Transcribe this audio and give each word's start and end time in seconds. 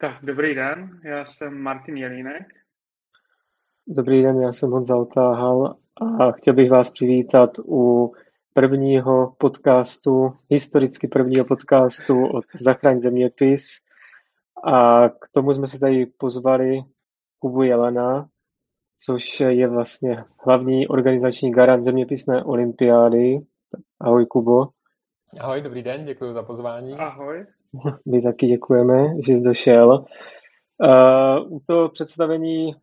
Tak, 0.00 0.18
dobrý 0.22 0.54
den, 0.54 1.00
já 1.04 1.24
jsem 1.24 1.58
Martin 1.58 1.96
Jelínek. 1.96 2.46
Dobrý 3.86 4.22
den, 4.22 4.40
já 4.40 4.52
jsem 4.52 4.70
Honza 4.70 4.96
Otáhal 4.96 5.76
a 6.20 6.32
chtěl 6.32 6.54
bych 6.54 6.70
vás 6.70 6.90
přivítat 6.90 7.50
u 7.58 8.12
prvního 8.54 9.34
podcastu, 9.38 10.32
historicky 10.48 11.08
prvního 11.08 11.44
podcastu 11.44 12.26
od 12.26 12.44
Zachraň 12.60 13.00
zeměpis. 13.00 13.68
A 14.64 15.08
k 15.08 15.28
tomu 15.32 15.54
jsme 15.54 15.66
se 15.66 15.78
tady 15.78 16.06
pozvali 16.06 16.82
Kubu 17.38 17.62
Jelena, 17.62 18.28
což 18.98 19.40
je 19.40 19.68
vlastně 19.68 20.24
hlavní 20.46 20.88
organizační 20.88 21.52
garant 21.52 21.84
zeměpisné 21.84 22.44
olympiády. 22.44 23.40
Ahoj 24.00 24.26
Kubo. 24.26 24.68
Ahoj, 25.40 25.60
dobrý 25.60 25.82
den, 25.82 26.04
děkuji 26.04 26.32
za 26.32 26.42
pozvání. 26.42 26.94
Ahoj. 26.94 27.46
My 28.06 28.22
taky 28.22 28.46
děkujeme, 28.46 29.22
že 29.22 29.32
jsi 29.32 29.40
došel. 29.40 30.04
Uh, 30.78 31.58
toho 31.66 31.88
představení, 31.88 32.74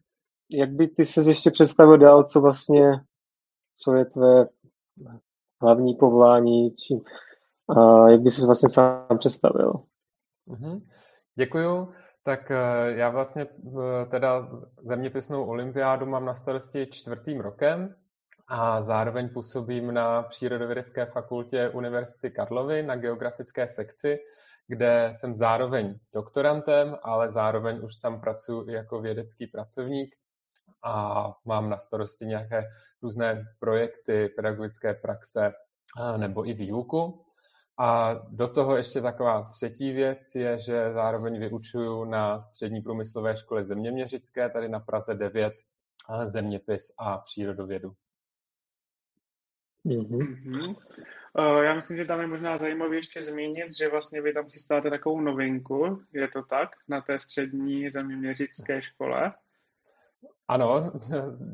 jak 0.51 0.69
by 0.69 0.87
ty 0.87 1.05
se 1.05 1.21
ještě 1.21 1.51
představil 1.51 1.97
dál, 1.97 2.23
co 2.23 2.41
vlastně, 2.41 2.91
co 3.75 3.95
je 3.95 4.05
tvé 4.05 4.47
hlavní 5.61 5.95
povolání, 5.95 6.75
či, 6.75 6.93
uh, 7.67 8.09
jak 8.09 8.21
by 8.21 8.31
se 8.31 8.45
vlastně 8.45 8.69
sám 8.69 9.17
představil? 9.17 9.73
Uh-huh. 10.47 10.81
Děkuju. 11.37 11.93
Tak 12.23 12.51
já 12.87 13.09
vlastně 13.09 13.47
teda 14.09 14.49
zeměpisnou 14.83 15.45
olympiádu 15.45 16.05
mám 16.05 16.25
na 16.25 16.33
starosti 16.33 16.87
čtvrtým 16.91 17.39
rokem 17.39 17.95
a 18.47 18.81
zároveň 18.81 19.29
působím 19.29 19.93
na 19.93 20.23
Přírodovědecké 20.23 21.05
fakultě 21.05 21.69
Univerzity 21.69 22.31
Karlovy 22.31 22.83
na 22.83 22.95
geografické 22.95 23.67
sekci, 23.67 24.19
kde 24.67 25.09
jsem 25.13 25.35
zároveň 25.35 25.99
doktorantem, 26.13 26.97
ale 27.03 27.29
zároveň 27.29 27.79
už 27.83 27.99
tam 27.99 28.21
pracuji 28.21 28.69
i 28.69 28.73
jako 28.73 29.01
vědecký 29.01 29.47
pracovník 29.47 30.15
a 30.83 31.25
mám 31.45 31.69
na 31.69 31.77
starosti 31.77 32.25
nějaké 32.25 32.67
různé 33.01 33.45
projekty, 33.59 34.29
pedagogické 34.35 34.93
praxe 34.93 35.53
nebo 36.17 36.49
i 36.49 36.53
výuku. 36.53 37.23
A 37.79 38.13
do 38.13 38.47
toho 38.47 38.77
ještě 38.77 39.01
taková 39.01 39.43
třetí 39.43 39.91
věc 39.91 40.35
je, 40.35 40.59
že 40.59 40.93
zároveň 40.93 41.39
vyučuju 41.39 42.05
na 42.05 42.39
střední 42.39 42.81
průmyslové 42.81 43.37
škole 43.37 43.63
zeměměřické, 43.63 44.49
tady 44.49 44.69
na 44.69 44.79
Praze 44.79 45.15
9, 45.15 45.53
zeměpis 46.25 46.93
a 46.99 47.17
přírodovědu. 47.17 47.93
Mm-hmm. 49.85 50.75
Uh, 51.39 51.63
já 51.63 51.75
myslím, 51.75 51.97
že 51.97 52.05
tam 52.05 52.21
je 52.21 52.27
možná 52.27 52.57
zajímavé 52.57 52.95
ještě 52.95 53.23
zmínit, 53.23 53.77
že 53.77 53.89
vlastně 53.89 54.21
vy 54.21 54.33
tam 54.33 54.49
chystáte 54.49 54.89
takovou 54.89 55.21
novinku, 55.21 56.01
je 56.13 56.27
to 56.27 56.43
tak, 56.43 56.69
na 56.87 57.01
té 57.01 57.19
střední 57.19 57.89
zeměměřické 57.89 58.81
škole? 58.81 59.33
Ano, 60.47 60.91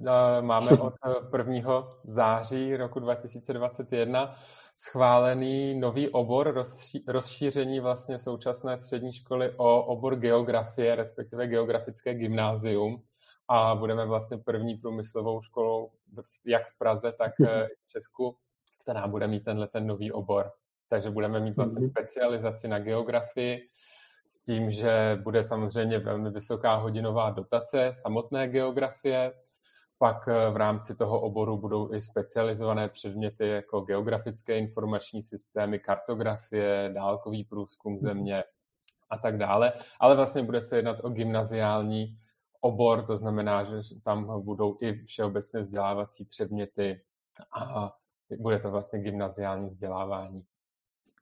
máme 0.42 0.72
od 0.80 0.94
1. 1.38 1.88
září 2.04 2.76
roku 2.76 3.00
2021 3.00 4.36
schválený 4.76 5.80
nový 5.80 6.10
obor 6.10 6.64
rozšíření 7.08 7.80
vlastně 7.80 8.20
současné 8.20 8.78
střední 8.78 9.14
školy 9.14 9.54
o 9.58 9.84
obor 9.84 10.16
geografie, 10.16 10.96
respektive 10.96 11.48
geografické 11.48 12.14
gymnázium 12.14 13.04
a 13.48 13.76
budeme 13.76 14.06
vlastně 14.06 14.38
první 14.38 14.76
průmyslovou 14.76 15.42
školou 15.42 15.92
jak 16.46 16.68
v 16.68 16.78
Praze, 16.78 17.12
tak 17.12 17.32
eh, 17.42 17.66
i 17.66 17.76
v 17.84 17.92
Česku, 17.92 18.38
která 18.84 19.08
bude 19.08 19.28
mít 19.28 19.44
tenhle 19.44 19.68
ten 19.68 19.88
nový 19.88 20.12
obor. 20.12 20.52
Takže 20.90 21.10
budeme 21.10 21.40
mít 21.40 21.56
vlastně 21.56 21.82
mhm. 21.82 21.90
specializaci 21.90 22.68
na 22.68 22.80
geografii 22.80 23.70
s 24.28 24.42
tím, 24.42 24.72
že 24.72 25.20
bude 25.24 25.44
samozřejmě 25.44 26.00
velmi 26.00 26.30
vysoká 26.30 26.76
hodinová 26.76 27.30
dotace 27.30 27.92
samotné 27.94 28.48
geografie, 28.48 29.34
pak 29.98 30.28
eh, 30.28 30.52
v 30.52 30.58
rámci 30.58 30.96
toho 30.96 31.22
oboru 31.22 31.58
budou 31.58 31.94
i 31.94 32.02
specializované 32.02 32.90
předměty 32.90 33.48
jako 33.48 33.82
geografické 33.82 34.58
informační 34.58 35.22
systémy, 35.22 35.80
kartografie, 35.80 36.92
dálkový 36.94 37.44
průzkum 37.44 37.94
mhm. 37.94 38.00
země 38.00 38.44
a 39.10 39.18
tak 39.18 39.38
dále. 39.38 39.74
Ale 40.00 40.16
vlastně 40.16 40.44
bude 40.44 40.62
se 40.62 40.76
jednat 40.76 40.98
o 41.04 41.10
gymnaziální 41.10 42.18
obor, 42.62 43.06
to 43.06 43.18
znamená, 43.18 43.64
že 43.64 43.76
tam 44.04 44.44
budou 44.44 44.78
i 44.82 45.06
všeobecné 45.06 45.62
vzdělávací 45.62 46.26
předměty 46.26 47.02
a 47.52 47.94
bude 48.40 48.60
to 48.60 48.72
vlastně 48.72 49.00
gymnaziální 49.00 49.66
vzdělávání. 49.66 50.46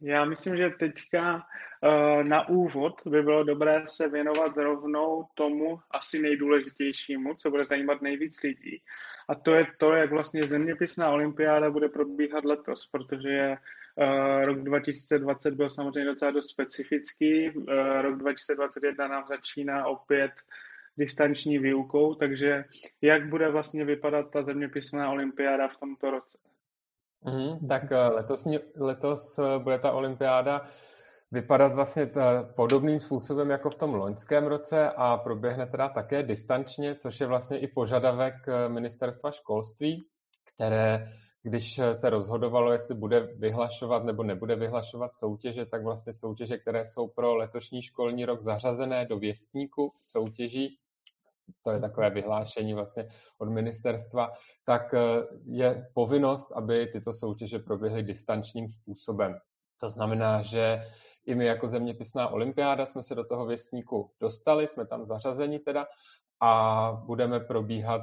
Já 0.02 0.26
myslím, 0.26 0.58
že 0.58 0.70
teďka 0.80 1.36
uh, 1.36 2.24
na 2.24 2.50
úvod 2.50 2.94
by 3.08 3.22
bylo 3.22 3.44
dobré 3.44 3.84
se 3.86 4.10
věnovat 4.10 4.58
rovnou 4.58 5.26
tomu 5.34 5.80
asi 5.92 6.22
nejdůležitějšímu, 6.22 7.36
co 7.36 7.50
bude 7.50 7.66
zajímat 7.66 8.02
nejvíc 8.02 8.44
lidí. 8.44 8.82
A 9.30 9.36
to 9.36 9.56
je 9.56 9.68
to, 9.78 9.94
jak 9.94 10.12
vlastně 10.12 10.48
zeměpisná 10.48 11.10
olympiáda 11.10 11.70
bude 11.70 11.90
probíhat 11.90 12.46
letos, 12.46 12.88
protože 12.92 13.58
uh, 13.96 14.44
rok 14.44 14.64
2020 14.64 15.54
byl 15.54 15.70
samozřejmě 15.70 16.06
docela 16.06 16.32
dost 16.32 16.50
specifický. 16.50 17.50
Uh, 17.50 17.64
rok 18.02 18.18
2021 18.18 19.08
nám 19.08 19.26
začíná 19.28 19.86
opět 19.86 20.32
distanční 20.98 21.60
výukou, 21.60 22.16
takže 22.16 22.66
jak 23.02 23.30
bude 23.30 23.50
vlastně 23.50 23.86
vypadat 23.86 24.32
ta 24.32 24.44
zeměpisná 24.44 25.12
olympiáda 25.12 25.68
v 25.68 25.78
tomto 25.78 26.12
roce? 26.12 26.38
Mm, 27.26 27.68
tak 27.68 27.92
eh, 27.92 28.08
letos, 28.08 28.48
letos 28.76 29.40
eh, 29.40 29.60
bude 29.60 29.80
ta 29.80 29.92
olympiáda 29.92 30.66
vypadat 31.32 31.76
vlastně 31.76 32.12
podobným 32.56 33.00
způsobem 33.00 33.50
jako 33.50 33.70
v 33.70 33.76
tom 33.76 33.94
loňském 33.94 34.48
roce 34.48 34.90
a 34.90 35.18
proběhne 35.18 35.66
teda 35.66 35.90
také 35.90 36.24
distančně, 36.24 36.96
což 36.96 37.20
je 37.20 37.28
vlastně 37.28 37.58
i 37.58 37.68
požadavek 37.68 38.34
eh, 38.48 38.70
ministerstva 38.70 39.32
školství, 39.32 40.06
které 40.54 41.08
když 41.44 41.80
se 41.94 42.10
rozhodovalo, 42.10 42.72
jestli 42.72 42.96
bude 42.96 43.20
vyhlašovat 43.20 44.04
nebo 44.04 44.24
nebude 44.24 44.56
vyhlašovat 44.56 45.16
soutěže, 45.16 45.66
tak 45.66 45.84
vlastně 45.84 46.14
soutěže, 46.14 46.58
které 46.58 46.86
jsou 46.86 47.08
pro 47.08 47.36
letošní 47.36 47.82
školní 47.82 48.26
rok 48.26 48.42
zařazené 48.42 49.06
do 49.06 49.20
věstníku 49.20 49.94
soutěží, 50.02 50.78
to 51.64 51.72
je 51.72 51.80
takové 51.80 52.10
vyhlášení 52.10 52.74
vlastně 52.74 53.08
od 53.38 53.50
ministerstva, 53.50 54.34
tak 54.64 54.94
eh, 54.94 55.00
je 55.46 55.88
povinnost, 55.94 56.52
aby 56.52 56.88
tyto 56.88 57.14
soutěže 57.14 57.60
proběhly 57.60 58.04
distančním 58.04 58.70
způsobem. 58.70 59.36
To 59.82 59.90
znamená, 59.90 60.42
že 60.42 60.82
i 61.26 61.36
my 61.36 61.46
jako 61.46 61.68
zeměpisná 61.68 62.28
olympiáda 62.28 62.86
jsme 62.86 63.04
se 63.04 63.16
do 63.16 63.24
toho 63.24 63.46
věstníku 63.46 64.12
dostali, 64.20 64.68
jsme 64.68 64.86
tam 64.86 65.06
zařazeni 65.06 65.60
teda 65.60 65.86
a 66.42 66.92
budeme 67.06 67.40
probíhat 67.40 68.02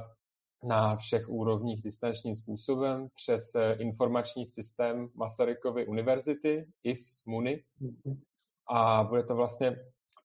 na 0.63 0.97
všech 0.97 1.29
úrovních 1.29 1.81
distančním 1.81 2.35
způsobem 2.35 3.07
přes 3.13 3.55
eh, 3.55 3.73
informační 3.73 4.45
systém 4.45 5.09
Masarykovy 5.15 5.87
univerzity, 5.87 6.67
IS 6.83 7.21
MUNI. 7.25 7.63
Mhm. 7.79 8.21
A 8.71 9.03
bude 9.03 9.23
to 9.23 9.35
vlastně 9.35 9.75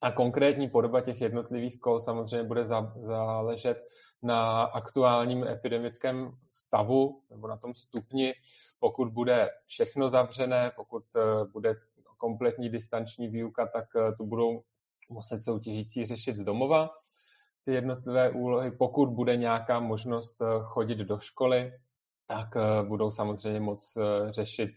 a 0.03 0.11
konkrétní 0.13 0.69
podoba 0.69 1.01
těch 1.01 1.21
jednotlivých 1.21 1.81
kol 1.81 2.01
samozřejmě 2.01 2.49
bude 2.49 2.65
záležet 3.01 3.85
na 4.23 4.63
aktuálním 4.63 5.45
epidemickém 5.45 6.31
stavu 6.51 7.23
nebo 7.31 7.49
na 7.49 7.57
tom 7.57 7.75
stupni. 7.75 8.33
Pokud 8.79 9.09
bude 9.13 9.49
všechno 9.67 10.09
zavřené, 10.09 10.73
pokud 10.77 11.05
eh, 11.17 11.45
bude 11.53 11.75
kompletní 12.17 12.71
distanční 12.71 13.29
výuka, 13.29 13.67
tak 13.67 13.85
eh, 13.97 14.13
to 14.13 14.25
budou 14.25 14.63
muset 15.09 15.43
soutěžící 15.43 16.07
řešit 16.07 16.37
z 16.37 16.45
domova 16.45 16.91
ty 17.65 17.73
jednotlivé 17.73 18.31
úlohy. 18.31 18.71
Pokud 18.71 19.07
bude 19.07 19.37
nějaká 19.37 19.81
možnost 19.81 20.43
eh, 20.43 20.47
chodit 20.63 20.99
do 20.99 21.19
školy, 21.19 21.73
tak 22.27 22.49
budou 22.89 23.11
samozřejmě 23.11 23.61
moc 23.61 23.99
řešit 24.31 24.71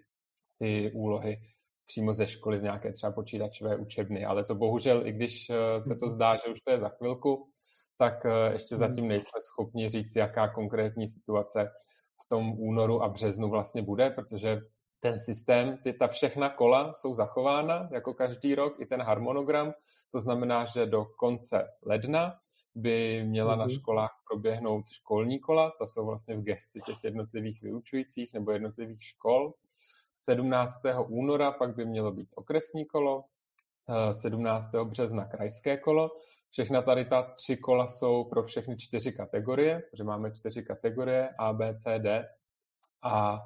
ty 0.60 0.92
úlohy 0.92 1.40
přímo 1.88 2.14
ze 2.14 2.28
školy 2.28 2.60
z 2.60 2.64
nějaké 2.64 2.92
třeba 2.92 3.12
počítačové 3.12 3.78
učebny. 3.78 4.26
Ale 4.26 4.44
to 4.44 4.56
bohužel, 4.56 5.08
i 5.08 5.12
když 5.12 5.50
eh, 5.50 5.84
se 5.84 5.96
to 5.96 6.06
mhm. 6.06 6.14
zdá, 6.16 6.36
že 6.36 6.52
už 6.52 6.62
to 6.62 6.72
je 6.72 6.80
za 6.80 6.90
chvilku, 6.90 7.48
tak 7.98 8.26
eh, 8.26 8.54
ještě 8.54 8.76
mhm. 8.76 8.80
zatím 8.80 9.08
nejsme 9.08 9.42
schopni 9.42 9.90
říct, 9.90 10.16
jaká 10.16 10.48
konkrétní 10.48 11.08
situace 11.08 11.72
v 12.26 12.30
tom 12.30 12.60
únoru 12.60 13.04
a 13.04 13.10
březnu 13.10 13.50
vlastně 13.50 13.82
bude, 13.82 14.10
protože 14.10 14.62
ten 15.00 15.20
systém, 15.20 15.78
ty, 15.78 15.94
ta 15.94 16.08
všechna 16.08 16.50
kola 16.50 16.94
jsou 16.94 17.14
zachována 17.14 17.90
jako 17.92 18.14
každý 18.14 18.56
rok, 18.56 18.80
i 18.80 18.86
ten 18.86 19.02
harmonogram, 19.02 19.74
to 20.12 20.20
znamená, 20.20 20.66
že 20.66 20.86
do 20.86 21.06
konce 21.06 21.68
ledna 21.86 22.34
by 22.76 23.24
měla 23.24 23.56
na 23.56 23.66
mhm. 23.66 23.70
školách 23.70 24.12
proběhnout 24.32 24.86
školní 24.90 25.40
kola, 25.40 25.72
ta 25.80 25.86
jsou 25.86 26.06
vlastně 26.06 26.36
v 26.36 26.42
gesci 26.42 26.80
těch 26.86 27.04
jednotlivých 27.04 27.62
vyučujících 27.62 28.34
nebo 28.34 28.52
jednotlivých 28.52 29.04
škol 29.04 29.54
17. 30.18 30.82
února 31.08 31.52
pak 31.52 31.76
by 31.76 31.86
mělo 31.86 32.12
být 32.12 32.30
okresní 32.36 32.86
kolo, 32.86 33.24
17. 34.12 34.76
března 34.84 35.26
krajské 35.26 35.78
kolo. 35.78 36.10
Všechna 36.50 36.82
tady 36.82 37.06
ta 37.06 37.22
tři 37.22 37.58
kola 37.58 37.88
jsou 37.88 38.24
pro 38.24 38.44
všechny 38.44 38.78
čtyři 38.78 39.12
kategorie, 39.12 39.84
protože 39.92 40.04
máme 40.04 40.32
čtyři 40.32 40.64
kategorie 40.64 41.30
A, 41.40 41.54
B, 41.54 41.76
C, 41.76 42.00
D. 42.00 42.30
A 43.04 43.40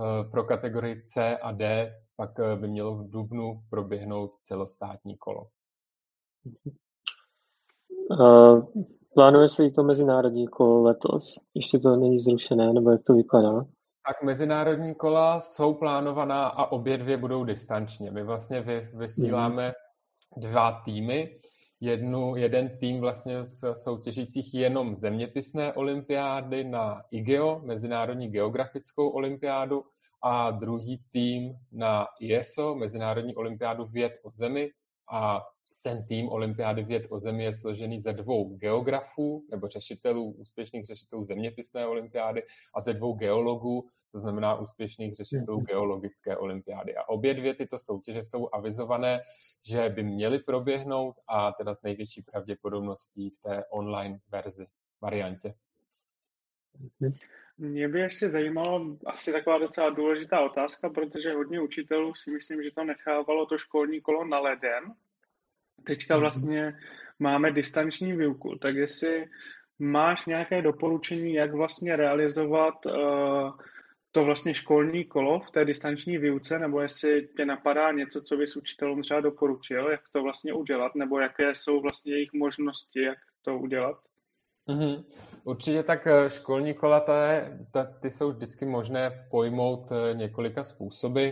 e, 0.00 0.30
pro 0.30 0.44
kategorii 0.44 1.02
C 1.02 1.36
a 1.36 1.52
D 1.52 1.92
pak 2.16 2.40
e, 2.40 2.56
by 2.56 2.68
mělo 2.68 2.96
v 2.96 3.10
Dubnu 3.10 3.62
proběhnout 3.70 4.36
celostátní 4.36 5.16
kolo. 5.16 5.46
Uh, 8.10 8.68
plánuje 9.14 9.48
se 9.48 9.66
i 9.66 9.70
to 9.70 9.82
mezinárodní 9.82 10.48
kolo 10.48 10.82
letos? 10.82 11.34
Ještě 11.54 11.78
to 11.78 11.96
není 11.96 12.20
zrušené, 12.20 12.72
nebo 12.72 12.90
jak 12.90 13.02
to 13.02 13.14
vypadá? 13.14 13.66
Tak 14.06 14.22
mezinárodní 14.22 14.94
kola 14.94 15.40
jsou 15.40 15.74
plánovaná 15.74 16.46
a 16.46 16.66
obě 16.66 16.98
dvě 16.98 17.16
budou 17.16 17.44
distančně. 17.44 18.10
My 18.10 18.22
vlastně 18.22 18.60
vy, 18.60 18.88
vysíláme 18.94 19.72
dva 20.36 20.82
týmy. 20.84 21.40
Jednu, 21.80 22.36
jeden 22.36 22.78
tým 22.78 23.00
vlastně 23.00 23.44
z 23.44 23.74
soutěžících 23.74 24.54
jenom 24.54 24.94
zeměpisné 24.94 25.72
olympiády 25.72 26.64
na 26.64 27.02
IGEO, 27.10 27.60
Mezinárodní 27.64 28.28
geografickou 28.28 29.08
olympiádu, 29.08 29.84
a 30.22 30.50
druhý 30.50 31.04
tým 31.10 31.54
na 31.72 32.06
IESO, 32.20 32.74
Mezinárodní 32.74 33.36
olympiádu 33.36 33.84
věd 33.84 34.12
o 34.22 34.30
zemi. 34.30 34.70
A 35.12 35.46
ten 35.82 36.04
tým 36.06 36.28
olympiády 36.28 36.84
věd 36.84 37.06
o 37.10 37.18
zemi 37.18 37.44
je 37.44 37.54
složený 37.54 38.00
ze 38.00 38.12
dvou 38.12 38.56
geografů 38.56 39.46
nebo 39.50 39.68
řešitelů, 39.68 40.32
úspěšných 40.32 40.86
řešitelů 40.86 41.22
zeměpisné 41.24 41.86
olympiády 41.86 42.42
a 42.74 42.80
ze 42.80 42.94
dvou 42.94 43.12
geologů, 43.12 43.88
to 44.12 44.18
znamená 44.18 44.54
úspěšných 44.54 45.14
řešitelů 45.14 45.60
geologické 45.60 46.36
olympiády. 46.36 46.96
A 46.96 47.08
obě 47.08 47.34
dvě 47.34 47.54
tyto 47.54 47.78
soutěže 47.78 48.22
jsou 48.22 48.48
avizované, 48.52 49.20
že 49.66 49.88
by 49.88 50.02
měly 50.02 50.38
proběhnout 50.38 51.16
a 51.28 51.52
teda 51.52 51.74
s 51.74 51.82
největší 51.82 52.22
pravděpodobností 52.22 53.30
v 53.30 53.38
té 53.38 53.64
online 53.70 54.18
verzi, 54.28 54.66
variantě. 55.00 55.54
Mě 57.58 57.88
by 57.88 58.00
ještě 58.00 58.30
zajímalo 58.30 58.96
asi 59.06 59.32
taková 59.32 59.58
docela 59.58 59.90
důležitá 59.90 60.40
otázka, 60.40 60.90
protože 60.90 61.32
hodně 61.32 61.60
učitelů 61.60 62.14
si 62.14 62.30
myslím, 62.30 62.62
že 62.62 62.70
to 62.74 62.84
nechávalo 62.84 63.46
to 63.46 63.58
školní 63.58 64.00
kolo 64.00 64.24
na 64.24 64.38
leden. 64.38 64.84
Teďka 65.84 66.14
mhm. 66.14 66.20
vlastně 66.20 66.78
máme 67.18 67.52
distanční 67.52 68.16
výuku, 68.16 68.58
tak 68.58 68.74
jestli 68.74 69.26
máš 69.78 70.26
nějaké 70.26 70.62
doporučení, 70.62 71.34
jak 71.34 71.52
vlastně 71.52 71.96
realizovat 71.96 72.86
uh, 72.86 73.52
to 74.12 74.24
vlastně 74.24 74.54
školní 74.54 75.04
kolo 75.04 75.40
v 75.40 75.50
té 75.50 75.64
distanční 75.64 76.18
výuce, 76.18 76.58
nebo 76.58 76.80
jestli 76.80 77.28
tě 77.36 77.44
napadá 77.44 77.92
něco, 77.92 78.22
co 78.22 78.36
bys 78.36 78.56
učitelům 78.56 79.02
třeba 79.02 79.20
doporučil, 79.20 79.90
jak 79.90 80.00
to 80.12 80.22
vlastně 80.22 80.52
udělat, 80.52 80.94
nebo 80.94 81.20
jaké 81.20 81.54
jsou 81.54 81.80
vlastně 81.80 82.12
jejich 82.12 82.32
možnosti, 82.32 83.02
jak 83.02 83.18
to 83.42 83.58
udělat? 83.58 83.96
Mm-hmm. 84.68 85.04
Určitě 85.44 85.82
tak 85.82 86.06
eh, 86.06 86.30
školní 86.30 86.74
kola, 86.74 87.00
ta 87.00 87.14
ta, 87.70 87.84
ty 87.84 88.10
jsou 88.10 88.32
vždycky 88.32 88.64
možné 88.66 89.26
pojmout 89.30 89.92
eh, 89.92 90.14
několika 90.14 90.62
způsoby. 90.62 91.28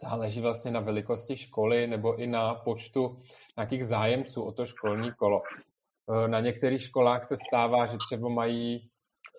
Záleží 0.00 0.40
vlastně 0.40 0.70
na 0.70 0.80
velikosti 0.80 1.36
školy 1.36 1.86
nebo 1.86 2.16
i 2.16 2.26
na 2.26 2.54
počtu 2.54 3.22
nějakých 3.56 3.86
zájemců 3.86 4.42
o 4.42 4.52
to 4.52 4.66
školní 4.66 5.12
kolo. 5.12 5.42
Eh, 5.44 6.28
na 6.28 6.40
některých 6.40 6.82
školách 6.82 7.24
se 7.24 7.36
stává, 7.48 7.86
že 7.86 7.96
třeba 7.98 8.28
mají 8.28 8.90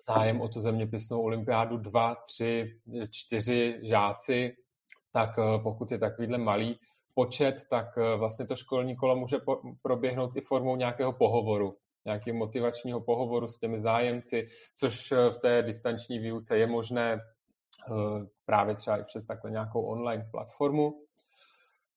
zájem 0.06 0.40
o 0.40 0.48
tu 0.48 0.60
zeměpisnou 0.60 1.22
olympiádu 1.22 1.76
dva, 1.76 2.14
tři, 2.14 2.80
čtyři 3.10 3.80
žáci, 3.82 4.56
tak 5.12 5.30
pokud 5.62 5.92
je 5.92 5.98
takovýhle 5.98 6.38
malý 6.38 6.78
počet, 7.14 7.54
tak 7.70 7.86
vlastně 8.16 8.46
to 8.46 8.56
školní 8.56 8.96
kolo 8.96 9.16
může 9.16 9.36
proběhnout 9.82 10.36
i 10.36 10.40
formou 10.40 10.76
nějakého 10.76 11.12
pohovoru 11.12 11.76
nějakého 12.04 12.36
motivačního 12.36 13.00
pohovoru 13.00 13.48
s 13.48 13.58
těmi 13.58 13.78
zájemci, 13.78 14.46
což 14.76 15.12
eh, 15.12 15.30
v 15.30 15.38
té 15.38 15.62
distanční 15.62 16.18
výuce 16.18 16.58
je 16.58 16.66
možné 16.66 17.12
eh, 17.12 18.26
právě 18.44 18.74
třeba 18.74 18.96
i 18.96 19.04
přes 19.04 19.26
takhle 19.26 19.50
nějakou 19.50 19.82
online 19.82 20.28
platformu. 20.30 20.92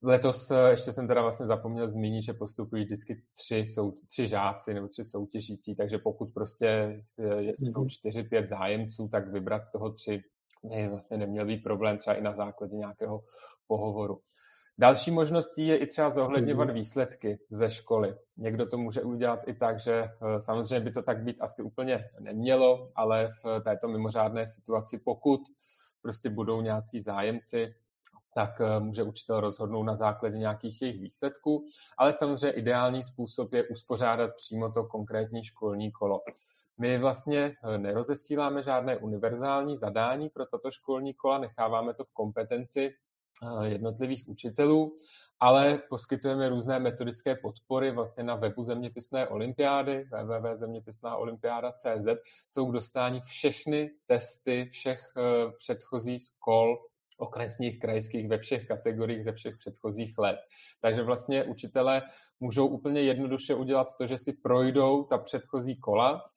Letos 0.02 0.50
eh, 0.50 0.70
ještě 0.70 0.92
jsem 0.92 1.08
teda 1.08 1.22
vlastně 1.22 1.46
zapomněl 1.46 1.88
zmínit, 1.88 2.22
že 2.22 2.32
postupují 2.32 2.84
vždycky 2.84 3.22
tři, 3.32 3.56
jsou, 3.56 3.92
tři 4.08 4.28
žáci 4.28 4.74
nebo 4.74 4.88
tři 4.88 5.04
soutěžící, 5.04 5.76
takže 5.76 5.98
pokud 5.98 6.26
prostě 6.34 7.00
jsou 7.58 7.80
mhm. 7.80 7.88
čtyři, 7.88 8.22
pět 8.22 8.48
zájemců, 8.48 9.08
tak 9.08 9.28
vybrat 9.28 9.64
z 9.64 9.72
toho 9.72 9.92
tři 9.92 10.22
by 10.64 10.88
vlastně 10.88 11.16
neměl 11.16 11.46
být 11.46 11.62
problém 11.62 11.98
třeba 11.98 12.16
i 12.16 12.22
na 12.22 12.34
základě 12.34 12.76
nějakého 12.76 13.24
pohovoru. 13.66 14.20
Další 14.78 15.10
možností 15.10 15.66
je 15.66 15.76
i 15.76 15.86
třeba 15.86 16.10
zohledňovat 16.10 16.64
mhm. 16.64 16.74
výsledky 16.74 17.36
ze 17.48 17.70
školy. 17.70 18.14
Někdo 18.36 18.66
to 18.66 18.78
může 18.78 19.02
udělat 19.02 19.48
i 19.48 19.54
tak, 19.54 19.80
že 19.80 19.94
eh, 19.94 20.40
samozřejmě 20.40 20.80
by 20.80 20.90
to 20.90 21.02
tak 21.02 21.22
být 21.22 21.36
asi 21.40 21.62
úplně 21.62 22.10
nemělo, 22.20 22.92
ale 22.94 23.28
v 23.44 23.60
této 23.60 23.88
mimořádné 23.88 24.46
situaci, 24.46 24.98
pokud 25.04 25.40
prostě 26.02 26.30
budou 26.30 26.60
nějací 26.60 27.00
zájemci, 27.00 27.74
tak 28.34 28.60
eh, 28.60 28.80
může 28.80 29.02
učitel 29.02 29.40
rozhodnout 29.40 29.82
na 29.82 29.96
základě 29.96 30.38
nějakých 30.38 30.82
jejich 30.82 31.00
výsledků, 31.00 31.66
ale 31.98 32.12
samozřejmě 32.12 32.50
ideální 32.50 33.02
způsob 33.02 33.52
je 33.52 33.68
uspořádat 33.68 34.30
přímo 34.36 34.70
to 34.70 34.84
konkrétní 34.84 35.44
školní 35.44 35.92
kolo. 35.92 36.20
My 36.78 36.98
vlastně 36.98 37.56
eh, 37.64 37.78
nerozesíláme 37.78 38.62
žádné 38.62 38.96
univerzální 38.96 39.76
zadání 39.76 40.28
pro 40.28 40.46
tato 40.46 40.70
školní 40.70 41.14
kola, 41.14 41.38
necháváme 41.38 41.94
to 41.94 42.04
v 42.04 42.12
kompetenci 42.12 42.94
jednotlivých 43.62 44.28
učitelů, 44.28 44.98
ale 45.40 45.82
poskytujeme 45.88 46.48
různé 46.48 46.78
metodické 46.78 47.34
podpory 47.34 47.92
vlastně 47.92 48.24
na 48.24 48.36
webu 48.36 48.64
Zeměpisné 48.64 49.28
olympiády, 49.28 50.04
www.zeměpisnáolympiáda.cz 50.12 52.06
jsou 52.48 52.66
k 52.66 52.72
dostání 52.72 53.20
všechny 53.20 53.90
testy 54.06 54.68
všech 54.72 55.12
eh, 55.16 55.20
předchozích 55.58 56.28
kol 56.38 56.78
okresních, 57.18 57.78
krajských 57.78 58.28
ve 58.28 58.38
všech 58.38 58.66
kategoriích 58.66 59.24
ze 59.24 59.32
všech 59.32 59.56
předchozích 59.56 60.18
let. 60.18 60.36
Takže 60.80 61.02
vlastně 61.02 61.44
učitelé 61.44 62.02
můžou 62.40 62.66
úplně 62.66 63.00
jednoduše 63.00 63.54
udělat 63.54 63.86
to, 63.98 64.06
že 64.06 64.18
si 64.18 64.32
projdou 64.32 65.04
ta 65.04 65.18
předchozí 65.18 65.76
kola 65.80 66.30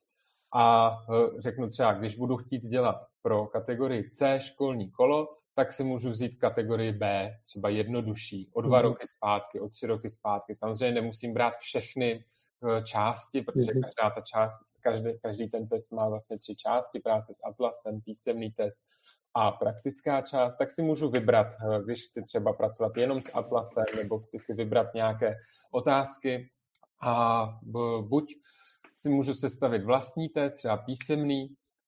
a 0.55 0.97
eh, 1.09 1.41
řeknu 1.41 1.67
třeba, 1.67 1.93
když 1.93 2.15
budu 2.15 2.38
chtít 2.38 2.61
dělat 2.61 2.95
pro 3.21 3.45
kategorii 3.45 4.09
C 4.09 4.39
školní 4.41 4.91
kolo, 4.91 5.27
tak 5.57 5.71
si 5.71 5.83
můžu 5.83 6.09
vzít 6.09 6.36
kategorii 6.36 6.92
B, 6.92 7.31
třeba 7.44 7.69
jednodušší, 7.69 8.50
o 8.54 8.62
dva 8.62 8.77
mm. 8.77 8.83
roky 8.83 9.07
zpátky, 9.07 9.59
o 9.59 9.69
tři 9.69 9.88
roky 9.88 10.09
zpátky. 10.09 10.56
Samozřejmě 10.56 11.01
nemusím 11.01 11.33
brát 11.33 11.54
všechny 11.57 12.24
eh, 12.24 12.83
části, 12.83 13.42
protože 13.42 13.71
mm. 13.75 13.81
každá 13.81 14.09
ta 14.09 14.21
část, 14.21 14.62
každý, 14.80 15.09
každý 15.21 15.50
ten 15.50 15.68
test 15.68 15.92
má 15.92 16.09
vlastně 16.09 16.38
tři 16.38 16.56
části, 16.56 17.00
práce 17.00 17.33
s 17.33 17.48
atlasem, 17.48 18.01
písemný 18.01 18.51
test 18.51 18.81
a 19.33 19.51
praktická 19.51 20.21
část, 20.21 20.56
tak 20.56 20.71
si 20.71 20.81
můžu 20.81 21.09
vybrat, 21.09 21.48
eh, 21.48 21.83
když 21.83 22.06
chci 22.06 22.24
třeba 22.24 22.53
pracovat 22.53 22.98
jenom 22.98 23.21
s 23.21 23.31
atlasem, 23.34 23.86
nebo 23.96 24.20
chci 24.20 24.38
si 24.46 24.53
vybrat 24.53 24.93
nějaké 24.93 25.36
otázky 25.72 26.50
a 27.01 27.46
buď 28.01 28.34
si 28.98 29.10
můžu 29.10 29.34
sestavit 29.34 29.84
vlastní 29.84 30.29
test, 30.29 30.53
třeba 30.53 30.77
písemný, 30.77 31.48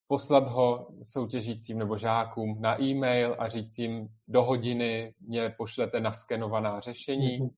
poslat 0.10 0.48
ho 0.48 0.88
soutěžícím 1.02 1.78
nebo 1.78 1.98
žákům 1.98 2.62
na 2.62 2.82
e-mail 2.82 3.36
a 3.40 3.50
říct 3.50 3.80
jim 3.80 4.08
do 4.28 4.44
hodiny 4.44 5.14
mě 5.20 5.54
pošlete 5.58 6.00
naskenovaná 6.00 6.80
řešení, 6.80 7.40
mm-hmm. 7.40 7.50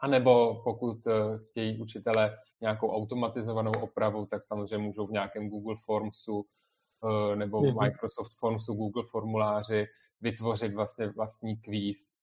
anebo 0.00 0.62
pokud 0.64 1.06
eh, 1.06 1.12
chtějí 1.38 1.82
učitele 1.82 2.36
nějakou 2.60 2.90
automatizovanou 2.90 3.72
opravu, 3.80 4.26
tak 4.26 4.44
samozřejmě 4.44 4.78
můžou 4.78 5.06
v 5.06 5.12
nějakém 5.12 5.48
Google 5.48 5.76
Formsu 5.84 6.44
eh, 6.44 7.36
nebo 7.36 7.60
mm-hmm. 7.60 7.82
Microsoft 7.82 8.32
Formsu, 8.38 8.74
Google 8.74 9.04
formuláři 9.10 9.86
vytvořit 10.20 10.74
vlastně 10.74 11.06
vlastní 11.06 11.56
kvíz 11.56 12.17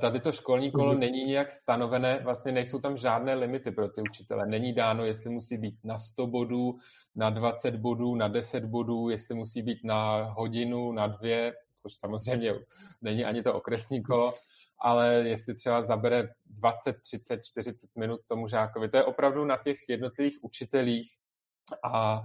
tady 0.00 0.20
to 0.20 0.32
školní 0.32 0.70
kolo 0.70 0.94
mm-hmm. 0.94 0.98
není 0.98 1.24
nějak 1.24 1.50
stanovené, 1.50 2.20
vlastně 2.24 2.52
nejsou 2.52 2.78
tam 2.78 2.96
žádné 2.96 3.34
limity 3.34 3.70
pro 3.70 3.88
ty 3.88 4.00
učitele. 4.00 4.46
Není 4.46 4.72
dáno, 4.72 5.04
jestli 5.04 5.30
musí 5.30 5.58
být 5.58 5.74
na 5.84 5.98
100 5.98 6.26
bodů, 6.26 6.78
na 7.14 7.30
20 7.30 7.76
bodů, 7.76 8.14
na 8.14 8.28
10 8.28 8.64
bodů, 8.64 9.08
jestli 9.08 9.34
musí 9.34 9.62
být 9.62 9.78
na 9.84 10.22
hodinu, 10.22 10.92
na 10.92 11.06
dvě, 11.06 11.54
což 11.74 11.94
samozřejmě 11.94 12.54
není 13.02 13.24
ani 13.24 13.42
to 13.42 13.54
okresní 13.54 14.02
kolo, 14.02 14.34
ale 14.80 15.14
jestli 15.14 15.54
třeba 15.54 15.82
zabere 15.82 16.28
20, 16.46 16.96
30, 17.00 17.40
40 17.44 17.90
minut 17.98 18.20
tomu 18.26 18.48
žákovi. 18.48 18.88
To 18.88 18.96
je 18.96 19.04
opravdu 19.04 19.44
na 19.44 19.56
těch 19.56 19.76
jednotlivých 19.88 20.38
učitelích 20.42 21.12
a 21.84 22.20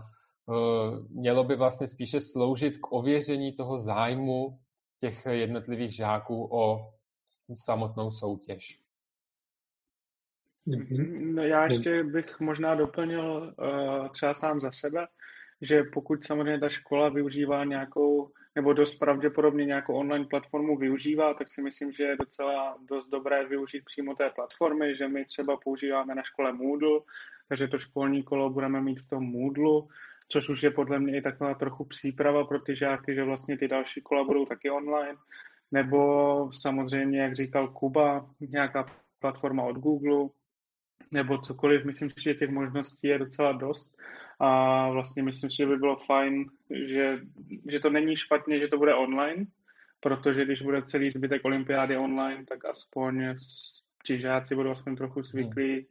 uh, 0.46 1.08
mělo 1.10 1.44
by 1.44 1.56
vlastně 1.56 1.88
spíše 1.88 2.20
sloužit 2.20 2.78
k 2.78 2.92
ověření 2.92 3.56
toho 3.56 3.78
zájmu 3.78 4.60
těch 5.00 5.26
jednotlivých 5.26 5.96
žáků 5.96 6.50
o 6.52 6.94
samotnou 7.54 8.12
soutěž. 8.12 8.80
Mhm. 10.66 11.36
No 11.36 11.44
já 11.44 11.64
ještě 11.64 12.04
bych 12.04 12.40
možná 12.40 12.76
doplnil 12.76 13.54
uh, 13.60 14.08
třeba 14.10 14.34
sám 14.34 14.60
za 14.60 14.72
sebe, 14.72 15.08
že 15.62 15.84
pokud 15.94 16.26
samozřejmě 16.26 16.60
ta 16.60 16.70
škola 16.70 17.10
využívá 17.10 17.64
nějakou, 17.64 18.32
nebo 18.56 18.74
dost 18.74 18.96
pravděpodobně 18.96 19.66
nějakou 19.66 19.94
online 19.94 20.26
platformu 20.26 20.78
využívá, 20.78 21.34
tak 21.34 21.50
si 21.50 21.62
myslím, 21.62 21.92
že 21.92 22.04
je 22.04 22.18
docela 22.18 22.78
dost 22.90 23.08
dobré 23.08 23.48
využít 23.48 23.86
přímo 23.86 24.16
té 24.16 24.30
platformy, 24.30 24.96
že 24.96 25.08
my 25.08 25.26
třeba 25.26 25.58
používáme 25.64 26.16
na 26.16 26.24
škole 26.24 26.54
Moodle, 26.54 27.00
takže 27.50 27.68
to 27.68 27.78
školní 27.78 28.24
kolo 28.24 28.50
budeme 28.50 28.82
mít 28.82 29.00
v 29.00 29.10
tom 29.10 29.24
Moodle, 29.24 29.82
což 30.30 30.50
už 30.50 30.64
je 30.64 30.72
podle 30.72 31.00
mě 31.00 31.18
i 31.18 31.22
taková 31.22 31.54
trochu 31.54 31.86
příprava 31.86 32.46
pro 32.46 32.60
ty 32.60 32.76
žáky, 32.76 33.16
že 33.16 33.24
vlastně 33.24 33.58
ty 33.58 33.68
další 33.68 34.02
kola 34.02 34.24
budou 34.24 34.46
taky 34.46 34.70
online 34.70 35.18
nebo 35.72 36.52
samozřejmě, 36.54 37.22
jak 37.22 37.36
říkal 37.36 37.68
Kuba, 37.68 38.30
nějaká 38.40 38.86
platforma 39.20 39.64
od 39.64 39.78
Google, 39.78 40.30
nebo 41.12 41.38
cokoliv. 41.38 41.86
Myslím 41.86 42.10
si, 42.10 42.24
že 42.24 42.34
těch 42.34 42.50
možností 42.50 43.08
je 43.08 43.20
docela 43.20 43.52
dost 43.52 43.98
a 44.40 44.90
vlastně 44.90 45.24
myslím 45.24 45.50
si, 45.50 45.56
že 45.56 45.66
by 45.66 45.78
bylo 45.78 45.96
fajn, 45.96 46.46
že, 46.88 47.20
že 47.70 47.80
to 47.80 47.90
není 47.90 48.16
špatně, 48.16 48.60
že 48.60 48.68
to 48.68 48.78
bude 48.78 48.96
online, 48.96 49.46
protože 50.00 50.46
když 50.46 50.62
bude 50.62 50.82
celý 50.82 51.12
zbytek 51.12 51.46
olympiády 51.46 51.98
online, 51.98 52.46
tak 52.46 52.66
aspoň 52.66 53.36
ti 54.06 54.20
žáci 54.20 54.56
budou 54.56 54.72
aspoň 54.72 54.96
trochu 54.96 55.24
zvyklí 55.24 55.74
hmm. 55.74 55.86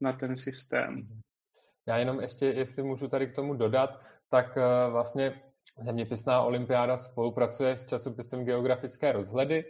na 0.00 0.12
ten 0.12 0.36
systém. 0.36 0.94
Hmm. 0.94 1.20
Já 1.86 1.96
jenom 1.96 2.20
ještě, 2.20 2.46
jestli 2.46 2.82
můžu 2.82 3.08
tady 3.08 3.26
k 3.26 3.34
tomu 3.34 3.54
dodat, 3.54 3.90
tak 4.28 4.56
eh, 4.56 4.90
vlastně 4.90 5.42
Zeměpisná 5.78 6.42
olympiáda 6.42 6.96
spolupracuje 6.96 7.76
s 7.76 7.86
časopisem 7.86 8.44
Geografické 8.44 9.12
rozhledy 9.12 9.64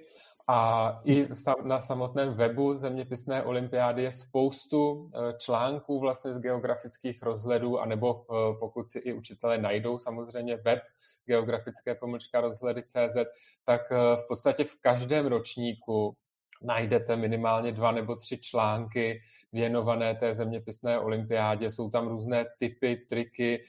a 0.49 1.01
i 1.05 1.29
na 1.65 1.81
samotném 1.81 2.35
webu 2.35 2.77
Zeměpisné 2.77 3.43
olympiády 3.43 4.03
je 4.03 4.13
spoustu 4.13 5.11
eh, 5.15 5.35
článků 5.39 6.01
vlastně 6.01 6.33
z 6.33 6.39
geografických 6.39 7.23
rozhledů, 7.23 7.81
anebo 7.81 8.25
eh, 8.25 8.35
pokud 8.61 8.89
si 8.89 8.99
i 8.99 9.13
učitelé 9.13 9.59
najdou 9.59 9.99
samozřejmě 9.99 10.57
web 10.57 10.83
geografické 11.25 11.95
pomlčka 11.95 12.41
rozhledy.cz, 12.41 13.17
tak 13.65 13.91
v 13.91 14.29
podstatě 14.29 14.65
v 14.65 14.81
každém 14.81 15.27
ročníku 15.27 16.17
najdete 16.63 17.17
minimálně 17.17 17.73
dva 17.73 17.93
nebo 17.93 18.17
tři 18.17 18.39
články 18.39 19.21
věnované 19.53 20.15
té 20.15 20.35
zeměpisné 20.35 20.99
olympiádě. 20.99 21.71
Jsou 21.71 21.91
tam 21.91 22.09
různé 22.09 22.45
typy, 22.59 22.97
triky, 23.09 23.63
eh, 23.63 23.67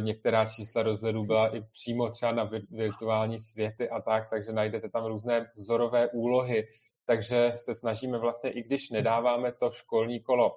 některá 0.00 0.44
čísla 0.44 0.82
rozhledů 0.82 1.24
byla 1.24 1.56
i 1.56 1.60
přímo 1.60 2.08
třeba 2.08 2.32
na 2.32 2.50
virtuální 2.70 3.40
světy 3.40 3.90
a 3.90 4.00
tak, 4.00 4.30
takže 4.30 4.52
najdete 4.52 4.88
tam 4.88 5.04
různé 5.04 5.50
vzorové 5.54 6.08
úlohy. 6.08 6.66
Takže 7.04 7.52
se 7.54 7.74
snažíme 7.74 8.18
vlastně, 8.18 8.50
i 8.50 8.62
když 8.62 8.90
nedáváme 8.90 9.52
to 9.52 9.70
školní 9.70 10.20
kolo 10.20 10.56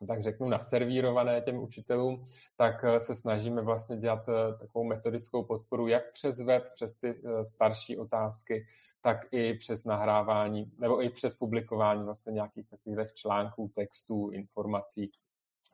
to 0.00 0.06
tak 0.06 0.22
řeknu, 0.22 0.48
naservírované 0.48 1.40
těm 1.40 1.58
učitelům, 1.62 2.24
tak 2.56 2.84
eh, 2.84 3.00
se 3.00 3.14
snažíme 3.14 3.62
vlastně 3.62 3.96
dělat 3.96 4.28
eh, 4.28 4.54
takovou 4.60 4.84
metodickou 4.84 5.44
podporu 5.44 5.88
jak 5.88 6.12
přes 6.12 6.40
web, 6.40 6.64
přes 6.74 6.96
ty 6.96 7.08
eh, 7.08 7.44
starší 7.44 7.98
otázky, 7.98 8.64
tak 9.00 9.16
i 9.30 9.54
přes 9.54 9.84
nahrávání 9.84 10.72
nebo 10.78 11.02
i 11.02 11.10
přes 11.10 11.34
publikování 11.34 12.04
vlastně 12.04 12.32
nějakých 12.32 12.68
takových 12.68 13.14
článků, 13.14 13.70
textů, 13.74 14.30
informací. 14.30 15.10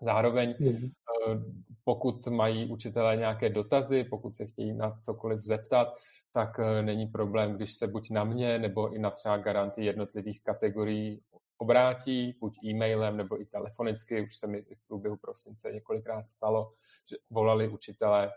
Zároveň, 0.00 0.54
mm. 0.60 0.90
pokud 1.84 2.26
mají 2.26 2.70
učitelé 2.70 3.16
nějaké 3.16 3.48
dotazy, 3.48 4.04
pokud 4.04 4.34
se 4.34 4.46
chtějí 4.46 4.72
na 4.72 4.98
cokoliv 5.00 5.42
zeptat, 5.42 5.88
tak 6.32 6.60
není 6.82 7.06
problém, 7.06 7.52
když 7.52 7.74
se 7.74 7.86
buď 7.86 8.10
na 8.10 8.24
mě 8.24 8.58
nebo 8.58 8.94
i 8.94 8.98
na 8.98 9.10
třeba 9.10 9.36
garanty 9.36 9.84
jednotlivých 9.84 10.42
kategorií 10.42 11.22
obrátí, 11.58 12.36
buď 12.40 12.64
e-mailem 12.64 13.16
nebo 13.16 13.40
i 13.40 13.44
telefonicky, 13.44 14.22
už 14.22 14.36
se 14.36 14.46
mi 14.46 14.62
v 14.62 14.86
průběhu 14.88 15.16
prosince 15.16 15.72
několikrát 15.72 16.28
stalo, 16.28 16.72
že 17.10 17.16
volali 17.30 17.68
učitelé, 17.68 18.32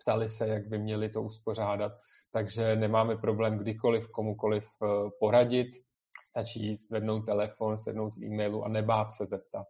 ptali 0.00 0.28
se, 0.28 0.48
jak 0.48 0.68
by 0.68 0.78
měli 0.78 1.08
to 1.08 1.22
uspořádat, 1.22 1.92
takže 2.30 2.76
nemáme 2.76 3.16
problém 3.16 3.58
kdykoliv 3.58 4.10
komukoliv 4.10 4.68
eh, 4.82 5.10
poradit, 5.20 5.68
stačí 6.22 6.76
zvednout 6.76 7.26
telefon, 7.26 7.78
sednout 7.78 8.14
v 8.14 8.24
e-mailu 8.24 8.64
a 8.64 8.68
nebát 8.68 9.12
se 9.12 9.26
zeptat. 9.26 9.66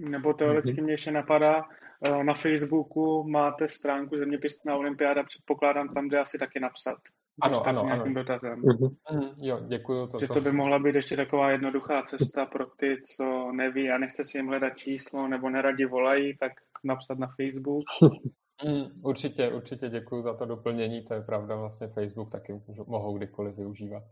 Nebo 0.00 0.32
teoreticky 0.32 0.80
mhm. 0.80 0.84
mě 0.84 0.92
ještě 0.92 1.10
napadá, 1.10 1.62
eh, 2.04 2.24
na 2.24 2.34
Facebooku 2.34 3.24
máte 3.28 3.68
stránku 3.68 4.16
Zeměpisná 4.16 4.76
olympiáda, 4.76 5.22
předpokládám, 5.22 5.88
tam 5.88 6.08
jde 6.08 6.18
asi 6.18 6.38
taky 6.38 6.60
napsat. 6.60 6.98
Ano, 7.42 7.66
ano, 7.66 7.84
nějakým 7.84 8.16
ano. 8.16 8.24
dotazem. 8.24 8.62
Uh-huh. 8.62 9.34
jo, 9.38 9.60
děkuju. 9.68 10.06
To, 10.06 10.18
že 10.18 10.26
to 10.26 10.40
by 10.40 10.52
mohla 10.52 10.78
být 10.78 10.94
ještě 10.94 11.16
taková 11.16 11.50
jednoduchá 11.50 12.02
cesta 12.02 12.46
pro 12.46 12.66
ty, 12.66 12.96
co 13.16 13.52
neví 13.52 13.90
a 13.90 13.98
nechce 13.98 14.24
si 14.24 14.38
jim 14.38 14.46
hledat 14.46 14.76
číslo 14.76 15.28
nebo 15.28 15.50
neradi 15.50 15.86
volají, 15.86 16.36
tak 16.36 16.52
napsat 16.84 17.18
na 17.18 17.26
Facebook. 17.26 17.84
Mm, 18.64 18.84
určitě, 19.04 19.48
určitě 19.48 19.88
děkuji 19.88 20.22
za 20.22 20.34
to 20.34 20.46
doplnění, 20.46 21.04
to 21.04 21.14
je 21.14 21.22
pravda, 21.22 21.56
vlastně 21.56 21.86
Facebook 21.86 22.30
taky 22.30 22.60
mohou 22.86 23.16
kdykoliv 23.16 23.56
využívat. 23.56 24.02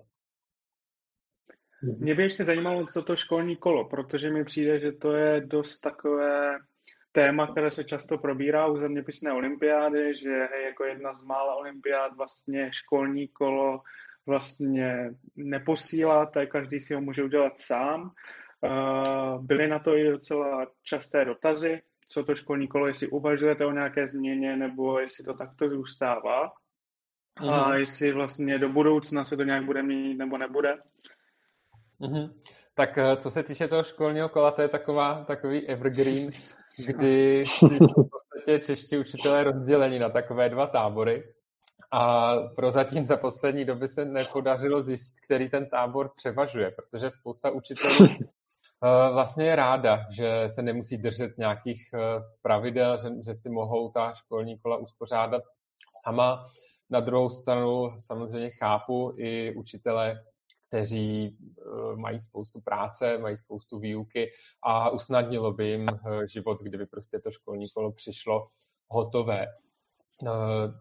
Mě 1.98 2.14
by 2.14 2.22
ještě 2.22 2.44
zajímalo, 2.44 2.86
co 2.86 3.02
to 3.02 3.16
školní 3.16 3.56
kolo, 3.56 3.84
protože 3.84 4.30
mi 4.30 4.44
přijde, 4.44 4.80
že 4.80 4.92
to 4.92 5.12
je 5.12 5.40
dost 5.40 5.80
takové 5.80 6.58
téma, 7.12 7.46
které 7.46 7.70
se 7.70 7.84
často 7.84 8.18
probírá 8.18 8.66
u 8.66 8.76
zeměpisné 8.76 9.32
olympiády, 9.32 10.14
že 10.22 10.48
hej, 10.52 10.64
jako 10.64 10.84
jedna 10.84 11.14
z 11.14 11.22
mála 11.22 11.54
olympiád 11.54 12.16
vlastně 12.16 12.70
školní 12.72 13.28
kolo 13.28 13.80
vlastně 14.26 15.10
neposílá, 15.36 16.26
tak 16.26 16.50
každý 16.50 16.80
si 16.80 16.94
ho 16.94 17.00
může 17.00 17.24
udělat 17.24 17.52
sám. 17.60 18.10
Byly 19.40 19.68
na 19.68 19.78
to 19.78 19.96
i 19.96 20.10
docela 20.10 20.66
časté 20.82 21.24
dotazy, 21.24 21.82
co 22.06 22.24
to 22.24 22.34
školní 22.34 22.68
kolo, 22.68 22.86
jestli 22.86 23.08
uvažujete 23.08 23.66
o 23.66 23.72
nějaké 23.72 24.08
změně, 24.08 24.56
nebo 24.56 25.00
jestli 25.00 25.24
to 25.24 25.34
takto 25.34 25.68
zůstává. 25.68 26.52
A 27.36 27.68
mhm. 27.68 27.78
jestli 27.78 28.12
vlastně 28.12 28.58
do 28.58 28.68
budoucna 28.68 29.24
se 29.24 29.36
to 29.36 29.42
nějak 29.42 29.64
bude 29.64 29.82
měnit 29.82 30.14
nebo 30.14 30.38
nebude. 30.38 30.78
Mm-hmm. 32.00 32.32
Tak 32.74 32.98
eh, 32.98 33.16
co 33.16 33.30
se 33.30 33.42
týče 33.42 33.68
toho 33.68 33.82
školního 33.82 34.28
kola, 34.28 34.50
to 34.50 34.62
je 34.62 34.68
taková, 34.68 35.24
takový 35.24 35.66
evergreen 35.68 36.30
kdy 36.78 37.44
v 37.44 38.08
podstatě 38.10 38.58
čeští 38.58 38.98
učitelé 38.98 39.44
rozděleni 39.44 39.98
na 39.98 40.08
takové 40.08 40.48
dva 40.48 40.66
tábory. 40.66 41.32
A 41.92 42.36
prozatím 42.56 43.06
za 43.06 43.16
poslední 43.16 43.64
doby 43.64 43.88
se 43.88 44.04
nepodařilo 44.04 44.82
zjistit, 44.82 45.20
který 45.24 45.48
ten 45.48 45.66
tábor 45.68 46.10
převažuje, 46.16 46.70
protože 46.70 47.10
spousta 47.10 47.50
učitelů 47.50 48.08
eh, 48.08 49.12
vlastně 49.12 49.44
je 49.44 49.56
ráda, 49.56 50.04
že 50.10 50.44
se 50.46 50.62
nemusí 50.62 50.98
držet 50.98 51.38
nějakých 51.38 51.90
eh, 51.94 51.98
pravidel, 52.42 52.98
že, 53.02 53.08
že 53.26 53.34
si 53.34 53.50
mohou 53.50 53.90
ta 53.90 54.14
školní 54.14 54.58
kola 54.58 54.76
uspořádat 54.76 55.42
sama. 56.04 56.48
Na 56.90 57.00
druhou 57.00 57.30
stranu 57.30 57.90
samozřejmě 57.98 58.50
chápu 58.50 59.12
i 59.16 59.54
učitele, 59.54 60.20
kteří 60.68 61.36
eh, 61.58 61.96
mají 61.96 62.20
spoustu 62.20 62.60
práce, 62.60 63.18
mají 63.18 63.36
spoustu 63.36 63.78
výuky 63.78 64.30
a 64.62 64.90
usnadnilo 64.90 65.52
by 65.52 65.66
jim 65.66 65.88
eh, 65.88 66.28
život, 66.28 66.62
kdyby 66.62 66.86
prostě 66.86 67.18
to 67.18 67.30
školní 67.30 67.66
kolo 67.74 67.92
přišlo 67.92 68.48
hotové. 68.88 69.46
Eh, 69.46 70.28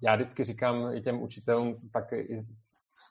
já 0.04 0.16
vždycky 0.16 0.44
říkám 0.44 0.94
i 0.94 1.02
těm 1.02 1.22
učitelům, 1.22 1.90
tak 1.94 2.14
i 2.14 2.38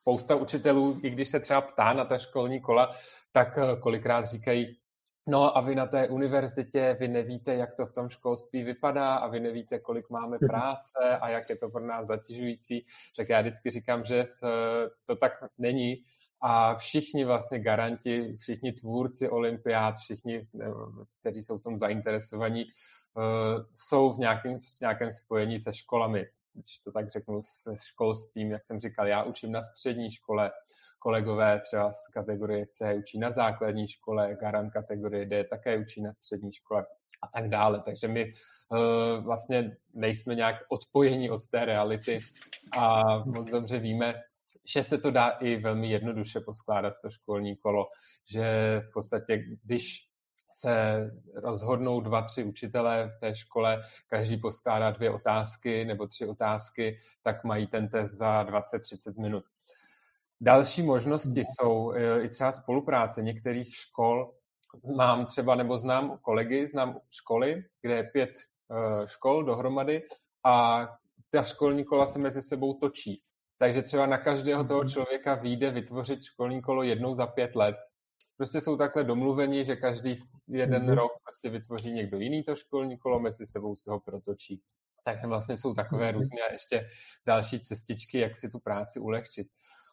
spousta 0.00 0.34
učitelů, 0.34 1.00
i 1.02 1.10
když 1.10 1.28
se 1.28 1.40
třeba 1.40 1.60
ptá 1.60 1.92
na 1.92 2.04
ta 2.04 2.18
školní 2.18 2.60
kola, 2.60 2.90
tak 3.32 3.58
kolikrát 3.80 4.24
říkají, 4.24 4.76
No 5.26 5.56
a 5.56 5.60
vy 5.60 5.74
na 5.74 5.86
té 5.86 6.08
univerzitě, 6.08 6.96
vy 7.00 7.08
nevíte, 7.08 7.54
jak 7.54 7.74
to 7.74 7.86
v 7.86 7.92
tom 7.92 8.08
školství 8.08 8.62
vypadá 8.62 9.14
a 9.14 9.28
vy 9.28 9.40
nevíte, 9.40 9.78
kolik 9.78 10.10
máme 10.10 10.38
mhm. 10.40 10.48
práce 10.48 11.18
a 11.20 11.28
jak 11.28 11.50
je 11.50 11.56
to 11.56 11.68
pro 11.68 11.86
nás 11.86 12.06
zatěžující, 12.06 12.84
tak 13.16 13.28
já 13.28 13.40
vždycky 13.40 13.70
říkám, 13.70 14.04
že 14.04 14.24
to 15.04 15.16
tak 15.16 15.32
není, 15.58 16.04
a 16.46 16.74
všichni 16.74 17.24
vlastně 17.24 17.58
garanti, 17.58 18.32
všichni 18.32 18.72
tvůrci 18.72 19.30
olympiád, 19.30 19.96
všichni, 19.96 20.48
kteří 21.20 21.42
jsou 21.42 21.58
v 21.58 21.62
tom 21.62 21.78
zainteresovaní, 21.78 22.64
eh, 22.64 23.64
jsou 23.74 24.12
v 24.12 24.18
nějakém, 24.18 24.58
v 24.60 24.80
nějakém 24.80 25.10
spojení 25.10 25.58
se 25.58 25.74
školami. 25.74 26.26
Když 26.52 26.78
to 26.78 26.92
tak 26.92 27.10
řeknu, 27.10 27.40
se 27.42 27.74
školstvím, 27.84 28.50
jak 28.50 28.64
jsem 28.64 28.80
říkal, 28.80 29.06
já 29.06 29.22
učím 29.22 29.52
na 29.52 29.62
střední 29.62 30.10
škole, 30.10 30.52
kolegové 30.98 31.60
třeba 31.60 31.92
z 31.92 32.08
kategorie 32.08 32.66
C 32.66 32.94
učí 32.94 33.18
na 33.18 33.30
základní 33.30 33.88
škole, 33.88 34.36
garant 34.40 34.72
kategorie 34.72 35.26
D 35.26 35.44
také 35.44 35.78
učí 35.78 36.02
na 36.02 36.12
střední 36.12 36.52
škole 36.52 36.86
a 37.22 37.26
tak 37.34 37.48
dále. 37.48 37.82
Takže 37.84 38.08
my 38.08 38.32
uh, 38.68 39.24
vlastně 39.24 39.76
nejsme 39.94 40.34
nějak 40.34 40.56
odpojení 40.68 41.30
od 41.30 41.46
té 41.46 41.64
reality 41.64 42.18
a 42.78 43.02
moc 43.24 43.50
dobře 43.50 43.78
víme, 43.78 44.14
že 44.64 44.82
se 44.82 44.98
to 44.98 45.10
dá 45.10 45.28
i 45.28 45.56
velmi 45.56 45.90
jednoduše 45.90 46.40
poskládat 46.40 46.94
to 47.02 47.10
školní 47.10 47.56
kolo, 47.56 47.86
že 48.30 48.44
v 48.90 48.92
podstatě, 48.92 49.44
když 49.64 50.08
se 50.60 51.10
rozhodnou 51.34 52.00
dva, 52.00 52.22
tři 52.22 52.44
učitelé 52.44 53.12
v 53.16 53.20
té 53.20 53.36
škole, 53.36 53.82
každý 54.06 54.36
poskládá 54.36 54.90
dvě 54.90 55.10
otázky 55.10 55.84
nebo 55.84 56.06
tři 56.06 56.26
otázky, 56.26 56.96
tak 57.22 57.44
mají 57.44 57.66
ten 57.66 57.88
test 57.88 58.10
za 58.10 58.44
20-30 58.44 59.20
minut. 59.20 59.44
Další 60.40 60.82
možnosti 60.82 61.40
hmm. 61.40 61.44
jsou 61.44 61.92
e, 61.92 62.22
i 62.22 62.28
třeba 62.28 62.52
spolupráce 62.52 63.22
některých 63.22 63.76
škol. 63.76 64.34
Mám 64.96 65.26
třeba, 65.26 65.54
nebo 65.54 65.78
znám 65.78 66.18
kolegy, 66.22 66.66
znám 66.66 67.00
školy, 67.10 67.64
kde 67.82 67.94
je 67.94 68.02
pět 68.02 68.30
e, 68.30 69.08
škol 69.08 69.44
dohromady 69.44 70.02
a 70.44 70.86
ta 71.30 71.42
školní 71.42 71.84
kola 71.84 72.06
se 72.06 72.18
mezi 72.18 72.42
sebou 72.42 72.74
točí. 72.74 73.22
Takže 73.64 73.82
třeba 73.82 74.06
na 74.06 74.18
každého 74.18 74.64
toho 74.64 74.80
mhm. 74.80 74.88
člověka 74.88 75.34
vyjde 75.34 75.70
vytvořit 75.70 76.24
školní 76.24 76.62
kolo 76.62 76.82
jednou 76.82 77.14
za 77.14 77.26
pět 77.26 77.56
let. 77.56 77.76
Prostě 78.36 78.60
jsou 78.60 78.76
takhle 78.76 79.04
domluveni, 79.04 79.64
že 79.64 79.76
každý 79.76 80.14
jeden 80.48 80.82
mm-hmm. 80.82 80.94
rok 80.94 81.12
prostě 81.22 81.50
vytvoří 81.50 81.92
někdo 81.92 82.18
jiný 82.18 82.42
to 82.42 82.56
školní 82.56 82.98
kolo, 82.98 83.20
mezi 83.20 83.46
sebou 83.46 83.74
si 83.74 83.90
ho 83.90 84.00
protočí. 84.00 84.62
Tak 85.04 85.24
vlastně 85.24 85.56
jsou 85.56 85.74
takové 85.74 86.10
mm-hmm. 86.10 86.14
různé 86.14 86.38
ještě 86.52 86.88
další 87.26 87.60
cestičky, 87.60 88.18
jak 88.18 88.36
si 88.36 88.48
tu 88.48 88.58
práci 88.58 89.00
ulehčit. 89.00 89.46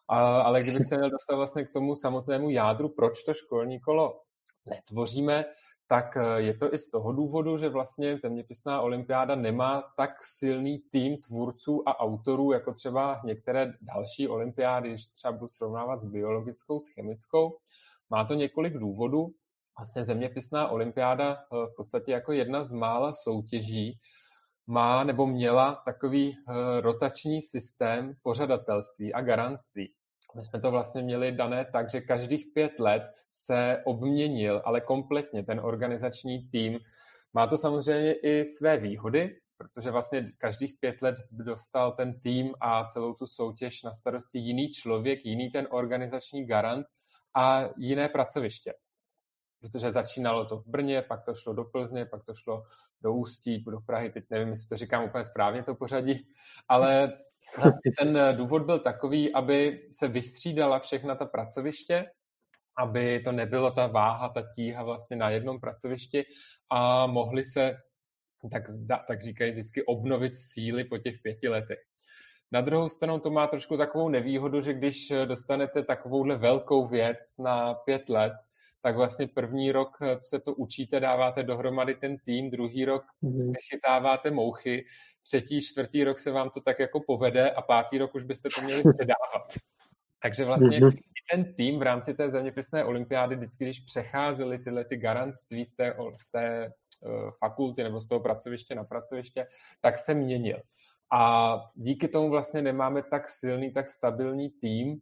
A, 0.08 0.40
ale 0.40 0.62
kdybych 0.62 0.86
se 0.86 0.96
měl 0.96 1.10
dostat 1.10 1.36
vlastně 1.36 1.64
k 1.64 1.72
tomu 1.72 1.96
samotnému 1.96 2.50
jádru, 2.50 2.88
proč 2.88 3.22
to 3.22 3.34
školní 3.34 3.80
kolo 3.80 4.20
netvoříme, 4.66 5.44
tak 5.92 6.16
eh, 6.16 6.40
je 6.40 6.54
to 6.54 6.74
i 6.74 6.78
z 6.78 6.90
toho 6.90 7.12
důvodu, 7.12 7.58
že 7.58 7.68
vlastně 7.68 8.18
zeměpisná 8.18 8.80
olympiáda 8.80 9.34
nemá 9.34 9.84
tak 9.96 10.24
silný 10.24 10.78
tým 10.78 11.16
tvůrců 11.16 11.88
a 11.88 12.00
autorů, 12.00 12.52
jako 12.52 12.72
třeba 12.72 13.20
některé 13.24 13.72
další 13.80 14.28
olympiády, 14.28 14.88
když 14.88 15.06
třeba 15.06 15.32
budu 15.32 15.48
srovnávat 15.48 16.00
s 16.00 16.04
biologickou, 16.04 16.78
s 16.78 16.88
chemickou. 16.94 17.58
Má 18.10 18.24
to 18.24 18.34
několik 18.34 18.78
důvodů. 18.78 19.34
Vlastně 19.78 20.04
zeměpisná 20.04 20.68
olympiáda 20.68 21.32
eh, 21.32 21.56
v 21.72 21.76
podstatě 21.76 22.12
jako 22.12 22.32
jedna 22.32 22.64
z 22.64 22.72
mála 22.72 23.12
soutěží 23.12 23.98
má 24.66 25.04
nebo 25.04 25.26
měla 25.26 25.82
takový 25.84 26.32
eh, 26.36 26.80
rotační 26.80 27.42
systém 27.42 28.14
pořadatelství 28.22 29.14
a 29.14 29.20
garantství. 29.20 29.92
My 30.34 30.42
jsme 30.42 30.60
to 30.60 30.70
vlastně 30.70 31.02
měli 31.02 31.32
dané 31.32 31.66
tak, 31.72 31.90
že 31.90 32.00
každých 32.00 32.46
pět 32.54 32.80
let 32.80 33.02
se 33.28 33.82
obměnil, 33.84 34.62
ale 34.64 34.80
kompletně 34.80 35.42
ten 35.42 35.60
organizační 35.60 36.48
tým. 36.48 36.78
Má 37.32 37.46
to 37.46 37.58
samozřejmě 37.58 38.12
i 38.12 38.44
své 38.44 38.76
výhody, 38.76 39.36
protože 39.56 39.90
vlastně 39.90 40.26
každých 40.38 40.74
pět 40.80 41.02
let 41.02 41.16
dostal 41.30 41.92
ten 41.92 42.20
tým 42.20 42.54
a 42.60 42.84
celou 42.84 43.14
tu 43.14 43.26
soutěž 43.26 43.82
na 43.82 43.92
starosti 43.92 44.38
jiný 44.38 44.70
člověk, 44.70 45.24
jiný 45.24 45.50
ten 45.50 45.66
organizační 45.70 46.46
garant 46.46 46.86
a 47.34 47.64
jiné 47.76 48.08
pracoviště. 48.08 48.74
Protože 49.60 49.90
začínalo 49.90 50.44
to 50.44 50.56
v 50.56 50.66
Brně, 50.66 51.02
pak 51.02 51.24
to 51.24 51.34
šlo 51.34 51.52
do 51.52 51.64
Plzně, 51.64 52.06
pak 52.06 52.24
to 52.24 52.34
šlo 52.34 52.62
do 53.02 53.12
Ústí, 53.12 53.64
do 53.64 53.80
Prahy, 53.80 54.10
teď 54.10 54.24
nevím, 54.30 54.48
jestli 54.48 54.68
to 54.68 54.76
říkám 54.76 55.04
úplně 55.04 55.24
správně 55.24 55.62
to 55.62 55.74
pořadí, 55.74 56.26
ale 56.68 57.12
ten 57.98 58.16
eh, 58.16 58.32
důvod 58.32 58.62
byl 58.62 58.78
takový, 58.78 59.32
aby 59.32 59.88
se 59.90 60.08
vystřídala 60.08 60.78
všechna 60.78 61.14
ta 61.14 61.26
pracoviště, 61.26 62.04
aby 62.78 63.20
to 63.20 63.32
nebylo 63.32 63.70
ta 63.70 63.86
váha, 63.86 64.28
ta 64.28 64.42
tíha 64.54 64.82
vlastně 64.82 65.16
na 65.16 65.30
jednom 65.30 65.60
pracovišti 65.60 66.24
a 66.70 67.06
mohli 67.06 67.44
se, 67.44 67.76
tak, 68.52 68.62
tak 69.08 69.22
říkají 69.22 69.52
vždycky, 69.52 69.84
obnovit 69.84 70.36
síly 70.36 70.84
po 70.84 70.98
těch 70.98 71.14
pěti 71.22 71.48
letech. 71.48 71.78
Na 72.52 72.60
druhou 72.60 72.88
stranu 72.88 73.18
to 73.18 73.30
má 73.30 73.46
trošku 73.46 73.76
takovou 73.76 74.08
nevýhodu, 74.08 74.60
že 74.60 74.74
když 74.74 75.10
eh, 75.10 75.26
dostanete 75.26 75.82
takovouhle 75.82 76.36
velkou 76.36 76.88
věc 76.88 77.18
na 77.38 77.74
pět 77.74 78.08
let, 78.08 78.32
tak 78.82 78.96
vlastně 78.96 79.28
první 79.28 79.72
rok 79.72 79.98
eh, 80.02 80.16
se 80.20 80.40
to 80.40 80.54
učíte, 80.54 81.00
dáváte 81.00 81.42
dohromady 81.42 81.94
ten 81.94 82.16
tým, 82.18 82.50
druhý 82.50 82.84
rok 82.84 83.04
mm-hmm. 83.22 83.52
nechytáváte 83.52 84.30
mouchy, 84.30 84.84
třetí, 85.22 85.60
čtvrtý 85.60 86.04
rok 86.04 86.18
se 86.18 86.30
vám 86.30 86.50
to 86.50 86.60
tak 86.60 86.78
jako 86.78 87.00
povede 87.06 87.50
a 87.50 87.62
pátý 87.62 87.98
rok 87.98 88.14
už 88.14 88.22
byste 88.22 88.48
to 88.54 88.62
měli 88.62 88.82
předávat. 88.82 89.42
Takže 90.22 90.44
vlastně 90.44 90.80
mm-hmm. 90.80 90.98
ten 91.30 91.54
tým 91.54 91.78
v 91.78 91.82
rámci 91.82 92.14
té 92.14 92.30
zeměpisné 92.30 92.84
olympiády, 92.84 93.36
vždycky, 93.36 93.64
když 93.64 93.80
přecházely 93.80 94.58
tyhle 94.58 94.84
ty 94.84 94.96
garantství 94.96 95.64
z 95.64 95.74
té, 95.74 95.94
z 96.16 96.30
té 96.30 96.72
uh, 97.00 97.30
fakulty 97.38 97.82
nebo 97.82 98.00
z 98.00 98.08
toho 98.08 98.20
pracoviště 98.20 98.74
na 98.74 98.84
pracoviště, 98.84 99.46
tak 99.80 99.98
se 99.98 100.14
měnil. 100.14 100.62
A 101.12 101.54
díky 101.74 102.08
tomu 102.08 102.30
vlastně 102.30 102.62
nemáme 102.62 103.02
tak 103.02 103.28
silný, 103.28 103.72
tak 103.72 103.88
stabilní 103.88 104.50
tým, 104.50 105.00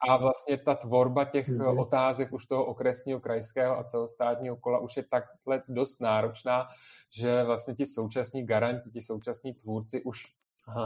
a 0.00 0.16
vlastně 0.16 0.58
ta 0.58 0.74
tvorba 0.74 1.24
těch 1.24 1.48
mm-hmm. 1.48 1.80
otázek 1.80 2.32
už 2.32 2.46
toho 2.46 2.64
okresního, 2.64 3.20
krajského 3.20 3.78
a 3.78 3.84
celostátního 3.84 4.56
kola 4.56 4.78
už 4.78 4.96
je 4.96 5.02
takhle 5.02 5.62
dost 5.68 6.00
náročná, 6.00 6.68
že 7.10 7.44
vlastně 7.44 7.74
ti 7.74 7.86
současní 7.86 8.46
garanti, 8.46 8.90
ti 8.90 9.02
současní 9.02 9.54
tvůrci 9.54 10.02
už 10.02 10.32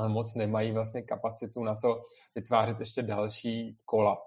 moc 0.08 0.34
nemají 0.34 0.72
vlastně 0.72 1.02
kapacitu 1.02 1.64
na 1.64 1.74
to 1.74 2.02
vytvářet 2.34 2.80
ještě 2.80 3.02
další 3.02 3.76
kola. 3.84 4.18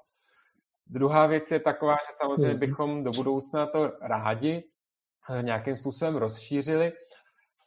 Druhá 0.87 1.27
věc 1.27 1.51
je 1.51 1.59
taková, 1.59 1.93
že 1.93 2.17
samozřejmě 2.21 2.49
mhm. 2.49 2.59
bychom 2.59 3.01
do 3.01 3.11
budoucna 3.11 3.65
to 3.65 3.91
rádi 4.01 4.63
nějakým 5.41 5.75
způsobem 5.75 6.15
rozšířili, 6.15 6.91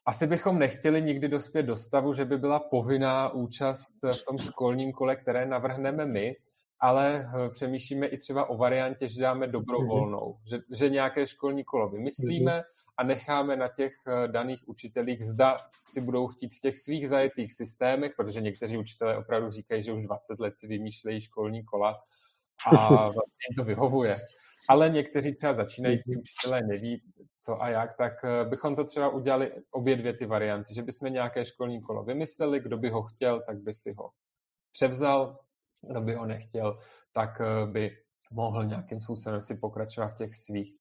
asi 0.06 0.26
bychom 0.26 0.58
nechtěli 0.58 1.02
nikdy 1.02 1.28
dospět 1.28 1.62
do 1.62 1.76
stavu, 1.76 2.14
že 2.14 2.24
by 2.24 2.38
byla 2.38 2.60
povinná 2.60 3.28
účast 3.28 4.02
v 4.02 4.24
tom 4.28 4.38
školním 4.38 4.92
kole, 4.92 5.16
které 5.16 5.46
navrhneme 5.46 6.06
my, 6.06 6.36
ale 6.80 7.26
eh, 7.26 7.50
přemýšlíme 7.50 8.06
i 8.06 8.16
třeba 8.16 8.50
o 8.50 8.56
variantě, 8.56 9.08
že 9.08 9.20
dáme 9.20 9.46
dobrovolnou, 9.46 10.36
že, 10.50 10.58
že 10.72 10.88
nějaké 10.88 11.26
školní 11.26 11.64
kolo 11.64 11.88
vymyslíme 11.88 12.62
a 12.96 13.02
necháme 13.04 13.56
na 13.56 13.68
těch 13.68 13.92
eh, 14.06 14.28
daných 14.28 14.68
učitelích, 14.68 15.24
zda 15.24 15.56
si 15.88 16.00
budou 16.00 16.28
chtít 16.28 16.54
v 16.54 16.60
těch 16.60 16.78
svých 16.78 17.08
zajetých 17.08 17.52
systémech, 17.52 18.12
protože 18.16 18.40
někteří 18.40 18.78
učitelé 18.78 19.18
opravdu 19.18 19.50
říkají, 19.50 19.82
že 19.82 19.92
už 19.92 20.02
20 20.04 20.40
let 20.40 20.58
si 20.58 20.66
vymýšlejí 20.66 21.20
školní 21.20 21.64
kola 21.64 21.98
a 22.66 22.86
vlastně 22.88 23.42
jim 23.48 23.54
to 23.56 23.64
vyhovuje. 23.64 24.16
Ale 24.68 24.90
někteří 24.90 25.32
třeba 25.34 25.54
začínající 25.54 26.16
učitelé 26.16 26.62
neví, 26.62 27.02
co 27.44 27.62
a 27.62 27.68
jak, 27.68 27.96
tak 27.96 28.12
eh, 28.24 28.44
bychom 28.44 28.76
to 28.76 28.84
třeba 28.84 29.08
udělali 29.08 29.52
obě 29.70 29.96
dvě 29.96 30.12
ty 30.12 30.26
varianty, 30.26 30.74
že 30.74 30.82
bychom 30.82 31.12
nějaké 31.12 31.44
školní 31.44 31.80
kolo 31.80 32.04
vymysleli, 32.04 32.60
kdo 32.60 32.78
by 32.78 32.90
ho 32.90 33.02
chtěl, 33.02 33.42
tak 33.46 33.58
by 33.58 33.74
si 33.74 33.94
ho 33.98 34.10
převzal, 34.72 35.38
kdo 35.90 36.00
by 36.00 36.14
ho 36.14 36.26
nechtěl, 36.26 36.78
tak 37.12 37.40
eh, 37.40 37.66
by 37.66 37.96
mohl 38.32 38.64
nějakým 38.64 39.00
způsobem 39.00 39.42
si 39.42 39.56
pokračovat 39.56 40.06
v 40.08 40.16
těch 40.16 40.34
svých. 40.34 40.74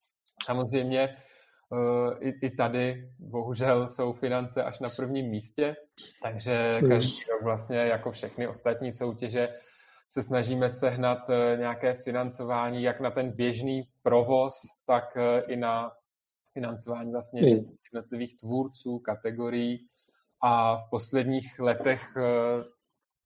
Samozřejmě 0.44 1.00
eh, 1.00 2.18
i, 2.20 2.46
i 2.46 2.50
tady 2.50 3.10
bohužel 3.18 3.88
jsou 3.88 4.12
finance 4.12 4.64
až 4.64 4.80
na 4.80 4.88
prvním 4.96 5.26
místě, 5.26 5.76
takže 6.22 6.78
hmm. 6.80 6.88
každý 6.88 7.18
rok 7.30 7.42
vlastně 7.42 7.76
jako 7.76 8.10
všechny 8.10 8.48
ostatní 8.48 8.92
soutěže 8.92 9.48
se 10.08 10.22
snažíme 10.22 10.70
sehnat 10.70 11.18
nějaké 11.56 11.94
financování 11.94 12.82
jak 12.82 13.00
na 13.00 13.10
ten 13.10 13.30
běžný 13.30 13.82
provoz, 14.02 14.54
tak 14.86 15.16
i 15.48 15.56
na 15.56 15.92
financování 16.52 17.12
vlastně 17.12 17.42
jednotlivých 17.92 18.36
tvůrců, 18.36 18.98
kategorií 18.98 19.86
a 20.42 20.76
v 20.76 20.90
posledních 20.90 21.58
letech 21.60 22.16
eh, 22.16 22.64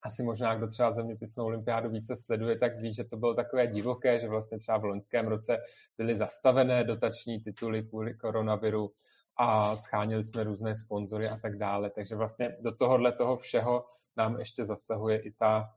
asi 0.06 0.22
možná, 0.22 0.54
kdo 0.54 0.66
třeba 0.66 0.92
zeměpisnou 0.92 1.44
olympiádu 1.44 1.90
více 1.90 2.14
sleduje, 2.16 2.58
tak 2.58 2.80
ví, 2.80 2.94
že 2.94 3.04
to 3.04 3.16
bylo 3.16 3.34
takové 3.34 3.66
divoké, 3.66 4.20
že 4.20 4.28
vlastně 4.28 4.58
třeba 4.58 4.78
v 4.78 4.84
loňském 4.84 5.26
roce 5.26 5.58
byly 5.98 6.16
zastavené 6.16 6.84
dotační 6.84 7.40
tituly 7.40 7.82
kvůli 7.82 8.14
koronaviru 8.14 8.90
a 9.36 9.76
schánili 9.76 10.22
jsme 10.22 10.44
různé 10.44 10.76
sponzory 10.76 11.28
a 11.28 11.36
tak 11.36 11.58
dále. 11.58 11.90
Takže 11.90 12.16
vlastně 12.16 12.56
do 12.60 12.76
tohohle 12.76 13.12
toho 13.12 13.36
všeho 13.36 13.84
nám 14.16 14.38
ještě 14.38 14.64
zasahuje 14.64 15.18
i 15.18 15.32
ta 15.32 15.74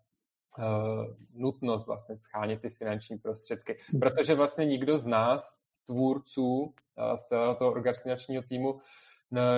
nutnost 1.34 1.88
vlastně 1.88 2.18
schánět 2.18 2.62
ty 2.62 2.70
finanční 2.70 3.18
prostředky. 3.18 3.76
Hmm. 3.92 4.00
Protože 4.00 4.36
vlastně 4.36 4.66
nikdo 4.66 4.98
z 4.98 5.06
nás, 5.06 5.44
z 5.44 5.86
tvůrců, 5.86 6.60
uh, 6.62 7.16
z 7.16 7.26
celého 7.26 7.56
toho 7.56 7.72
organizačního 7.72 8.44
týmu, 8.44 8.82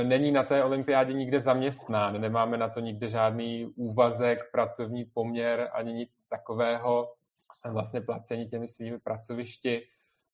není 0.03 0.31
na 0.31 0.43
té 0.43 0.63
olympiádě 0.63 1.13
nikde 1.13 1.39
zaměstnán, 1.39 2.21
nemáme 2.21 2.57
na 2.57 2.69
to 2.69 2.79
nikde 2.79 3.09
žádný 3.09 3.65
úvazek, 3.75 4.51
pracovní 4.51 5.05
poměr 5.05 5.69
ani 5.73 5.93
nic 5.93 6.27
takového. 6.27 7.13
Jsme 7.53 7.71
vlastně 7.71 8.01
placeni 8.01 8.45
těmi 8.45 8.67
svými 8.67 8.99
pracovišti 8.99 9.81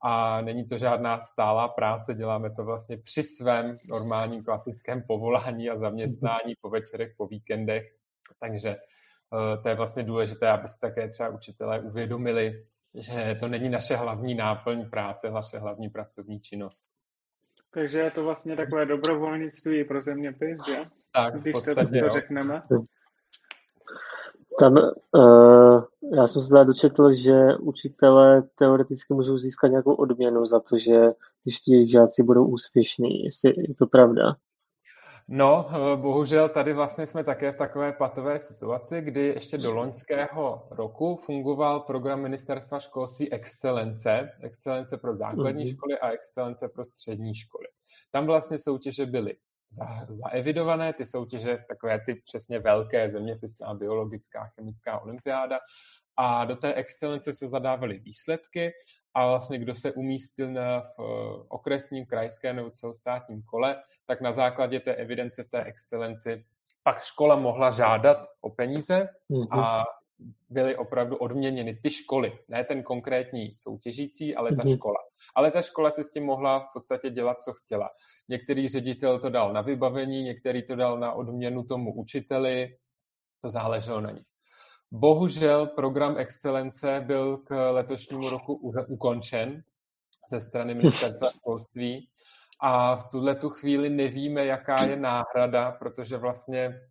a 0.01 0.41
není 0.41 0.65
to 0.65 0.77
žádná 0.77 1.19
stálá 1.19 1.67
práce, 1.67 2.13
děláme 2.13 2.49
to 2.55 2.63
vlastně 2.63 2.97
při 2.97 3.23
svém 3.23 3.77
normálním 3.85 4.43
klasickém 4.43 5.03
povolání 5.07 5.69
a 5.69 5.77
zaměstnání 5.77 6.53
po 6.61 6.69
večerech, 6.69 7.13
po 7.17 7.27
víkendech. 7.27 7.95
Takže 8.39 8.69
eh, 8.69 8.77
to 9.63 9.69
je 9.69 9.75
vlastně 9.75 10.03
důležité, 10.03 10.49
aby 10.49 10.67
si 10.67 10.79
také 10.79 11.07
třeba 11.07 11.29
učitelé 11.29 11.79
uvědomili, 11.79 12.65
že 12.95 13.37
to 13.39 13.47
není 13.47 13.69
naše 13.69 13.95
hlavní 13.95 14.35
náplň 14.35 14.89
práce, 14.89 15.31
naše 15.31 15.59
hlavní 15.59 15.89
pracovní 15.89 16.39
činnost. 16.39 16.85
Takže 17.73 17.99
je 17.99 18.11
to 18.11 18.23
vlastně 18.23 18.55
takové 18.55 18.85
dobrovolnictví 18.85 19.83
pro 19.83 20.01
zeměpis, 20.01 20.59
že? 20.67 20.77
Tak, 21.11 21.33
Když 21.33 21.51
v 21.51 21.57
podstatě, 21.57 22.01
to 22.01 22.09
řekneme. 22.09 22.61
Tam, 24.59 24.73
uh, 25.11 25.83
já 26.15 26.27
jsem 26.27 26.41
se 26.41 26.49
teda 26.49 26.63
dočetl, 26.63 27.13
že 27.13 27.55
učitelé 27.59 28.43
teoreticky 28.55 29.13
můžou 29.13 29.37
získat 29.37 29.67
nějakou 29.67 29.93
odměnu 29.93 30.45
za 30.45 30.59
to, 30.59 30.77
že 30.77 31.11
když 31.43 31.59
ti 31.59 31.89
žáci 31.89 32.23
budou 32.23 32.45
úspěšní, 32.45 33.23
jestli 33.23 33.53
je 33.57 33.75
to 33.75 33.87
pravda. 33.87 34.35
No, 35.29 35.69
eh, 35.69 35.97
bohužel 35.97 36.49
tady 36.49 36.73
vlastně 36.73 37.05
jsme 37.05 37.23
také 37.23 37.51
v 37.51 37.55
takové 37.55 37.93
patové 37.93 38.39
situaci, 38.39 39.01
kdy 39.01 39.19
ještě 39.19 39.57
do 39.57 39.71
loňského 39.71 40.67
roku 40.71 41.15
fungoval 41.15 41.79
program 41.79 42.21
Ministerstva 42.21 42.79
školství 42.79 43.33
Excelence, 43.33 44.29
Excelence 44.41 44.97
pro 44.97 45.15
základní 45.15 45.65
mm-hmm. 45.65 45.75
školy 45.75 45.99
a 45.99 46.09
Excelence 46.09 46.69
pro 46.69 46.85
střední 46.85 47.35
školy. 47.35 47.67
Tam 48.11 48.25
vlastně 48.25 48.57
soutěže 48.57 49.05
byly 49.05 49.37
za, 49.69 49.85
zaevidované, 50.09 50.93
ty 50.93 51.05
soutěže, 51.05 51.57
takové 51.69 51.99
ty 52.05 52.15
přesně 52.15 52.59
velké, 52.59 53.09
zeměpisná, 53.09 53.73
biologická, 53.73 54.45
chemická 54.55 54.99
olympiáda, 54.99 55.59
a 56.17 56.45
do 56.45 56.55
té 56.55 56.73
excelence 56.73 57.33
se 57.33 57.47
zadávaly 57.47 57.99
výsledky 57.99 58.71
a 59.17 59.27
vlastně 59.27 59.57
kdo 59.57 59.73
se 59.73 59.91
umístil 59.91 60.51
na, 60.51 60.81
v 60.81 60.99
eh, 60.99 61.43
okresním, 61.47 62.05
krajském 62.05 62.55
nebo 62.55 62.69
celostátním 62.69 63.41
kole, 63.43 63.81
tak 64.05 64.21
na 64.21 64.31
základě 64.31 64.79
té 64.79 64.95
evidence 64.95 65.43
v 65.43 65.49
té 65.49 65.63
excelenci 65.63 66.45
pak 66.83 67.03
škola 67.03 67.35
mohla 67.35 67.71
žádat 67.71 68.17
o 68.41 68.49
peníze 68.49 69.09
a 69.51 69.83
byly 70.49 70.75
opravdu 70.75 71.17
odměněny 71.17 71.79
ty 71.83 71.89
školy, 71.89 72.39
ne 72.47 72.63
ten 72.63 72.83
konkrétní 72.83 73.53
soutěžící, 73.57 74.35
ale 74.35 74.55
ta 74.55 74.63
mm-hmm. 74.63 74.75
škola. 74.75 74.99
Ale 75.35 75.51
ta 75.51 75.61
škola 75.61 75.91
si 75.91 76.03
s 76.03 76.11
tím 76.11 76.25
mohla 76.25 76.59
v 76.59 76.67
podstatě 76.73 77.09
dělat, 77.09 77.41
co 77.41 77.53
chtěla. 77.53 77.89
Některý 78.29 78.69
ředitel 78.69 79.19
to 79.19 79.29
dal 79.29 79.53
na 79.53 79.61
vybavení, 79.61 80.23
některý 80.23 80.65
to 80.65 80.75
dal 80.75 80.99
na 80.99 81.13
odměnu 81.13 81.63
tomu 81.63 81.93
učiteli, 81.93 82.77
to 83.41 83.49
záleželo 83.49 84.01
na 84.01 84.11
nich. 84.11 84.36
Bohužel 84.91 85.67
program 85.67 86.17
excelence 86.17 87.03
byl 87.05 87.37
k 87.37 87.71
letošnímu 87.71 88.29
roku 88.29 88.53
ukončen 88.87 89.63
ze 90.29 90.41
strany 90.41 90.75
ministerstva 90.75 91.29
školství 91.29 92.09
a 92.59 92.95
v 92.95 93.03
tuhle 93.03 93.35
tu 93.35 93.49
chvíli 93.49 93.89
nevíme, 93.89 94.45
jaká 94.45 94.83
je 94.83 94.95
náhrada, 94.95 95.71
protože 95.71 96.17
vlastně 96.17 96.81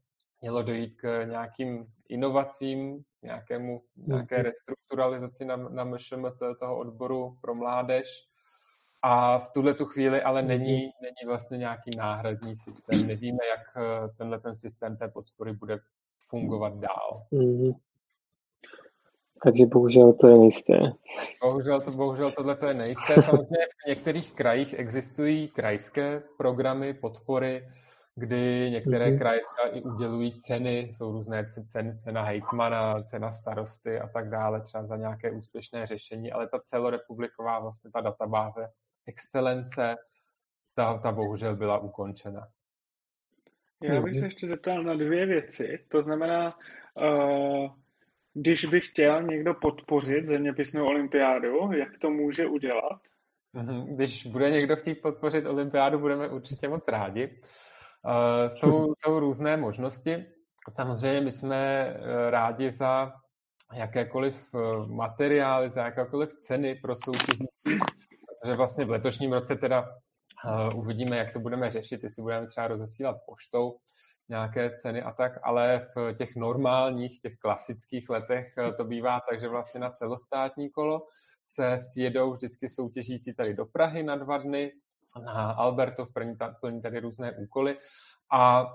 mělo 0.40 0.62
dojít 0.62 0.94
k 0.94 1.24
nějakým 1.24 1.86
inovacím, 2.08 3.04
nějakému, 3.22 3.82
nějaké 3.96 4.42
restrukturalizaci 4.42 5.44
na, 5.44 5.56
na 5.56 5.84
MŠMT 5.84 6.38
toho 6.58 6.78
odboru 6.78 7.38
pro 7.40 7.54
mládež. 7.54 8.28
A 9.02 9.38
v 9.38 9.48
tuhle 9.52 9.74
tu 9.74 9.84
chvíli 9.84 10.22
ale 10.22 10.42
není, 10.42 10.80
není 10.80 11.26
vlastně 11.26 11.58
nějaký 11.58 11.90
náhradní 11.96 12.56
systém. 12.56 13.06
Nevíme, 13.06 13.38
jak 13.50 13.76
eh, 13.76 14.08
tenhle 14.08 14.40
ten 14.40 14.54
systém 14.54 14.96
té 14.96 15.08
podpory 15.08 15.52
bude 15.52 15.78
fungovat 16.28 16.74
dál. 16.74 17.26
Mm-hmm. 17.32 17.74
Takže 19.46 19.66
bohužel 19.66 20.12
to 20.12 20.28
je 20.28 20.38
nejisté. 20.38 20.78
Bohužel, 21.42 21.80
to, 21.80 21.90
bohužel 21.90 22.32
tohle 22.32 22.56
to 22.56 22.66
je 22.66 22.74
nejisté. 22.74 23.14
Samozřejmě 23.22 23.66
v 23.84 23.88
některých 23.88 24.32
krajích 24.32 24.74
existují 24.78 25.48
krajské 25.48 26.22
programy 26.38 26.94
podpory, 26.94 27.68
kdy 28.14 28.70
některé 28.70 29.06
mm-hmm. 29.06 29.18
kraje 29.18 29.40
třeba 29.40 29.76
i 29.76 29.82
udělují 29.82 30.36
ceny, 30.36 30.90
jsou 30.92 31.12
různé 31.12 31.46
ceny, 31.66 31.96
cena 31.96 32.22
hejtmana, 32.22 33.02
cena 33.02 33.30
starosty 33.30 34.00
a 34.00 34.08
tak 34.08 34.30
dále, 34.30 34.60
třeba 34.60 34.86
za 34.86 34.96
nějaké 34.96 35.30
úspěšné 35.30 35.86
řešení, 35.86 36.32
ale 36.32 36.48
ta 36.48 36.58
celorepubliková 36.58 37.58
vlastně 37.58 37.90
ta 37.90 38.00
databáze 38.00 38.68
excelence, 39.06 39.96
ta, 40.74 40.98
ta 40.98 41.12
bohužel 41.12 41.56
byla 41.56 41.78
ukončena. 41.78 42.48
Já 43.82 44.00
bych 44.00 44.16
se 44.16 44.24
ještě 44.24 44.46
zeptal 44.46 44.82
na 44.82 44.94
dvě 44.94 45.26
věci. 45.26 45.78
To 45.88 46.02
znamená, 46.02 46.48
uh, 47.02 47.70
když 48.36 48.64
by 48.64 48.80
chtěl 48.80 49.22
někdo 49.22 49.54
podpořit 49.54 50.26
zeměpisnou 50.26 50.86
olympiádu, 50.86 51.72
jak 51.72 51.98
to 51.98 52.10
může 52.10 52.46
udělat? 52.46 53.00
Mhm, 53.52 53.94
když 53.94 54.26
bude 54.26 54.50
někdo 54.50 54.76
chtít 54.76 55.02
podpořit 55.02 55.46
olympiádu, 55.46 55.98
budeme 55.98 56.28
určitě 56.28 56.68
moc 56.68 56.88
rádi. 56.88 57.26
Uh, 57.26 58.48
jsou, 58.48 58.92
jsou 58.98 59.20
různé 59.20 59.56
možnosti. 59.56 60.26
Samozřejmě 60.70 61.20
my 61.20 61.32
jsme 61.32 61.56
eh, 61.56 62.30
rádi 62.30 62.70
za 62.70 63.12
jakékoliv 63.74 64.54
materiály, 64.86 65.70
za 65.70 65.84
jakékoliv 65.84 66.34
ceny 66.34 66.74
pro 66.74 66.96
soutěžící, 66.96 67.80
protože 68.28 68.56
vlastně 68.56 68.84
v 68.84 68.90
letošním 68.90 69.32
roce 69.32 69.56
teda 69.56 69.88
uvidíme, 70.74 71.16
jak 71.16 71.32
to 71.32 71.40
budeme 71.40 71.70
řešit, 71.70 72.02
jestli 72.02 72.22
budeme 72.22 72.46
třeba 72.46 72.68
rozesílat 72.68 73.16
poštou 73.26 73.76
nějaké 74.28 74.70
ceny 74.76 75.02
a 75.02 75.12
tak, 75.12 75.32
ale 75.42 75.80
v 75.94 76.14
těch 76.14 76.36
normálních, 76.36 77.20
těch 77.20 77.36
klasických 77.36 78.10
letech 78.10 78.54
uh, 78.58 78.76
to 78.76 78.84
bývá 78.84 79.20
tak, 79.30 79.40
že 79.40 79.48
vlastně 79.48 79.80
na 79.80 79.90
celostátní 79.90 80.70
kolo 80.70 81.06
se 81.42 81.78
sjedou 81.78 82.32
vždycky 82.32 82.68
soutěžící 82.68 83.34
tady 83.34 83.54
do 83.54 83.66
Prahy 83.66 84.02
na 84.02 84.16
dva 84.16 84.38
dny, 84.38 84.72
na 85.24 85.50
Albertov 85.50 86.12
plní, 86.12 86.36
plní 86.60 86.80
tady 86.80 87.00
různé 87.00 87.32
úkoly 87.32 87.78
a 88.32 88.66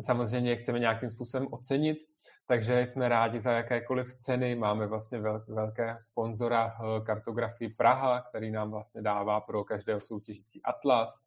samozřejmě 0.00 0.56
chceme 0.56 0.78
nějakým 0.78 1.08
způsobem 1.08 1.48
ocenit, 1.50 1.98
takže 2.46 2.80
jsme 2.80 3.08
rádi 3.08 3.40
za 3.40 3.52
jakékoliv 3.52 4.14
ceny. 4.14 4.54
Máme 4.54 4.86
vlastně 4.86 5.20
velké 5.48 5.96
sponzora 6.00 6.72
eh, 6.72 7.00
kartografii 7.04 7.68
Praha, 7.68 8.20
který 8.20 8.50
nám 8.50 8.70
vlastně 8.70 9.02
dává 9.02 9.40
pro 9.40 9.64
každého 9.64 10.00
soutěžící 10.00 10.62
atlas. 10.62 11.22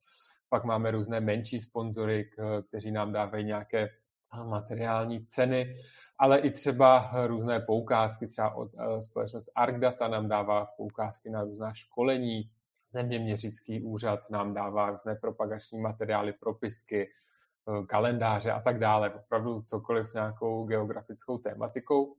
Pak 0.51 0.63
máme 0.63 0.91
různé 0.91 1.19
menší 1.19 1.59
sponzory, 1.59 2.29
kteří 2.67 2.91
nám 2.91 3.11
dávají 3.11 3.45
nějaké 3.45 3.89
materiální 4.43 5.25
ceny, 5.25 5.73
ale 6.19 6.39
i 6.39 6.51
třeba 6.51 7.11
různé 7.27 7.59
poukázky, 7.59 8.27
třeba 8.27 8.55
od 8.55 8.71
eh, 8.73 9.01
společnost 9.01 9.51
Arcdata 9.55 10.07
nám 10.07 10.27
dává 10.27 10.65
poukázky 10.77 11.29
na 11.29 11.43
různá 11.43 11.73
školení, 11.73 12.49
zeměměřický 12.91 13.81
úřad 13.81 14.19
nám 14.29 14.53
dává 14.53 14.89
různé 14.89 15.15
propagační 15.15 15.79
materiály, 15.79 16.33
propisky, 16.33 17.07
Eh, 17.69 17.85
kalendáře 17.85 18.51
a 18.51 18.59
tak 18.59 18.79
dále. 18.79 19.13
Opravdu 19.13 19.61
cokoliv 19.61 20.07
s 20.07 20.13
nějakou 20.13 20.65
geografickou 20.65 21.37
tématikou. 21.37 22.15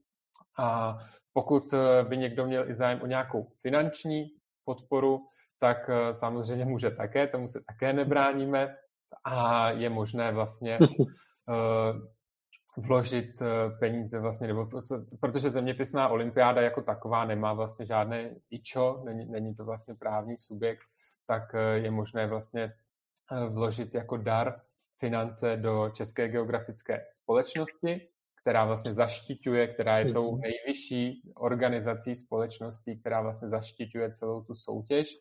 A 0.57 0.97
pokud 1.33 1.73
eh, 1.73 2.03
by 2.03 2.17
někdo 2.17 2.45
měl 2.45 2.69
i 2.69 2.73
zájem 2.73 3.01
o 3.01 3.05
nějakou 3.05 3.47
finanční 3.61 4.31
podporu, 4.65 5.25
tak 5.63 5.89
eh, 5.89 6.13
samozřejmě 6.13 6.65
může 6.65 6.91
také, 6.91 7.27
tomu 7.27 7.47
se 7.47 7.61
také 7.67 7.93
nebráníme 7.93 8.75
a 9.23 9.69
je 9.69 9.89
možné 9.89 10.31
vlastně 10.31 10.79
vložit 12.77 13.41
peníze 13.79 14.19
vlastně, 14.19 14.47
nebo 14.47 14.69
protože 15.19 15.49
zeměpisná 15.49 16.07
olympiáda 16.07 16.61
jako 16.61 16.81
taková 16.81 17.25
nemá 17.25 17.53
vlastně 17.53 17.85
žádné 17.85 18.35
ičo, 18.49 19.01
není, 19.05 19.25
není 19.25 19.53
to 19.53 19.65
vlastně 19.65 19.95
právní 19.95 20.37
subjekt, 20.37 20.83
tak 21.27 21.55
je 21.73 21.91
možné 21.91 22.27
vlastně 22.27 22.73
vložit 23.49 23.95
jako 23.95 24.17
dar 24.17 24.61
finance 24.99 25.57
do 25.57 25.89
České 25.93 26.27
geografické 26.27 27.05
společnosti, 27.07 28.07
která 28.41 28.65
vlastně 28.65 28.93
zaštiťuje, 28.93 29.67
která 29.67 29.99
je 29.99 30.13
tou 30.13 30.31
mhm. 30.31 30.41
nejvyšší 30.41 31.31
organizací 31.35 32.15
společností, 32.15 32.99
která 32.99 33.21
vlastně 33.21 33.49
zaštiťuje 33.49 34.11
celou 34.11 34.43
tu 34.43 34.55
soutěž 34.55 35.19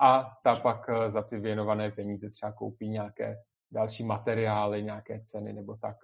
a 0.00 0.30
ta 0.42 0.56
pak 0.56 0.88
eh, 0.88 1.10
za 1.10 1.22
ty 1.22 1.38
věnované 1.38 1.90
peníze 1.90 2.28
třeba 2.28 2.52
koupí 2.52 2.88
nějaké 2.88 3.36
další 3.70 4.04
materiály, 4.04 4.82
nějaké 4.82 5.20
ceny 5.20 5.52
nebo 5.52 5.76
tak. 5.76 5.96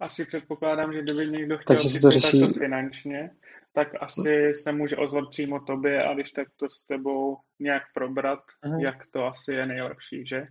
Asi 0.00 0.24
předpokládám, 0.24 0.92
že 0.92 1.02
kdyby 1.02 1.28
někdo 1.28 1.58
chtěl 1.58 1.76
Takže 1.76 2.00
to 2.00 2.10
řeší... 2.10 2.40
takto 2.40 2.58
finančně, 2.58 3.30
tak 3.72 3.88
asi 4.00 4.54
se 4.54 4.72
může 4.72 4.96
ozvat 4.96 5.24
přímo 5.30 5.60
tobě 5.60 6.04
a 6.04 6.14
když 6.14 6.32
tak 6.32 6.48
to 6.56 6.66
s 6.70 6.84
tebou 6.84 7.36
nějak 7.58 7.82
probrat, 7.94 8.40
mm. 8.64 8.80
jak 8.80 9.06
to 9.12 9.24
asi 9.24 9.52
je 9.52 9.66
nejlepší, 9.66 10.26
že? 10.26 10.46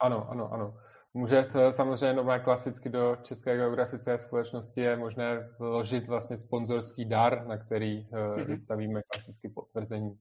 Ano, 0.00 0.30
ano, 0.30 0.52
ano. 0.52 0.78
Může 1.14 1.44
se 1.44 1.72
samozřejmě 1.72 2.12
nové 2.12 2.40
klasicky 2.40 2.88
do 2.88 3.16
České 3.22 3.56
geografické 3.56 4.18
společnosti 4.18 4.80
je 4.80 4.96
možné 4.96 5.48
vložit 5.58 6.08
vlastně 6.08 6.36
sponzorský 6.36 7.04
dar, 7.04 7.46
na 7.46 7.58
který 7.58 8.06
mm-hmm. 8.06 8.46
vystavíme 8.46 9.02
klasicky 9.02 9.48
potvrzení. 9.48 10.18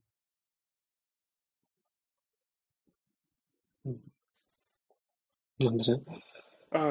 Dobře. 5.64 5.92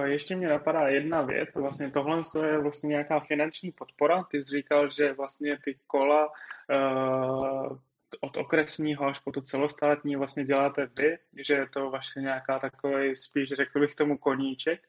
Ještě 0.04 0.36
mě 0.36 0.48
napadá 0.48 0.88
jedna 0.88 1.22
věc, 1.22 1.54
vlastně 1.54 1.90
tohle 1.90 2.22
je 2.46 2.58
vlastně 2.58 2.88
nějaká 2.88 3.20
finanční 3.20 3.72
podpora. 3.72 4.22
Ty 4.22 4.42
jsi 4.42 4.56
říkal, 4.56 4.90
že 4.90 5.12
vlastně 5.12 5.58
ty 5.64 5.78
kola 5.86 6.26
uh, 6.26 7.78
od 8.20 8.36
okresního 8.36 9.06
až 9.06 9.18
po 9.18 9.32
to 9.32 9.40
celostátní 9.40 10.16
vlastně 10.16 10.44
děláte 10.44 10.88
vy, 10.96 11.18
že 11.44 11.54
je 11.54 11.68
to 11.68 11.90
vaše 11.90 12.20
nějaká 12.20 12.58
takový, 12.58 13.16
spíš 13.16 13.48
řekl 13.48 13.80
bych 13.80 13.94
tomu 13.94 14.18
koníček. 14.18 14.80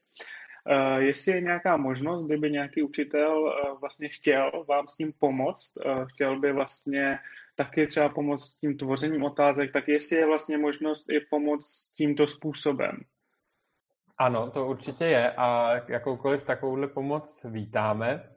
Uh, 0.70 0.96
jestli 0.96 1.32
je 1.32 1.40
nějaká 1.40 1.76
možnost, 1.76 2.26
kdyby 2.26 2.50
nějaký 2.50 2.82
učitel 2.82 3.54
vlastně 3.80 4.08
chtěl 4.08 4.64
vám 4.68 4.88
s 4.88 4.96
tím 4.96 5.12
pomoct, 5.18 5.72
chtěl 6.12 6.40
by 6.40 6.52
vlastně 6.52 7.18
taky 7.56 7.86
třeba 7.86 8.08
pomoct 8.08 8.44
s 8.44 8.56
tím 8.56 8.76
tvořením 8.76 9.24
otázek, 9.24 9.72
tak 9.72 9.88
jestli 9.88 10.16
je 10.16 10.26
vlastně 10.26 10.58
možnost 10.58 11.10
i 11.10 11.20
pomoct 11.30 11.92
tímto 11.96 12.26
způsobem. 12.26 12.98
Ano, 14.18 14.50
to 14.50 14.66
určitě 14.66 15.04
je 15.04 15.32
a 15.32 15.74
jakoukoliv 15.88 16.44
takovouhle 16.44 16.88
pomoc 16.88 17.46
vítáme. 17.50 18.28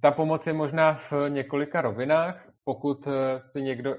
Ta 0.00 0.10
pomoc 0.10 0.46
je 0.46 0.52
možná 0.52 0.94
v 0.94 1.12
několika 1.28 1.80
rovinách 1.80 2.46
pokud 2.66 3.06
eh, 3.06 3.40
si 3.40 3.62
někdo 3.62 3.96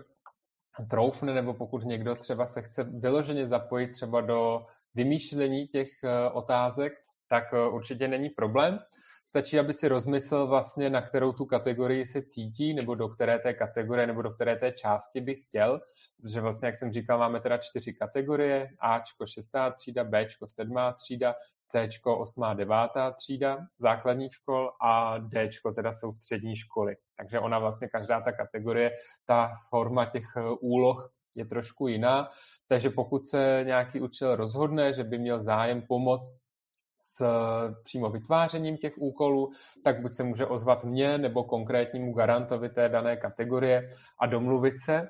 troufne, 0.90 1.34
nebo 1.34 1.54
pokud 1.54 1.84
někdo 1.84 2.16
třeba 2.16 2.48
se 2.48 2.62
chce 2.62 2.84
vyloženě 2.84 3.48
zapojit 3.48 3.88
třeba 3.88 4.22
do 4.22 4.66
vymýšlení 4.96 5.68
těch 5.68 5.90
eh, 6.04 6.30
otázek, 6.30 6.94
tak 7.28 7.54
eh, 7.54 7.68
určitě 7.68 8.08
není 8.08 8.30
problém. 8.30 8.80
Stačí, 9.28 9.60
aby 9.60 9.74
si 9.74 9.88
rozmyslel 9.88 10.48
vlastně, 10.48 10.90
na 10.90 11.02
kterou 11.02 11.32
tu 11.32 11.46
kategorii 11.46 12.06
se 12.06 12.22
cítí, 12.22 12.74
nebo 12.74 12.96
do 12.96 13.08
které 13.10 13.40
té 13.40 13.54
kategorie, 13.54 14.08
nebo 14.08 14.22
do 14.22 14.32
které 14.32 14.56
té 14.56 14.72
části 14.72 15.22
bych 15.22 15.42
chtěl, 15.42 15.80
protože 16.22 16.42
vlastně, 16.42 16.66
jak 16.66 16.76
jsem 16.76 16.92
říkal, 16.92 17.20
máme 17.20 17.40
teda 17.40 17.58
čtyři 17.58 17.94
kategorie, 17.94 18.70
Ačko, 18.80 19.26
šestá 19.26 19.72
třída, 19.72 20.04
Bčko, 20.04 20.48
sedmá 20.48 20.94
třída, 20.94 21.36
Cčko, 21.68 22.20
osmá, 22.20 22.54
devátá 22.54 23.12
třída 23.12 23.58
základních 23.80 24.34
škol 24.34 24.72
a 24.82 25.18
Dčko 25.20 25.72
teda 25.72 25.92
jsou 25.92 26.12
střední 26.12 26.56
školy. 26.56 26.96
Takže 27.18 27.40
ona 27.40 27.60
vlastně 27.60 27.88
každá 27.88 28.22
ta 28.22 28.32
kategorie, 28.32 28.92
ta 29.26 29.52
forma 29.70 30.06
těch 30.06 30.26
úloh 30.60 31.12
je 31.36 31.46
trošku 31.46 31.88
jiná. 31.88 32.30
Takže 32.68 32.90
pokud 32.90 33.26
se 33.26 33.62
nějaký 33.66 34.02
učitel 34.02 34.36
rozhodne, 34.36 34.94
že 34.94 35.04
by 35.04 35.20
měl 35.20 35.42
zájem 35.42 35.82
pomoct 35.82 36.47
s 37.00 37.26
přímo 37.84 38.10
vytvářením 38.10 38.78
těch 38.78 38.98
úkolů, 38.98 39.52
tak 39.84 40.02
buď 40.02 40.14
se 40.14 40.24
může 40.24 40.46
ozvat 40.46 40.84
mně 40.86 41.18
nebo 41.18 41.44
konkrétnímu 41.44 42.14
garantovi 42.14 42.70
té 42.70 42.90
dané 42.90 43.18
kategorie 43.18 43.90
a 44.20 44.26
domluvit 44.26 44.80
se. 44.80 45.10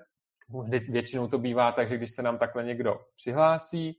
Většinou 0.89 1.27
to 1.27 1.37
bývá 1.37 1.71
tak, 1.71 1.89
že 1.89 1.97
když 1.97 2.11
se 2.11 2.21
nám 2.21 2.37
takhle 2.37 2.63
někdo 2.63 2.99
přihlásí, 3.15 3.97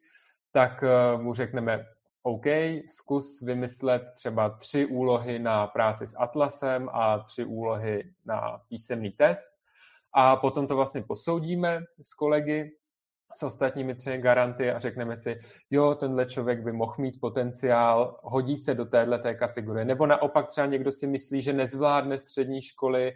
tak 0.50 0.84
eh, 0.84 1.18
mu 1.18 1.34
řekneme, 1.34 1.84
OK, 2.22 2.46
zkus 2.86 3.42
vymyslet 3.42 4.02
třeba 4.14 4.50
tři 4.50 4.86
úlohy 4.86 5.38
na 5.38 5.66
práci 5.66 6.06
s 6.06 6.16
Atlasem 6.18 6.88
a 6.92 7.18
tři 7.18 7.44
úlohy 7.44 8.12
na 8.24 8.60
písemný 8.68 9.10
test. 9.10 9.48
A 10.12 10.36
potom 10.36 10.66
to 10.66 10.76
vlastně 10.76 11.02
posoudíme 11.02 11.80
s 12.00 12.14
kolegy, 12.14 12.72
s 13.36 13.42
ostatními 13.42 13.94
třemi 13.94 14.18
garanty 14.18 14.70
a 14.70 14.78
řekneme 14.78 15.16
si, 15.16 15.38
jo, 15.70 15.94
tenhle 15.94 16.26
člověk 16.26 16.60
by 16.60 16.72
mohl 16.72 16.94
mít 16.98 17.20
potenciál, 17.20 18.20
hodí 18.22 18.56
se 18.56 18.74
do 18.74 18.84
téhle 18.84 19.34
kategorie. 19.34 19.84
Nebo 19.84 20.06
naopak 20.06 20.46
třeba 20.46 20.66
někdo 20.66 20.92
si 20.92 21.06
myslí, 21.06 21.42
že 21.42 21.52
nezvládne 21.52 22.18
střední 22.18 22.62
školy 22.62 23.14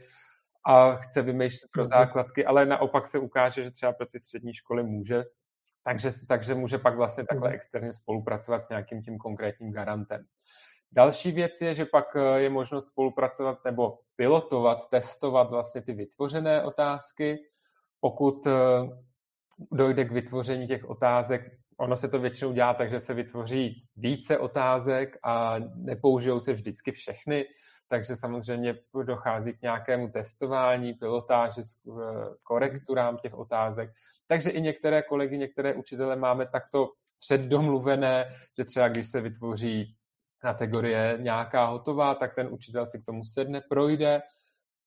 a 0.67 0.93
chce 0.93 1.23
vymýšlet 1.23 1.69
pro 1.73 1.83
mhm. 1.83 1.89
základky, 1.89 2.45
ale 2.45 2.67
naopak 2.67 3.07
se 3.07 3.19
ukáže, 3.19 3.65
že 3.65 3.71
třeba 3.71 3.93
pro 3.93 4.07
ty 4.07 4.19
střední 4.19 4.55
školy 4.55 4.83
může 4.83 5.25
takže, 5.85 6.11
takže 6.29 6.55
může 6.55 6.79
pak 6.79 6.97
vlastně 6.97 7.25
takhle 7.25 7.49
mhm. 7.49 7.55
externě 7.55 7.93
spolupracovat 7.93 8.59
s 8.59 8.69
nějakým 8.69 9.03
tím 9.03 9.19
konkrétním 9.19 9.73
garantem. 9.73 10.25
Další 10.93 11.33
věc 11.33 11.61
je, 11.61 11.75
že 11.75 11.85
pak 11.85 12.17
eh, 12.17 12.41
je 12.41 12.51
možnost 12.51 12.87
spolupracovat 12.87 13.65
nebo 13.65 13.99
pilotovat, 14.17 14.89
testovat 14.89 15.51
vlastně 15.51 15.83
ty 15.83 15.93
vytvořené 15.93 16.63
otázky. 16.63 17.39
Pokud 18.01 18.47
eh, 18.47 18.53
dojde 19.73 20.05
k 20.05 20.13
vytvoření 20.13 20.67
těch 20.67 20.85
otázek, 20.85 21.43
ono 21.77 21.97
se 21.97 22.09
to 22.09 22.19
většinou 22.21 22.53
dělá 22.53 22.75
tak, 22.75 22.91
že 22.91 23.01
se 23.01 23.15
vytvoří 23.15 23.85
více 23.97 24.39
otázek 24.39 25.19
a 25.23 25.57
nepoužijou 25.75 26.41
se 26.41 26.53
vždycky 26.53 26.93
všechny, 26.93 27.45
takže 27.89 28.17
samozřejmě 28.17 28.75
dochází 29.05 29.53
k 29.53 29.63
nějakému 29.63 30.09
testování, 30.09 30.95
pilotáži, 30.95 31.61
eh, 31.61 31.93
korekturám 32.43 33.17
těch 33.17 33.35
otázek. 33.35 33.91
Takže 34.27 34.51
i 34.51 34.61
některé 34.61 35.03
kolegy, 35.03 35.39
některé 35.39 35.75
učitele 35.75 36.17
máme 36.17 36.47
takto 36.47 36.89
předdomluvené, 37.19 38.29
že 38.59 38.65
třeba 38.65 38.89
když 38.89 39.07
se 39.07 39.21
vytvoří 39.21 39.97
kategorie 40.39 41.19
nějaká 41.21 41.67
hotová, 41.67 42.15
tak 42.15 42.35
ten 42.35 42.49
učitel 42.51 42.87
si 42.87 43.03
k 43.03 43.05
tomu 43.05 43.25
sedne, 43.25 43.61
projde 43.69 44.23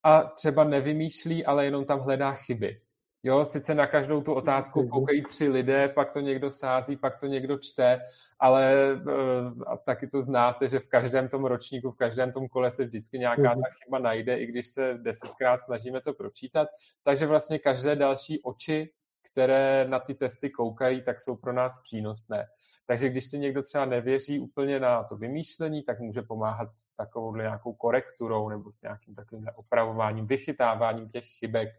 a 0.04 0.23
třeba 0.23 0.63
nevymýšlí, 0.63 1.45
ale 1.45 1.65
jenom 1.65 1.86
tam 1.86 1.99
hledá 1.99 2.34
chyby. 2.34 2.82
Jo, 3.26 3.46
sice 3.46 3.76
na 3.76 3.88
každou 3.88 4.22
tu 4.22 4.34
otázku 4.34 4.82
mhm. 4.82 4.90
koukají 4.90 5.24
tři 5.24 5.50
lidé, 5.50 5.90
pak 5.90 6.12
to 6.12 6.20
někdo 6.20 6.52
sází, 6.52 6.96
pak 6.96 7.18
to 7.20 7.28
někdo 7.28 7.58
čte, 7.58 8.02
ale 8.40 8.76
uh, 8.94 9.64
a 9.68 9.78
taky 9.78 10.08
to 10.08 10.22
znáte, 10.22 10.70
že 10.70 10.80
v 10.80 10.88
každém 10.88 11.28
tom 11.28 11.46
ročníku, 11.46 11.92
v 11.92 11.96
každém 11.96 12.32
tom 12.32 12.48
kole 12.48 12.72
se 12.72 12.86
vždycky 12.86 13.20
nějaká 13.20 13.54
mhm. 13.54 13.62
ta 13.62 13.70
chyba 13.84 14.00
najde, 14.00 14.38
i 14.38 14.46
když 14.46 14.68
se 14.68 14.98
desetkrát 15.02 15.60
snažíme 15.60 16.02
to 16.02 16.14
pročítat. 16.14 16.68
Takže 17.04 17.26
vlastně 17.26 17.60
každé 17.60 17.96
další 17.96 18.42
oči 18.44 18.90
které 19.32 19.86
na 19.90 20.00
ty 20.00 20.14
testy 20.14 20.50
koukají, 20.50 21.02
tak 21.02 21.20
jsou 21.20 21.36
pro 21.36 21.54
nás 21.54 21.80
přínosné. 21.80 22.48
Takže 22.88 23.10
když 23.10 23.26
si 23.26 23.40
někdo 23.40 23.62
třeba 23.62 23.86
nevěří 23.86 24.40
úplně 24.40 24.80
na 24.80 25.04
to 25.04 25.18
vymýšlení, 25.18 25.84
tak 25.84 26.00
může 26.00 26.22
pomáhat 26.22 26.72
s 26.72 26.90
takovou 26.90 27.36
nějakou 27.36 27.74
korekturou 27.74 28.50
nebo 28.50 28.72
s 28.72 28.82
nějakým 28.82 29.16
takovým 29.16 29.48
opravováním, 29.56 30.28
vychytáváním 30.28 31.10
těch 31.10 31.26
chybek 31.40 31.70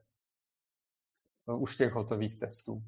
už 1.47 1.77
těch 1.77 1.93
hotových 1.93 2.39
testů. 2.39 2.83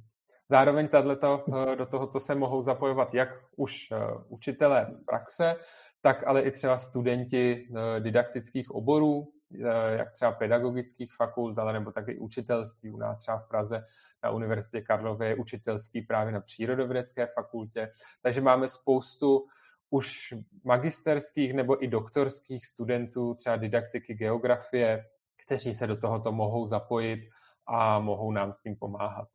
Zároveň 0.50 0.88
tato, 0.88 1.44
eh, 1.72 1.76
do 1.76 1.86
tohoto 1.86 2.20
se 2.20 2.34
mohou 2.34 2.62
zapojovat 2.62 3.14
jak 3.14 3.28
už 3.56 3.90
eh, 3.92 3.96
učitelé 4.28 4.86
z 4.86 4.96
praxe, 4.96 5.56
tak 6.00 6.26
ale 6.26 6.42
i 6.42 6.50
třeba 6.50 6.78
studenti 6.78 7.68
eh, 7.68 8.00
didaktických 8.00 8.70
oborů, 8.70 9.28
Eh, 9.54 9.96
jak 9.98 10.12
třeba 10.12 10.32
pedagogických 10.32 11.12
fakult, 11.12 11.58
ale 11.58 11.72
nebo 11.72 11.92
taky 11.92 12.18
učitelství. 12.18 12.90
U 12.90 12.96
nás 12.96 13.20
třeba 13.20 13.38
v 13.38 13.48
Praze 13.48 13.84
na 14.24 14.30
Univerzitě 14.30 14.80
Karlově 14.80 15.34
učitelství 15.34 16.02
právě 16.02 16.32
na 16.32 16.40
přírodovědecké 16.40 17.26
fakultě. 17.26 17.92
Takže 18.22 18.40
máme 18.40 18.68
spoustu 18.68 19.46
už 19.90 20.34
magisterských 20.64 21.54
nebo 21.54 21.84
i 21.84 21.88
doktorských 21.88 22.66
studentů, 22.66 23.34
třeba 23.34 23.56
didaktiky 23.56 24.14
geografie, 24.14 25.04
kteří 25.44 25.74
se 25.74 25.86
do 25.86 25.96
tohoto 25.96 26.32
mohou 26.32 26.66
zapojit 26.66 27.20
a 27.68 27.98
mohou 27.98 28.32
nám 28.32 28.52
s 28.52 28.62
tím 28.62 28.76
pomáhat. 28.76 29.28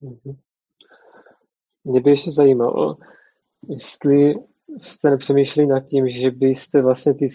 Mhm. 0.00 0.36
Mě 1.84 2.00
by 2.00 2.10
ještě 2.10 2.30
zajímalo, 2.30 2.96
jestli 3.68 4.34
jste 4.78 5.10
nepřemýšleli 5.10 5.68
nad 5.68 5.80
tím, 5.80 6.08
že 6.08 6.30
byste 6.30 6.82
vlastně 6.82 7.14
ty 7.14 7.28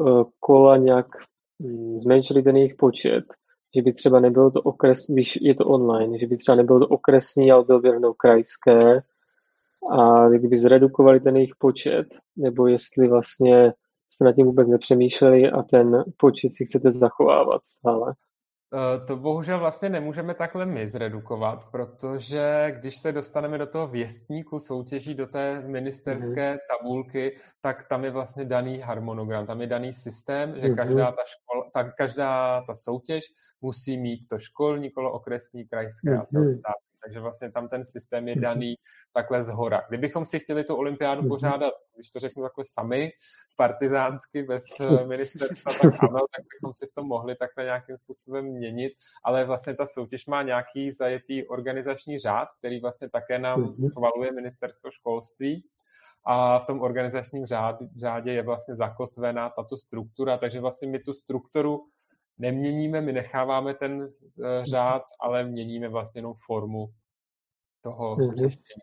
Eh, 0.00 0.24
kola 0.40 0.76
nějak 0.76 1.06
mm, 1.58 2.00
zmenšili 2.00 2.42
ten 2.42 2.56
jejich 2.56 2.74
počet, 2.74 3.24
že 3.74 3.82
by 3.82 3.92
třeba 3.92 4.20
nebylo 4.20 4.50
to 4.50 4.62
okres, 4.62 5.06
když 5.10 5.38
je 5.42 5.54
to 5.54 5.66
online, 5.66 6.18
že 6.18 6.26
by 6.26 6.36
třeba 6.36 6.56
nebylo 6.56 6.80
to 6.80 6.88
okresní, 6.88 7.52
ale 7.52 7.64
bylo 7.64 7.80
by 7.80 7.90
rovnou 7.90 8.12
krajské 8.12 9.02
a 9.90 10.28
kdyby 10.28 10.56
zredukovali 10.56 11.20
ten 11.20 11.36
jejich 11.36 11.56
počet, 11.58 12.06
nebo 12.36 12.66
jestli 12.66 13.08
vlastně 13.08 13.72
jste 14.08 14.24
nad 14.24 14.32
tím 14.32 14.46
vůbec 14.46 14.68
nepřemýšleli 14.68 15.50
a 15.50 15.62
ten 15.62 16.04
počet 16.16 16.52
si 16.52 16.64
chcete 16.64 16.92
zachovávat 16.92 17.64
stále. 17.64 18.14
Eh, 18.74 19.06
to 19.06 19.16
bohužel 19.16 19.58
vlastně 19.58 19.88
nemůžeme 19.88 20.34
takhle 20.34 20.66
my 20.66 20.86
zredukovat, 20.86 21.64
protože 21.70 22.74
když 22.78 22.96
se 22.96 23.12
dostaneme 23.12 23.58
do 23.58 23.66
toho 23.66 23.86
věstníku 23.86 24.58
soutěží, 24.58 25.14
do 25.14 25.26
té 25.26 25.60
ministerské 25.60 26.52
mm. 26.52 26.58
tabulky, 26.70 27.36
tak 27.60 27.88
tam 27.88 28.04
je 28.04 28.10
vlastně 28.10 28.44
daný 28.44 28.78
harmonogram, 28.78 29.46
tam 29.46 29.60
je 29.60 29.66
daný 29.66 29.92
systém, 29.92 30.54
že 30.60 30.68
mm. 30.68 30.76
každá 30.76 31.12
ta, 31.12 31.22
škola, 31.26 31.70
ta, 31.74 31.90
každá 31.92 32.62
ta 32.66 32.74
soutěž 32.74 33.24
musí 33.60 33.98
mít 33.98 34.28
to 34.30 34.38
školní 34.38 34.90
kolo, 34.90 35.12
okresní, 35.12 35.64
krajské 35.64 36.18
a 36.18 36.26
celostátní 36.26 36.91
takže 37.04 37.20
vlastně 37.20 37.52
tam 37.52 37.68
ten 37.68 37.84
systém 37.84 38.28
je 38.28 38.36
daný 38.36 38.74
takhle 39.12 39.42
z 39.42 39.48
hora. 39.48 39.82
Kdybychom 39.88 40.26
si 40.26 40.40
chtěli 40.40 40.64
tu 40.64 40.76
olympiádu 40.76 41.20
mhm. 41.20 41.28
pořádat, 41.28 41.74
když 41.94 42.10
to 42.10 42.20
řeknu 42.20 42.42
takhle 42.42 42.64
sami, 42.64 43.10
partizánsky, 43.56 44.42
bez 44.42 44.64
eh, 44.80 45.06
ministerstva, 45.06 45.72
tak 45.72 46.02
ano, 46.02 46.20
tak 46.36 46.44
bychom 46.54 46.74
si 46.74 46.86
v 46.86 46.92
tom 46.92 47.06
mohli 47.06 47.36
takhle 47.36 47.64
nějakým 47.64 47.96
způsobem 47.96 48.44
měnit, 48.44 48.92
ale 49.24 49.44
vlastně 49.44 49.74
ta 49.74 49.86
soutěž 49.86 50.26
má 50.26 50.42
nějaký 50.42 50.92
zajetý 50.92 51.46
organizační 51.48 52.18
řád, 52.18 52.48
který 52.58 52.80
vlastně 52.80 53.08
také 53.10 53.38
nám 53.38 53.60
mhm. 53.60 53.76
schvaluje 53.76 54.32
ministerstvo 54.32 54.90
školství, 54.90 55.64
a 56.24 56.58
v 56.58 56.64
tom 56.64 56.80
organizačním 56.80 57.46
řádě 57.96 58.32
je 58.32 58.42
vlastně 58.42 58.74
zakotvená 58.74 59.50
tato 59.50 59.76
struktura, 59.76 60.38
takže 60.38 60.60
vlastně 60.60 60.88
my 60.88 60.98
tu 60.98 61.14
strukturu 61.14 61.86
neměníme, 62.42 63.00
my 63.00 63.12
necháváme 63.12 63.74
ten 63.74 64.02
eh, 64.02 64.66
řád, 64.66 65.02
ale 65.20 65.44
měníme 65.44 65.88
vlastně 65.88 66.18
jenom 66.18 66.34
formu 66.46 66.86
toho 67.82 68.16
řešení. 68.34 68.82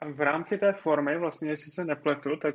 A 0.00 0.08
v 0.08 0.20
rámci 0.20 0.58
té 0.58 0.72
formy, 0.72 1.18
vlastně, 1.18 1.50
jestli 1.50 1.72
se 1.72 1.84
nepletu, 1.84 2.36
tak 2.36 2.54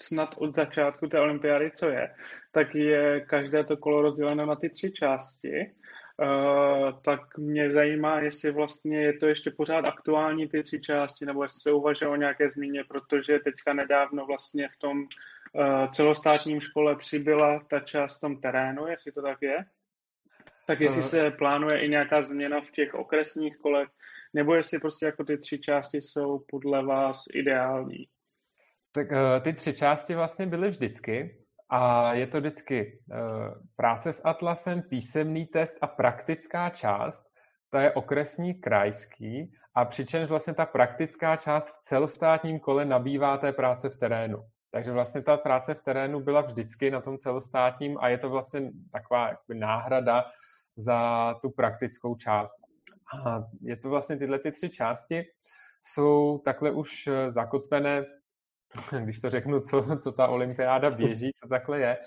snad 0.00 0.34
od 0.38 0.54
začátku 0.54 1.06
té 1.06 1.20
olympiády, 1.20 1.70
co 1.70 1.88
je, 1.88 2.14
tak 2.52 2.74
je 2.74 3.20
každé 3.20 3.64
to 3.64 3.76
kolo 3.76 4.02
rozděleno 4.02 4.46
na 4.46 4.56
ty 4.56 4.70
tři 4.70 4.92
části. 4.92 5.74
Uh, 6.22 7.00
tak 7.04 7.38
mě 7.38 7.72
zajímá, 7.72 8.20
jestli 8.20 8.52
vlastně 8.52 9.02
je 9.02 9.12
to 9.12 9.26
ještě 9.26 9.50
pořád 9.50 9.84
aktuální 9.84 10.48
ty 10.48 10.62
tři 10.62 10.80
části, 10.80 11.26
nebo 11.26 11.42
jestli 11.42 11.60
se 11.60 11.72
uvažuje 11.72 12.08
o 12.08 12.16
nějaké 12.16 12.50
změně, 12.50 12.84
protože 12.84 13.38
teďka 13.38 13.72
nedávno 13.72 14.26
vlastně 14.26 14.68
v 14.68 14.78
tom 14.78 14.98
uh, 14.98 15.06
celostátním 15.92 16.60
škole 16.60 16.96
přibyla 16.96 17.60
ta 17.70 17.80
část 17.80 18.20
tom 18.20 18.40
terénu, 18.40 18.86
jestli 18.86 19.12
to 19.12 19.22
tak 19.22 19.42
je. 19.42 19.64
Tak 20.66 20.80
jestli 20.80 21.00
uh, 21.00 21.06
se 21.06 21.30
plánuje 21.30 21.84
i 21.84 21.88
nějaká 21.88 22.22
změna 22.22 22.60
v 22.60 22.70
těch 22.70 22.94
okresních 22.94 23.56
kolech, 23.56 23.88
nebo 24.34 24.54
jestli 24.54 24.78
prostě 24.78 25.06
jako 25.06 25.24
ty 25.24 25.38
tři 25.38 25.58
části 25.58 25.96
jsou 25.96 26.44
podle 26.48 26.84
vás 26.84 27.24
ideální. 27.34 28.08
Tak 28.92 29.06
ty 29.40 29.52
tři 29.52 29.72
části 29.72 30.14
vlastně 30.14 30.46
byly 30.46 30.68
vždycky, 30.68 31.38
a 31.68 32.14
je 32.14 32.26
to 32.26 32.40
vždycky 32.40 32.98
práce 33.76 34.12
s 34.12 34.26
atlasem, 34.26 34.82
písemný 34.82 35.46
test 35.46 35.78
a 35.82 35.86
praktická 35.86 36.70
část. 36.70 37.24
To 37.70 37.78
je 37.78 37.92
okresní 37.92 38.54
krajský 38.54 39.52
a 39.74 39.84
přičemž 39.84 40.30
vlastně 40.30 40.54
ta 40.54 40.66
praktická 40.66 41.36
část 41.36 41.70
v 41.70 41.78
celostátním 41.78 42.60
kole 42.60 42.84
nabývá 42.84 43.38
té 43.38 43.52
práce 43.52 43.90
v 43.90 43.96
terénu. 43.96 44.38
Takže 44.74 44.92
vlastně 44.92 45.22
ta 45.22 45.36
práce 45.36 45.74
v 45.74 45.80
terénu 45.80 46.20
byla 46.20 46.40
vždycky 46.40 46.90
na 46.90 47.00
tom 47.00 47.16
celostátním 47.16 47.98
a 48.00 48.08
je 48.08 48.18
to 48.18 48.30
vlastně 48.30 48.70
taková 48.92 49.30
náhrada 49.54 50.24
za 50.76 51.34
tu 51.42 51.50
praktickou 51.50 52.14
část. 52.14 52.56
A 53.26 53.44
je 53.60 53.76
to 53.76 53.88
vlastně 53.90 54.16
tyhle 54.16 54.38
ty 54.38 54.50
tři 54.50 54.70
části 54.70 55.24
jsou 55.82 56.38
takhle 56.44 56.70
už 56.70 57.06
eh, 57.06 57.30
zakotvené 57.30 58.04
když 59.04 59.20
to 59.20 59.30
řeknu, 59.30 59.60
co, 59.60 59.96
co 59.96 60.12
ta 60.12 60.28
olympiáda 60.28 60.90
běží, 60.90 61.30
co 61.42 61.48
takhle 61.48 61.80
je. 61.80 61.98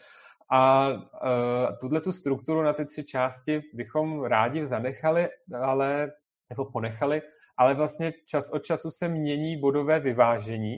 A 0.52 0.88
uh, 0.88 1.78
tuhle 1.82 2.02
tu 2.02 2.12
strukturu 2.12 2.62
na 2.62 2.74
ty 2.74 2.86
tři 2.86 3.04
části 3.04 3.62
bychom 3.74 4.24
rádi 4.24 4.68
zanechali, 4.68 5.30
ale 5.62 6.12
nebo 6.50 6.66
ponechali, 6.72 7.22
ale 7.58 7.74
vlastně 7.74 8.14
čas 8.26 8.50
od 8.50 8.60
času 8.60 8.92
se 8.92 9.08
mění 9.08 9.60
bodové 9.60 10.00
vyvážení, 10.00 10.78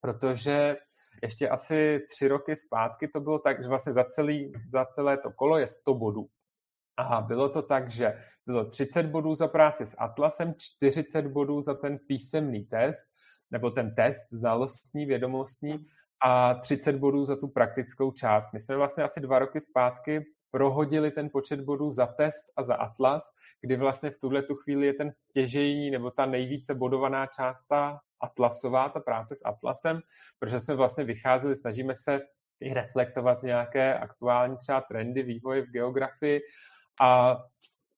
protože 0.00 0.76
ještě 1.24 1.48
asi 1.48 2.00
tři 2.10 2.28
roky 2.28 2.56
zpátky 2.56 3.08
to 3.08 3.20
bylo 3.20 3.38
tak, 3.38 3.62
že 3.62 3.68
vlastně 3.68 3.92
za, 3.92 4.04
celý, 4.04 4.52
za 4.72 4.84
celé 4.84 5.18
to 5.18 5.30
kolo 5.30 5.58
je 5.58 5.66
100 5.66 5.94
bodů. 5.94 6.26
A 6.96 7.20
bylo 7.20 7.48
to 7.48 7.62
tak, 7.62 7.90
že 7.90 8.14
bylo 8.46 8.64
30 8.64 9.06
bodů 9.06 9.34
za 9.34 9.48
práci 9.48 9.86
s 9.86 9.96
Atlasem, 9.98 10.54
40 10.58 11.26
bodů 11.26 11.60
za 11.60 11.74
ten 11.74 11.98
písemný 11.98 12.64
test, 12.64 13.08
nebo 13.50 13.70
ten 13.70 13.94
test 13.94 14.32
znalostní, 14.32 15.06
vědomostní 15.06 15.86
a 16.24 16.54
30 16.54 16.96
bodů 16.96 17.24
za 17.24 17.36
tu 17.36 17.48
praktickou 17.48 18.12
část. 18.12 18.52
My 18.52 18.60
jsme 18.60 18.76
vlastně 18.76 19.04
asi 19.04 19.20
dva 19.20 19.38
roky 19.38 19.60
zpátky 19.60 20.24
prohodili 20.50 21.10
ten 21.10 21.30
počet 21.32 21.60
bodů 21.60 21.90
za 21.90 22.06
test 22.06 22.44
a 22.56 22.62
za 22.62 22.74
atlas, 22.74 23.30
kdy 23.60 23.76
vlastně 23.76 24.10
v 24.10 24.18
tuhle 24.18 24.42
tu 24.42 24.54
chvíli 24.54 24.86
je 24.86 24.94
ten 24.94 25.10
stěžejní 25.10 25.90
nebo 25.90 26.10
ta 26.10 26.26
nejvíce 26.26 26.74
bodovaná 26.74 27.26
část 27.26 27.64
ta 27.64 28.00
atlasová, 28.24 28.88
ta 28.88 29.00
práce 29.00 29.34
s 29.34 29.44
atlasem, 29.44 30.00
protože 30.38 30.60
jsme 30.60 30.74
vlastně 30.74 31.04
vycházeli, 31.04 31.54
snažíme 31.56 31.94
se 31.94 32.20
i 32.60 32.74
reflektovat 32.74 33.42
nějaké 33.42 33.98
aktuální 33.98 34.56
třeba 34.56 34.80
trendy 34.80 35.22
vývoje 35.22 35.62
v 35.62 35.70
geografii 35.70 36.40
a 37.00 37.36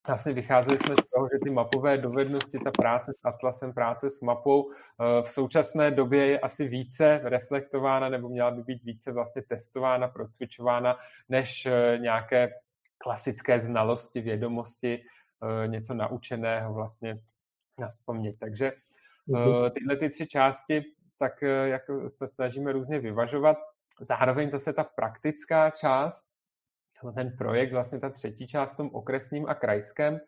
vlastně 0.09 0.33
vycházeli 0.33 0.79
jsme 0.79 0.95
z 0.97 1.05
toho, 1.15 1.29
že 1.33 1.39
ty 1.45 1.51
mapové 1.51 1.99
dovednosti, 1.99 2.59
ta 2.59 2.71
práce 2.71 3.13
s 3.17 3.21
atlasem, 3.25 3.73
práce 3.73 4.11
s 4.11 4.21
mapou 4.21 4.71
eh, 4.71 5.23
v 5.23 5.29
současné 5.29 5.91
době 5.91 6.27
je 6.27 6.41
asi 6.41 6.69
více 6.69 7.21
reflektována 7.25 8.09
nebo 8.09 8.29
měla 8.29 8.51
by 8.51 8.63
být 8.63 8.85
více 8.85 9.13
vlastně 9.13 9.43
testována, 9.43 10.09
procvičována, 10.09 10.97
než 11.29 11.67
eh, 11.67 11.99
nějaké 11.99 12.51
klasické 12.99 13.61
znalosti, 13.61 14.21
vědomosti, 14.21 15.03
eh, 15.03 15.69
něco 15.69 15.95
naučeného 15.95 16.75
vlastně 16.75 17.19
na 17.79 17.87
vzpomnět. 17.87 18.37
Takže 18.39 18.73
mhm. 19.27 19.71
tyhle 19.71 19.97
ty 19.97 20.09
tři 20.09 20.27
části 20.27 20.83
tak 21.19 21.43
jako 21.65 22.09
se 22.09 22.29
snažíme 22.29 22.73
různě 22.73 23.01
vyvažovat. 23.01 23.57
Zároveň 24.01 24.51
zase 24.51 24.73
ta 24.73 24.85
praktická 24.85 25.71
část, 25.71 26.27
ten 27.17 27.37
projekt, 27.39 27.73
vlastně 27.73 27.99
ta 27.99 28.11
třetí 28.11 28.47
část 28.47 28.75
v 28.75 28.77
tom 28.77 28.91
okresním 28.93 29.47
a 29.49 29.55
krajském, 29.55 30.21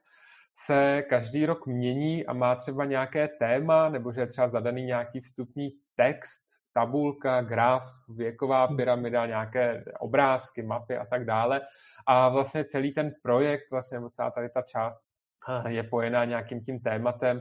se 0.55 1.03
každý 1.09 1.47
rok 1.47 1.67
mění 1.67 2.27
a 2.27 2.33
má 2.33 2.55
třeba 2.55 2.85
nějaké 2.85 3.29
téma, 3.29 3.89
nebo 3.89 4.13
že 4.13 4.21
je 4.21 4.27
třeba 4.27 4.49
zadaný 4.49 4.83
nějaký 4.83 5.21
vstupní 5.21 5.71
text, 5.95 6.47
tabulka, 6.73 7.41
graf, 7.41 7.87
věková 8.09 8.65
hmm. 8.65 8.77
pyramida, 8.77 9.27
nějaké 9.27 9.85
obrázky, 10.01 10.63
mapy 10.63 10.97
a 10.97 11.07
tak 11.07 11.25
dále. 11.25 11.61
A 12.07 12.29
vlastně 12.29 12.65
celý 12.65 12.93
ten 12.93 13.13
projekt, 13.23 13.71
vlastně 13.71 13.99
celá 14.11 14.31
tady 14.31 14.49
ta 14.49 14.63
část 14.63 15.01
eh, 15.49 15.73
je 15.73 15.83
pojená 15.83 16.25
nějakým 16.25 16.65
tím 16.65 16.81
tématem 16.81 17.41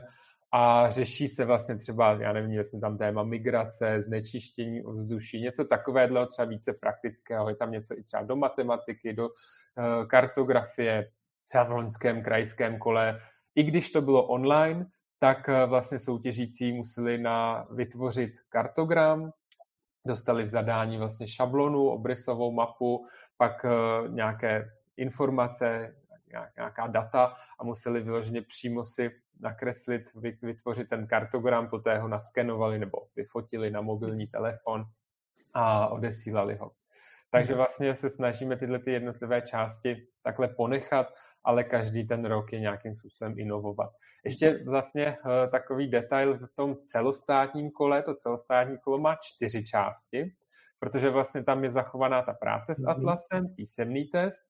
a 0.52 0.90
řeší 0.90 1.28
se 1.28 1.44
vlastně 1.44 1.76
třeba, 1.76 2.12
já 2.12 2.32
nevím, 2.32 2.48
měli 2.48 2.64
jsme 2.64 2.80
tam 2.80 2.96
téma 2.96 3.22
migrace, 3.22 4.02
znečištění 4.02 4.84
ovzduší, 4.84 5.40
něco 5.40 5.64
takového 5.64 6.26
třeba 6.26 6.48
více 6.48 6.72
praktického, 6.72 7.48
je 7.48 7.56
tam 7.56 7.70
něco 7.70 7.98
i 7.98 8.02
třeba 8.02 8.22
do 8.22 8.36
matematiky, 8.36 9.12
do 9.12 9.28
uh, 9.28 10.06
kartografie, 10.06 11.10
třeba 11.48 11.64
v 11.64 11.70
loňském 11.70 12.22
krajském 12.22 12.78
kole. 12.78 13.20
I 13.54 13.62
když 13.62 13.90
to 13.90 14.02
bylo 14.02 14.26
online, 14.26 14.86
tak 15.18 15.48
uh, 15.48 15.70
vlastně 15.70 15.98
soutěžící 15.98 16.72
museli 16.72 17.18
na 17.18 17.66
vytvořit 17.70 18.32
kartogram, 18.48 19.30
dostali 20.06 20.42
v 20.42 20.48
zadání 20.48 20.98
vlastně 20.98 21.28
šablonu, 21.28 21.88
obrysovou 21.88 22.52
mapu, 22.52 23.06
pak 23.36 23.64
uh, 23.64 24.14
nějaké 24.14 24.70
informace, 24.96 25.94
nějaká 26.56 26.86
data 26.86 27.34
a 27.60 27.64
museli 27.64 28.00
vyloženě 28.00 28.42
přímo 28.42 28.84
si 28.84 29.10
nakreslit, 29.40 30.02
vytvořit 30.42 30.88
ten 30.88 31.06
kartogram, 31.06 31.68
poté 31.68 31.98
ho 31.98 32.08
naskenovali 32.08 32.78
nebo 32.78 32.98
vyfotili 33.16 33.70
na 33.70 33.80
mobilní 33.80 34.26
telefon 34.26 34.84
a 35.54 35.88
odesílali 35.88 36.56
ho. 36.56 36.70
Takže 37.30 37.52
mhm. 37.52 37.56
vlastně 37.56 37.94
se 37.94 38.10
snažíme 38.10 38.56
tyhle 38.56 38.78
ty 38.78 38.92
jednotlivé 38.92 39.42
části 39.42 40.06
takhle 40.22 40.48
ponechat, 40.48 41.06
ale 41.44 41.64
každý 41.64 42.06
ten 42.06 42.24
rok 42.24 42.52
je 42.52 42.60
nějakým 42.60 42.94
způsobem 42.94 43.34
inovovat. 43.38 43.90
Ještě 44.24 44.64
vlastně 44.64 45.06
uh, 45.06 45.50
takový 45.50 45.90
detail 45.90 46.38
v 46.38 46.54
tom 46.54 46.76
celostátním 46.82 47.70
kole, 47.70 48.02
to 48.02 48.14
celostátní 48.14 48.78
kolo 48.78 48.98
má 48.98 49.16
čtyři 49.20 49.64
části, 49.64 50.32
protože 50.78 51.10
vlastně 51.10 51.44
tam 51.44 51.64
je 51.64 51.70
zachovaná 51.70 52.22
ta 52.22 52.32
práce 52.32 52.74
s 52.74 52.82
mhm. 52.82 52.90
Atlasem, 52.90 53.54
písemný 53.54 54.04
test, 54.04 54.44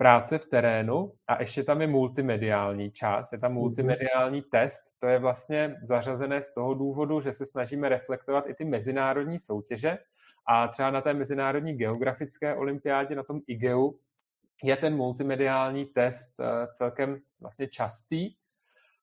práce 0.00 0.38
v 0.38 0.44
terénu 0.44 1.12
a 1.28 1.40
ještě 1.40 1.62
tam 1.62 1.80
je 1.80 1.86
multimediální 1.86 2.90
část, 2.90 3.32
je 3.32 3.38
tam 3.38 3.52
mhm. 3.52 3.60
multimediální 3.60 4.42
test, 4.42 4.82
to 4.98 5.06
je 5.06 5.18
vlastně 5.18 5.76
zařazené 5.82 6.42
z 6.42 6.54
toho 6.54 6.74
důvodu, 6.74 7.20
že 7.20 7.32
se 7.32 7.46
snažíme 7.46 7.88
reflektovat 7.88 8.46
i 8.46 8.54
ty 8.54 8.64
mezinárodní 8.64 9.38
soutěže. 9.38 9.98
A 10.46 10.68
třeba 10.68 10.90
na 10.90 11.00
té 11.00 11.14
mezinárodní 11.14 11.76
geografické 11.76 12.54
olympiádě, 12.54 13.14
na 13.14 13.22
tom 13.22 13.40
IGEU, 13.46 13.92
je 14.64 14.76
ten 14.76 14.96
multimediální 14.96 15.84
test 15.84 16.40
eh, 16.40 16.66
celkem 16.72 17.20
vlastně 17.40 17.68
častý, 17.68 18.34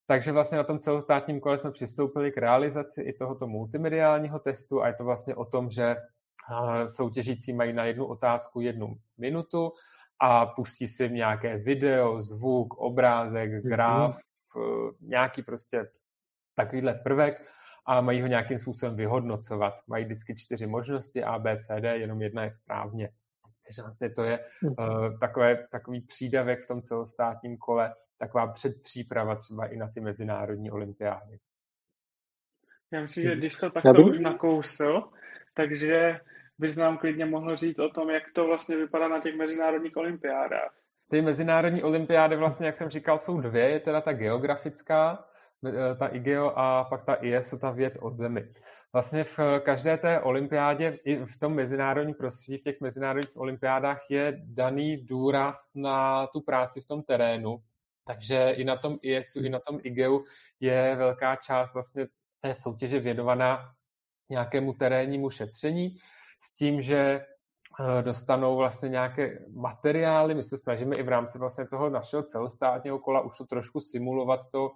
takže 0.05 0.31
vlastně 0.31 0.57
na 0.57 0.63
tom 0.63 0.79
celostátním 0.79 1.39
kole 1.39 1.57
jsme 1.57 1.71
přistoupili 1.71 2.31
k 2.31 2.37
realizaci 2.37 3.01
i 3.01 3.13
tohoto 3.13 3.47
multimediálního 3.47 4.39
testu 4.39 4.81
a 4.81 4.87
je 4.87 4.93
to 4.93 5.03
vlastně 5.03 5.35
o 5.35 5.45
tom, 5.45 5.69
že 5.69 5.83
eh, 5.85 6.89
soutěžící 6.89 7.53
mají 7.53 7.73
na 7.73 7.85
jednu 7.85 8.05
otázku 8.05 8.61
jednu 8.61 8.97
minutu 9.17 9.71
a 10.19 10.45
pustí 10.45 10.87
si 10.87 11.09
nějaké 11.09 11.57
video, 11.57 12.21
zvuk, 12.21 12.73
obrázek, 12.73 13.51
mhm. 13.51 13.61
graf, 13.61 14.17
mm-hmm. 14.17 14.93
nějaký 15.01 15.41
prostě 15.41 15.85
takovýhle 16.55 16.93
prvek 16.93 17.41
a 17.85 18.01
mají 18.01 18.21
ho 18.21 18.27
nějakým 18.27 18.57
způsobem 18.57 18.95
vyhodnocovat. 18.95 19.73
Mají 19.87 20.05
vždycky 20.05 20.35
čtyři 20.35 20.67
možnosti 20.67 21.23
A, 21.23 21.39
B, 21.39 21.57
C, 21.57 21.81
D, 21.81 21.97
jenom 21.97 22.21
jedna 22.21 22.43
je 22.43 22.49
správně. 22.49 23.09
Takže 23.63 23.81
vlastně 23.81 24.09
to 24.09 24.23
je 24.23 24.39
uh, 24.63 25.19
takové, 25.19 25.67
takový 25.71 26.01
přídavek 26.01 26.59
v 26.61 26.67
tom 26.67 26.81
celostátním 26.81 27.57
kole, 27.57 27.93
taková 28.17 28.47
předpříprava 28.47 29.35
třeba 29.35 29.65
i 29.65 29.77
na 29.77 29.87
ty 29.87 30.01
mezinárodní 30.01 30.71
olympiády. 30.71 31.39
Já 32.91 33.01
myslím, 33.01 33.23
že 33.23 33.35
když 33.35 33.53
se 33.53 33.69
takto 33.69 34.01
už 34.03 34.19
nakousil, 34.19 35.09
takže 35.53 36.19
bys 36.59 36.75
nám 36.75 36.97
klidně 36.97 37.25
mohl 37.25 37.55
říct 37.55 37.79
o 37.79 37.89
tom, 37.89 38.09
jak 38.09 38.23
to 38.33 38.47
vlastně 38.47 38.75
vypadá 38.75 39.07
na 39.07 39.19
těch 39.19 39.35
mezinárodních 39.35 39.97
olympiádách. 39.97 40.73
Ty 41.09 41.21
mezinárodní 41.21 41.83
olympiády 41.83 42.35
vlastně, 42.35 42.65
jak 42.65 42.75
jsem 42.75 42.89
říkal, 42.89 43.17
jsou 43.17 43.41
dvě. 43.41 43.69
Je 43.69 43.79
teda 43.79 44.01
ta 44.01 44.13
geografická, 44.13 45.25
eh, 45.67 45.95
ta 45.95 46.07
IGEO 46.07 46.53
a 46.55 46.83
pak 46.83 47.03
ta 47.03 47.17
ISO, 47.21 47.57
ta 47.57 47.71
věd 47.71 47.97
o 48.01 48.13
zemi. 48.13 48.47
Vlastně 48.93 49.23
v 49.23 49.39
každé 49.59 49.97
té 49.97 50.19
olympiádě, 50.19 50.99
i 51.05 51.25
v 51.25 51.39
tom 51.39 51.55
mezinárodním 51.55 52.15
prostředí, 52.15 52.57
v 52.57 52.61
těch 52.61 52.81
mezinárodních 52.81 53.37
olympiádách 53.37 54.01
je 54.09 54.41
daný 54.45 54.97
důraz 54.97 55.75
na 55.75 56.27
tu 56.27 56.41
práci 56.41 56.81
v 56.81 56.85
tom 56.85 57.03
terénu. 57.03 57.57
Takže 58.07 58.53
i 58.55 58.63
na 58.63 58.75
tom 58.75 58.97
ISu, 59.01 59.39
i 59.39 59.49
na 59.49 59.59
tom 59.59 59.79
IGEU 59.83 60.23
je 60.59 60.95
velká 60.95 61.35
část 61.35 61.73
vlastně 61.73 62.07
té 62.39 62.53
soutěže 62.53 62.99
věnovaná 62.99 63.71
nějakému 64.29 64.73
terénnímu 64.73 65.29
šetření 65.29 65.95
s 66.39 66.53
tím, 66.53 66.81
že 66.81 66.97
eh, 66.99 68.01
dostanou 68.01 68.55
vlastně 68.55 68.89
nějaké 68.89 69.39
materiály. 69.53 70.35
My 70.35 70.43
se 70.43 70.57
snažíme 70.57 70.95
i 70.95 71.03
v 71.03 71.09
rámci 71.09 71.37
vlastně 71.39 71.67
toho 71.67 71.89
našeho 71.89 72.23
celostátního 72.23 72.99
kola 72.99 73.21
už 73.21 73.37
to 73.37 73.45
trošku 73.45 73.79
simulovat 73.79 74.39
to 74.51 74.71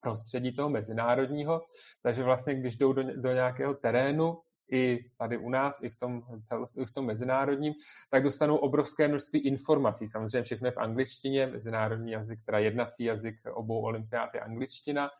prostředí 0.00 0.52
toho 0.52 0.70
mezinárodního. 0.70 1.60
Takže 2.02 2.22
vlastně, 2.22 2.54
když 2.54 2.76
jdou 2.76 2.92
do, 2.92 3.02
do 3.16 3.32
nějakého 3.32 3.74
terénu, 3.74 4.38
i 4.72 5.04
tady 5.18 5.38
u 5.38 5.48
nás, 5.48 5.82
i 5.82 5.88
v 5.88 5.96
tom, 5.96 6.22
celost, 6.42 6.78
i 6.78 6.86
v 6.86 6.92
tom 6.92 7.06
mezinárodním, 7.06 7.74
tak 8.10 8.22
dostanou 8.22 8.56
obrovské 8.56 9.08
množství 9.08 9.40
informací. 9.40 10.06
Samozřejmě 10.06 10.42
všechno 10.42 10.68
je 10.68 10.72
v 10.72 10.78
angličtině, 10.78 11.46
mezinárodní 11.46 12.12
jazyk, 12.12 12.40
teda 12.44 12.58
jednací 12.58 13.04
jazyk 13.04 13.34
obou 13.52 13.82
olympiád 13.82 14.34
je 14.34 14.40
angličtina 14.40 15.10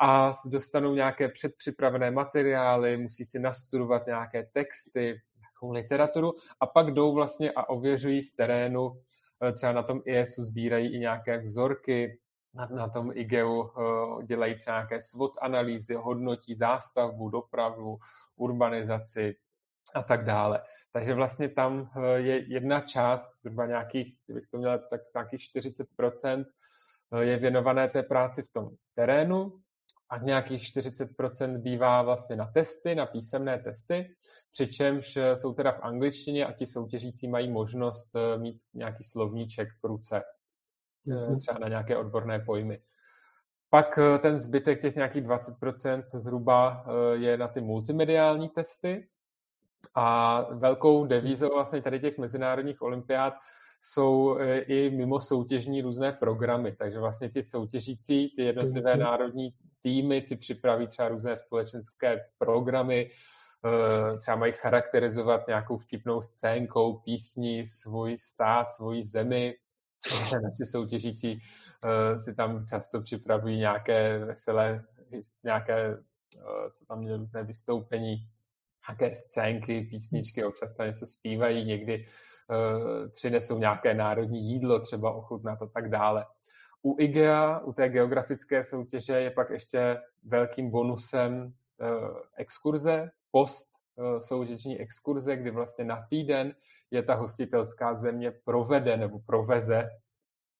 a 0.00 0.32
dostanou 0.46 0.94
nějaké 0.94 1.28
předpřipravené 1.28 2.10
materiály, 2.10 2.96
musí 2.96 3.24
si 3.24 3.38
nastudovat 3.38 4.06
nějaké 4.06 4.48
texty, 4.52 5.20
nějakou 5.62 5.72
literaturu 5.72 6.34
a 6.60 6.66
pak 6.66 6.94
jdou 6.94 7.14
vlastně 7.14 7.50
a 7.50 7.68
ověřují 7.68 8.22
v 8.22 8.34
terénu, 8.36 9.00
eh, 9.44 9.52
třeba 9.52 9.72
na 9.72 9.82
tom 9.82 10.00
ISu 10.04 10.44
sbírají 10.44 10.94
i 10.94 10.98
nějaké 10.98 11.38
vzorky, 11.38 12.18
na, 12.54 12.66
na 12.66 12.88
tom 12.88 13.10
IGEU 13.14 13.62
eh, 13.62 14.26
dělají 14.26 14.54
třeba 14.54 14.76
nějaké 14.76 15.00
SWOT 15.00 15.32
analýzy, 15.40 15.94
hodnotí 15.94 16.54
zástavbu, 16.54 17.28
dopravu, 17.28 17.98
urbanizaci 18.36 19.36
a 19.94 20.02
tak 20.02 20.24
dále. 20.24 20.62
Takže 20.92 21.14
vlastně 21.14 21.48
tam 21.48 21.90
eh, 21.96 22.18
je 22.18 22.52
jedna 22.52 22.80
část, 22.80 23.42
zhruba 23.42 23.66
nějakých, 23.66 24.16
kdybych 24.26 24.46
to 24.46 24.58
měl, 24.58 24.78
tak 24.90 25.00
nějakých 25.14 25.40
40% 25.40 26.44
je 27.20 27.36
věnované 27.36 27.88
té 27.88 28.02
práci 28.02 28.42
v 28.42 28.48
tom 28.48 28.70
terénu, 28.94 29.61
a 30.12 30.18
nějakých 30.18 30.62
40% 30.62 31.58
bývá 31.58 32.02
vlastně 32.02 32.36
na 32.36 32.46
testy, 32.46 32.94
na 32.94 33.06
písemné 33.06 33.58
testy, 33.58 34.14
přičemž 34.52 35.16
eh, 35.16 35.36
jsou 35.36 35.52
teda 35.52 35.72
v 35.72 35.82
angličtině 35.82 36.46
a 36.46 36.52
ti 36.52 36.66
soutěžící 36.66 37.28
mají 37.28 37.50
možnost 37.50 38.16
eh, 38.16 38.38
mít 38.38 38.62
nějaký 38.74 39.04
slovníček 39.04 39.68
v 39.82 39.86
ruce, 39.86 40.22
mm-hmm. 41.08 41.38
třeba 41.38 41.58
na 41.58 41.68
nějaké 41.68 41.96
odborné 41.96 42.38
pojmy. 42.38 42.78
Pak 43.70 43.98
ten 44.18 44.38
zbytek, 44.38 44.80
těch 44.80 44.94
nějakých 44.94 45.24
20% 45.24 46.02
zhruba 46.06 46.86
je 47.12 47.36
na 47.36 47.48
ty 47.48 47.60
multimediální 47.60 48.48
testy. 48.48 49.08
A 49.94 50.40
velkou 50.54 51.06
devízou 51.06 51.48
vlastně 51.54 51.82
tady 51.82 52.00
těch 52.00 52.18
mezinárodních 52.18 52.82
olympiád 52.82 53.34
jsou 53.80 54.38
i 54.66 54.90
mimo 54.90 55.20
soutěžní 55.20 55.82
různé 55.82 56.12
programy. 56.12 56.72
Takže 56.72 56.98
vlastně 56.98 57.28
ti 57.28 57.42
soutěžící, 57.42 58.32
ty 58.36 58.42
jednotlivé 58.42 58.90
mhm. 58.90 59.00
národní 59.00 59.54
týmy 59.82 60.20
si 60.20 60.36
připraví 60.36 60.86
třeba 60.86 61.08
různé 61.08 61.36
společenské 61.36 62.26
programy, 62.38 63.10
eh, 63.64 64.16
třeba 64.16 64.36
mají 64.36 64.52
charakterizovat 64.52 65.46
nějakou 65.46 65.76
vtipnou 65.76 66.22
scénkou, 66.22 66.98
písní, 66.98 67.64
svůj 67.64 68.18
stát, 68.18 68.70
svoji 68.70 69.02
zemi. 69.02 69.54
Naši 70.42 70.64
soutěžící 70.64 71.42
eh, 71.84 72.18
si 72.18 72.34
tam 72.34 72.66
často 72.66 73.00
připravují 73.00 73.58
nějaké 73.58 74.18
veselé, 74.18 74.84
nějaké, 75.44 75.98
eh, 76.36 76.70
co 76.70 76.86
tam 76.86 76.98
měly 76.98 77.18
různé 77.18 77.44
vystoupení, 77.44 78.28
nějaké 78.88 79.14
scénky, 79.14 79.80
písničky, 79.90 80.44
občas 80.44 80.74
tam 80.74 80.86
něco 80.86 81.06
zpívají, 81.06 81.64
někdy 81.64 82.06
přinesou 83.14 83.58
nějaké 83.58 83.94
národní 83.94 84.52
jídlo, 84.52 84.80
třeba 84.80 85.12
ochutnat 85.12 85.62
a 85.62 85.66
tak 85.66 85.88
dále. 85.90 86.26
U 86.82 86.96
IGEA, 86.98 87.58
u 87.58 87.72
té 87.72 87.88
geografické 87.88 88.64
soutěže, 88.64 89.12
je 89.12 89.30
pak 89.30 89.50
ještě 89.50 90.00
velkým 90.24 90.70
bonusem 90.70 91.42
uh, 91.42 92.18
exkurze, 92.36 93.10
post 93.30 93.68
uh, 93.94 94.18
soutěžní 94.18 94.80
exkurze, 94.80 95.36
kdy 95.36 95.50
vlastně 95.50 95.84
na 95.84 96.06
týden 96.10 96.54
je 96.90 97.02
ta 97.02 97.14
hostitelská 97.14 97.94
země 97.94 98.30
provede 98.30 98.96
nebo 98.96 99.18
proveze 99.18 99.90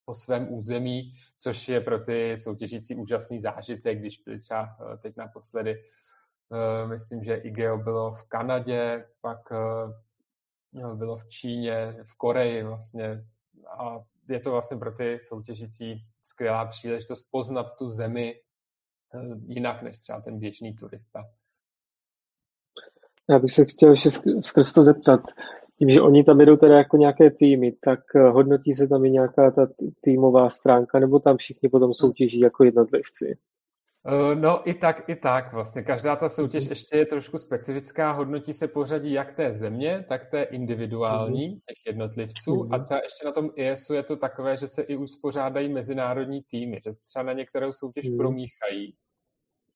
po 0.05 0.15
svém 0.15 0.53
území, 0.53 1.15
což 1.37 1.69
je 1.69 1.81
pro 1.81 1.99
ty 1.99 2.37
soutěžící 2.37 2.95
úžasný 2.95 3.41
zážitek, 3.41 3.99
když 3.99 4.19
byli 4.19 4.39
třeba 4.39 4.63
uh, 4.81 4.97
teď 4.97 5.17
naposledy, 5.17 5.83
myslím, 6.87 7.25
že 7.25 7.35
IGEO 7.35 7.79
bylo 7.79 8.15
v 8.15 8.23
Kanadě, 8.23 9.07
pak 9.21 9.51
uh, 9.51 10.95
bylo 10.95 11.17
v 11.17 11.29
Číně, 11.29 11.97
v 12.05 12.15
Koreji 12.15 12.63
vlastně. 12.63 13.25
A 13.79 14.01
je 14.29 14.41
to 14.41 14.51
vlastně 14.51 14.77
pro 14.77 14.93
ty 14.93 15.21
soutěžící 15.21 16.07
skvělá 16.23 16.67
příležitost 16.67 17.27
poznat 17.31 17.67
tu 17.79 17.89
zemi 17.89 18.35
eh, 19.15 19.19
jinak 19.47 19.83
než 19.83 19.99
třeba 19.99 20.21
ten 20.21 20.39
běžný 20.39 20.77
turista. 20.77 21.23
Já 23.31 23.39
bych 23.39 23.53
se 23.53 23.65
chtěl 23.65 23.91
ještě 23.91 24.11
skrz 24.41 24.73
to 24.73 24.83
zeptat, 24.83 25.21
tím, 25.79 25.91
že 25.91 26.01
oni 26.01 26.25
tam 26.25 26.41
jedou 26.41 26.57
teda 26.57 26.79
jako 26.79 26.97
nějaké 26.97 27.31
týmy, 27.31 27.73
tak 27.73 28.01
eh, 28.17 28.31
hodnotí 28.31 28.75
se 28.75 28.89
tam 28.89 29.05
i 29.05 29.11
nějaká 29.11 29.51
ta 29.51 29.67
týmová 30.01 30.51
stránka, 30.51 30.99
nebo 30.99 31.19
tam 31.19 31.37
všichni 31.37 31.69
potom 31.69 31.95
soutěží 31.95 32.41
jako 32.41 32.65
jednotlivci? 32.65 33.39
Eh, 34.07 34.35
no 34.35 34.69
i 34.69 34.75
tak, 34.75 35.09
i 35.09 35.17
tak. 35.17 35.53
Vlastně 35.53 35.83
každá 35.83 36.17
ta 36.17 36.29
soutěž 36.29 36.65
mhm. 36.65 36.71
ještě 36.71 36.97
je 36.97 37.07
trošku 37.07 37.39
specifická. 37.39 38.13
Hodnotí 38.13 38.53
se 38.53 38.69
pořadí 38.69 39.13
jak 39.13 39.33
té 39.33 39.53
země, 39.53 40.05
tak 40.09 40.27
té 40.27 40.43
individuální, 40.43 41.49
mhm. 41.49 41.59
těch 41.69 41.87
jednotlivců. 41.87 42.69
A 42.73 42.77
mhm. 42.77 42.85
třeba 42.85 43.01
ještě 43.03 43.25
na 43.25 43.33
tom 43.33 43.51
ISu 43.55 43.95
je 43.95 44.03
to 44.03 44.17
takové, 44.17 44.57
že 44.57 44.69
se 44.69 44.83
i 44.83 44.97
uspořádají 44.97 45.69
mezinárodní 45.69 46.43
týmy, 46.43 46.81
že 46.85 46.93
se 46.93 47.05
třeba 47.05 47.23
na 47.23 47.33
některou 47.33 47.73
soutěž 47.73 48.07
promíchají. 48.17 48.95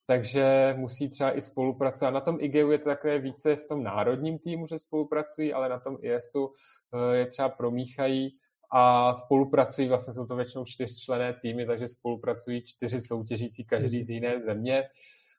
Takže 0.05 0.75
musí 0.77 1.09
třeba 1.09 1.37
i 1.37 1.41
spolupracovat. 1.41 2.11
Na 2.11 2.21
tom 2.21 2.37
IGEU 2.39 2.71
je 2.71 2.77
to 2.77 2.89
takové 2.89 3.19
více 3.19 3.55
v 3.55 3.65
tom 3.65 3.83
národním 3.83 4.39
týmu, 4.39 4.67
že 4.67 4.79
spolupracují, 4.79 5.53
ale 5.53 5.69
na 5.69 5.79
tom 5.79 5.97
ISu 6.01 6.53
eh, 6.93 7.17
je 7.17 7.25
třeba 7.25 7.49
promíchají 7.49 8.37
a 8.71 9.13
spolupracují, 9.13 9.87
vlastně 9.87 10.13
jsou 10.13 10.25
to 10.25 10.35
většinou 10.35 10.65
čtyřčlené 10.65 11.33
týmy, 11.33 11.65
takže 11.65 11.87
spolupracují 11.87 12.61
čtyři 12.61 13.01
soutěžící, 13.01 13.65
každý 13.65 14.01
z 14.01 14.09
jiné 14.09 14.41
země. 14.41 14.83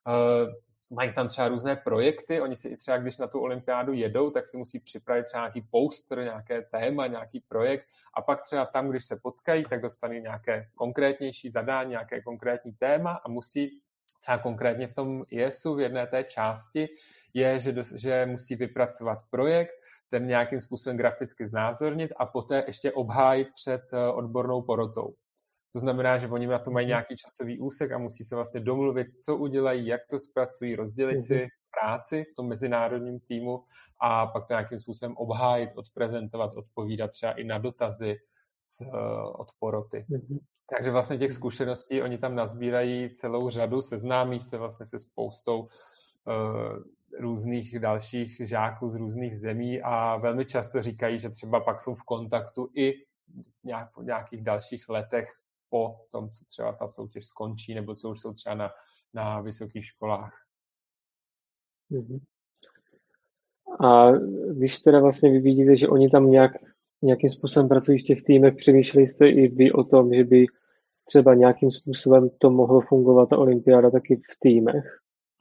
Eh, 0.09 0.47
mají 0.91 1.13
tam 1.13 1.29
třeba 1.29 1.49
různé 1.49 1.77
projekty, 1.77 2.41
oni 2.41 2.57
si 2.57 2.69
i 2.69 2.77
třeba, 2.77 2.99
když 2.99 3.17
na 3.17 3.27
tu 3.27 3.41
olympiádu 3.41 3.93
jedou, 3.93 4.31
tak 4.31 4.47
si 4.47 4.57
musí 4.57 4.81
připravit 4.81 5.23
třeba 5.23 5.43
nějaký 5.43 5.63
poster, 5.71 6.19
nějaké 6.19 6.63
téma, 6.63 7.07
nějaký 7.07 7.41
projekt 7.41 7.85
a 8.15 8.23
pak 8.23 8.43
třeba 8.43 8.67
tam, 8.67 8.89
když 8.89 9.05
se 9.05 9.17
potkají, 9.23 9.65
tak 9.65 9.83
dostanou 9.83 10.15
nějaké 10.15 10.69
konkrétnější 10.75 11.49
zadání, 11.49 11.91
nějaké 11.91 12.21
konkrétní 12.23 12.73
téma 12.73 13.21
a 13.25 13.29
musí 13.29 13.81
třeba 14.21 14.39
konkrétně 14.39 14.89
v 14.89 14.93
tom 14.93 15.25
IESu 15.29 15.75
v 15.75 15.81
jedné 15.81 16.07
té 16.07 16.25
části 16.25 16.89
je, 17.35 17.61
že, 17.61 17.75
že 17.95 18.27
musí 18.27 18.57
vypracovat 18.57 19.19
projekt, 19.31 19.75
ten 20.11 20.27
nějakým 20.27 20.61
způsobem 20.61 20.97
graficky 20.97 21.47
znázornit 21.47 22.13
a 22.17 22.27
poté 22.27 22.65
ještě 22.67 22.93
obhájit 22.93 23.49
před 23.55 23.83
eh, 23.93 24.09
odbornou 24.09 24.63
porotou. 24.63 25.15
To 25.73 25.79
znamená, 25.79 26.19
že 26.19 26.29
oni 26.29 26.47
na 26.47 26.59
to 26.59 26.71
mají 26.71 26.85
mhm. 26.85 26.89
nějaký 26.89 27.17
časový 27.17 27.61
úsek 27.61 27.93
a 27.93 27.99
musí 27.99 28.25
se 28.25 28.35
vlastně 28.35 28.61
domluvit, 28.61 29.07
co 29.23 29.37
udělají, 29.37 29.87
jak 29.87 30.01
to 30.11 30.19
zpracují, 30.19 30.77
rozdělit 30.77 31.23
si 31.23 31.35
mhm. 31.35 31.49
práci 31.81 32.25
v 32.33 32.35
tom 32.35 32.49
mezinárodním 32.49 33.21
týmu 33.21 33.63
a 34.01 34.27
pak 34.27 34.47
to 34.47 34.53
nějakým 34.53 34.79
způsobem 34.79 35.17
obhájit, 35.17 35.71
odprezentovat, 35.77 36.55
odpovídat 36.55 37.11
třeba 37.11 37.33
i 37.33 37.45
na 37.45 37.59
dotazy 37.59 38.17
z, 38.61 38.81
uh, 38.81 38.91
od 39.41 39.49
poroty. 39.59 40.07
Mhm. 40.09 40.39
Takže 40.77 40.91
vlastně 40.91 41.19
těch 41.19 41.33
zkušeností 41.33 42.03
oni 42.03 42.19
tam 42.19 42.35
nazbírají 42.35 43.11
celou 43.11 43.51
řadu, 43.51 43.81
seznámí 43.81 44.41
se 44.41 44.59
vlastně 44.59 44.87
se 44.87 44.99
spoustou 44.99 45.61
uh, 45.61 45.69
různých 47.19 47.79
dalších 47.79 48.41
žáků 48.45 48.91
z 48.91 48.95
různých 48.95 49.37
zemí 49.37 49.83
a 49.83 50.17
velmi 50.17 50.45
často 50.45 50.83
říkají, 50.83 51.19
že 51.19 51.31
třeba 51.31 51.61
pak 51.61 51.81
jsou 51.81 51.95
v 51.95 52.05
kontaktu 52.05 52.71
i 52.75 52.95
nějak, 53.65 53.95
po 53.95 54.03
nějakých 54.03 54.43
dalších 54.43 54.89
letech 54.89 55.29
po 55.71 55.97
tom, 56.13 56.31
co 56.31 56.45
třeba 56.45 56.73
ta 56.73 56.87
soutěž 56.87 57.27
skončí, 57.27 57.75
nebo 57.75 57.95
co 57.95 58.11
už 58.11 58.21
jsou 58.21 58.33
třeba 58.33 58.55
na, 58.55 58.71
na 59.15 59.41
vysokých 59.41 59.85
školách. 59.85 60.35
Mm-hmm. 61.91 62.21
A 63.87 64.13
když 64.53 64.79
teda 64.79 65.01
vlastně 65.01 65.31
vy 65.31 65.39
vidíte, 65.39 65.77
že 65.77 65.89
oni 65.89 66.11
tam 66.11 66.31
nějak, 66.31 66.53
nějakým 67.03 67.31
způsobem 67.31 67.69
pracují 67.69 67.99
v 67.99 68.07
těch 68.07 68.23
týmech, 68.23 68.55
přemýšleli 68.57 69.07
jste 69.07 69.29
i 69.29 69.49
vy 69.49 69.73
o 69.73 69.85
tom, 69.85 70.15
že 70.15 70.25
by 70.25 70.47
třeba 71.05 71.35
nějakým 71.35 71.71
způsobem 71.71 72.31
to 72.39 72.51
mohlo 72.51 72.81
fungovat, 72.81 73.29
ta 73.29 73.39
olympiáda 73.39 73.91
taky 73.91 74.17
v 74.17 74.41
týmech? 74.41 74.85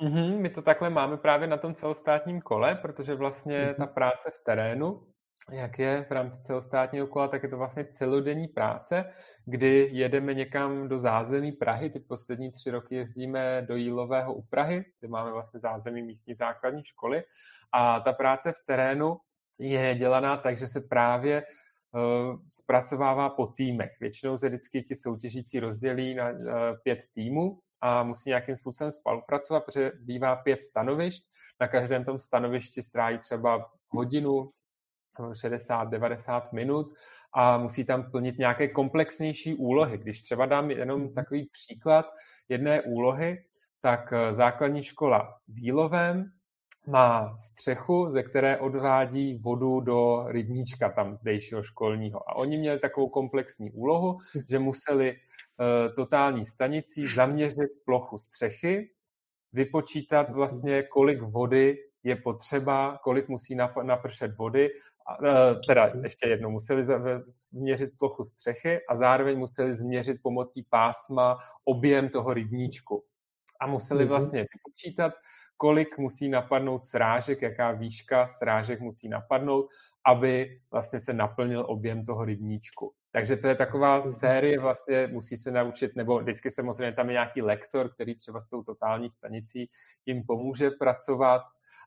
Mm-hmm, 0.02 0.42
my 0.42 0.50
to 0.50 0.62
takhle 0.62 0.90
máme 0.90 1.18
právě 1.18 1.48
na 1.48 1.58
tom 1.58 1.74
celostátním 1.74 2.42
kole, 2.42 2.76
protože 2.76 3.16
vlastně 3.16 3.66
mm-hmm. 3.66 3.76
ta 3.76 3.88
práce 3.88 4.32
v 4.32 4.44
terénu, 4.44 5.08
jak 5.52 5.80
je 5.80 6.06
v 6.08 6.12
rámci 6.12 6.42
celostátního 6.42 7.08
kola, 7.08 7.28
tak 7.28 7.44
je 7.44 7.50
to 7.50 7.58
vlastně 7.58 7.86
celodenní 7.86 8.48
práce, 8.48 9.06
kdy 9.46 9.90
jedeme 9.92 10.34
někam 10.34 10.88
do 10.88 11.00
zázemí 11.00 11.52
Prahy. 11.52 11.90
Ty 11.90 12.00
poslední 12.00 12.52
tři 12.52 12.72
roky 12.72 12.96
jezdíme 12.96 13.62
do 13.62 13.76
Jílového 13.76 14.34
u 14.34 14.42
Prahy, 14.42 14.86
kde 15.00 15.08
máme 15.08 15.32
vlastně 15.32 15.60
zázemí 15.60 16.04
místní 16.04 16.34
základní 16.34 16.84
školy. 16.84 17.24
A 17.72 18.00
ta 18.00 18.14
práce 18.14 18.52
v 18.52 18.66
terénu 18.66 19.18
je 19.60 19.96
dělaná 19.96 20.38
tak, 20.38 20.58
že 20.58 20.68
se 20.68 20.82
právě 20.82 21.44
uh, 21.44 22.36
zpracovává 22.48 23.30
po 23.30 23.48
týmech. 23.48 23.92
Většinou 24.02 24.38
se 24.38 24.48
vždycky 24.48 24.82
ti 24.82 24.96
soutěžící 24.96 25.60
rozdělí 25.60 26.16
na 26.16 26.30
uh, 26.30 26.38
pět 26.84 27.00
týmů 27.14 27.60
a 27.82 28.04
musí 28.04 28.30
nějakým 28.30 28.56
způsobem 28.56 28.92
spolupracovat, 28.92 29.66
protože 29.66 29.92
bývá 30.00 30.36
pět 30.36 30.64
stanovišť. 30.64 31.24
Na 31.62 31.68
každém 31.68 32.04
tom 32.04 32.20
stanovišti 32.20 32.84
stráví 32.84 33.18
třeba 33.18 33.72
hodinu, 33.88 34.52
60-90 35.20 36.42
minut 36.54 36.94
a 37.34 37.58
musí 37.58 37.86
tam 37.86 38.12
plnit 38.12 38.38
nějaké 38.38 38.68
komplexnější 38.68 39.56
úlohy. 39.56 39.98
Když 39.98 40.22
třeba 40.22 40.46
dám 40.46 40.72
jenom 40.72 41.02
mhm. 41.02 41.14
takový 41.14 41.50
příklad 41.52 42.06
jedné 42.50 42.82
úlohy, 42.82 43.44
tak 43.82 44.14
eh, 44.14 44.34
základní 44.34 44.84
škola 44.84 45.38
Výlovem 45.48 46.32
má 46.88 47.38
střechu, 47.38 48.10
ze 48.10 48.24
které 48.24 48.58
odvádí 48.58 49.38
vodu 49.38 49.80
do 49.80 50.26
rybníčka 50.28 50.90
tam 50.90 51.18
zdejšího 51.18 51.64
školního. 51.64 52.30
A 52.30 52.36
oni 52.36 52.58
měli 52.58 52.80
takovou 52.80 53.10
komplexní 53.10 53.72
úlohu, 53.72 54.18
hm. 54.18 54.42
že 54.50 54.60
museli 54.60 55.16
totální 55.96 56.46
stanicí, 56.46 57.08
zaměřit 57.08 57.70
plochu 57.86 58.18
střechy, 58.18 58.90
vypočítat 59.54 60.32
vlastně, 60.32 60.84
kolik 60.84 61.22
vody 61.22 61.78
je 62.04 62.16
potřeba, 62.16 63.00
kolik 63.04 63.30
musí 63.30 63.56
napršet 63.84 64.38
vody, 64.38 64.70
eh, 64.70 65.56
teda 65.68 65.92
ještě 66.04 66.28
jednou, 66.30 66.50
museli 66.50 66.84
změřit 67.18 67.92
plochu 68.00 68.24
střechy 68.24 68.80
a 68.90 68.96
zároveň 68.96 69.38
museli 69.40 69.74
změřit 69.74 70.18
pomocí 70.24 70.64
pásma 70.70 71.38
objem 71.66 72.10
toho 72.10 72.34
rybníčku. 72.34 73.04
A 73.60 73.68
museli 73.68 74.00
mhm. 74.00 74.10
vlastně 74.10 74.46
vypočítat, 74.56 75.14
kolik 75.58 75.98
musí 75.98 76.30
napadnout 76.30 76.84
srážek, 76.84 77.42
jaká 77.42 77.72
výška 77.72 78.28
srážek 78.28 78.80
musí 78.80 79.10
napadnout, 79.10 79.68
aby 80.06 80.62
vlastně 80.72 81.00
se 81.00 81.14
naplnil 81.14 81.66
objem 81.68 82.06
toho 82.06 82.26
rybníčku. 82.26 82.94
Takže 83.12 83.38
to 83.38 83.48
je 83.48 83.56
taková 83.56 83.96
mhm. 83.96 84.02
série, 84.02 84.60
vlastně 84.60 85.08
musí 85.12 85.38
se 85.38 85.52
naučit, 85.52 85.96
nebo 85.96 86.20
vždycky 86.20 86.50
samozřejmě 86.50 86.92
tam 86.92 87.10
je 87.10 87.14
nějaký 87.14 87.42
lektor, 87.42 87.94
který 87.94 88.16
třeba 88.16 88.42
s 88.42 88.48
tou 88.48 88.64
totální 88.64 89.10
stanicí 89.10 89.70
jim 90.06 90.24
pomůže 90.24 90.72
pracovat 90.72 91.42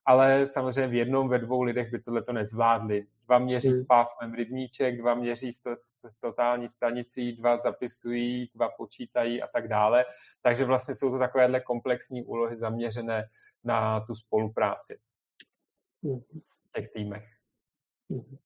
ale 0.05 0.47
samozřejmě 0.47 0.89
v 0.89 0.95
jednom, 0.95 1.29
ve 1.29 1.39
dvou 1.39 1.63
lidech 1.63 1.91
by 1.91 2.01
tohle 2.01 2.23
to 2.23 2.33
nezvládli. 2.33 3.07
Dva 3.25 3.39
měří 3.39 3.69
hmm. 3.69 3.77
s 3.77 3.87
pásmem 3.87 4.35
rybníček, 4.35 4.99
dva 4.99 5.15
měří 5.15 5.53
s, 5.53 5.61
to, 5.61 5.71
s 5.77 6.15
totální 6.19 6.69
stanicí, 6.69 7.33
dva 7.33 7.57
zapisují, 7.57 8.51
dva 8.55 8.69
počítají 8.69 9.43
a 9.43 9.47
tak 9.47 9.69
dále. 9.69 10.05
Takže 10.43 10.65
vlastně 10.65 10.95
jsou 10.95 11.11
to 11.11 11.19
takovéhle 11.19 11.61
komplexní 11.61 12.25
úlohy 12.25 12.57
zaměřené 12.57 13.29
na 13.65 14.01
tu 14.01 14.15
spolupráci 14.15 14.99
v 16.03 16.71
těch 16.75 16.89
týmech. 16.89 17.25
Hmm. 18.11 18.37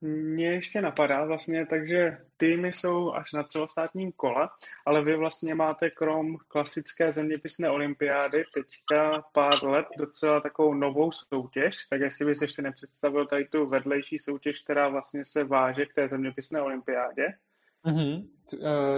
Mně 0.00 0.46
ještě 0.46 0.80
napadá 0.80 1.24
vlastně, 1.24 1.66
takže 1.66 2.18
týmy 2.36 2.72
jsou 2.72 3.12
až 3.12 3.32
na 3.32 3.44
celostátním 3.44 4.12
kole, 4.12 4.48
ale 4.86 5.04
vy 5.04 5.16
vlastně 5.16 5.54
máte 5.54 5.90
krom 5.90 6.36
klasické 6.48 7.12
zeměpisné 7.12 7.70
olympiády 7.70 8.42
teďka 8.54 9.24
pár 9.32 9.64
let 9.64 9.86
docela 9.98 10.40
takovou 10.40 10.74
novou 10.74 11.12
soutěž, 11.12 11.76
tak 11.90 12.00
jestli 12.00 12.26
bys 12.26 12.42
ještě 12.42 12.62
nepředstavil 12.62 13.26
tady 13.26 13.44
tu 13.44 13.66
vedlejší 13.66 14.18
soutěž, 14.18 14.60
která 14.60 14.88
vlastně 14.88 15.24
se 15.24 15.44
váže 15.44 15.86
k 15.86 15.94
té 15.94 16.08
zeměpisné 16.08 16.62
olympiádě. 16.62 17.26
Mm-hmm. 17.86 18.28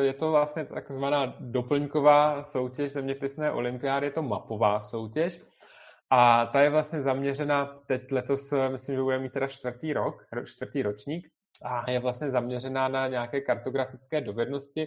Je 0.01 0.13
to 0.13 0.31
vlastně 0.31 0.65
takzvaná 0.65 1.35
doplňková 1.41 2.45
soutěž 2.45 2.93
zeměpisné 2.93 3.51
olympiády, 3.51 4.07
je 4.07 4.11
to 4.11 4.23
mapová 4.23 4.81
soutěž. 4.81 5.41
A 6.11 6.47
ta 6.47 6.61
je 6.61 6.71
vlastně 6.71 7.01
zaměřena, 7.01 7.79
teď 7.87 8.13
letos, 8.13 8.53
myslím, 8.73 8.97
že 8.97 9.03
bude 9.03 9.19
mít 9.19 9.33
teda 9.33 9.49
čtvrtý 9.49 9.93
rok, 9.93 10.27
čtvrtý 10.45 10.83
ročník, 10.83 11.29
a 11.65 11.91
je 11.91 12.01
vlastně 12.01 12.31
zaměřená 12.31 12.89
na 12.89 13.09
nějaké 13.09 13.41
kartografické 13.41 14.21
dovednosti, 14.21 14.87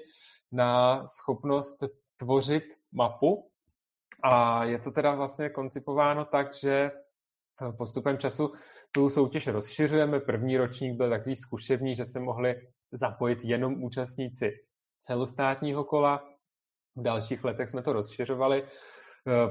na 0.52 1.04
schopnost 1.08 1.84
tvořit 2.20 2.64
mapu. 2.92 3.50
A 4.24 4.64
je 4.64 4.80
to 4.80 4.92
teda 4.92 5.16
vlastně 5.16 5.50
koncipováno 5.50 6.26
tak, 6.26 6.56
že 6.56 6.92
eh, 6.92 7.72
postupem 7.78 8.18
času 8.18 8.52
tu 8.92 9.10
soutěž 9.10 9.48
rozšiřujeme. 9.48 10.20
První 10.20 10.58
ročník 10.58 10.98
byl 10.98 11.10
takový 11.10 11.36
zkušební, 11.36 11.96
že 11.96 12.06
se 12.06 12.20
mohli 12.20 12.56
zapojit 12.92 13.40
jenom 13.44 13.84
účastníci 13.84 14.52
celostátního 15.00 15.84
kola. 15.84 16.30
V 16.96 17.02
dalších 17.02 17.44
letech 17.44 17.70
jsme 17.70 17.82
to 17.82 17.94
rozšiřovali 17.94 18.68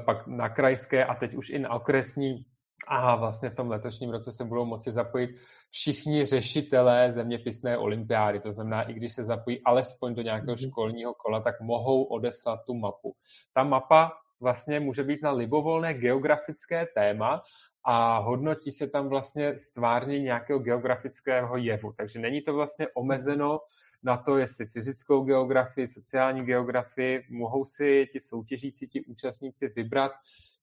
pak 0.05 0.27
na 0.27 0.49
krajské 0.49 1.05
a 1.05 1.15
teď 1.15 1.35
už 1.35 1.49
i 1.49 1.59
na 1.59 1.69
okresní. 1.69 2.45
A 2.87 3.15
vlastně 3.15 3.49
v 3.49 3.55
tom 3.55 3.69
letošním 3.69 4.09
roce 4.09 4.31
se 4.31 4.45
budou 4.45 4.65
moci 4.65 4.91
zapojit 4.91 5.29
všichni 5.71 6.25
řešitelé 6.25 7.11
zeměpisné 7.11 7.77
olympiády. 7.77 8.39
To 8.39 8.53
znamená, 8.53 8.81
i 8.81 8.93
když 8.93 9.13
se 9.13 9.25
zapojí 9.25 9.61
alespoň 9.65 10.15
do 10.15 10.21
nějakého 10.21 10.55
mhm. 10.55 10.69
školního 10.69 11.13
kola, 11.13 11.39
tak 11.39 11.61
mohou 11.61 12.03
odeslat 12.03 12.59
tu 12.65 12.73
mapu. 12.73 13.15
Ta 13.53 13.63
mapa 13.63 14.11
vlastně 14.39 14.79
může 14.79 15.03
být 15.03 15.23
na 15.23 15.31
libovolné 15.31 15.93
geografické 15.93 16.87
téma 16.95 17.41
a 17.85 18.17
hodnotí 18.17 18.71
se 18.71 18.87
tam 18.87 19.09
vlastně 19.09 19.57
stvárnění 19.57 20.23
nějakého 20.23 20.59
geografického 20.59 21.57
jevu. 21.57 21.93
Takže 21.97 22.19
není 22.19 22.41
to 22.41 22.53
vlastně 22.53 22.87
omezeno 22.93 23.59
na 24.03 24.17
to, 24.17 24.37
jestli 24.37 24.65
fyzickou 24.65 25.23
geografii, 25.23 25.87
sociální 25.87 26.45
geografii, 26.45 27.23
mohou 27.29 27.65
si 27.65 28.07
ti 28.11 28.19
soutěžící, 28.19 28.87
ti 28.87 29.05
účastníci 29.05 29.67
vybrat 29.67 30.11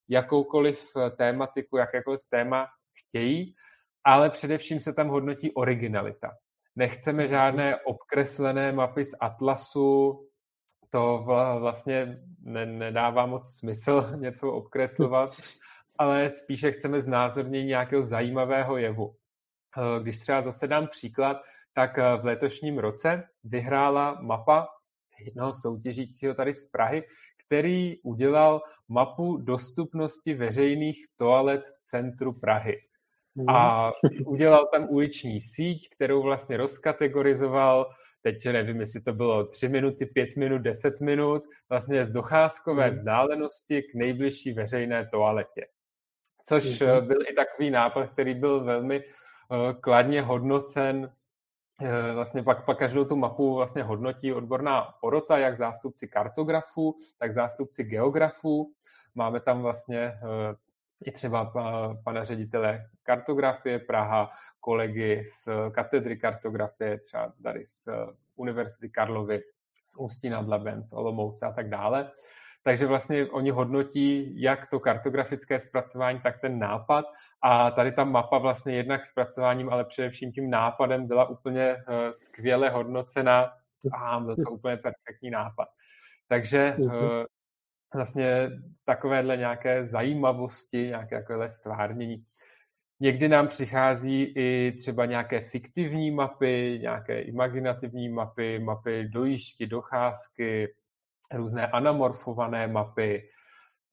jakoukoliv 0.08 0.90
eh, 0.96 1.10
tématiku, 1.10 1.76
jakékoliv 1.76 2.20
téma 2.30 2.66
chtějí, 2.98 3.54
ale 4.04 4.30
především 4.30 4.80
se 4.80 4.92
tam 4.92 5.08
hodnotí 5.08 5.52
originalita. 5.52 6.30
Nechceme 6.76 7.28
žádné 7.28 7.76
obkreslené 7.76 8.72
mapy 8.72 9.04
z 9.04 9.14
Atlasu, 9.20 10.20
to 10.90 11.24
vlastně 11.58 12.18
nedává 12.64 13.26
moc 13.26 13.48
smysl 13.48 14.10
něco 14.16 14.52
obkreslovat, 14.52 15.36
ale 15.98 16.30
spíše 16.30 16.72
chceme 16.72 17.00
znázornění 17.00 17.66
nějakého 17.66 18.02
zajímavého 18.02 18.76
jevu. 18.76 19.14
Eh, 19.76 20.02
když 20.02 20.18
třeba 20.18 20.40
zase 20.40 20.66
dám 20.66 20.88
příklad, 20.88 21.36
tak 21.80 21.98
eh, 21.98 22.16
v 22.16 22.24
letošním 22.24 22.78
roce 22.78 23.22
vyhrála 23.44 24.18
mapa 24.20 24.68
jednoho 25.24 25.52
soutěžícího 25.52 26.34
tady 26.34 26.54
z 26.54 26.70
Prahy, 26.70 27.02
který 27.46 27.98
udělal 28.02 28.60
mapu 28.88 29.36
dostupnosti 29.36 30.34
veřejných 30.34 30.96
toalet 31.16 31.66
v 31.66 31.78
centru 31.82 32.32
Prahy. 32.32 32.76
A 33.48 33.84
hmm. 33.84 34.26
udělal 34.26 34.68
tam 34.72 34.86
uliční 34.90 35.40
síť, 35.40 35.88
kterou 35.90 36.22
vlastně 36.22 36.56
rozkategorizoval, 36.56 37.90
teď 38.20 38.46
nevím, 38.46 38.80
jestli 38.80 39.00
to 39.00 39.12
bylo 39.12 39.46
3 39.46 39.68
minuty, 39.68 40.06
5 40.06 40.36
minut, 40.36 40.58
10 40.58 41.00
minut, 41.00 41.42
vlastně 41.68 42.04
z 42.04 42.10
docházkové 42.10 42.84
hmm. 42.84 42.92
vzdálenosti 42.92 43.82
k 43.82 43.94
nejbližší 43.94 44.52
veřejné 44.52 45.08
toaletě. 45.12 45.66
Což 46.44 46.80
eh, 46.80 47.00
byl 47.00 47.22
i 47.28 47.34
takový 47.34 47.70
nápad, 47.70 48.06
který 48.12 48.34
byl 48.34 48.64
velmi 48.64 49.00
uh, 49.00 49.72
kladně 49.80 50.22
hodnocen 50.22 51.10
Eh, 51.10 51.19
vlastně 52.14 52.42
pak, 52.42 52.64
pak 52.64 52.78
každou 52.78 53.04
tu 53.04 53.16
mapu 53.16 53.54
vlastně 53.54 53.82
hodnotí 53.82 54.32
odborná 54.32 54.94
porota, 55.00 55.38
jak 55.38 55.56
zástupci 55.56 56.08
kartografů, 56.08 56.96
tak 57.18 57.32
zástupci 57.32 57.84
geografů. 57.84 58.72
Máme 59.14 59.40
tam 59.40 59.62
vlastně 59.62 59.98
eh, 59.98 60.20
i 61.06 61.12
třeba 61.12 61.52
pana 62.04 62.24
ředitele 62.24 62.86
kartografie 63.02 63.78
Praha, 63.78 64.30
kolegy 64.60 65.24
z 65.24 65.48
katedry 65.70 66.16
kartografie, 66.16 66.98
třeba 66.98 67.32
tady 67.42 67.64
z 67.64 67.88
eh, 67.88 67.92
Univerzity 68.36 68.88
Karlovy, 68.88 69.42
z 69.84 69.96
Ústí 69.96 70.30
nad 70.30 70.48
Labem, 70.48 70.84
z 70.84 70.92
Olomouce 70.92 71.46
a 71.46 71.52
tak 71.52 71.68
dále. 71.68 72.10
Takže 72.62 72.86
vlastně 72.86 73.26
oni 73.26 73.50
hodnotí 73.50 74.40
jak 74.42 74.66
to 74.66 74.80
kartografické 74.80 75.60
zpracování, 75.60 76.20
tak 76.20 76.40
ten 76.40 76.58
nápad. 76.58 77.04
A 77.42 77.70
tady 77.70 77.92
ta 77.92 78.04
mapa 78.04 78.38
vlastně 78.38 78.76
jednak 78.76 79.04
zpracováním, 79.04 79.70
ale 79.70 79.84
především 79.84 80.32
tím 80.32 80.50
nápadem 80.50 81.06
byla 81.06 81.28
úplně 81.28 81.62
eh, 81.62 82.12
skvěle 82.12 82.70
hodnocena 82.70 83.52
a 83.94 84.20
byl 84.20 84.36
to 84.36 84.50
úplně 84.50 84.76
perfektní 84.76 85.30
nápad. 85.30 85.68
Takže 86.26 86.76
eh, 86.86 87.24
vlastně 87.94 88.50
takovéhle 88.84 89.36
nějaké 89.36 89.84
zajímavosti, 89.84 90.78
nějaké 90.78 91.18
takovéhle 91.18 91.48
stvárnění. 91.48 92.24
Někdy 93.00 93.28
nám 93.28 93.48
přichází 93.48 94.22
i 94.36 94.72
třeba 94.78 95.06
nějaké 95.06 95.40
fiktivní 95.40 96.10
mapy, 96.10 96.78
nějaké 96.82 97.20
imaginativní 97.20 98.08
mapy, 98.08 98.58
mapy 98.58 99.08
dojížďky, 99.08 99.66
docházky, 99.66 100.74
různé 101.32 101.66
anamorfované 101.66 102.68
mapy. 102.68 103.28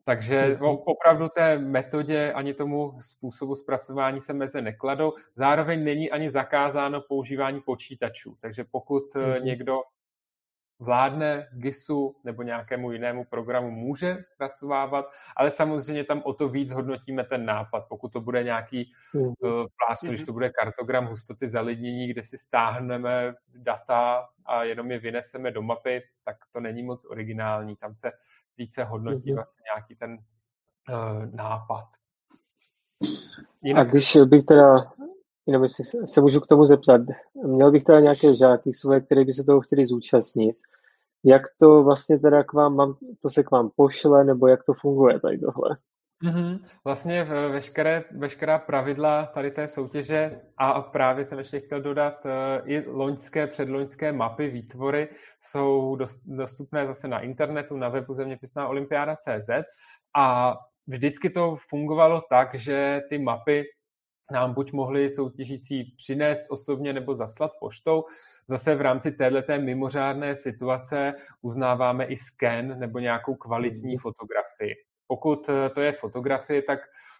Takže 0.03 0.57
mhm. 0.61 0.65
opravdu 0.85 1.29
té 1.29 1.59
metodě 1.59 2.33
ani 2.33 2.53
tomu 2.53 2.97
způsobu 2.99 3.55
zpracování 3.55 4.21
se 4.21 4.33
meze 4.33 4.61
nekladou. 4.61 5.13
Zároveň 5.35 5.83
není 5.83 6.11
ani 6.11 6.29
zakázáno 6.29 7.01
používání 7.01 7.61
počítačů. 7.61 8.37
Takže 8.39 8.63
pokud 8.71 9.03
mm-hmm. 9.13 9.43
někdo 9.43 9.81
vládne 10.79 11.47
GISu 11.51 12.15
nebo 12.23 12.43
nějakému 12.43 12.91
jinému 12.91 13.25
programu 13.25 13.71
může 13.71 14.17
zpracovávat, 14.21 15.05
ale 15.35 15.51
samozřejmě 15.51 16.03
tam 16.03 16.21
o 16.25 16.33
to 16.33 16.49
víc 16.49 16.71
hodnotíme 16.71 17.23
ten 17.23 17.45
nápad. 17.45 17.85
Pokud 17.89 18.13
to 18.13 18.21
bude 18.21 18.43
nějaký 18.43 18.91
mm. 19.13 19.33
plásnu, 19.77 20.09
když 20.09 20.21
mhm. 20.21 20.25
to 20.25 20.33
bude 20.33 20.49
kartogram 20.49 21.05
hustoty 21.05 21.47
zalidnění, 21.47 22.07
kde 22.07 22.23
si 22.23 22.37
stáhneme 22.37 23.33
data 23.55 24.27
a 24.45 24.63
jenom 24.63 24.91
je 24.91 24.99
vyneseme 24.99 25.51
do 25.51 25.61
mapy, 25.61 26.03
tak 26.23 26.37
to 26.53 26.59
není 26.59 26.83
moc 26.83 27.05
originální. 27.05 27.75
Tam 27.75 27.95
se 27.95 28.11
více 28.57 28.83
hodnotí 28.83 29.31
mm. 29.31 29.35
vlastně 29.35 29.63
nějaký 29.75 29.95
ten 29.95 30.17
uh, 30.89 31.35
nápad. 31.35 31.85
Jinak... 33.61 33.87
A 33.87 33.91
když 33.91 34.17
bych 34.25 34.43
teda, 34.43 34.91
jenom 35.47 35.63
jestli 35.63 36.07
se 36.07 36.21
můžu 36.21 36.39
k 36.39 36.47
tomu 36.47 36.65
zeptat, 36.65 37.01
měl 37.45 37.71
bych 37.71 37.83
teda 37.83 37.99
nějaké 37.99 38.35
žáky 38.35 38.73
svoje, 38.73 39.01
které 39.01 39.25
by 39.25 39.33
se 39.33 39.43
toho 39.43 39.61
chtěli 39.61 39.85
zúčastnit, 39.85 40.55
jak 41.25 41.41
to 41.59 41.83
vlastně 41.83 42.19
teda 42.19 42.43
k 42.43 42.53
vám, 42.53 42.75
mám, 42.75 42.95
to 43.21 43.29
se 43.29 43.43
k 43.43 43.51
vám 43.51 43.69
pošle, 43.75 44.23
nebo 44.23 44.47
jak 44.47 44.63
to 44.63 44.73
funguje 44.73 45.19
tady 45.19 45.39
tohle? 45.39 45.77
Mm-hmm. 46.23 46.59
Vlastně 46.85 47.23
veškeré, 47.23 48.03
veškerá 48.11 48.59
pravidla 48.59 49.25
tady 49.25 49.51
té 49.51 49.67
soutěže 49.67 50.41
a 50.57 50.81
právě 50.81 51.23
jsem 51.23 51.37
ještě 51.37 51.59
chtěl 51.59 51.81
dodat, 51.81 52.25
eh, 52.25 52.61
i 52.65 52.89
loňské, 52.89 53.47
předloňské 53.47 54.11
mapy, 54.11 54.49
výtvory 54.49 55.09
jsou 55.39 55.97
dostupné 56.25 56.87
zase 56.87 57.07
na 57.07 57.19
internetu, 57.19 57.77
na 57.77 57.89
webu 57.89 58.13
zeměpisná 58.13 58.67
olympiáda.cz 58.67 59.49
a 60.17 60.55
vždycky 60.87 61.29
to 61.29 61.55
fungovalo 61.69 62.21
tak, 62.29 62.55
že 62.55 63.01
ty 63.09 63.19
mapy 63.19 63.63
nám 64.31 64.53
buď 64.53 64.71
mohli 64.71 65.09
soutěžící 65.09 65.93
přinést 65.97 66.51
osobně 66.51 66.93
nebo 66.93 67.15
zaslat 67.15 67.51
poštou, 67.59 68.03
Zase 68.49 68.75
v 68.75 68.81
rámci 68.81 69.11
této 69.11 69.61
mimořádné 69.61 70.35
situace 70.35 71.13
uznáváme 71.41 72.05
i 72.05 72.17
sken 72.17 72.79
nebo 72.79 72.99
nějakou 72.99 73.35
kvalitní 73.35 73.93
mm. 73.93 73.97
fotografii. 73.97 74.75
Pokud 75.07 75.49
eh, 75.49 75.69
to 75.69 75.81
je 75.81 75.91
fotografie, 75.91 76.61
tak 76.61 76.79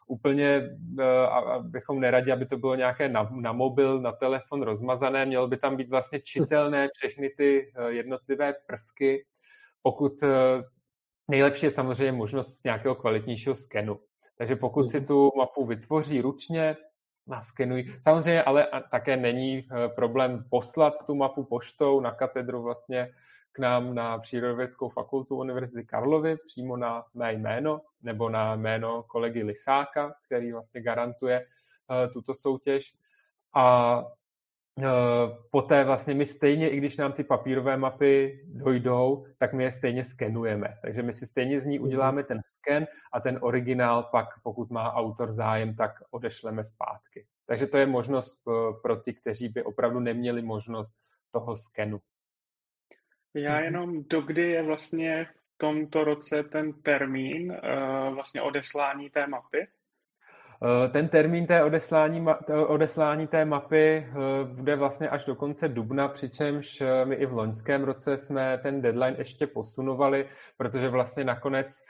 úplně 0.10 0.62
uh, 1.00 1.66
bychom 1.66 2.00
neradi, 2.00 2.32
aby 2.32 2.46
to 2.46 2.58
bylo 2.58 2.76
nějaké 2.76 3.10
na, 3.10 3.30
na 3.42 3.54
mobil, 3.54 4.02
na 4.02 4.12
telefon 4.12 4.62
rozmazané, 4.62 5.26
mělo 5.26 5.48
by 5.48 5.58
tam 5.58 5.78
být 5.78 5.90
vlastně 5.90 6.20
čitelné 6.20 6.88
všechny 6.94 7.30
ty 7.30 7.72
uh, 7.80 7.88
jednotlivé 7.88 8.54
prvky. 8.68 9.26
Pokud 9.82 10.14
nejlepší 11.28 11.66
je 11.66 11.70
samozřejmě 11.70 12.12
možnost 12.12 12.64
nějakého 12.64 12.96
kvalitnějšího 12.96 13.56
skenu. 13.56 14.00
Takže 14.38 14.56
pokud 14.56 14.84
si 14.84 14.98
mhm. 14.98 15.08
tu 15.08 15.32
mapu 15.38 15.66
vytvoří 15.66 16.22
ručně, 16.22 16.78
naskenují. 17.28 17.88
Samozřejmě 18.02 18.44
ale 18.44 18.68
také 18.92 19.18
není 19.18 19.68
eh, 19.72 19.90
problém 19.90 20.46
poslat 20.50 20.94
tu 21.06 21.16
mapu 21.16 21.44
poštou 21.44 22.00
na 22.00 22.12
katedru 22.12 22.62
vlastně 22.62 23.12
k 23.52 23.60
nám 23.60 23.96
na 23.96 24.18
Přírodovědeckou 24.18 24.90
fakultu 24.90 25.38
Univerzity 25.38 25.86
Karlovy 25.86 26.38
přímo 26.46 26.78
na 26.78 27.04
mé 27.14 27.34
jméno 27.34 27.82
nebo 28.04 28.30
na 28.30 28.56
jméno 28.56 29.04
kolegy 29.04 29.44
Lisáka, 29.44 30.16
který 30.26 30.52
vlastně 30.52 30.82
garantuje 30.82 31.46
uh, 31.90 32.14
tuto 32.14 32.34
soutěž. 32.34 32.94
A 33.54 34.04
poté 35.52 35.84
vlastně 35.84 36.14
my 36.14 36.26
stejně, 36.26 36.70
i 36.70 36.78
když 36.78 36.98
nám 36.98 37.12
ty 37.14 37.24
papírové 37.24 37.78
mapy 37.78 38.42
dojdou, 38.46 39.26
tak 39.38 39.54
my 39.54 39.64
je 39.64 39.72
stejně 39.72 40.04
skenujeme. 40.04 40.78
Takže 40.82 41.04
my 41.04 41.14
si 41.14 41.26
stejně 41.26 41.60
z 41.60 41.66
ní 41.66 41.80
mhm. 41.80 41.88
uděláme 41.88 42.24
ten 42.24 42.40
sken 42.42 42.88
a 43.14 43.20
ten 43.20 43.40
originál 43.42 44.04
pak, 44.04 44.28
pokud 44.44 44.70
má 44.70 44.94
autor 44.94 45.32
zájem, 45.32 45.76
tak 45.76 45.92
odešleme 46.12 46.64
zpátky. 46.64 47.26
Takže 47.46 47.68
to 47.68 47.78
je 47.78 47.86
možnost 47.86 48.42
pro 48.82 48.96
ty, 48.96 49.14
kteří 49.14 49.50
by 49.50 49.64
opravdu 49.64 50.00
neměli 50.00 50.42
možnost 50.42 50.96
toho 51.32 51.56
skenu. 51.56 52.00
Já 53.34 53.56
mhm. 53.56 53.64
jenom, 53.64 54.04
dokdy 54.04 54.42
je 54.42 54.64
vlastně 54.64 55.26
v 55.26 55.58
tomto 55.58 56.04
roce 56.04 56.44
ten 56.44 56.74
termín 56.74 57.52
uh, 57.52 58.16
vlastně 58.16 58.42
odeslání 58.42 59.10
té 59.10 59.28
mapy? 59.28 59.68
Eh, 60.64 60.90
ten 60.90 61.08
termín 61.08 61.46
té 61.46 61.64
odeslání, 61.64 62.26
odeslání 62.68 63.28
té 63.28 63.46
mapy 63.46 63.78
eh, 63.78 64.14
bude 64.44 64.76
vlastně 64.76 65.10
až 65.10 65.26
do 65.26 65.36
konce 65.36 65.68
dubna, 65.68 66.08
přičemž 66.08 66.84
my 67.04 67.16
i 67.16 67.26
v 67.26 67.34
loňském 67.34 67.84
roce 67.84 68.18
jsme 68.18 68.58
ten 68.58 68.82
deadline 68.82 69.16
ještě 69.18 69.48
posunovali, 69.48 70.26
protože 70.58 70.90
vlastně 70.90 71.24
nakonec 71.24 71.82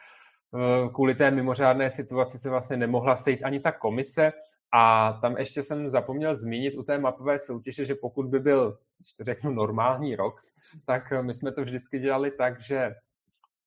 kvůli 0.94 1.16
té 1.16 1.32
mimořádné 1.32 1.90
situaci 1.90 2.40
se 2.40 2.50
vlastně 2.50 2.78
nemohla 2.78 3.16
sejít 3.16 3.44
ani 3.44 3.60
ta 3.60 3.72
komise, 3.72 4.32
a 4.74 5.14
tam 5.22 5.38
ještě 5.38 5.64
jsem 5.64 5.90
zapomněl 5.90 6.36
zmínit 6.36 6.76
u 6.76 6.84
té 6.84 6.98
mapové 6.98 7.40
soutěže, 7.40 7.86
že 7.86 7.96
pokud 7.96 8.26
by 8.26 8.40
byl, 8.40 8.78
když 9.00 9.14
to 9.14 9.24
řeknu, 9.24 9.52
normální 9.52 10.16
rok, 10.16 10.42
tak 10.86 11.14
my 11.22 11.34
jsme 11.34 11.52
to 11.52 11.62
vždycky 11.62 12.00
dělali 12.00 12.32
tak, 12.32 12.62
že 12.62 12.96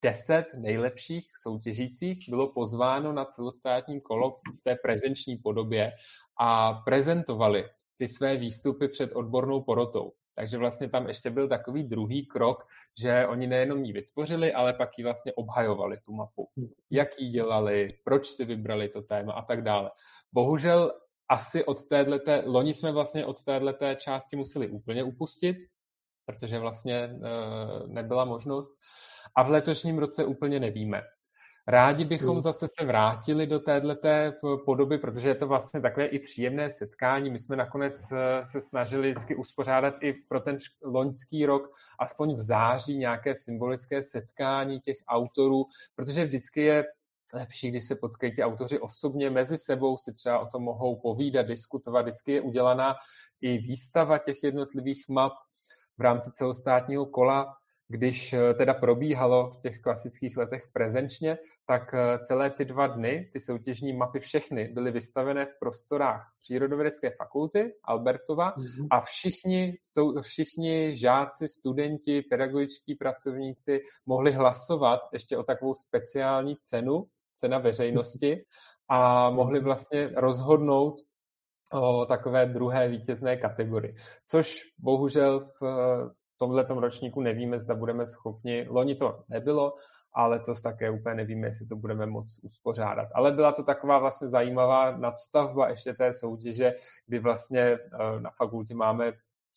deset 0.03 0.47
nejlepších 0.55 1.27
soutěžících 1.43 2.19
bylo 2.29 2.53
pozváno 2.53 3.13
na 3.13 3.25
celostátní 3.25 4.01
kolo 4.01 4.41
v 4.59 4.63
té 4.63 4.77
prezenční 4.83 5.37
podobě 5.37 5.93
a 6.41 6.73
prezentovali 6.73 7.65
ty 7.97 8.09
své 8.09 8.37
výstupy 8.37 8.89
před 8.89 9.13
odbornou 9.13 9.63
porotou. 9.63 10.13
Takže 10.35 10.59
vlastně 10.59 10.89
tam 10.89 11.09
ještě 11.09 11.31
byl 11.31 11.49
takový 11.49 11.83
druhý 11.83 12.27
krok, 12.27 12.67
že 13.01 13.27
oni 13.27 13.47
nejenom 13.47 13.85
ji 13.85 13.93
vytvořili, 13.93 14.53
ale 14.53 14.73
pak 14.73 14.99
ji 14.99 15.05
vlastně 15.05 15.33
obhajovali, 15.33 15.97
tu 16.01 16.13
mapu. 16.13 16.49
Jak 16.91 17.09
ji 17.19 17.29
dělali, 17.29 17.99
proč 18.05 18.27
si 18.27 18.45
vybrali 18.45 18.89
to 18.89 19.03
téma 19.03 19.33
a 19.33 19.43
tak 19.43 19.63
dále. 19.63 19.91
Bohužel 20.33 20.93
asi 21.29 21.65
od 21.65 21.89
téhleté, 21.89 22.43
loni 22.47 22.75
jsme 22.75 22.93
vlastně 22.93 23.27
od 23.27 23.45
téhleté 23.45 23.97
části 23.97 24.37
museli 24.37 24.69
úplně 24.69 25.05
upustit, 25.05 25.57
protože 26.27 26.59
vlastně 26.59 26.95
e, 26.95 27.19
nebyla 27.87 28.25
možnost. 28.25 28.75
A 29.35 29.43
v 29.43 29.51
letošním 29.51 29.99
roce 29.99 30.25
úplně 30.25 30.61
nevíme. 30.61 31.03
Rádi 31.67 32.05
bychom 32.05 32.31
hmm. 32.31 32.41
zase 32.41 32.67
se 32.69 32.87
vrátili 32.87 33.47
do 33.47 33.59
téhleté 33.59 34.33
podoby, 34.65 34.99
protože 34.99 35.29
je 35.29 35.35
to 35.35 35.47
vlastně 35.49 35.81
takové 35.81 36.07
i 36.07 36.19
příjemné 36.19 36.71
setkání. 36.71 37.31
My 37.31 37.39
jsme 37.39 37.57
nakonec 37.57 38.13
eh, 38.13 38.45
se 38.45 38.61
snažili 38.61 39.11
vždycky 39.11 39.37
uspořádat 39.37 39.95
i 40.03 40.15
pro 40.29 40.41
ten 40.41 40.59
loňský 40.85 41.47
rok, 41.47 41.71
aspoň 41.99 42.35
v 42.35 42.41
září, 42.41 42.99
nějaké 42.99 43.35
symbolické 43.35 44.03
setkání 44.03 44.81
těch 44.81 44.97
autorů, 45.09 45.65
protože 45.95 46.25
vždycky 46.25 46.61
je 46.61 46.85
lepší, 47.35 47.71
když 47.71 47.85
se 47.85 47.95
potkají 47.95 48.33
ti 48.33 48.45
autoři 48.45 48.79
osobně 48.79 49.31
mezi 49.31 49.59
sebou, 49.59 49.97
si 49.97 50.13
třeba 50.13 50.39
o 50.39 50.47
tom 50.47 50.63
mohou 50.63 50.97
povídat, 50.97 51.47
diskutovat. 51.47 52.03
Vždycky 52.03 52.33
je 52.33 52.41
udělaná 52.41 52.95
i 53.41 53.59
výstava 53.59 54.19
těch 54.19 54.43
jednotlivých 54.43 55.05
map 55.09 55.33
v 55.99 56.03
rámci 56.03 56.31
celostátního 56.31 57.07
kola 57.07 57.57
když 57.91 58.33
eh, 58.33 58.55
teda 58.55 58.75
probíhalo 58.75 59.51
v 59.51 59.57
těch 59.57 59.79
klasických 59.79 60.37
letech 60.37 60.69
prezenčně, 60.73 61.39
tak 61.67 61.95
eh, 61.95 62.19
celé 62.19 62.51
ty 62.51 62.65
dva 62.65 62.87
dny, 62.87 63.29
ty 63.33 63.41
soutěžní 63.41 63.93
mapy 63.93 64.21
všechny 64.21 64.69
byly 64.69 64.91
vystavené 64.91 65.47
v 65.47 65.59
prostorách 65.59 66.33
Přírodovědecké 66.41 67.11
fakulty 67.19 67.75
Albertova 67.85 68.55
mm-hmm. 68.57 68.87
a 68.91 69.01
všichni, 69.01 69.79
jsou, 69.83 70.23
všichni 70.23 70.95
žáci, 70.95 71.49
studenti, 71.49 72.23
pedagogičtí 72.23 72.95
pracovníci 72.95 73.81
mohli 74.07 74.33
hlasovat 74.33 75.01
ještě 75.13 75.37
o 75.37 75.43
takovou 75.43 75.75
speciální 75.75 76.57
cenu, 76.63 77.07
cena 77.37 77.59
veřejnosti 77.59 78.45
a 78.89 79.31
mohli 79.31 79.59
mhm. 79.59 79.65
vlastně 79.65 80.11
rozhodnout 80.17 80.95
o 81.73 82.07
takové 82.07 82.47
druhé 82.47 82.89
vítězné 82.89 83.37
kategorii. 83.37 83.95
Což 84.25 84.61
bohužel 84.79 85.41
v 85.41 85.63
tomhle 86.41 86.67
ročníku 86.81 87.21
nevíme, 87.21 87.59
zda 87.59 87.75
budeme 87.75 88.07
schopni, 88.07 88.67
loni 88.69 88.95
to 88.95 89.25
nebylo, 89.29 89.75
ale 90.13 90.41
to 90.41 90.53
také 90.63 90.91
úplně 90.91 91.15
nevíme, 91.15 91.47
jestli 91.47 91.67
to 91.67 91.77
budeme 91.77 92.07
moc 92.07 92.41
uspořádat. 92.43 93.09
Ale 93.15 93.33
byla 93.33 93.53
to 93.53 93.63
taková 93.63 93.99
vlastně 93.99 94.29
zajímavá 94.29 94.97
nadstavba 94.97 95.69
ještě 95.69 95.95
té 95.95 96.13
soutěže, 96.13 96.75
kdy 97.07 97.19
vlastně 97.19 97.61
eh, 97.61 97.79
na 98.21 98.31
fakultě 98.31 98.75
máme 98.75 99.13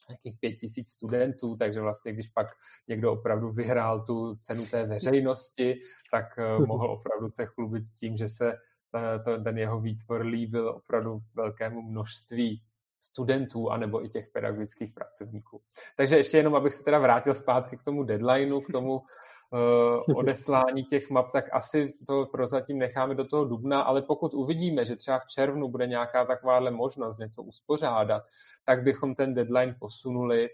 nějakých 0.09 0.39
pět 0.39 0.53
tisíc 0.53 0.89
studentů, 0.89 1.55
takže 1.55 1.81
vlastně 1.81 2.13
když 2.13 2.27
pak 2.27 2.47
někdo 2.87 3.13
opravdu 3.13 3.51
vyhrál 3.51 4.05
tu 4.05 4.35
cenu 4.35 4.65
té 4.65 4.87
veřejnosti, 4.87 5.79
tak 6.11 6.25
eh, 6.37 6.59
mohl 6.67 6.91
opravdu 6.91 7.29
se 7.29 7.45
chlubit 7.45 7.83
tím, 7.99 8.17
že 8.17 8.27
se 8.27 8.53
eh, 8.95 9.19
to, 9.19 9.43
ten 9.43 9.57
jeho 9.57 9.81
výtvor 9.81 10.21
líbil 10.21 10.69
opravdu 10.69 11.19
velkému 11.35 11.81
množství 11.81 12.61
studentů 13.03 13.71
anebo 13.71 14.05
i 14.05 14.09
těch 14.09 14.27
pedagogických 14.27 14.91
pracovníků. 14.91 15.61
Takže 15.97 16.17
ještě 16.17 16.37
jenom, 16.37 16.55
abych 16.55 16.73
se 16.73 16.83
teda 16.83 16.99
vrátil 16.99 17.33
zpátky 17.33 17.77
k 17.77 17.83
tomu 17.83 18.03
deadlineu, 18.03 18.61
k 18.61 18.71
tomu 18.71 18.93
uh, 18.95 20.17
odeslání 20.17 20.83
těch 20.83 21.09
map, 21.09 21.31
tak 21.31 21.45
asi 21.51 21.89
to 22.07 22.25
prozatím 22.25 22.77
necháme 22.77 23.15
do 23.15 23.25
toho 23.25 23.45
dubna, 23.45 23.81
ale 23.81 24.01
pokud 24.01 24.33
uvidíme, 24.33 24.85
že 24.85 24.95
třeba 24.95 25.19
v 25.19 25.27
červnu 25.27 25.67
bude 25.67 25.87
nějaká 25.87 26.25
takováhle 26.25 26.71
možnost 26.71 27.17
něco 27.17 27.43
uspořádat, 27.43 28.23
tak 28.63 28.83
bychom 28.83 29.15
ten 29.15 29.33
deadline 29.33 29.75
posunuli 29.79 30.49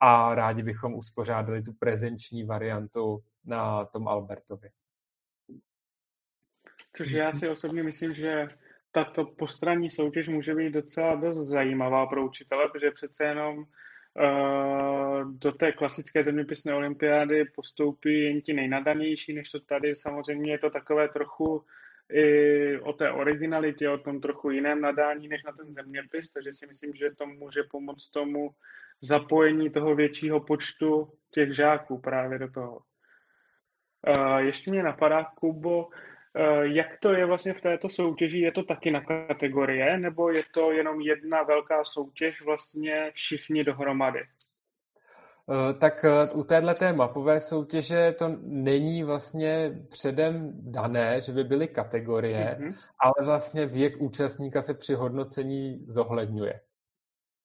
a 0.00 0.34
rádi 0.34 0.62
bychom 0.62 0.94
uspořádali 0.94 1.62
tu 1.62 1.72
prezenční 1.72 2.44
variantu 2.44 3.22
na 3.44 3.84
tom 3.84 4.08
Albertovi. 4.08 4.70
Což 6.96 7.10
já 7.10 7.32
si 7.32 7.48
osobně 7.48 7.82
myslím, 7.82 8.14
že 8.14 8.48
tato 8.92 9.24
postranní 9.24 9.90
soutěž 9.90 10.28
může 10.28 10.54
být 10.54 10.70
docela 10.72 11.14
dost 11.14 11.48
zajímavá 11.48 12.06
pro 12.06 12.26
učitele, 12.26 12.68
protože 12.68 12.90
přece 12.90 13.24
jenom 13.24 13.58
uh, 13.58 15.32
do 15.32 15.52
té 15.52 15.72
klasické 15.72 16.24
zeměpisné 16.24 16.74
olympiády 16.74 17.44
postoupí 17.44 18.24
jen 18.24 18.40
ti 18.40 18.52
nejnadanější, 18.52 19.34
než 19.34 19.50
to 19.50 19.60
tady 19.60 19.94
samozřejmě 19.94 20.52
je 20.52 20.58
to 20.58 20.70
takové 20.70 21.08
trochu 21.08 21.64
i 22.12 22.78
o 22.78 22.92
té 22.92 23.10
originalitě, 23.10 23.90
o 23.90 23.98
tom 23.98 24.20
trochu 24.20 24.50
jiném 24.50 24.80
nadání 24.80 25.28
než 25.28 25.42
na 25.42 25.52
ten 25.52 25.74
zeměpis, 25.74 26.32
takže 26.32 26.52
si 26.52 26.66
myslím, 26.66 26.94
že 26.94 27.10
to 27.18 27.26
může 27.26 27.62
pomoct 27.70 28.10
tomu 28.10 28.50
zapojení 29.00 29.70
toho 29.70 29.94
většího 29.94 30.40
počtu 30.40 31.12
těch 31.30 31.54
žáků 31.54 31.98
právě 31.98 32.38
do 32.38 32.50
toho. 32.50 32.80
Uh, 34.08 34.36
ještě 34.38 34.70
mě 34.70 34.82
napadá, 34.82 35.24
Kubo, 35.24 35.88
Eh, 35.88 36.19
jak 36.60 36.98
to 36.98 37.12
je 37.12 37.26
vlastně 37.26 37.52
v 37.52 37.60
této 37.60 37.88
soutěži? 37.88 38.38
Je 38.38 38.52
to 38.52 38.62
taky 38.62 38.90
na 38.90 39.00
kategorie, 39.00 39.98
nebo 39.98 40.30
je 40.30 40.42
to 40.54 40.72
jenom 40.72 41.00
jedna 41.00 41.42
velká 41.42 41.84
soutěž, 41.84 42.42
vlastně 42.42 43.10
všichni 43.14 43.64
dohromady? 43.64 44.20
Eh, 45.50 45.74
tak 45.74 46.04
eh, 46.04 46.34
u 46.34 46.44
téhle 46.44 46.74
mapové 46.92 47.40
soutěže 47.40 48.14
to 48.18 48.36
není 48.42 49.04
vlastně 49.04 49.78
předem 49.88 50.52
dané, 50.54 51.20
že 51.20 51.32
by 51.32 51.44
byly 51.44 51.68
kategorie, 51.68 52.56
mm-hmm. 52.60 52.74
ale 52.98 53.26
vlastně 53.26 53.66
věk 53.66 53.94
účastníka 53.98 54.62
se 54.62 54.74
při 54.74 54.94
hodnocení 54.94 55.84
zohledňuje. 55.86 56.60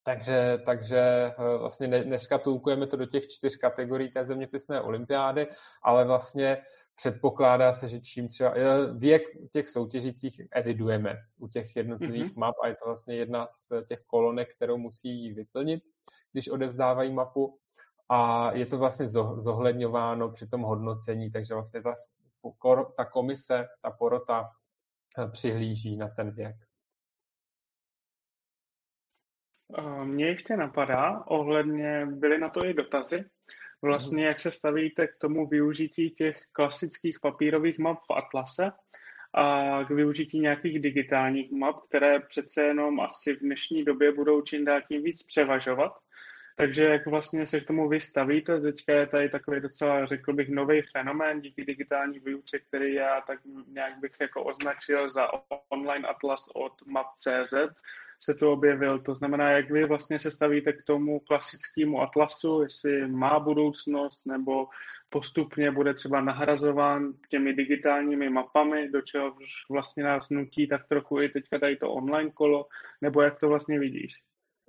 Takže, 0.03 0.59
takže 0.65 1.31
vlastně 1.57 1.87
neškatulkujeme 1.87 2.87
to 2.87 2.97
do 2.97 3.05
těch 3.05 3.27
čtyř 3.27 3.55
kategorií 3.55 4.09
té 4.09 4.25
zeměpisné 4.25 4.81
olympiády, 4.81 5.47
ale 5.83 6.05
vlastně 6.05 6.57
předpokládá 6.95 7.73
se, 7.73 7.87
že 7.87 7.99
čím 7.99 8.27
třeba 8.27 8.53
věk 8.97 9.23
těch 9.51 9.69
soutěžících 9.69 10.41
evidujeme 10.51 11.17
u 11.37 11.47
těch 11.47 11.75
jednotlivých 11.75 12.25
mm-hmm. 12.25 12.39
map 12.39 12.55
a 12.63 12.67
je 12.67 12.75
to 12.75 12.85
vlastně 12.85 13.15
jedna 13.15 13.47
z 13.49 13.85
těch 13.87 14.01
kolonek, 14.01 14.55
kterou 14.55 14.77
musí 14.77 15.33
vyplnit, 15.33 15.83
když 16.31 16.47
odevzdávají 16.47 17.13
mapu 17.13 17.59
a 18.09 18.51
je 18.53 18.65
to 18.65 18.77
vlastně 18.77 19.07
zohledňováno 19.35 20.29
při 20.29 20.47
tom 20.47 20.61
hodnocení, 20.61 21.31
takže 21.31 21.53
vlastně 21.53 21.81
ta, 21.81 21.93
ta 22.97 23.05
komise, 23.05 23.67
ta 23.81 23.91
porota 23.91 24.49
eh, 25.19 25.27
přihlíží 25.27 25.97
na 25.97 26.07
ten 26.07 26.31
věk. 26.31 26.55
Eh, 29.77 30.05
mně 30.05 30.25
ještě 30.25 30.57
napadá, 30.57 31.25
ohledně, 31.27 32.05
byly 32.05 32.39
na 32.39 32.49
to 32.49 32.65
i 32.65 32.73
dotazy, 32.73 33.25
Vlastně 33.85 34.25
jak 34.25 34.39
se 34.39 34.51
stavíte 34.51 35.07
k 35.07 35.17
tomu 35.21 35.47
využití 35.47 36.09
těch 36.09 36.43
klasických 36.51 37.19
papírových 37.19 37.79
map 37.79 37.99
v 37.99 38.13
Atlase 38.13 38.71
a 39.33 39.83
k 39.83 39.89
využití 39.89 40.39
nějakých 40.39 40.79
digitálních 40.79 41.51
map, 41.51 41.81
které 41.87 42.19
přece 42.19 42.63
jenom 42.63 42.99
asi 42.99 43.35
v 43.35 43.39
dnešní 43.39 43.83
době 43.83 44.11
budou 44.11 44.41
čím 44.41 44.65
dál 44.65 44.81
tím 44.87 45.03
víc 45.03 45.23
převažovat. 45.23 45.91
Takže 46.57 46.83
jak 46.83 47.07
vlastně 47.07 47.45
se 47.45 47.59
k 47.59 47.67
tomu 47.67 47.89
vystavíte, 47.89 48.61
teďka 48.61 48.93
je 48.93 49.07
tady 49.07 49.29
takový 49.29 49.61
docela, 49.61 50.05
řekl 50.05 50.33
bych, 50.33 50.49
nový 50.49 50.81
fenomén 50.81 51.41
díky 51.41 51.65
digitální 51.65 52.19
výuce, 52.19 52.59
který 52.59 52.93
já 52.93 53.21
tak 53.21 53.39
nějak 53.67 53.99
bych 53.99 54.11
jako 54.21 54.43
označil 54.43 55.11
za 55.11 55.27
online 55.69 56.07
atlas 56.07 56.47
od 56.53 56.73
map.cz, 56.87 57.53
se 58.19 58.33
to 58.33 58.53
objevil. 58.53 58.99
To 58.99 59.15
znamená, 59.15 59.51
jak 59.51 59.71
vy 59.71 59.85
vlastně 59.85 60.19
se 60.19 60.31
stavíte 60.31 60.73
k 60.73 60.83
tomu 60.83 61.19
klasickému 61.19 62.01
atlasu, 62.01 62.61
jestli 62.61 63.07
má 63.07 63.39
budoucnost 63.39 64.25
nebo 64.25 64.67
postupně 65.09 65.71
bude 65.71 65.93
třeba 65.93 66.21
nahrazován 66.21 67.13
těmi 67.29 67.53
digitálními 67.53 68.29
mapami, 68.29 68.89
do 68.89 69.01
čeho 69.01 69.35
vlastně 69.69 70.03
nás 70.03 70.29
nutí 70.29 70.67
tak 70.67 70.87
trochu 70.87 71.21
i 71.21 71.29
teďka 71.29 71.59
tady 71.59 71.75
to 71.75 71.91
online 71.91 72.31
kolo, 72.31 72.67
nebo 73.01 73.21
jak 73.21 73.39
to 73.39 73.47
vlastně 73.47 73.79
vidíš? 73.79 74.13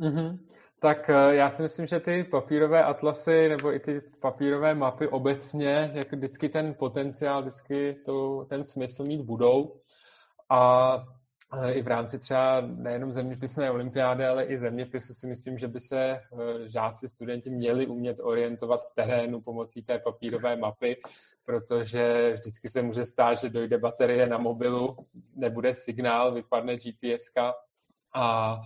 Mm-hmm. 0.00 0.38
Tak 0.78 1.10
eh, 1.10 1.34
já 1.34 1.48
si 1.48 1.62
myslím, 1.62 1.86
že 1.86 2.00
ty 2.00 2.24
papírové 2.24 2.84
atlasy 2.84 3.48
nebo 3.48 3.74
i 3.74 3.80
ty 3.80 4.00
papírové 4.20 4.74
mapy 4.74 5.08
obecně, 5.08 5.90
jak 5.94 6.12
vždycky 6.12 6.48
ten 6.48 6.74
potenciál, 6.74 7.42
vždycky 7.42 7.96
to, 8.04 8.44
ten 8.48 8.64
smysl 8.64 9.04
mít 9.04 9.20
budou. 9.20 9.80
A 10.50 10.92
eh, 11.62 11.72
i 11.72 11.82
v 11.82 11.86
rámci 11.86 12.18
třeba 12.18 12.60
nejenom 12.60 13.12
zeměpisné 13.12 13.70
olympiády, 13.70 14.26
ale 14.26 14.44
i 14.44 14.58
zeměpisu 14.58 15.14
si 15.14 15.26
myslím, 15.26 15.58
že 15.58 15.68
by 15.68 15.80
se 15.80 15.98
eh, 16.00 16.20
žáci, 16.68 17.08
studenti 17.08 17.50
měli 17.50 17.86
umět 17.86 18.20
orientovat 18.22 18.80
v 18.80 18.94
terénu 18.94 19.40
pomocí 19.40 19.82
té 19.82 19.98
papírové 19.98 20.56
mapy, 20.56 20.96
protože 21.44 22.32
vždycky 22.32 22.68
se 22.68 22.82
může 22.82 23.04
stát, 23.04 23.38
že 23.38 23.48
dojde 23.48 23.78
baterie 23.78 24.26
na 24.26 24.38
mobilu, 24.38 24.96
nebude 25.34 25.74
signál, 25.74 26.34
vypadne 26.34 26.76
GPS 26.76 27.32
a 28.14 28.60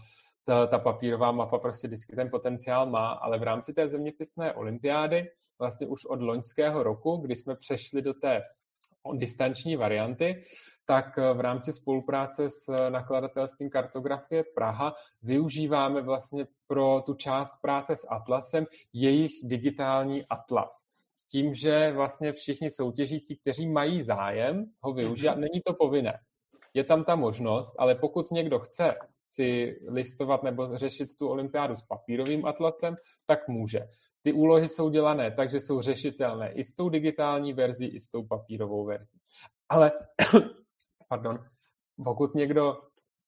ta, 0.44 0.66
ta 0.66 0.78
papírová 0.78 1.32
mapa 1.32 1.58
prostě 1.58 1.86
vždycky 1.86 2.16
ten 2.16 2.30
potenciál 2.30 2.90
má, 2.90 3.12
ale 3.12 3.38
v 3.38 3.42
rámci 3.42 3.74
té 3.74 3.88
zeměpisné 3.88 4.52
olympiády 4.52 5.30
vlastně 5.58 5.86
už 5.86 6.04
od 6.04 6.22
loňského 6.22 6.82
roku, 6.82 7.16
kdy 7.16 7.36
jsme 7.36 7.56
přešli 7.56 8.02
do 8.02 8.14
té 8.14 8.42
distanční 9.14 9.76
varianty, 9.76 10.42
tak 10.86 11.16
v 11.16 11.40
rámci 11.40 11.72
spolupráce 11.72 12.50
s 12.50 12.90
nakladatelstvím 12.90 13.70
Kartografie 13.70 14.44
Praha 14.54 14.94
využíváme 15.22 16.02
vlastně 16.02 16.46
pro 16.66 17.02
tu 17.06 17.14
část 17.14 17.60
práce 17.62 17.96
s 17.96 18.06
Atlasem 18.10 18.66
jejich 18.92 19.32
digitální 19.42 20.24
atlas. 20.30 20.86
S 21.12 21.26
tím, 21.26 21.54
že 21.54 21.92
vlastně 21.92 22.32
všichni 22.32 22.70
soutěžící, 22.70 23.36
kteří 23.36 23.68
mají 23.68 24.02
zájem 24.02 24.64
ho 24.80 24.92
využít, 24.92 25.26
mm-hmm. 25.26 25.38
není 25.38 25.60
to 25.66 25.74
povinné. 25.74 26.18
Je 26.74 26.84
tam 26.84 27.04
ta 27.04 27.16
možnost, 27.16 27.74
ale 27.78 27.94
pokud 27.94 28.30
někdo 28.30 28.58
chce 28.58 28.94
si 29.30 29.80
listovat 29.88 30.42
nebo 30.42 30.78
řešit 30.78 31.16
tu 31.16 31.28
olympiádu 31.28 31.76
s 31.76 31.82
papírovým 31.82 32.46
atlasem, 32.46 32.96
tak 33.26 33.48
může. 33.48 33.88
Ty 34.22 34.32
úlohy 34.32 34.68
jsou 34.68 34.90
dělané 34.90 35.30
takže 35.30 35.60
jsou 35.60 35.80
řešitelné 35.80 36.52
i 36.52 36.64
s 36.64 36.74
tou 36.74 36.88
digitální 36.88 37.52
verzí, 37.52 37.86
i 37.86 38.00
s 38.00 38.10
tou 38.10 38.26
papírovou 38.26 38.84
verzí. 38.84 39.18
Ale, 39.68 39.92
pardon, 41.08 41.38
pokud 42.04 42.34
někdo 42.34 42.78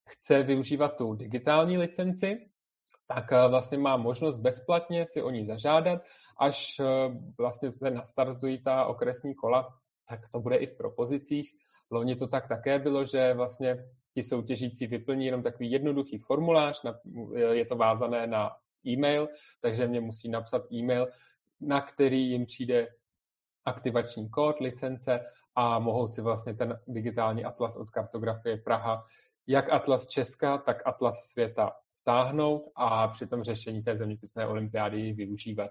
chce 0.09 0.43
využívat 0.43 0.97
tu 0.97 1.15
digitální 1.15 1.79
licenci, 1.79 2.51
tak 3.07 3.33
eh, 3.33 3.49
vlastně 3.49 3.79
má 3.79 3.97
možnost 3.97 4.37
bezplatně 4.37 5.07
si 5.07 5.23
o 5.23 5.31
ní 5.31 5.47
zažádat, 5.47 6.03
až 6.39 6.81
eh, 6.81 6.85
vlastně 7.39 7.71
zde 7.71 7.91
nastartují 7.91 8.63
ta 8.63 8.87
okresní 8.87 9.35
kola, 9.35 9.79
tak 10.09 10.29
to 10.29 10.41
bude 10.41 10.57
i 10.57 10.67
v 10.67 10.77
propozicích. 10.77 11.51
Loni 11.91 12.17
to 12.17 12.27
tak 12.27 12.49
také 12.49 12.79
bylo, 12.79 13.07
že 13.07 13.35
vlastně 13.35 13.85
ti 14.15 14.23
soutěžící 14.23 14.87
vyplní 14.87 15.27
jenom 15.27 15.43
takový 15.43 15.71
jednoduchý 15.71 16.19
formulář, 16.19 16.83
je 17.53 17.65
to 17.65 17.77
vázané 17.77 18.27
na 18.27 18.51
e-mail, 18.87 19.29
takže 19.61 19.87
mě 19.87 20.01
musí 20.01 20.31
napsat 20.31 20.73
e-mail, 20.73 21.09
na 21.61 21.81
který 21.81 22.31
jim 22.31 22.47
přijde 22.47 22.89
aktivační 23.65 24.31
kód, 24.31 24.61
licence 24.61 25.21
a 25.55 25.79
mohou 25.79 26.07
si 26.07 26.23
vlastně 26.23 26.55
ten 26.55 26.81
digitální 26.87 27.45
atlas 27.45 27.77
od 27.77 27.91
kartografie 27.91 28.57
Praha, 28.57 29.05
jak 29.47 29.73
atlas 29.73 30.07
Česka, 30.07 30.59
tak 30.59 30.87
atlas 30.87 31.25
světa 31.25 31.73
stáhnout 31.91 32.69
a 32.75 33.09
při 33.09 33.27
tom 33.27 33.43
řešení 33.43 33.83
té 33.83 33.97
zeměpisné 33.97 34.47
olympiády 34.47 35.13
využívat. 35.13 35.71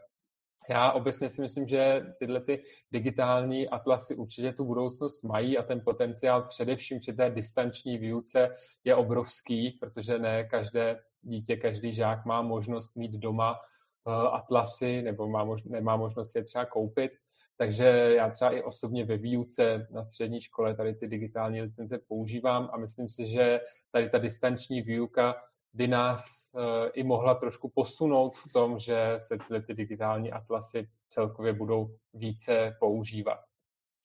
Já 0.69 0.91
obecně 0.91 1.29
si 1.29 1.41
myslím, 1.41 1.67
že 1.67 2.05
tyhle 2.19 2.41
ty 2.41 2.61
digitální 2.91 3.69
atlasy 3.69 4.15
určitě 4.15 4.51
tu 4.51 4.65
budoucnost 4.65 5.23
mají 5.23 5.57
a 5.57 5.63
ten 5.63 5.81
potenciál 5.81 6.41
především 6.41 6.99
při 6.99 7.13
té 7.13 7.29
distanční 7.29 7.97
výuce 7.97 8.49
je 8.83 8.95
obrovský, 8.95 9.71
protože 9.71 10.19
ne 10.19 10.43
každé 10.43 10.99
dítě, 11.21 11.55
každý 11.57 11.93
žák 11.93 12.25
má 12.25 12.41
možnost 12.41 12.95
mít 12.95 13.11
doma 13.11 13.51
uh, 13.51 14.13
atlasy 14.13 15.01
nebo 15.01 15.27
má 15.27 15.45
mož- 15.45 15.69
nemá 15.69 15.97
možnost 15.97 16.35
je 16.35 16.43
třeba 16.43 16.65
koupit. 16.65 17.11
Takže 17.57 18.13
já 18.17 18.29
třeba 18.29 18.51
i 18.51 18.61
osobně 18.61 19.05
ve 19.05 19.17
výuce 19.17 19.87
na 19.91 20.03
střední 20.03 20.41
škole 20.41 20.75
tady 20.75 20.93
ty 20.95 21.07
digitální 21.07 21.61
licence 21.61 21.99
používám 22.07 22.69
a 22.73 22.77
myslím 22.77 23.09
si, 23.09 23.25
že 23.25 23.59
tady 23.91 24.09
ta 24.09 24.17
distanční 24.17 24.81
výuka 24.81 25.35
by 25.73 25.87
nás 25.87 26.51
uh, 26.53 26.61
i 26.93 27.03
mohla 27.03 27.35
trošku 27.35 27.69
posunout 27.69 28.37
v 28.37 28.51
tom, 28.53 28.79
že 28.79 29.15
se 29.17 29.37
tyhle 29.37 29.61
ty 29.61 29.73
digitální 29.73 30.31
atlasy 30.31 30.87
celkově 31.09 31.53
budou 31.53 31.95
více 32.13 32.75
používat. 32.79 33.39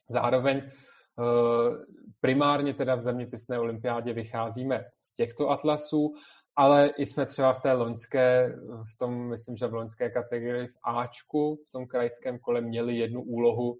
Zároveň 0.08 0.62
uh, 0.62 1.76
primárně 2.20 2.74
teda 2.74 2.94
v 2.94 3.00
zeměpisné 3.00 3.58
olympiádě 3.58 4.12
vycházíme 4.12 4.84
z 5.00 5.14
těchto 5.14 5.50
atlasů, 5.50 6.14
ale 6.56 6.86
i 6.86 7.06
jsme 7.06 7.26
třeba 7.26 7.52
v 7.52 7.58
té 7.58 7.72
loňské, 7.72 8.56
v 8.94 8.98
tom, 8.98 9.28
myslím, 9.28 9.56
že 9.56 9.66
v 9.66 9.74
loňské 9.74 10.10
kategorii 10.10 10.66
v 10.66 10.78
Ačku, 10.84 11.58
v 11.68 11.70
tom 11.70 11.86
krajském 11.86 12.38
kole 12.38 12.60
měli 12.60 12.96
jednu 12.96 13.22
úlohu, 13.22 13.78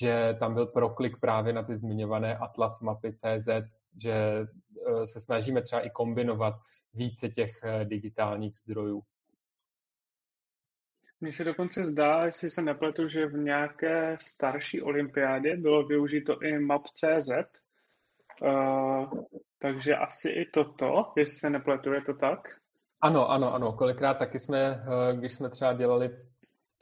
že 0.00 0.36
tam 0.38 0.54
byl 0.54 0.66
proklik 0.66 1.20
právě 1.20 1.52
na 1.52 1.62
ty 1.62 1.76
zmiňované 1.76 2.36
atlas 2.36 2.80
mapy 2.80 3.12
CZ, 3.12 3.48
že 4.02 4.12
eh, 4.12 5.06
se 5.06 5.20
snažíme 5.20 5.62
třeba 5.62 5.80
i 5.80 5.90
kombinovat 5.90 6.54
více 6.94 7.28
těch 7.28 7.50
eh, 7.64 7.84
digitálních 7.84 8.56
zdrojů. 8.56 9.02
Mně 11.20 11.32
se 11.32 11.44
dokonce 11.44 11.84
zdá, 11.86 12.24
jestli 12.24 12.50
se 12.50 12.62
nepletu, 12.62 13.08
že 13.08 13.26
v 13.26 13.32
nějaké 13.32 14.16
starší 14.20 14.82
olympiádě 14.82 15.56
bylo 15.56 15.86
využito 15.86 16.42
i 16.42 16.58
map.cz, 16.58 17.28
uh, 17.28 17.38
eh, 18.44 19.06
takže 19.58 19.96
asi 19.96 20.28
i 20.28 20.50
toto, 20.50 21.12
jestli 21.16 21.34
se 21.34 21.50
nepletu, 21.50 21.92
je 21.92 22.02
to 22.02 22.14
tak? 22.14 22.40
Ano, 23.00 23.30
ano, 23.30 23.54
ano. 23.54 23.72
Kolikrát 23.72 24.14
taky 24.14 24.38
jsme, 24.38 24.80
když 25.14 25.32
jsme 25.32 25.50
třeba 25.50 25.72
dělali 25.72 26.10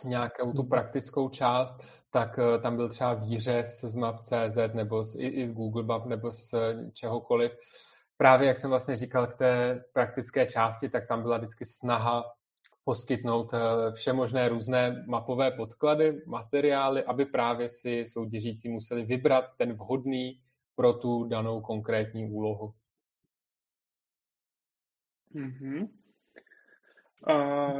nějakou 0.04 0.52
tu 0.52 0.62
praktickou 0.62 1.28
část, 1.28 2.05
tak 2.16 2.38
tam 2.62 2.76
byl 2.76 2.88
třeba 2.88 3.14
výřez 3.14 3.80
z 3.80 3.96
map.cz 3.96 4.58
nebo 4.74 5.04
z, 5.04 5.14
i, 5.14 5.26
i 5.26 5.46
z 5.46 5.52
Google 5.52 5.82
Map 5.82 6.06
nebo 6.06 6.32
z 6.32 6.54
čehokoliv, 6.92 7.52
právě 8.16 8.48
jak 8.48 8.56
jsem 8.56 8.70
vlastně 8.70 8.96
říkal 8.96 9.26
k 9.26 9.34
té 9.34 9.84
praktické 9.92 10.46
části, 10.46 10.88
tak 10.88 11.08
tam 11.08 11.22
byla 11.22 11.38
vždycky 11.38 11.64
snaha 11.64 12.24
poskytnout 12.84 13.54
eh, 13.54 13.92
vše 13.92 14.12
možné 14.12 14.48
různé 14.48 15.04
mapové 15.06 15.50
podklady, 15.50 16.22
materiály, 16.26 17.04
aby 17.04 17.26
právě 17.26 17.68
si 17.68 18.06
soutěžící 18.06 18.68
museli 18.68 19.04
vybrat 19.04 19.44
ten 19.56 19.72
vhodný 19.72 20.40
pro 20.74 20.92
tu 20.92 21.24
danou 21.24 21.60
konkrétní 21.60 22.30
úlohu. 22.30 22.74
Mm-hmm. 25.34 25.88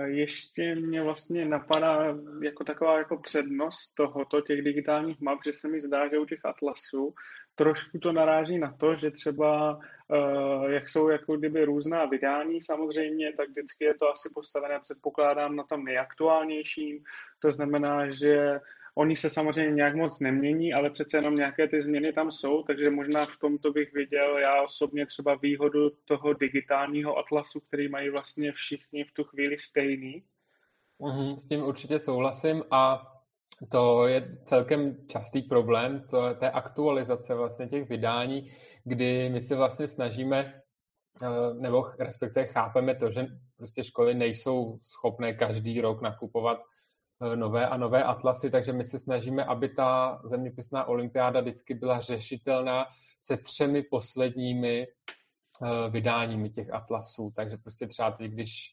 Ještě 0.05 0.75
mě 0.75 1.03
vlastně 1.03 1.45
napadá 1.45 2.17
jako 2.43 2.65
taková 2.65 2.99
jako 2.99 3.17
přednost 3.19 3.95
tohoto, 3.95 4.41
těch 4.41 4.63
digitálních 4.63 5.21
map, 5.21 5.39
že 5.45 5.53
se 5.53 5.69
mi 5.69 5.81
zdá, 5.81 6.09
že 6.09 6.19
u 6.19 6.25
těch 6.25 6.45
atlasů 6.45 7.15
trošku 7.55 7.99
to 7.99 8.13
naráží 8.13 8.59
na 8.59 8.73
to, 8.73 8.97
že 8.97 9.11
třeba 9.11 9.77
uh, 9.77 10.71
jak 10.71 10.89
jsou 10.89 11.09
jako 11.09 11.37
kdyby 11.37 11.65
různá 11.65 12.05
vydání 12.05 12.63
samozřejmě, 12.63 13.33
tak 13.37 13.49
vždycky 13.49 13.85
je 13.85 13.95
to 13.95 14.13
asi 14.13 14.29
postavené, 14.35 14.81
předpokládám, 14.81 15.57
na 15.57 15.65
tom 15.65 15.85
nejaktuálnějším. 15.85 16.99
To 17.39 17.53
znamená, 17.53 18.11
že 18.11 18.61
Oni 18.99 19.17
se 19.17 19.31
samozřejmě 19.31 19.75
nějak 19.75 19.95
moc 19.95 20.21
nemění, 20.21 20.73
ale 20.73 20.91
přece 20.91 21.17
jenom 21.17 21.35
nějaké 21.35 21.69
ty 21.69 21.83
změny 21.83 22.13
tam 22.13 22.31
jsou, 22.31 22.63
takže 22.63 22.91
možná 22.91 23.25
v 23.25 23.39
tomto 23.41 23.73
bych 23.73 23.93
viděl 23.93 24.39
já 24.39 24.63
osobně 24.63 25.07
třeba 25.07 25.35
výhodu 25.35 25.91
toho 26.05 26.33
digitálního 26.33 27.19
atlasu, 27.19 27.61
který 27.61 27.89
mají 27.89 28.11
vlastně 28.11 28.53
všichni 28.53 29.05
v 29.05 29.13
tu 29.13 29.25
chvíli 29.25 29.59
stejný. 29.59 30.25
Mm-hmm, 31.01 31.37
s 31.37 31.47
tím 31.47 31.63
určitě 31.63 31.99
souhlasím 31.99 32.63
a 32.71 33.13
to 33.71 34.07
je 34.07 34.39
celkem 34.45 34.97
častý 35.07 35.43
problém, 35.43 36.07
to 36.11 36.29
je 36.29 36.35
té 36.35 36.51
aktualizace 36.51 37.35
vlastně 37.35 37.67
těch 37.67 37.89
vydání, 37.89 38.45
kdy 38.85 39.31
my 39.31 39.41
se 39.41 39.57
vlastně 39.57 39.89
snažíme, 39.89 40.61
eh, 41.23 41.55
nebo 41.55 41.85
respektive 41.99 42.47
chápeme 42.47 42.95
to, 42.95 43.11
že 43.11 43.27
prostě 43.57 43.85
školy 43.85 44.15
nejsou 44.15 44.79
schopné 44.83 45.33
každý 45.33 45.81
rok 45.81 46.03
nakupovat 46.03 46.59
nové 47.35 47.69
a 47.69 47.77
nové 47.77 48.05
atlasy, 48.05 48.51
takže 48.51 48.73
my 48.73 48.85
se 48.85 48.99
snažíme, 48.99 49.45
aby 49.45 49.69
ta 49.69 50.21
zeměpisná 50.25 50.85
olympiáda 50.85 51.41
vždycky 51.41 51.75
byla 51.75 52.01
řešitelná 52.01 52.87
se 53.21 53.37
třemi 53.37 53.83
posledními 53.83 54.87
vydáními 55.91 56.51
těch 56.51 56.73
atlasů. 56.73 57.33
Takže 57.37 57.57
prostě 57.57 57.87
třeba 57.87 58.11
teď, 58.11 58.31
když 58.31 58.73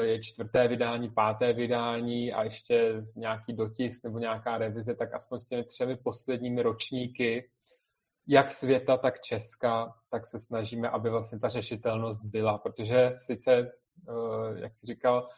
je 0.00 0.22
čtvrté 0.22 0.68
vydání, 0.68 1.10
páté 1.10 1.52
vydání 1.52 2.32
a 2.32 2.44
ještě 2.44 3.02
nějaký 3.16 3.52
dotisk 3.52 4.04
nebo 4.04 4.18
nějaká 4.18 4.58
revize, 4.58 4.94
tak 4.94 5.14
aspoň 5.14 5.38
s 5.38 5.46
těmi 5.46 5.64
třemi 5.64 5.96
posledními 5.96 6.62
ročníky, 6.62 7.50
jak 8.26 8.50
světa, 8.50 8.96
tak 8.96 9.20
Česka, 9.20 9.94
tak 10.10 10.26
se 10.26 10.38
snažíme, 10.38 10.88
aby 10.88 11.10
vlastně 11.10 11.38
ta 11.38 11.48
řešitelnost 11.48 12.24
byla, 12.24 12.58
protože 12.58 13.10
sice, 13.12 13.72
jak 14.54 14.74
si 14.74 14.86
říkal, 14.86 15.28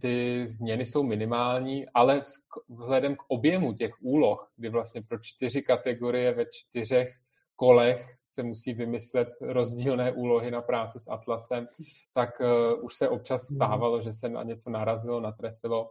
ty 0.00 0.46
změny 0.46 0.86
jsou 0.86 1.02
minimální, 1.02 1.86
ale 1.94 2.22
vzhledem 2.68 3.16
k 3.16 3.22
objemu 3.28 3.72
těch 3.72 4.02
úloh, 4.02 4.52
kdy 4.56 4.68
vlastně 4.68 5.02
pro 5.02 5.18
čtyři 5.18 5.62
kategorie 5.62 6.32
ve 6.32 6.44
čtyřech 6.50 7.14
kolech 7.56 8.06
se 8.24 8.42
musí 8.42 8.74
vymyslet 8.74 9.28
rozdílné 9.40 10.12
úlohy 10.12 10.50
na 10.50 10.62
práci 10.62 10.98
s 10.98 11.10
Atlasem, 11.10 11.68
tak 12.12 12.40
uh, 12.40 12.84
už 12.84 12.94
se 12.94 13.08
občas 13.08 13.50
mhm. 13.50 13.56
stávalo, 13.56 14.02
že 14.02 14.12
se 14.12 14.28
na 14.28 14.42
něco 14.42 14.70
narazilo, 14.70 15.20
natrefilo, 15.20 15.90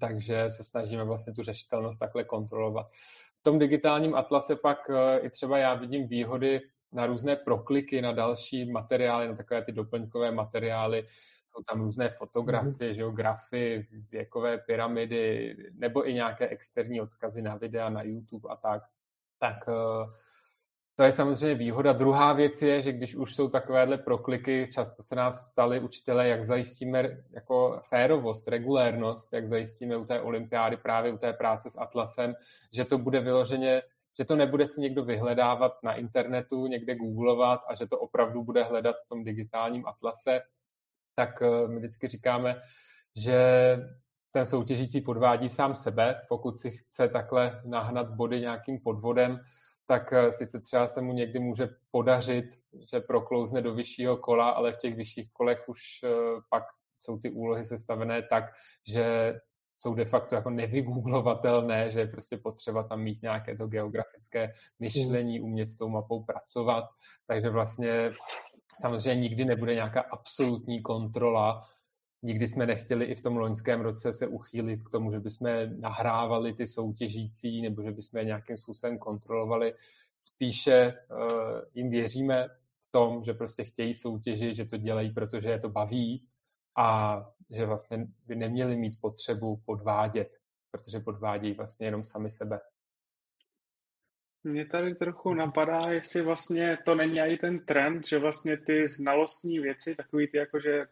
takže 0.00 0.50
se 0.50 0.64
snažíme 0.64 1.04
vlastně 1.04 1.32
tu 1.32 1.42
řešitelnost 1.42 1.98
takhle 1.98 2.24
kontrolovat. 2.24 2.86
V 3.34 3.42
tom 3.42 3.58
digitálním 3.58 4.14
Atlase 4.14 4.56
pak 4.56 4.88
uh, 4.88 4.96
i 5.26 5.30
třeba 5.30 5.58
já 5.58 5.74
vidím 5.74 6.08
výhody 6.08 6.60
na 6.92 7.06
různé 7.06 7.36
prokliky, 7.36 8.02
na 8.02 8.12
další 8.12 8.72
materiály, 8.72 9.28
na 9.28 9.34
takové 9.34 9.64
ty 9.64 9.72
doplňkové 9.72 10.32
materiály, 10.32 11.06
jsou 11.48 11.62
tam 11.62 11.80
různé 11.80 12.10
fotografie, 12.10 12.92
mm-hmm. 12.92 12.96
geografy, 12.96 13.88
věkové 14.10 14.58
pyramidy, 14.58 15.56
nebo 15.72 16.08
i 16.08 16.14
nějaké 16.14 16.48
externí 16.48 17.00
odkazy 17.00 17.42
na 17.42 17.56
videa, 17.56 17.88
na 17.88 18.02
YouTube 18.02 18.48
a 18.48 18.56
tak. 18.56 18.82
Tak 19.38 19.68
uh, 19.68 20.12
to 20.98 21.04
je 21.04 21.12
samozřejmě 21.12 21.54
výhoda. 21.54 21.92
Druhá 21.92 22.32
věc 22.32 22.62
je, 22.62 22.82
že 22.82 22.92
když 22.92 23.14
už 23.14 23.34
jsou 23.34 23.48
takovéhle 23.48 23.98
prokliky, 23.98 24.68
často 24.72 25.02
se 25.02 25.14
nás 25.14 25.50
ptali 25.50 25.80
učitelé, 25.80 26.28
jak 26.28 26.44
zajistíme 26.44 27.08
jako 27.30 27.80
férovost, 27.88 28.48
regulérnost, 28.48 29.32
jak 29.32 29.46
zajistíme 29.46 29.96
u 29.96 30.04
té 30.04 30.20
olympiády 30.20 30.76
právě 30.76 31.12
u 31.12 31.18
té 31.18 31.32
práce 31.32 31.70
s 31.70 31.80
Atlasem, 31.80 32.34
že 32.72 32.84
to 32.84 32.98
bude 32.98 33.20
vyloženě, 33.20 33.82
že 34.18 34.24
to 34.24 34.36
nebude 34.36 34.66
si 34.66 34.80
někdo 34.80 35.04
vyhledávat 35.04 35.72
na 35.82 35.94
internetu, 35.94 36.66
někde 36.66 36.94
googlovat 36.94 37.60
a 37.68 37.74
že 37.74 37.86
to 37.86 37.98
opravdu 37.98 38.44
bude 38.44 38.64
hledat 38.64 38.96
v 39.04 39.08
tom 39.08 39.24
digitálním 39.24 39.86
Atlase, 39.86 40.40
tak 41.18 41.42
eh, 41.42 41.68
my 41.68 41.78
vždycky 41.78 42.08
říkáme, 42.08 42.60
že 43.16 43.38
ten 44.30 44.44
soutěžící 44.44 45.00
podvádí 45.00 45.48
sám 45.48 45.74
sebe, 45.74 46.20
pokud 46.28 46.58
si 46.58 46.70
chce 46.70 47.08
takhle 47.08 47.62
nahnat 47.64 48.10
body 48.10 48.40
nějakým 48.40 48.78
podvodem, 48.80 49.40
tak 49.86 50.12
eh, 50.12 50.32
sice 50.32 50.60
třeba 50.60 50.88
se 50.88 51.00
mu 51.02 51.12
někdy 51.12 51.38
může 51.38 51.68
podařit, 51.90 52.44
že 52.92 53.00
proklouzne 53.00 53.62
do 53.62 53.74
vyššího 53.74 54.16
kola, 54.16 54.50
ale 54.50 54.72
v 54.72 54.76
těch 54.76 54.96
vyšších 54.96 55.32
kolech 55.32 55.68
už 55.68 55.80
eh, 56.04 56.08
pak 56.50 56.64
jsou 57.00 57.18
ty 57.18 57.30
úlohy 57.30 57.64
sestavené 57.64 58.22
tak, 58.22 58.44
že 58.86 59.34
jsou 59.74 59.94
de 59.94 60.04
facto 60.04 60.34
jako 60.34 60.50
nevygooglovatelné, 60.50 61.90
že 61.90 62.00
je 62.00 62.06
prostě 62.06 62.36
potřeba 62.36 62.82
tam 62.82 63.00
mít 63.02 63.22
nějaké 63.22 63.56
to 63.56 63.66
geografické 63.66 64.52
myšlení, 64.80 65.40
umět 65.40 65.66
s 65.66 65.78
tou 65.78 65.88
mapou 65.88 66.24
pracovat. 66.24 66.84
Takže 67.26 67.50
vlastně 67.50 68.12
samozřejmě 68.76 69.20
nikdy 69.20 69.44
nebude 69.44 69.74
nějaká 69.74 70.00
absolutní 70.00 70.82
kontrola 70.82 71.68
Nikdy 72.22 72.48
jsme 72.48 72.66
nechtěli 72.66 73.04
i 73.04 73.14
v 73.14 73.20
tom 73.20 73.36
loňském 73.36 73.80
roce 73.80 74.12
se 74.12 74.26
uchýlit 74.26 74.84
k 74.84 74.90
tomu, 74.90 75.12
že 75.12 75.20
bychom 75.20 75.50
nahrávali 75.80 76.52
ty 76.52 76.66
soutěžící 76.66 77.62
nebo 77.62 77.82
že 77.82 77.90
bychom 77.90 78.18
je 78.18 78.24
nějakým 78.24 78.56
způsobem 78.56 78.98
kontrolovali. 78.98 79.74
Spíše 80.16 80.94
uh, 81.10 81.60
jim 81.74 81.90
věříme 81.90 82.48
v 82.80 82.90
tom, 82.90 83.24
že 83.24 83.34
prostě 83.34 83.64
chtějí 83.64 83.94
soutěžit, 83.94 84.56
že 84.56 84.64
to 84.64 84.76
dělají, 84.76 85.10
protože 85.10 85.48
je 85.48 85.58
to 85.58 85.68
baví 85.68 86.26
a 86.76 87.18
že 87.50 87.66
vlastně 87.66 88.06
by 88.26 88.36
neměli 88.36 88.76
mít 88.76 89.00
potřebu 89.00 89.56
podvádět, 89.56 90.28
protože 90.70 91.00
podvádějí 91.00 91.54
vlastně 91.54 91.86
jenom 91.86 92.04
sami 92.04 92.30
sebe. 92.30 92.60
Mě 94.44 94.66
tady 94.66 94.94
trochu 94.94 95.34
napadá, 95.34 95.80
jestli 95.90 96.22
vlastně 96.22 96.78
to 96.84 96.94
není 96.94 97.20
i 97.20 97.36
ten 97.36 97.64
trend, 97.64 98.06
že 98.06 98.18
vlastně 98.18 98.56
ty 98.56 98.88
znalostní 98.88 99.58
věci, 99.58 99.94
takový 99.94 100.28
ty 100.28 100.36
jako, 100.36 100.60
že 100.60 100.86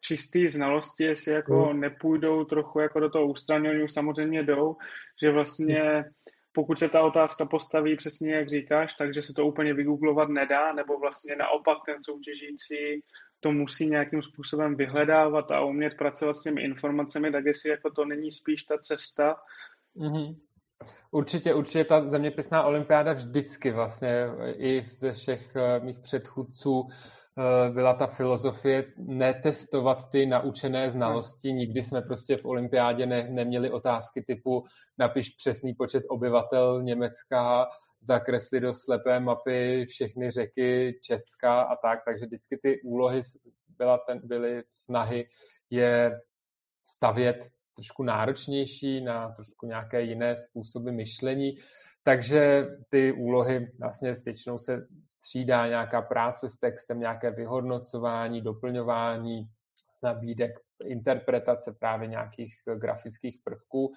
čistý 0.00 0.48
znalosti, 0.48 1.04
jestli 1.04 1.32
jako 1.32 1.62
hmm. 1.62 1.80
nepůjdou 1.80 2.44
trochu 2.44 2.80
jako 2.80 3.00
do 3.00 3.10
toho 3.10 3.26
ústraní, 3.26 3.82
už 3.82 3.92
samozřejmě 3.92 4.42
jdou, 4.42 4.76
že 5.22 5.30
vlastně 5.30 6.04
pokud 6.52 6.78
se 6.78 6.88
ta 6.88 7.02
otázka 7.02 7.46
postaví 7.46 7.96
přesně 7.96 8.34
jak 8.34 8.48
říkáš, 8.48 8.94
takže 8.94 9.22
se 9.22 9.32
to 9.32 9.46
úplně 9.46 9.74
vygooglovat 9.74 10.28
nedá, 10.28 10.72
nebo 10.72 10.98
vlastně 10.98 11.36
naopak 11.36 11.78
ten 11.86 12.02
soutěžící 12.02 13.02
to 13.40 13.52
musí 13.52 13.86
nějakým 13.86 14.22
způsobem 14.22 14.76
vyhledávat 14.76 15.50
a 15.50 15.64
umět 15.64 15.96
pracovat 15.96 16.34
s 16.34 16.42
těmi 16.42 16.62
informacemi, 16.62 17.32
tak 17.32 17.44
jestli 17.44 17.70
jako 17.70 17.90
to 17.90 18.04
není 18.04 18.32
spíš 18.32 18.62
ta 18.62 18.78
cesta. 18.78 19.36
Mm-hmm. 19.96 20.36
Určitě, 21.10 21.54
určitě 21.54 21.84
ta 21.84 22.02
zeměpisná 22.02 22.62
olympiáda 22.62 23.12
vždycky 23.12 23.70
vlastně 23.70 24.26
i 24.56 24.82
ze 24.84 25.12
všech 25.12 25.56
eh, 25.56 25.80
mých 25.80 25.98
předchůdců 25.98 26.88
Eh, 27.38 27.70
byla 27.70 27.94
ta 27.94 28.06
filozofie 28.06 28.92
netestovat 28.96 30.10
ty 30.10 30.26
naučené 30.26 30.90
znalosti. 30.90 31.52
Nikdy 31.52 31.82
jsme 31.82 32.02
prostě 32.02 32.36
v 32.36 32.44
olympiádě 32.44 33.06
ne, 33.06 33.28
neměli 33.30 33.70
otázky 33.70 34.22
typu 34.22 34.64
napiš 34.98 35.30
přesný 35.30 35.74
počet 35.74 36.02
obyvatel 36.08 36.82
Německa, 36.82 37.66
zakresli 38.00 38.60
do 38.60 38.72
slepé 38.72 39.20
mapy 39.20 39.86
všechny 39.88 40.30
řeky 40.30 40.98
Česka 41.02 41.62
a 41.62 41.76
tak, 41.76 41.98
takže 42.04 42.26
vždycky 42.26 42.56
ty 42.56 42.80
úlohy 42.82 43.20
byla 43.68 43.98
ten, 43.98 44.20
byly 44.24 44.62
snahy 44.66 45.28
je 45.70 46.20
stavět 46.82 47.50
trošku 47.74 48.02
náročnější 48.02 49.00
na 49.00 49.28
trošku 49.28 49.66
nějaké 49.66 50.02
jiné 50.02 50.36
způsoby 50.36 50.90
myšlení. 50.90 51.54
Takže 52.02 52.66
ty 52.88 53.12
úlohy 53.12 53.72
vlastně 53.78 54.12
většinou 54.24 54.58
se 54.58 54.86
střídá 55.04 55.66
nějaká 55.66 56.02
práce 56.02 56.48
s 56.48 56.56
textem, 56.58 57.00
nějaké 57.00 57.30
vyhodnocování, 57.30 58.40
doplňování 58.40 59.48
nabídek, 60.02 60.50
interpretace 60.84 61.72
právě 61.72 62.08
nějakých 62.08 62.54
grafických 62.76 63.38
prvků. 63.44 63.92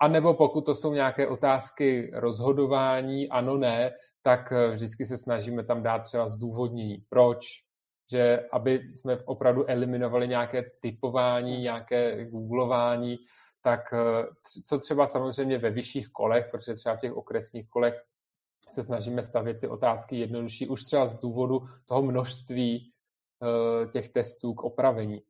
A 0.00 0.08
nebo 0.08 0.34
pokud 0.34 0.66
to 0.66 0.74
jsou 0.74 0.94
nějaké 0.94 1.26
otázky 1.28 2.10
rozhodování, 2.14 3.28
ano, 3.28 3.56
ne, 3.56 3.92
tak 4.22 4.52
vždycky 4.72 5.06
se 5.06 5.16
snažíme 5.16 5.64
tam 5.64 5.82
dát 5.82 5.98
třeba 5.98 6.28
zdůvodnění. 6.28 7.04
Proč? 7.08 7.67
Že 8.10 8.48
aby 8.52 8.90
jsme 8.94 9.16
opravdu 9.24 9.70
eliminovali 9.70 10.28
nějaké 10.28 10.70
typování, 10.80 11.60
nějaké 11.60 12.24
googlování, 12.24 13.18
tak 13.60 13.92
eh, 13.92 14.26
co 14.64 14.78
třeba 14.78 15.06
samozřejmě 15.06 15.58
ve 15.58 15.70
vyšších 15.70 16.08
kolech, 16.08 16.48
protože 16.50 16.74
třeba 16.74 16.96
v 16.96 17.00
těch 17.00 17.12
okresních 17.12 17.68
kolech 17.68 18.04
se 18.70 18.82
snažíme 18.82 19.24
stavět 19.24 19.54
ty 19.54 19.68
otázky 19.68 20.16
jednodušší, 20.16 20.68
už 20.68 20.84
třeba 20.84 21.06
z 21.06 21.14
důvodu 21.14 21.62
toho 21.84 22.02
množství 22.02 22.92
eh, 23.42 23.86
těch 23.86 24.08
testů 24.08 24.54
k 24.54 24.64
opravení. 24.64 25.22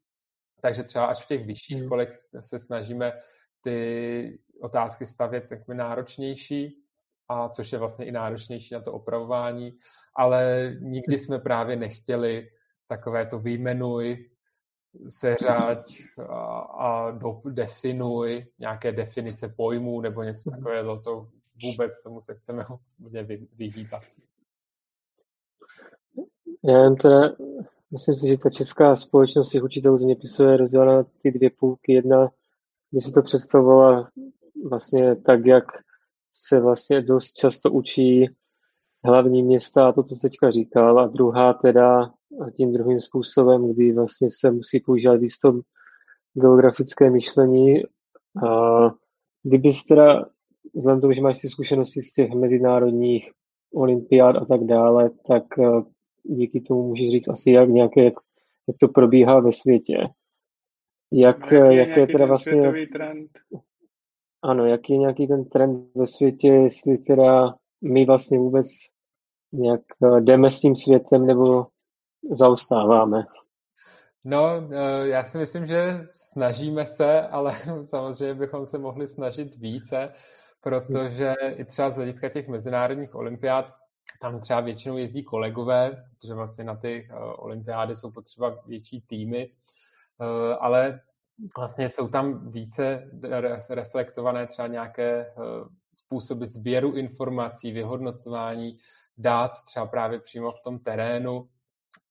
Takže 0.60 0.82
třeba 0.82 1.06
až 1.06 1.24
v 1.24 1.26
těch 1.26 1.46
vyšších 1.46 1.78
hmm. 1.78 1.88
kolech 1.88 2.08
se 2.40 2.58
snažíme 2.58 3.12
ty 3.60 4.38
otázky 4.60 5.06
stavět 5.06 5.46
takové 5.48 5.74
náročnější, 5.74 6.82
a 7.28 7.48
což 7.48 7.72
je 7.72 7.78
vlastně 7.78 8.06
i 8.06 8.12
náročnější 8.12 8.74
na 8.74 8.80
to 8.80 8.92
opravování, 8.92 9.78
ale 10.14 10.72
nikdy 10.80 11.18
jsme 11.18 11.38
právě 11.38 11.76
nechtěli 11.76 12.48
takové 12.88 13.26
to 13.26 13.38
výjmenuj, 13.38 14.28
seřaď 15.08 15.92
a, 16.28 16.58
a 16.58 17.10
do, 17.10 17.40
definuj 17.50 18.46
nějaké 18.58 18.92
definice 18.92 19.48
pojmů 19.48 20.00
nebo 20.00 20.22
něco 20.22 20.50
mhm. 20.50 20.58
takového, 20.58 21.00
to 21.00 21.28
vůbec 21.62 22.02
tomu 22.02 22.20
se 22.20 22.34
chceme 22.34 22.64
hodně 23.00 23.22
vyhýbat. 23.56 24.02
Já 26.64 26.78
jen 26.78 26.96
teda, 26.96 27.20
myslím 27.90 28.14
si, 28.14 28.28
že 28.28 28.38
ta 28.38 28.50
česká 28.50 28.96
společnost 28.96 29.50
těch 29.50 29.62
učitelů 29.62 29.98
zeměpisu 29.98 30.42
je 30.42 30.56
rozdělena 30.56 30.96
na 30.96 31.04
ty 31.22 31.30
dvě 31.30 31.50
půlky. 31.50 31.92
Jedna, 31.92 32.28
kdy 32.90 33.00
si 33.00 33.12
to 33.12 33.22
představovala 33.22 34.10
vlastně 34.68 35.16
tak, 35.16 35.46
jak 35.46 35.64
se 36.32 36.60
vlastně 36.60 37.02
dost 37.02 37.32
často 37.32 37.70
učí 37.70 38.28
hlavní 39.04 39.42
města 39.42 39.88
a 39.88 39.92
to, 39.92 40.02
co 40.02 40.14
jsi 40.14 40.20
teďka 40.20 40.50
říkal, 40.50 41.00
a 41.00 41.06
druhá 41.06 41.52
teda 41.52 42.12
tím 42.56 42.72
druhým 42.72 43.00
způsobem, 43.00 43.72
kdy 43.72 43.92
vlastně 43.92 44.28
se 44.30 44.50
musí 44.50 44.80
používat 44.80 45.20
to 45.42 45.60
geografické 46.34 47.10
myšlení. 47.10 47.82
A 48.48 48.80
kdybys 49.42 49.84
teda, 49.84 50.26
vzhledem 50.74 51.00
tomu, 51.00 51.12
že 51.12 51.20
máš 51.20 51.38
ty 51.38 51.48
zkušenosti 51.48 52.02
z 52.02 52.12
těch 52.12 52.30
mezinárodních 52.30 53.30
olympiád 53.74 54.36
a 54.36 54.44
tak 54.44 54.64
dále, 54.64 55.10
tak 55.28 55.58
eh, 55.58 55.82
díky 56.22 56.60
tomu 56.60 56.88
můžeš 56.88 57.10
říct 57.10 57.28
asi 57.28 57.50
jak 57.50 57.68
nějaké, 57.68 58.04
jak, 58.04 58.14
jak 58.68 58.76
to 58.80 58.88
probíhá 58.88 59.40
ve 59.40 59.52
světě. 59.52 60.08
Jak, 61.12 61.52
je, 61.52 61.74
jak 61.74 61.96
je 61.96 62.06
teda 62.06 62.26
vlastně... 62.26 62.86
trend? 62.92 63.30
Ano, 64.42 64.66
jaký 64.66 64.92
je 64.92 64.98
nějaký 64.98 65.26
ten 65.26 65.44
trend 65.44 65.94
ve 65.94 66.06
světě, 66.06 66.48
jestli 66.48 66.98
teda 66.98 67.54
my 67.82 68.06
vlastně 68.06 68.38
vůbec 68.38 68.66
nějak 69.52 69.80
eh, 70.04 70.20
jdeme 70.20 70.50
s 70.50 70.60
tím 70.60 70.76
světem 70.76 71.26
nebo 71.26 71.66
zaostáváme? 72.30 73.26
No, 74.24 74.68
eh, 74.72 75.08
já 75.08 75.24
si 75.24 75.38
myslím, 75.38 75.66
že 75.66 76.00
snažíme 76.04 76.86
se, 76.86 77.20
ale 77.22 77.52
samozřejmě 77.82 78.34
bychom 78.34 78.66
se 78.66 78.78
mohli 78.78 79.08
snažit 79.08 79.56
více, 79.56 80.12
protože 80.60 81.34
i 81.56 81.64
třeba 81.64 81.90
z 81.90 81.96
hlediska 81.96 82.28
těch 82.28 82.48
mezinárodních 82.48 83.14
olympiád, 83.14 83.74
tam 84.20 84.40
třeba 84.40 84.60
většinou 84.60 84.96
jezdí 84.96 85.24
kolegové, 85.24 86.04
protože 86.18 86.34
vlastně 86.34 86.64
na 86.64 86.76
ty 86.76 87.08
eh, 87.10 87.14
olympiády 87.18 87.94
jsou 87.94 88.10
potřeba 88.10 88.58
větší 88.66 89.00
týmy, 89.00 89.50
ale 90.60 91.00
vlastně 91.56 91.88
jsou 91.88 92.08
tam 92.08 92.50
více 92.50 93.10
reflektované 93.70 94.46
třeba 94.46 94.68
nějaké 94.68 95.32
způsoby 95.92 96.44
sběru 96.44 96.96
informací, 96.96 97.72
vyhodnocování 97.72 98.76
dát 99.18 99.52
třeba 99.64 99.86
právě 99.86 100.20
přímo 100.20 100.52
v 100.52 100.60
tom 100.60 100.78
terénu 100.78 101.48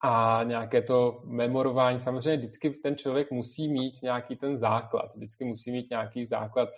a 0.03 0.43
nějaké 0.43 0.81
to 0.81 1.21
memorování. 1.25 1.99
Samozřejmě 1.99 2.37
vždycky 2.37 2.69
ten 2.69 2.95
člověk 2.95 3.31
musí 3.31 3.73
mít 3.73 4.01
nějaký 4.03 4.35
ten 4.35 4.57
základ, 4.57 5.15
vždycky 5.15 5.45
musí 5.45 5.71
mít 5.71 5.89
nějaký 5.89 6.25
základ 6.25 6.69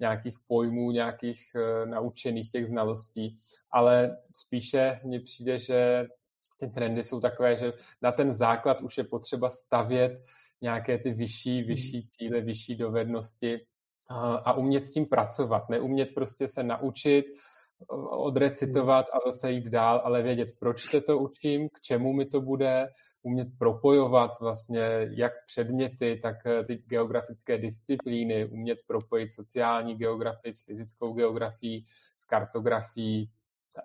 nějakých 0.00 0.34
pojmů, 0.46 0.90
nějakých 0.90 1.40
uh, 1.54 1.90
naučených 1.90 2.50
těch 2.50 2.66
znalostí, 2.66 3.36
ale 3.70 4.16
spíše 4.32 5.00
mně 5.04 5.20
přijde, 5.20 5.58
že 5.58 6.06
ty 6.60 6.68
trendy 6.68 7.04
jsou 7.04 7.20
takové, 7.20 7.56
že 7.56 7.72
na 8.02 8.12
ten 8.12 8.32
základ 8.32 8.80
už 8.80 8.98
je 8.98 9.04
potřeba 9.04 9.50
stavět 9.50 10.22
nějaké 10.64 10.98
ty 10.98 11.12
vyšší, 11.12 11.58
hmm. 11.58 11.68
vyšší 11.68 12.02
cíle, 12.04 12.40
vyšší 12.40 12.76
dovednosti 12.76 13.60
a 14.44 14.52
umět 14.52 14.84
s 14.84 14.92
tím 14.92 15.06
pracovat, 15.06 15.68
neumět 15.68 16.14
prostě 16.14 16.48
se 16.48 16.62
naučit, 16.62 17.24
odrecitovat 18.10 19.06
a 19.12 19.30
zase 19.30 19.52
jít 19.52 19.66
dál, 19.66 20.00
ale 20.04 20.22
vědět, 20.22 20.48
proč 20.58 20.82
se 20.82 21.00
to 21.00 21.18
učím, 21.18 21.68
k 21.68 21.80
čemu 21.80 22.12
mi 22.12 22.26
to 22.26 22.40
bude, 22.40 22.88
umět 23.22 23.48
propojovat 23.58 24.30
vlastně 24.40 25.08
jak 25.10 25.32
předměty, 25.46 26.20
tak 26.22 26.36
eh, 26.46 26.64
ty 26.64 26.74
geografické 26.86 27.58
disciplíny, 27.58 28.46
umět 28.46 28.78
propojit 28.86 29.32
sociální 29.32 29.96
geografii 29.96 30.54
s 30.54 30.64
fyzickou 30.64 31.12
geografií, 31.12 31.86
s 32.16 32.24
kartografií 32.24 33.30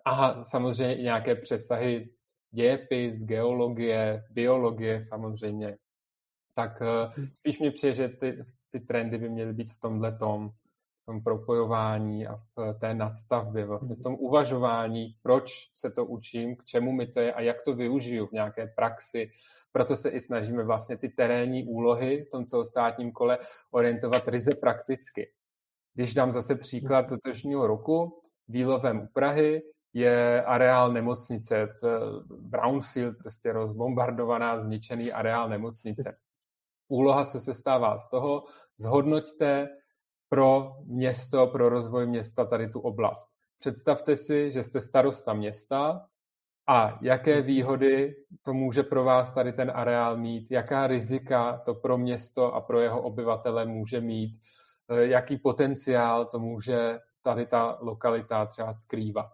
a 0.05 0.43
samozřejmě 0.43 0.95
i 0.95 1.03
nějaké 1.03 1.35
přesahy 1.35 2.09
dějepis, 2.51 3.23
geologie, 3.23 4.23
biologie 4.31 5.01
samozřejmě. 5.01 5.77
Tak 6.59 6.81
eh, 6.81 7.11
hm. 7.17 7.27
spíš 7.33 7.59
mi 7.59 7.71
přijde, 7.71 7.93
že 7.93 8.09
ty, 8.09 8.43
ty 8.69 8.79
trendy 8.79 9.17
by 9.17 9.29
měly 9.29 9.53
být 9.53 9.71
v 9.71 9.79
tomhle 9.79 10.17
tom, 10.17 10.51
tom 11.05 11.23
propojování 11.23 12.27
a 12.27 12.35
v 12.35 12.73
té 12.79 12.93
nadstavbě, 12.93 13.65
vlastně 13.65 13.95
v 13.95 14.01
tom 14.01 14.15
uvažování, 14.19 15.15
proč 15.21 15.69
se 15.73 15.91
to 15.91 16.05
učím, 16.05 16.55
k 16.55 16.65
čemu 16.65 16.91
mi 16.91 17.07
to 17.07 17.19
je 17.19 17.33
a 17.33 17.41
jak 17.41 17.63
to 17.63 17.75
využiju 17.75 18.27
v 18.27 18.31
nějaké 18.31 18.67
praxi. 18.67 19.29
Proto 19.71 19.95
se 19.95 20.09
i 20.09 20.19
snažíme 20.19 20.63
vlastně 20.63 20.97
ty 20.97 21.09
terénní 21.09 21.63
úlohy 21.63 22.23
v 22.23 22.29
tom 22.29 22.45
celostátním 22.45 23.11
kole 23.11 23.37
orientovat 23.71 24.27
ryze 24.27 24.51
prakticky. 24.55 25.31
Když 25.93 26.13
dám 26.13 26.31
zase 26.31 26.55
příklad 26.55 27.07
z 27.07 27.11
letošního 27.11 27.67
roku, 27.67 28.21
Výlovem 28.47 28.99
u 28.99 29.07
Prahy 29.07 29.61
je 29.93 30.43
areál 30.43 30.93
nemocnice, 30.93 31.65
Brownfield, 32.39 33.17
prostě 33.17 33.53
rozbombardovaná, 33.53 34.59
zničený 34.59 35.11
areál 35.11 35.49
nemocnice. 35.49 36.17
Úloha 36.89 37.23
se 37.23 37.39
sestává 37.39 37.99
z 37.99 38.09
toho, 38.09 38.43
zhodnoťte, 38.79 39.67
pro 40.29 40.75
město, 40.85 41.47
pro 41.47 41.69
rozvoj 41.69 42.07
města 42.07 42.45
tady 42.45 42.69
tu 42.69 42.79
oblast. 42.79 43.27
Představte 43.59 44.17
si, 44.17 44.51
že 44.51 44.63
jste 44.63 44.81
starosta 44.81 45.33
města 45.33 46.05
a 46.67 46.99
jaké 47.01 47.41
výhody 47.41 48.15
to 48.45 48.53
může 48.53 48.83
pro 48.83 49.03
vás 49.03 49.31
tady 49.33 49.53
ten 49.53 49.71
areál 49.75 50.17
mít, 50.17 50.51
jaká 50.51 50.87
rizika 50.87 51.61
to 51.65 51.73
pro 51.73 51.97
město 51.97 52.53
a 52.53 52.61
pro 52.61 52.79
jeho 52.79 53.01
obyvatele 53.01 53.65
může 53.65 54.01
mít, 54.01 54.41
eh, 54.89 55.07
jaký 55.07 55.37
potenciál 55.37 56.25
to 56.25 56.39
může 56.39 56.99
tady 57.21 57.45
ta 57.45 57.77
lokalita 57.81 58.45
třeba 58.45 58.73
skrývat. 58.73 59.29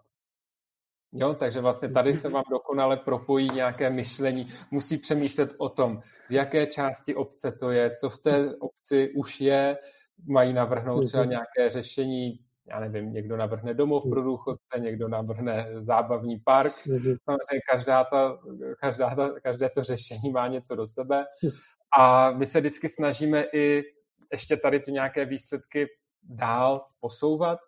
Jo, 1.18 1.34
takže 1.34 1.60
vlastně 1.60 1.88
tady 1.88 2.16
se 2.16 2.28
vám 2.28 2.44
dokonale 2.50 2.96
propojí 2.96 3.50
nějaké 3.54 3.90
myšlení. 3.90 4.46
Musí 4.70 4.98
přemýšlet 4.98 5.54
o 5.58 5.68
tom, 5.68 5.98
v 6.28 6.32
jaké 6.32 6.66
části 6.66 7.14
obce 7.14 7.52
to 7.52 7.70
je, 7.70 7.90
co 7.90 8.10
v 8.10 8.18
té 8.18 8.54
obci 8.56 9.10
už 9.16 9.40
je, 9.40 9.78
mají 10.26 10.52
navrhnout 10.52 11.04
třeba 11.04 11.22
mhm. 11.22 11.30
nějaké 11.30 11.70
řešení, 11.70 12.40
já 12.68 12.80
nevím, 12.80 13.12
někdo 13.12 13.36
navrhne 13.36 13.74
domov 13.74 14.02
pro 14.02 14.20
mhm. 14.20 14.30
důchodce, 14.30 14.78
někdo 14.78 15.08
navrhne 15.08 15.68
zábavní 15.78 16.38
park. 16.38 16.86
Mhm. 16.86 17.16
Samozřejmě 17.24 17.60
každá 17.70 18.04
ta, 18.04 18.36
každá 18.80 19.14
ta, 19.14 19.30
každé 19.42 19.70
to 19.70 19.84
řešení 19.84 20.30
má 20.30 20.48
něco 20.48 20.76
do 20.76 20.86
sebe. 20.86 21.24
A 21.98 22.30
my 22.30 22.46
se 22.46 22.60
vždycky 22.60 22.88
snažíme 22.88 23.44
i 23.52 23.82
ještě 24.32 24.56
tady 24.56 24.80
ty 24.80 24.92
nějaké 24.92 25.24
výsledky 25.24 25.86
dál 26.22 26.86
posouvat, 27.00 27.58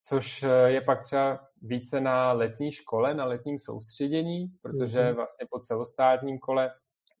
což 0.00 0.44
je 0.66 0.80
pak 0.80 1.00
třeba 1.00 1.51
více 1.62 2.00
na 2.00 2.32
letní 2.32 2.72
škole, 2.72 3.14
na 3.14 3.24
letním 3.24 3.58
soustředění, 3.58 4.48
protože 4.62 5.12
vlastně 5.12 5.46
po 5.50 5.58
celostátním 5.58 6.38
kole 6.38 6.70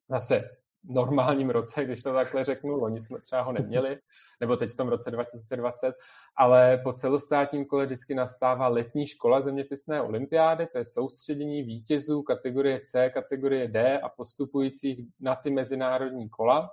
zase 0.08 0.50
normálním 0.84 1.50
roce, 1.50 1.84
když 1.84 2.02
to 2.02 2.12
takhle 2.12 2.44
řeknu, 2.44 2.76
loni 2.76 3.00
jsme 3.00 3.20
třeba 3.20 3.42
ho 3.42 3.52
neměli, 3.52 3.98
nebo 4.40 4.56
teď 4.56 4.70
v 4.70 4.74
tom 4.74 4.88
roce 4.88 5.10
2020, 5.10 5.94
ale 6.36 6.80
po 6.84 6.92
celostátním 6.92 7.66
kole 7.66 7.86
vždycky 7.86 8.14
nastává 8.14 8.68
letní 8.68 9.06
škola 9.06 9.40
zeměpisné 9.40 10.02
olympiády, 10.02 10.66
to 10.66 10.78
je 10.78 10.84
soustředění 10.84 11.62
vítězů 11.62 12.22
kategorie 12.22 12.80
C, 12.84 13.10
kategorie 13.10 13.68
D 13.68 13.98
a 13.98 14.08
postupujících 14.08 15.06
na 15.20 15.36
ty 15.36 15.50
mezinárodní 15.50 16.28
kola, 16.28 16.70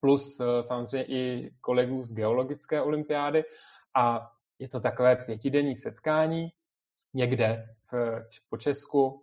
plus 0.00 0.40
eh, 0.40 0.62
samozřejmě 0.62 1.04
i 1.04 1.50
kolegů 1.60 2.04
z 2.04 2.12
geologické 2.12 2.82
olympiády. 2.82 3.44
A 3.96 4.30
je 4.58 4.68
to 4.68 4.80
takové 4.80 5.16
pětidenní 5.16 5.74
setkání 5.74 6.48
někde 7.16 7.66
v, 7.92 8.22
po 8.48 8.56
Česku, 8.56 9.22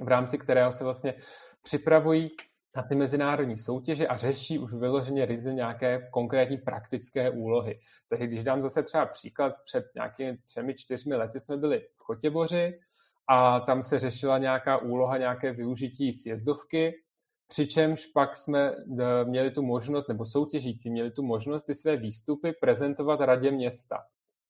v 0.00 0.08
rámci 0.08 0.38
kterého 0.38 0.72
se 0.72 0.84
vlastně 0.84 1.14
připravují 1.62 2.30
na 2.76 2.82
ty 2.82 2.94
mezinárodní 2.94 3.58
soutěže 3.58 4.06
a 4.06 4.16
řeší 4.16 4.58
už 4.58 4.74
vyloženě 4.74 5.26
ryze 5.26 5.52
nějaké 5.52 6.08
konkrétní 6.12 6.58
praktické 6.58 7.30
úlohy. 7.30 7.78
Takže 8.10 8.26
když 8.26 8.44
dám 8.44 8.62
zase 8.62 8.82
třeba 8.82 9.06
příklad, 9.06 9.54
před 9.64 9.84
nějakými 9.94 10.38
třemi, 10.38 10.74
čtyřmi 10.74 11.16
lety 11.16 11.40
jsme 11.40 11.56
byli 11.56 11.78
v 11.78 11.98
Chotěboři 11.98 12.78
a 13.28 13.60
tam 13.60 13.82
se 13.82 13.98
řešila 13.98 14.38
nějaká 14.38 14.78
úloha, 14.78 15.18
nějaké 15.18 15.52
využití 15.52 16.12
sjezdovky, 16.12 16.94
přičemž 17.48 18.06
pak 18.06 18.36
jsme 18.36 18.70
eh, 18.70 19.24
měli 19.24 19.50
tu 19.50 19.62
možnost, 19.62 20.08
nebo 20.08 20.24
soutěžící 20.24 20.90
měli 20.90 21.10
tu 21.10 21.22
možnost 21.22 21.64
ty 21.64 21.74
své 21.74 21.96
výstupy 21.96 22.52
prezentovat 22.60 23.20
radě 23.20 23.50
města 23.50 23.96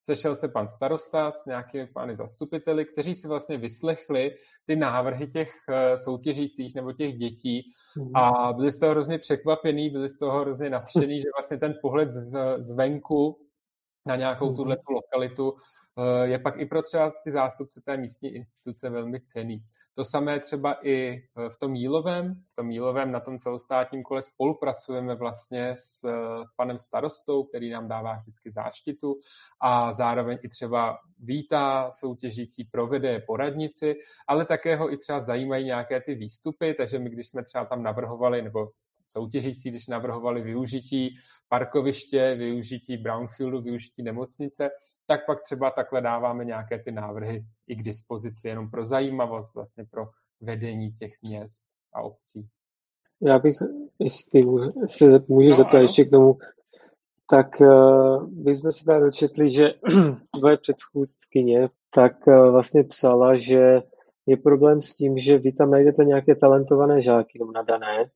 sešel 0.03 0.35
se 0.37 0.49
pan 0.49 0.69
starosta 0.69 1.31
s 1.31 1.47
nějakými 1.47 1.87
pány 1.87 2.17
zastupiteli, 2.17 2.85
kteří 2.85 3.15
si 3.15 3.29
vlastně 3.29 3.59
vyslechli 3.59 4.37
ty 4.65 4.77
návrhy 4.77 5.27
těch 5.27 5.51
eh, 5.69 5.99
soutěžících 5.99 6.75
nebo 6.75 6.93
těch 6.93 7.15
dětí 7.15 7.63
mhm. 7.97 8.17
a 8.17 8.53
byli 8.53 8.73
z 8.73 8.79
toho 8.79 8.93
hrozně 8.93 9.19
překvapení, 9.19 9.91
byli 9.91 10.09
z 10.09 10.19
toho 10.19 10.41
hrozně 10.41 10.71
nadšení, 10.71 11.21
že 11.21 11.29
vlastně 11.37 11.57
ten 11.59 11.75
pohled 11.83 12.09
zvenku 12.59 13.47
na 14.07 14.17
nějakou 14.17 14.47
mhm. 14.47 14.57
tuhle 14.57 14.77
lokalitu 14.91 15.55
eh, 15.99 16.29
je 16.29 16.39
pak 16.39 16.61
i 16.61 16.67
pro 16.67 16.83
třeba 16.83 17.13
ty 17.25 17.31
zástupce 17.31 17.81
té 17.85 17.97
místní 17.97 18.29
instituce 18.29 18.91
velmi 18.91 19.21
cený. 19.21 19.65
To 19.95 20.05
samé 20.05 20.41
třeba 20.41 20.77
i 20.83 21.23
eh, 21.37 21.49
v 21.49 21.57
tom 21.57 21.75
Jílovém. 21.75 22.35
V 22.53 22.55
tom 22.55 22.71
Jílovém 22.71 23.13
na 23.13 23.21
tom 23.21 23.39
celostátním 23.39 24.03
kole 24.03 24.23
spolupracujeme 24.23 25.15
vlastně 25.15 25.75
s, 25.77 26.01
s 26.45 26.51
panem 26.57 26.79
starostou, 26.79 27.45
který 27.45 27.71
nám 27.71 27.89
dává 27.89 28.17
vždycky 28.17 28.51
záštitu 28.51 29.15
a 29.61 29.93
zároveň 29.93 30.39
i 30.43 30.49
třeba 30.49 30.99
vítá 31.19 31.91
soutěžící, 31.91 32.65
provede 32.65 33.21
poradnici, 33.27 33.95
ale 34.29 34.45
také 34.45 34.77
ho 34.77 34.93
i 34.93 34.97
třeba 34.97 35.21
zajímají 35.21 35.65
nějaké 35.65 36.01
ty 36.01 36.15
výstupy, 36.15 36.75
takže 36.75 36.99
my, 36.99 37.11
když 37.11 37.29
jsme 37.29 37.43
třeba 37.43 37.65
tam 37.65 37.83
navrhovali, 37.83 38.43
nebo 38.43 38.69
soutěžící, 39.07 39.71
když 39.71 39.87
navrhovali 39.87 40.43
využití 40.43 41.15
parkoviště, 41.49 42.35
využití 42.39 42.97
brownfieldu, 42.97 43.63
využití 43.63 44.03
nemocnice, 44.03 44.71
tak 45.13 45.27
pak 45.27 45.41
třeba 45.41 45.71
takhle 45.71 46.01
dáváme 46.01 46.45
nějaké 46.45 46.79
ty 46.79 46.93
návrhy 46.93 47.45
i 47.69 47.77
k 47.77 47.83
dispozici, 47.83 48.49
jenom 48.49 48.71
pro 48.71 48.85
zajímavost, 48.85 49.55
vlastně 49.55 49.85
pro 49.91 50.09
vedení 50.41 50.93
těch 50.93 51.13
měst 51.23 51.67
a 51.95 52.03
obcí. 52.03 52.49
Já 53.23 53.39
bych, 53.39 53.57
jestli 53.99 54.43
se 54.87 55.25
můžu 55.29 55.51
no, 55.51 55.57
zeptat 55.57 55.79
ještě 55.79 56.05
k 56.05 56.11
tomu, 56.11 56.39
tak 57.31 57.61
uh, 57.61 58.31
my 58.45 58.57
jsme 58.57 58.73
se 58.73 58.85
tady 58.85 59.01
dočetli, 59.01 59.51
že 59.51 59.71
tvoje 60.39 60.57
předchůdkyně 60.57 61.69
tak 61.95 62.27
uh, 62.27 62.51
vlastně 62.51 62.85
psala, 62.85 63.37
že 63.37 63.83
je 64.27 64.37
problém 64.37 64.83
s 64.83 64.97
tím, 64.97 65.19
že 65.19 65.39
vy 65.39 65.53
tam 65.53 65.71
najdete 65.71 66.05
nějaké 66.05 66.35
talentované 66.35 67.03
žáky 67.03 67.39
nebo 67.39 67.53
nadané, 67.53 68.11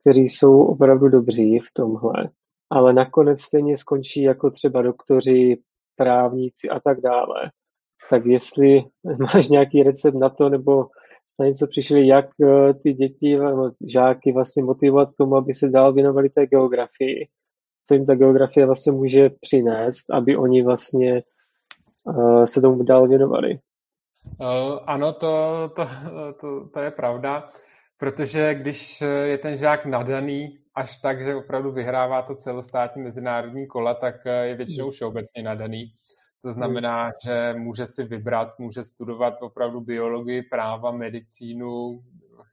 kteří 0.00 0.28
jsou 0.28 0.64
opravdu 0.66 1.08
dobří 1.08 1.58
v 1.58 1.72
tomhle, 1.72 2.30
ale 2.70 2.92
nakonec 2.92 3.40
stejně 3.40 3.76
skončí 3.76 4.22
jako 4.22 4.50
třeba 4.50 4.82
doktoři, 4.82 5.62
právníci 6.02 6.68
a 6.68 6.80
tak 6.80 7.00
dále. 7.00 7.50
Tak 8.10 8.26
jestli 8.26 8.82
máš 9.18 9.48
nějaký 9.48 9.82
recept 9.82 10.14
na 10.14 10.28
to, 10.28 10.48
nebo 10.48 10.86
na 11.40 11.46
něco 11.46 11.66
přišli, 11.66 12.06
jak 12.06 12.26
eh, 12.42 12.74
ty 12.74 12.92
děti, 12.92 13.38
žáky 13.88 14.32
vlastně 14.32 14.62
motivovat 14.62 15.08
k 15.10 15.16
tomu, 15.16 15.36
aby 15.36 15.54
se 15.54 15.68
dál 15.68 15.92
věnovali 15.92 16.28
té 16.28 16.46
geografii, 16.46 17.28
co 17.86 17.94
jim 17.94 18.06
ta 18.06 18.14
geografie 18.14 18.66
vlastně 18.66 18.92
může 18.92 19.30
přinést, 19.40 20.10
aby 20.12 20.36
oni 20.36 20.62
vlastně 20.62 21.22
uh, 22.04 22.44
se 22.44 22.60
tomu 22.60 22.82
dál 22.82 23.08
věnovali. 23.08 23.58
Uh, 24.40 24.78
ano, 24.86 25.12
to, 25.12 25.70
to, 25.76 25.88
to, 26.40 26.68
to 26.68 26.80
je 26.80 26.90
pravda, 26.90 27.48
protože 27.98 28.54
když 28.54 29.00
je 29.24 29.38
ten 29.38 29.56
žák 29.56 29.86
nadaný 29.86 30.61
až 30.74 30.98
tak, 30.98 31.24
že 31.24 31.34
opravdu 31.34 31.72
vyhrává 31.72 32.22
to 32.22 32.34
celostátní 32.34 33.02
mezinárodní 33.02 33.66
kola, 33.66 33.94
tak 33.94 34.14
je 34.24 34.54
většinou 34.54 34.84
hmm. 34.84 34.92
všeobecně 34.92 35.42
nadaný. 35.42 35.92
To 36.42 36.48
hmm. 36.48 36.54
znamená, 36.54 37.12
že 37.24 37.54
může 37.58 37.86
si 37.86 38.04
vybrat, 38.04 38.58
může 38.58 38.84
studovat 38.84 39.34
opravdu 39.40 39.80
biologii, 39.80 40.42
práva, 40.42 40.90
medicínu, 40.90 42.02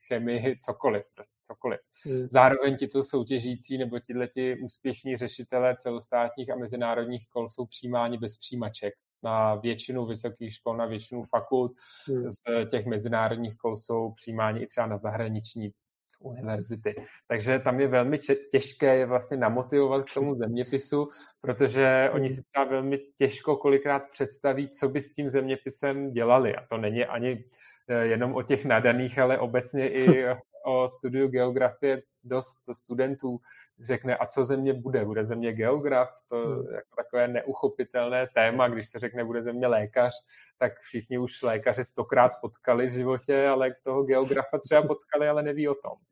chemii, 0.07 0.57
cokoliv, 0.57 1.03
prostě 1.15 1.39
cokoliv. 1.41 1.79
Hmm. 2.05 2.27
Zároveň 2.29 2.77
ti 2.77 2.87
to 2.87 3.03
soutěžící 3.03 3.77
nebo 3.77 3.99
ti 3.99 4.57
úspěšní 4.63 5.17
řešitelé 5.17 5.75
celostátních 5.79 6.49
a 6.49 6.55
mezinárodních 6.55 7.27
kol 7.29 7.49
jsou 7.49 7.65
přijímáni 7.65 8.17
bez 8.17 8.37
přijímaček 8.37 8.93
na 9.23 9.55
většinu 9.55 10.05
vysokých 10.05 10.53
škol, 10.53 10.77
na 10.77 10.85
většinu 10.85 11.23
fakult. 11.23 11.71
Z 12.07 12.65
těch 12.69 12.85
mezinárodních 12.85 13.57
kol 13.57 13.75
jsou 13.75 14.11
přijímáni 14.11 14.61
i 14.61 14.65
třeba 14.65 14.87
na 14.87 14.97
zahraniční 14.97 15.71
univerzity. 16.19 16.95
Takže 17.27 17.59
tam 17.59 17.79
je 17.79 17.87
velmi 17.87 18.19
těžké 18.51 18.95
je 18.95 19.05
vlastně 19.05 19.37
namotivovat 19.37 20.09
k 20.09 20.13
tomu 20.13 20.35
zeměpisu, 20.35 21.09
protože 21.41 22.09
oni 22.13 22.29
si 22.29 22.41
třeba 22.43 22.65
velmi 22.65 22.97
těžko 23.17 23.57
kolikrát 23.57 24.09
představí, 24.11 24.69
co 24.69 24.89
by 24.89 25.01
s 25.01 25.13
tím 25.13 25.29
zeměpisem 25.29 26.09
dělali. 26.09 26.55
A 26.55 26.65
to 26.69 26.77
není 26.77 27.05
ani 27.05 27.43
eh, 27.87 28.05
jenom 28.05 28.35
o 28.35 28.41
těch 28.41 28.65
nadaných, 28.65 29.19
ale 29.19 29.39
obecně 29.39 29.89
i 29.89 30.25
o 30.65 30.87
studiu 30.87 31.27
geografie 31.27 32.01
dost 32.23 32.75
studentů 32.75 33.39
řekne, 33.79 34.17
a 34.17 34.25
co 34.25 34.45
země 34.45 34.73
bude? 34.73 35.05
Bude 35.05 35.25
země 35.25 35.53
geograf? 35.53 36.09
To 36.29 36.37
je 36.37 36.75
jako 36.75 36.95
takové 36.95 37.27
neuchopitelné 37.27 38.27
téma, 38.33 38.67
když 38.67 38.89
se 38.89 38.99
řekne, 38.99 39.25
bude 39.25 39.41
země 39.41 39.67
lékař, 39.67 40.13
tak 40.57 40.79
všichni 40.79 41.17
už 41.17 41.41
lékaři 41.41 41.83
stokrát 41.83 42.31
potkali 42.41 42.87
v 42.87 42.93
životě, 42.93 43.47
ale 43.47 43.75
toho 43.83 44.03
geografa 44.03 44.57
třeba 44.57 44.81
potkali, 44.81 45.29
ale 45.29 45.43
neví 45.43 45.67
o 45.67 45.75
tom. 45.75 46.08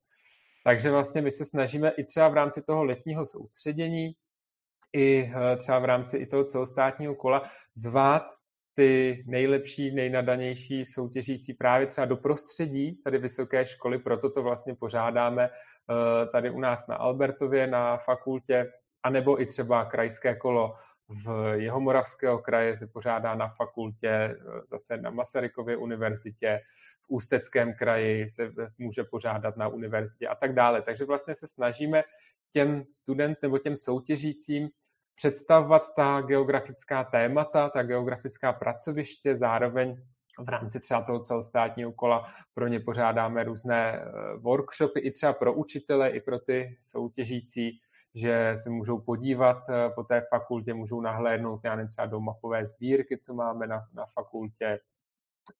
Takže 0.68 0.91
vlastně 0.91 1.22
my 1.22 1.32
se 1.32 1.45
snažíme 1.45 1.89
i 1.89 2.03
třeba 2.03 2.28
v 2.28 2.34
rámci 2.34 2.61
toho 2.61 2.86
letního 2.86 3.26
soustředění, 3.26 4.11
i 4.93 5.32
eh, 5.36 5.55
třeba 5.55 5.80
v 5.80 5.86
rámci 5.86 6.18
i 6.18 6.26
toho 6.26 6.43
celostátního 6.43 7.15
kola 7.15 7.43
zvát 7.76 8.24
ty 8.74 9.24
nejlepší, 9.28 9.95
nejnadanější 9.95 10.86
soutěžící 10.86 11.53
právě 11.53 11.88
třeba 11.88 12.05
do 12.05 12.18
prostředí 12.18 13.01
tady 13.03 13.18
vysoké 13.18 13.65
školy, 13.65 13.99
proto 13.99 14.30
to 14.30 14.43
vlastně 14.43 14.76
pořádáme 14.76 15.49
eh, 15.49 16.26
tady 16.32 16.49
u 16.51 16.59
nás 16.59 16.88
na 16.88 16.95
Albertově 16.95 17.68
na 17.68 17.97
fakultě, 17.97 18.72
anebo 19.03 19.41
i 19.41 19.45
třeba 19.45 19.86
krajské 19.86 20.36
kolo 20.36 20.74
v 21.10 21.53
Jihomoravského 21.55 22.38
kraje 22.38 22.78
se 22.78 22.88
pořádá 22.88 23.36
na 23.36 23.47
fakultě, 23.47 24.10
eh, 24.10 24.36
zase 24.68 24.97
na 24.97 25.10
Masarykově 25.10 25.78
univerzitě, 25.78 26.62
v 27.01 27.05
Ústeckém 27.08 27.74
kraji 27.74 28.30
se 28.30 28.51
může 28.78 29.03
pořádat 29.03 29.58
na 29.58 29.68
univerzitě 29.68 30.28
a 30.28 30.36
tak 30.36 30.53
dále. 30.53 30.82
Takže 30.82 31.05
vlastně 31.05 31.36
se 31.36 31.47
snažíme 31.47 32.03
těm 32.51 32.88
student 32.88 33.38
nebo 33.41 33.58
těm 33.58 33.78
soutěžícím 33.78 34.70
představovat 35.16 35.82
ta 35.95 36.22
geografická 36.22 37.03
témata, 37.03 37.70
ta 37.70 37.84
geografická 37.84 38.53
pracoviště, 38.53 39.36
zároveň 39.36 40.01
v 40.39 40.49
rámci 40.49 40.80
třeba 40.80 41.01
toho 41.01 41.20
celostátního 41.20 41.91
kola 41.91 42.24
pro 42.53 42.68
ně 42.68 42.80
pořádáme 42.80 43.43
různé 43.43 43.91
eh, 43.93 44.38
workshopy 44.38 44.99
i 44.99 45.12
třeba 45.12 45.34
pro 45.34 45.53
učitele, 45.53 46.10
i 46.10 46.22
pro 46.22 46.39
ty 46.39 46.78
soutěžící, 46.80 47.80
že 48.18 48.51
se 48.55 48.70
můžou 48.70 48.99
podívat 48.99 49.57
eh, 49.70 49.89
po 49.95 50.03
té 50.03 50.22
fakultě, 50.30 50.74
můžou 50.74 51.01
nahlédnout 51.01 51.59
já 51.63 51.76
nevím, 51.76 51.88
třeba 51.88 52.05
do 52.05 52.20
mapové 52.20 52.65
sbírky, 52.65 53.18
co 53.18 53.34
máme 53.34 53.68
na, 53.68 53.82
na 53.93 54.05
fakultě. 54.13 54.80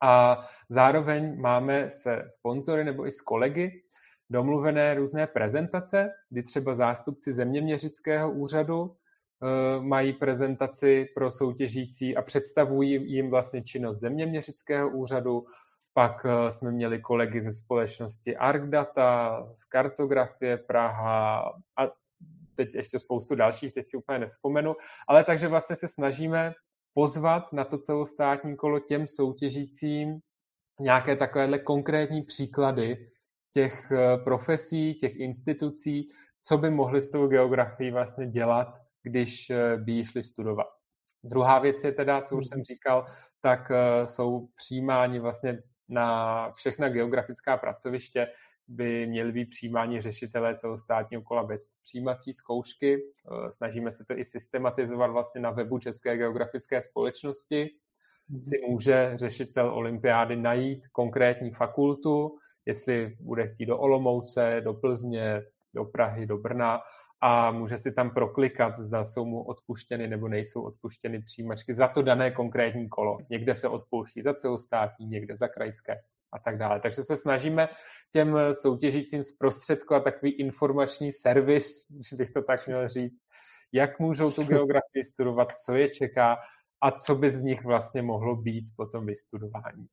A 0.02 0.42
zároveň 0.70 1.42
máme 1.42 1.90
se 1.90 2.24
sponzory 2.28 2.84
nebo 2.84 3.08
i 3.08 3.12
s 3.12 3.22
kolegy 3.22 3.84
domluvené 4.30 4.94
různé 4.94 5.28
prezentace, 5.28 6.10
kdy 6.30 6.44
třeba 6.44 6.76
zástupci 6.76 7.34
zeměměřického 7.34 8.32
úřadu 8.32 8.96
eh, 8.96 9.82
mají 9.82 10.14
prezentaci 10.14 11.08
pro 11.16 11.32
soutěžící 11.32 12.18
a 12.18 12.22
představují 12.22 13.14
jim 13.14 13.30
vlastně 13.30 13.64
činnost 13.64 14.00
zeměměřického 14.00 14.90
úřadu. 14.90 15.46
Pak 15.94 16.26
eh, 16.26 16.52
jsme 16.52 16.72
měli 16.72 17.00
kolegy 17.00 17.42
ze 17.42 17.54
společnosti 17.54 18.38
ArcData, 18.38 19.44
z 19.52 19.64
kartografie 19.64 20.58
Praha 20.58 21.40
a 21.78 21.92
teď 22.58 22.76
ještě 22.76 23.00
spoustu 23.00 23.36
dalších, 23.36 23.74
teď 23.74 23.84
si 23.86 23.98
úplně 23.98 24.20
nespomenu, 24.20 24.76
ale 25.08 25.24
takže 25.24 25.48
vlastně 25.48 25.76
se 25.76 25.88
snažíme 25.88 26.54
pozvat 26.94 27.54
na 27.54 27.64
to 27.64 27.78
celostátní 27.78 28.56
kolo 28.56 28.80
těm 28.80 29.08
soutěžícím 29.08 30.20
nějaké 30.80 31.16
takovéhle 31.16 31.60
konkrétní 31.60 32.22
příklady 32.22 33.10
těch 33.54 33.92
eh, 33.92 34.18
profesí, 34.24 34.94
těch 34.94 35.16
institucí, 35.16 36.08
co 36.42 36.58
by 36.58 36.70
mohli 36.70 37.02
s 37.02 37.10
tou 37.10 37.28
geografií 37.28 37.92
vlastně 37.92 38.28
dělat, 38.28 38.68
když 39.04 39.50
eh, 39.50 39.78
by 39.78 39.92
ji 39.92 40.06
šli 40.06 40.24
studovat. 40.24 40.68
Druhá 41.24 41.60
věc 41.60 41.84
je 41.84 41.92
teda, 41.92 42.22
co 42.22 42.38
už 42.38 42.48
jsem 42.48 42.64
říkal, 42.64 43.06
tak 43.42 43.72
eh, 43.72 44.08
jsou 44.08 44.48
přijímáni 44.56 45.20
vlastně 45.20 45.64
na 45.90 46.52
všechna 46.52 46.90
geografická 46.90 47.58
pracoviště 47.58 48.28
by 48.68 49.08
měli 49.08 49.32
být 49.32 49.50
přijímáni 49.50 50.02
řešitelé 50.02 50.56
celostátního 50.56 51.22
kola 51.22 51.44
bez 51.44 51.76
přijímací 51.84 52.34
zkoušky. 52.34 52.96
Eh, 52.96 53.52
snažíme 53.52 53.92
se 53.92 54.06
to 54.06 54.18
i 54.18 54.24
systematizovat 54.24 55.12
vlastně 55.12 55.42
na 55.42 55.52
webu 55.52 55.80
České 55.80 56.18
geografické 56.18 56.82
společnosti. 56.82 57.70
Mhm. 58.30 58.44
Si 58.44 58.62
může 58.70 59.12
řešitel 59.16 59.74
olympiády 59.74 60.36
najít 60.36 60.88
konkrétní 60.88 61.52
fakultu, 61.52 62.38
jestli 62.66 63.18
bude 63.20 63.48
chtít 63.48 63.66
do 63.66 63.78
Olomouce, 63.78 64.62
do 64.64 64.74
Plzně, 64.74 65.44
do 65.74 65.86
Prahy, 65.86 66.26
do 66.26 66.38
Brna 66.38 66.80
a 67.22 67.52
může 67.52 67.78
si 67.78 67.92
tam 67.92 68.14
proklikat, 68.14 68.76
zda 68.76 69.04
jsou 69.04 69.26
mu 69.26 69.44
odpuštěny 69.44 70.08
nebo 70.08 70.28
nejsou 70.28 70.62
odpuštěny 70.62 71.22
přijímačky 71.22 71.74
za 71.74 71.88
to 71.88 72.02
dané 72.02 72.32
konkrétní 72.32 72.90
kolo. 72.90 73.18
Někde 73.30 73.56
se 73.56 73.68
odpouští 73.68 74.22
za 74.22 74.34
celostátní, 74.34 75.08
někde 75.08 75.36
za 75.36 75.48
krajské 75.48 76.02
a 76.34 76.40
tak 76.40 76.58
dále. 76.58 76.80
Takže 76.80 77.04
se 77.04 77.16
snažíme 77.16 77.70
těm 78.14 78.38
soutěžícím 78.54 79.24
zprostředkovat 79.24 80.04
takový 80.04 80.32
informační 80.32 81.12
servis, 81.12 81.88
bych 82.18 82.32
to 82.32 82.42
tak 82.42 82.68
měl 82.68 82.90
říct, 82.90 83.18
jak 83.72 84.00
můžou 84.00 84.32
tu 84.32 84.44
geografii 84.44 85.04
studovat, 85.04 85.48
co 85.66 85.76
je 85.76 85.90
čeká 85.90 86.38
a 86.82 86.92
co 86.92 87.16
by 87.16 87.30
z 87.30 87.44
nich 87.44 87.64
vlastně 87.64 88.02
mohlo 88.02 88.36
být 88.36 88.66
po 88.76 88.86
tom 88.86 89.06
vystudování. 89.06 89.88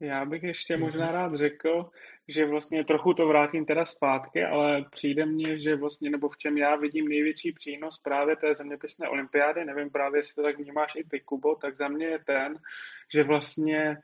Já 0.00 0.24
bych 0.24 0.42
ještě 0.42 0.76
možná 0.76 1.04
mhm. 1.04 1.14
rád 1.14 1.34
řekl, 1.34 1.90
že 2.28 2.46
vlastně 2.46 2.84
trochu 2.84 3.14
to 3.14 3.26
vrátím 3.26 3.64
teda 3.64 3.84
zpátky, 3.84 4.44
ale 4.44 4.84
přijde 4.90 5.26
mně, 5.26 5.58
že 5.58 5.76
vlastně, 5.76 6.10
nebo 6.10 6.28
v 6.28 6.38
čem 6.38 6.58
já 6.58 6.76
vidím 6.76 7.08
největší 7.08 7.52
přínos 7.52 7.98
právě 7.98 8.36
té 8.36 8.54
zeměpisné 8.54 9.08
olympiády, 9.08 9.64
nevím 9.64 9.90
právě, 9.90 10.18
jestli 10.18 10.34
to 10.34 10.42
tak 10.42 10.58
vnímáš 10.58 10.96
i 10.96 11.04
ty, 11.04 11.20
Kubo, 11.20 11.54
tak 11.54 11.76
za 11.76 11.88
mě 11.88 12.06
je 12.06 12.18
ten, 12.18 12.54
že 13.14 13.22
vlastně 13.22 13.96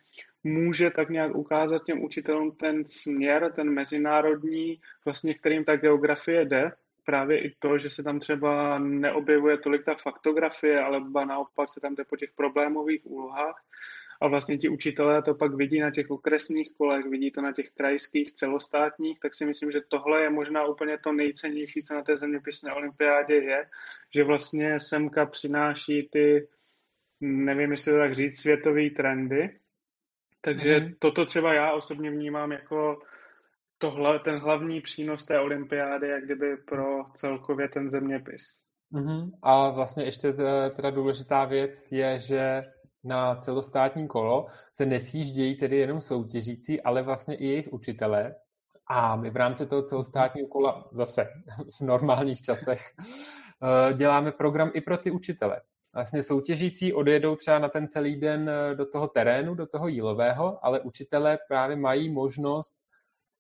může 0.45 0.91
tak 0.91 1.11
nějak 1.11 1.35
ukázat 1.35 1.85
těm 1.85 2.05
učitelům 2.05 2.57
ten 2.57 2.85
směr, 2.87 3.53
ten 3.53 3.71
mezinárodní, 3.71 4.81
vlastně 5.05 5.35
kterým 5.35 5.65
ta 5.65 5.77
geografie 5.77 6.45
jde, 6.45 6.73
právě 7.05 7.45
i 7.45 7.55
to, 7.59 7.79
že 7.79 7.91
se 7.91 8.03
tam 8.03 8.19
třeba 8.19 8.79
neobjevuje 8.79 9.59
tolik 9.59 9.85
ta 9.85 9.95
faktografie, 9.95 10.81
ale 10.81 11.01
naopak 11.27 11.69
se 11.69 11.81
tam 11.81 11.95
jde 11.95 12.05
po 12.05 12.17
těch 12.17 12.31
problémových 12.37 13.07
úlohách. 13.07 13.63
A 14.25 14.29
vlastně 14.29 14.59
ti 14.59 14.69
učitelé 14.69 15.23
to 15.23 15.35
pak 15.35 15.55
vidí 15.55 15.81
na 15.81 15.91
těch 15.91 16.11
okresních 16.11 16.73
kolech, 16.77 17.05
vidí 17.07 17.31
to 17.31 17.43
na 17.43 17.53
těch 17.53 17.71
krajských, 17.71 18.33
celostátních, 18.33 19.21
tak 19.21 19.35
si 19.35 19.47
myslím, 19.47 19.71
že 19.71 19.81
tohle 19.89 20.23
je 20.23 20.31
možná 20.31 20.67
úplně 20.67 20.99
to 20.99 21.13
nejcennější, 21.13 21.83
co 21.83 21.95
na 21.95 22.03
té 22.03 22.19
zeměpisné 22.19 22.73
olympiádě 22.73 23.35
je, 23.35 23.67
že 24.15 24.25
vlastně 24.25 24.81
semka 24.81 25.27
přináší 25.27 26.09
ty, 26.13 26.49
nevím, 27.21 27.71
jestli 27.71 27.93
to 27.93 27.99
tak 27.99 28.15
říct, 28.15 28.41
světové 28.41 28.91
trendy, 28.91 29.59
takže 30.41 30.79
mm-hmm. 30.79 30.95
toto 30.99 31.25
třeba 31.25 31.55
já 31.55 31.73
osobně 31.73 32.11
vnímám 32.11 32.53
jako 32.53 32.99
tohle, 33.79 34.19
ten 34.19 34.39
hlavní 34.39 34.81
přínos 34.81 35.27
té 35.27 35.41
olympiády, 35.41 36.09
jak 36.09 36.25
kdyby 36.25 36.57
pro 36.57 37.05
celkově 37.15 37.69
ten 37.69 37.91
zeměpis. 37.91 38.43
Mm-hmm. 38.93 39.31
A 39.43 39.71
vlastně 39.71 40.05
ještě 40.05 40.33
teda 40.77 40.91
důležitá 40.91 41.45
věc 41.45 41.93
je, 41.93 42.21
že 42.21 42.63
na 43.05 43.35
celostátní 43.35 44.09
kolo 44.09 44.47
se 44.73 44.87
nesjíždějí 44.87 45.57
tedy 45.57 45.77
jenom 45.77 46.01
soutěžící, 46.01 46.83
ale 46.83 47.03
vlastně 47.03 47.35
i 47.35 47.47
jejich 47.47 47.73
učitelé. 47.73 48.35
A 48.87 49.17
my 49.17 49.31
v 49.31 49.37
rámci 49.37 49.67
toho 49.67 49.83
celostátního 49.83 50.49
kola 50.49 50.89
zase 50.93 51.29
v 51.79 51.81
normálních 51.81 52.43
časech 52.43 52.81
eh, 52.91 53.95
děláme 53.95 54.33
program 54.33 54.71
i 54.75 54.81
pro 54.81 54.99
ty 54.99 55.11
učitele. 55.11 55.61
Vlastně 55.95 56.23
soutěžící 56.23 56.93
odjedou 56.93 57.37
třeba 57.37 57.59
na 57.59 57.69
ten 57.69 57.89
celý 57.89 58.21
den 58.21 58.51
eh, 58.51 58.75
do 58.75 58.87
toho 58.87 59.09
terénu, 59.09 59.55
do 59.55 59.67
toho 59.67 59.89
jílového, 59.89 60.67
ale 60.67 60.81
učitelé 60.81 61.39
právě 61.49 61.77
mají 61.77 62.11
možnost 62.13 62.85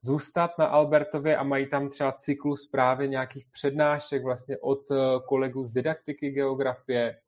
zůstat 0.04 0.50
na 0.58 0.66
Albertově 0.66 1.36
a 1.36 1.42
mají 1.42 1.68
tam 1.68 1.88
třeba 1.88 2.12
cyklus 2.12 2.68
právě 2.68 3.08
nějakých 3.08 3.46
přednášek 3.52 4.22
vlastně 4.22 4.58
od 4.58 4.90
eh, 4.90 4.96
kolegů 5.28 5.64
z 5.64 5.70
didaktiky 5.70 6.30
geografie 6.30 7.18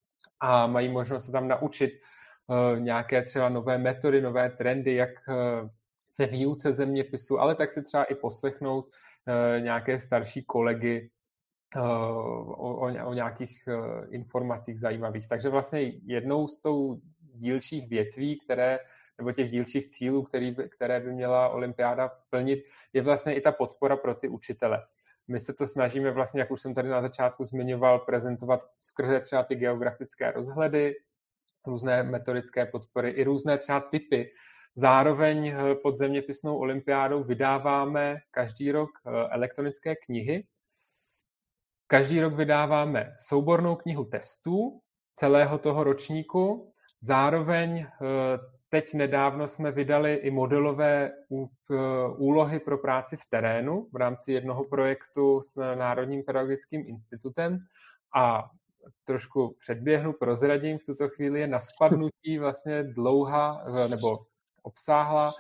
a 0.41 0.67
mají 0.67 0.89
možnost 0.89 1.25
se 1.25 1.33
tam 1.33 1.49
naučit 1.49 1.91
nějaké 2.79 3.23
třeba 3.23 3.49
nové 3.49 3.79
metody, 3.79 4.21
nové 4.21 4.51
trendy, 4.51 4.95
jak 4.95 5.11
ve 6.19 6.27
výuce 6.27 6.73
zeměpisu, 6.73 7.41
ale 7.41 7.55
tak 7.55 7.73
si 7.73 7.83
třeba 7.83 8.05
i 8.05 8.15
poslechnout 8.15 8.87
uh, 8.87 9.63
nějaké 9.63 10.01
starší 10.01 10.45
kolegy 10.45 11.11
o, 11.77 13.15
nějakých 13.15 13.69
informacích 14.11 14.81
zajímavých. 14.81 15.29
Takže 15.29 15.49
vlastně 15.49 15.93
jednou 16.05 16.49
z 16.49 16.61
tou 16.61 17.01
dílčích 17.35 17.89
větví, 17.89 18.41
které 18.41 18.79
nebo 19.19 19.33
těch 19.33 19.51
dílčích 19.51 19.87
cílů, 19.87 20.23
který 20.23 20.51
by, 20.51 20.69
které 20.69 21.01
by 21.01 21.13
měla 21.13 21.49
olympiáda 21.49 22.11
plnit, 22.31 22.65
je 22.93 23.03
vlastně 23.03 23.35
i 23.35 23.41
ta 23.41 23.53
podpora 23.53 23.97
pro 23.97 24.15
ty 24.15 24.29
učitele. 24.29 24.83
My 25.29 25.41
se 25.41 25.55
to 25.55 25.67
snažíme 25.67 26.11
vlastně, 26.11 26.41
jak 26.41 26.51
už 26.51 26.61
jsem 26.61 26.75
tady 26.75 26.89
na 26.89 27.03
začátku 27.03 27.45
zmiňoval, 27.45 27.99
prezentovat 27.99 28.61
skrze 28.79 29.21
třeba 29.21 29.43
ty 29.43 29.55
geografické 29.55 30.31
rozhledy, 30.31 30.95
různé 31.67 32.03
metodické 32.03 32.67
podpory, 32.67 33.11
i 33.11 33.25
různé 33.25 33.59
třeba 33.59 33.81
typy 33.81 34.31
Zároveň 34.79 35.47
eh, 35.47 35.75
pod 35.75 35.97
zeměpisnou 35.97 36.59
olympiádou 36.59 37.25
vydáváme 37.25 38.17
každý 38.31 38.73
rok 38.73 38.91
eh, 39.07 39.11
elektronické 39.31 39.97
knihy. 39.97 40.47
Každý 41.87 42.21
rok 42.21 42.35
vydáváme 42.35 43.15
soubornou 43.19 43.77
knihu 43.77 44.05
testů 44.05 44.81
celého 45.15 45.59
toho 45.59 45.85
ročníku. 45.85 46.73
Zároveň 47.01 47.79
eh, 47.79 47.89
teď 48.69 48.95
nedávno 48.95 49.49
jsme 49.49 49.73
vydali 49.73 50.15
i 50.15 50.31
modelové 50.31 51.13
úlohy 52.17 52.61
pro 52.61 52.79
práci 52.79 53.17
v 53.17 53.27
terénu 53.29 53.89
v 53.93 53.97
rámci 53.97 54.33
jednoho 54.33 54.65
projektu 54.65 55.43
s 55.43 55.75
Národním 55.75 56.23
pedagogickým 56.23 56.85
institutem 56.87 57.59
a 58.15 58.51
trošku 59.05 59.57
předběhnu, 59.61 60.13
prozradím, 60.13 60.79
v 60.79 60.85
tuto 60.85 61.09
chvíli 61.09 61.41
je 61.41 61.47
na 61.47 61.61
spadnutí 61.61 62.39
vlastně 62.39 62.83
dlouhá, 62.83 63.65
nebo 63.89 64.19
obsáhla 64.63 65.35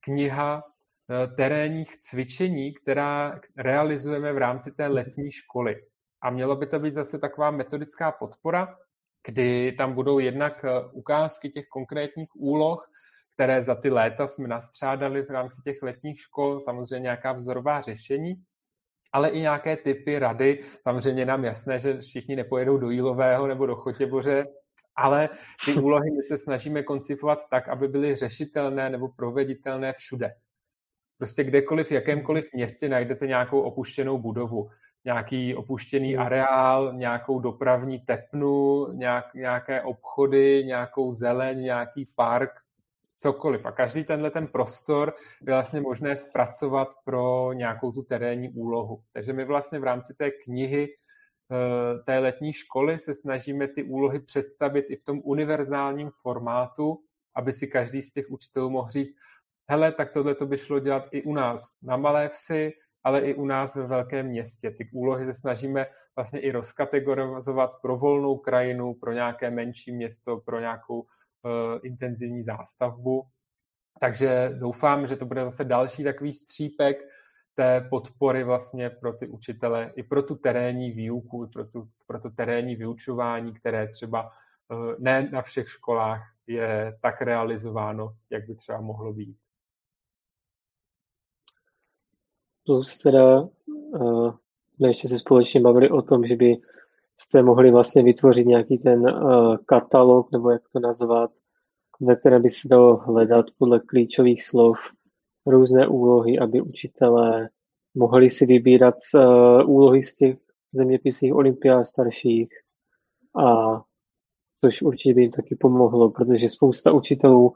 kniha 0.00 0.62
eh, 0.62 1.26
terénních 1.26 1.96
cvičení, 1.98 2.74
která 2.74 3.40
realizujeme 3.56 4.32
v 4.32 4.38
rámci 4.38 4.72
té 4.72 4.86
letní 4.86 5.30
školy. 5.30 5.82
A 6.20 6.30
mělo 6.30 6.56
by 6.56 6.66
to 6.66 6.78
být 6.78 6.92
zase 6.92 7.18
taková 7.18 7.50
metodická 7.50 8.12
podpora, 8.12 8.78
kdy 9.26 9.72
tam 9.72 9.94
budou 9.94 10.18
jednak 10.18 10.64
eh, 10.64 10.70
ukázky 10.92 11.50
těch 11.50 11.66
konkrétních 11.66 12.28
úloh, 12.36 12.90
které 13.34 13.62
za 13.62 13.74
ty 13.74 13.90
léta 13.90 14.26
jsme 14.26 14.48
nastřádali 14.48 15.22
v 15.22 15.30
rámci 15.30 15.62
těch 15.62 15.82
letních 15.82 16.20
škol, 16.20 16.60
samozřejmě 16.60 17.02
nějaká 17.02 17.32
vzorová 17.32 17.80
řešení, 17.80 18.34
ale 19.16 19.28
i 19.28 19.40
nějaké 19.40 19.76
typy, 19.76 20.18
rady. 20.18 20.58
Samozřejmě 20.82 21.26
nám 21.26 21.44
jasné, 21.44 21.80
že 21.80 22.00
všichni 22.00 22.36
nepojedou 22.36 22.78
do 22.78 22.90
Jílového 22.90 23.46
nebo 23.46 23.66
do 23.66 23.76
Chotěboře, 23.76 24.46
ale 24.96 25.28
ty 25.64 25.74
úlohy 25.80 26.10
my 26.10 26.22
se 26.22 26.38
snažíme 26.38 26.82
koncipovat 26.82 27.38
tak, 27.50 27.68
aby 27.68 27.88
byly 27.88 28.16
řešitelné 28.16 28.90
nebo 28.90 29.08
proveditelné 29.08 29.92
všude. 29.92 30.34
Prostě 31.18 31.44
kdekoliv, 31.44 31.88
v 31.88 31.92
jakémkoliv 31.92 32.48
městě 32.54 32.88
najdete 32.88 33.26
nějakou 33.26 33.60
opuštěnou 33.60 34.18
budovu, 34.18 34.70
nějaký 35.04 35.54
opuštěný 35.54 36.14
hmm. 36.14 36.22
areál, 36.22 36.92
nějakou 36.92 37.40
dopravní 37.40 37.98
tepnu, 37.98 38.86
nějak, 38.92 39.34
nějaké 39.34 39.82
obchody, 39.82 40.64
nějakou 40.66 41.12
zeleň, 41.12 41.60
nějaký 41.60 42.08
park, 42.14 42.50
cokoliv. 43.16 43.66
A 43.66 43.72
každý 43.72 44.04
tenhle 44.04 44.30
ten 44.30 44.46
prostor 44.46 45.14
je 45.46 45.52
vlastně 45.52 45.80
možné 45.80 46.16
zpracovat 46.16 46.88
pro 47.04 47.52
nějakou 47.52 47.92
tu 47.92 48.02
terénní 48.02 48.50
úlohu. 48.50 49.02
Takže 49.12 49.32
my 49.32 49.44
vlastně 49.44 49.78
v 49.78 49.84
rámci 49.84 50.14
té 50.14 50.30
knihy 50.30 50.88
Eh, 51.52 51.98
té 51.98 52.18
letní 52.18 52.52
školy 52.52 52.98
se 52.98 53.14
snažíme 53.14 53.68
ty 53.68 53.82
úlohy 53.82 54.20
představit 54.20 54.90
i 54.90 54.96
v 54.96 55.04
tom 55.04 55.20
univerzálním 55.24 56.10
formátu, 56.10 56.98
aby 57.34 57.52
si 57.52 57.66
každý 57.66 58.02
z 58.02 58.12
těch 58.12 58.30
učitelů 58.30 58.70
mohl 58.70 58.88
říct, 58.88 59.16
hele, 59.70 59.92
tak 59.92 60.12
tohle 60.12 60.34
to 60.34 60.46
by 60.46 60.58
šlo 60.58 60.80
dělat 60.80 61.08
i 61.10 61.22
u 61.22 61.32
nás 61.32 61.74
na 61.82 61.96
malé 61.96 62.28
vsi, 62.28 62.72
ale 63.04 63.20
i 63.20 63.34
u 63.34 63.44
nás 63.44 63.74
ve 63.74 63.86
velkém 63.86 64.26
městě. 64.26 64.70
Ty 64.70 64.88
úlohy 64.92 65.24
se 65.24 65.34
snažíme 65.34 65.86
vlastně 66.16 66.40
i 66.40 66.50
rozkategorizovat 66.50 67.70
pro 67.82 67.96
volnou 67.96 68.36
krajinu, 68.36 68.94
pro 68.94 69.12
nějaké 69.12 69.50
menší 69.50 69.92
město, 69.92 70.36
pro 70.36 70.60
nějakou 70.60 71.06
intenzivní 71.82 72.42
zástavbu. 72.42 73.26
Takže 74.00 74.50
doufám, 74.58 75.06
že 75.06 75.16
to 75.16 75.26
bude 75.26 75.44
zase 75.44 75.64
další 75.64 76.04
takový 76.04 76.32
střípek 76.32 77.08
té 77.54 77.86
podpory 77.90 78.44
vlastně 78.44 78.90
pro 78.90 79.12
ty 79.12 79.28
učitele, 79.28 79.92
i 79.96 80.02
pro 80.02 80.22
tu 80.22 80.36
terénní 80.36 80.90
výuku, 80.90 81.48
pro, 81.52 81.64
tu, 81.64 81.88
pro 82.06 82.20
to 82.20 82.30
terénní 82.30 82.76
vyučování, 82.76 83.52
které 83.52 83.88
třeba 83.88 84.30
eh, 84.30 84.96
ne 84.98 85.28
na 85.32 85.42
všech 85.42 85.68
školách 85.68 86.22
je 86.46 86.98
tak 87.00 87.22
realizováno, 87.22 88.16
jak 88.30 88.46
by 88.46 88.54
třeba 88.54 88.80
mohlo 88.80 89.12
být. 89.12 89.38
Plus 92.66 92.98
teda 92.98 93.40
uh, 93.40 94.34
jsme 94.70 94.88
ještě 94.88 95.08
se 95.08 95.18
společně 95.18 95.60
bavili 95.60 95.90
o 95.90 96.02
tom, 96.02 96.26
že 96.26 96.36
by 96.36 96.56
jste 97.20 97.42
mohli 97.42 97.70
vlastně 97.70 98.02
vytvořit 98.02 98.46
nějaký 98.46 98.78
ten 98.78 99.00
uh, 99.00 99.56
katalog, 99.66 100.32
nebo 100.32 100.50
jak 100.50 100.62
to 100.72 100.80
nazvat, 100.80 101.30
ve 102.00 102.16
kterém 102.16 102.42
by 102.42 102.50
se 102.50 102.68
dalo 102.68 102.96
hledat 102.96 103.46
podle 103.58 103.80
klíčových 103.80 104.44
slov 104.44 104.76
různé 105.46 105.88
úlohy, 105.88 106.38
aby 106.38 106.60
učitelé 106.60 107.48
mohli 107.94 108.30
si 108.30 108.46
vybírat 108.46 108.94
uh, 109.14 109.70
úlohy 109.70 110.02
z 110.02 110.16
těch 110.16 110.38
zeměpisných 110.72 111.34
olympiád 111.34 111.84
starších. 111.84 112.48
A 113.44 113.80
což 114.64 114.82
určitě 114.82 115.14
by 115.14 115.22
jim 115.22 115.30
taky 115.30 115.56
pomohlo, 115.56 116.10
protože 116.10 116.48
spousta 116.48 116.92
učitelů 116.92 117.52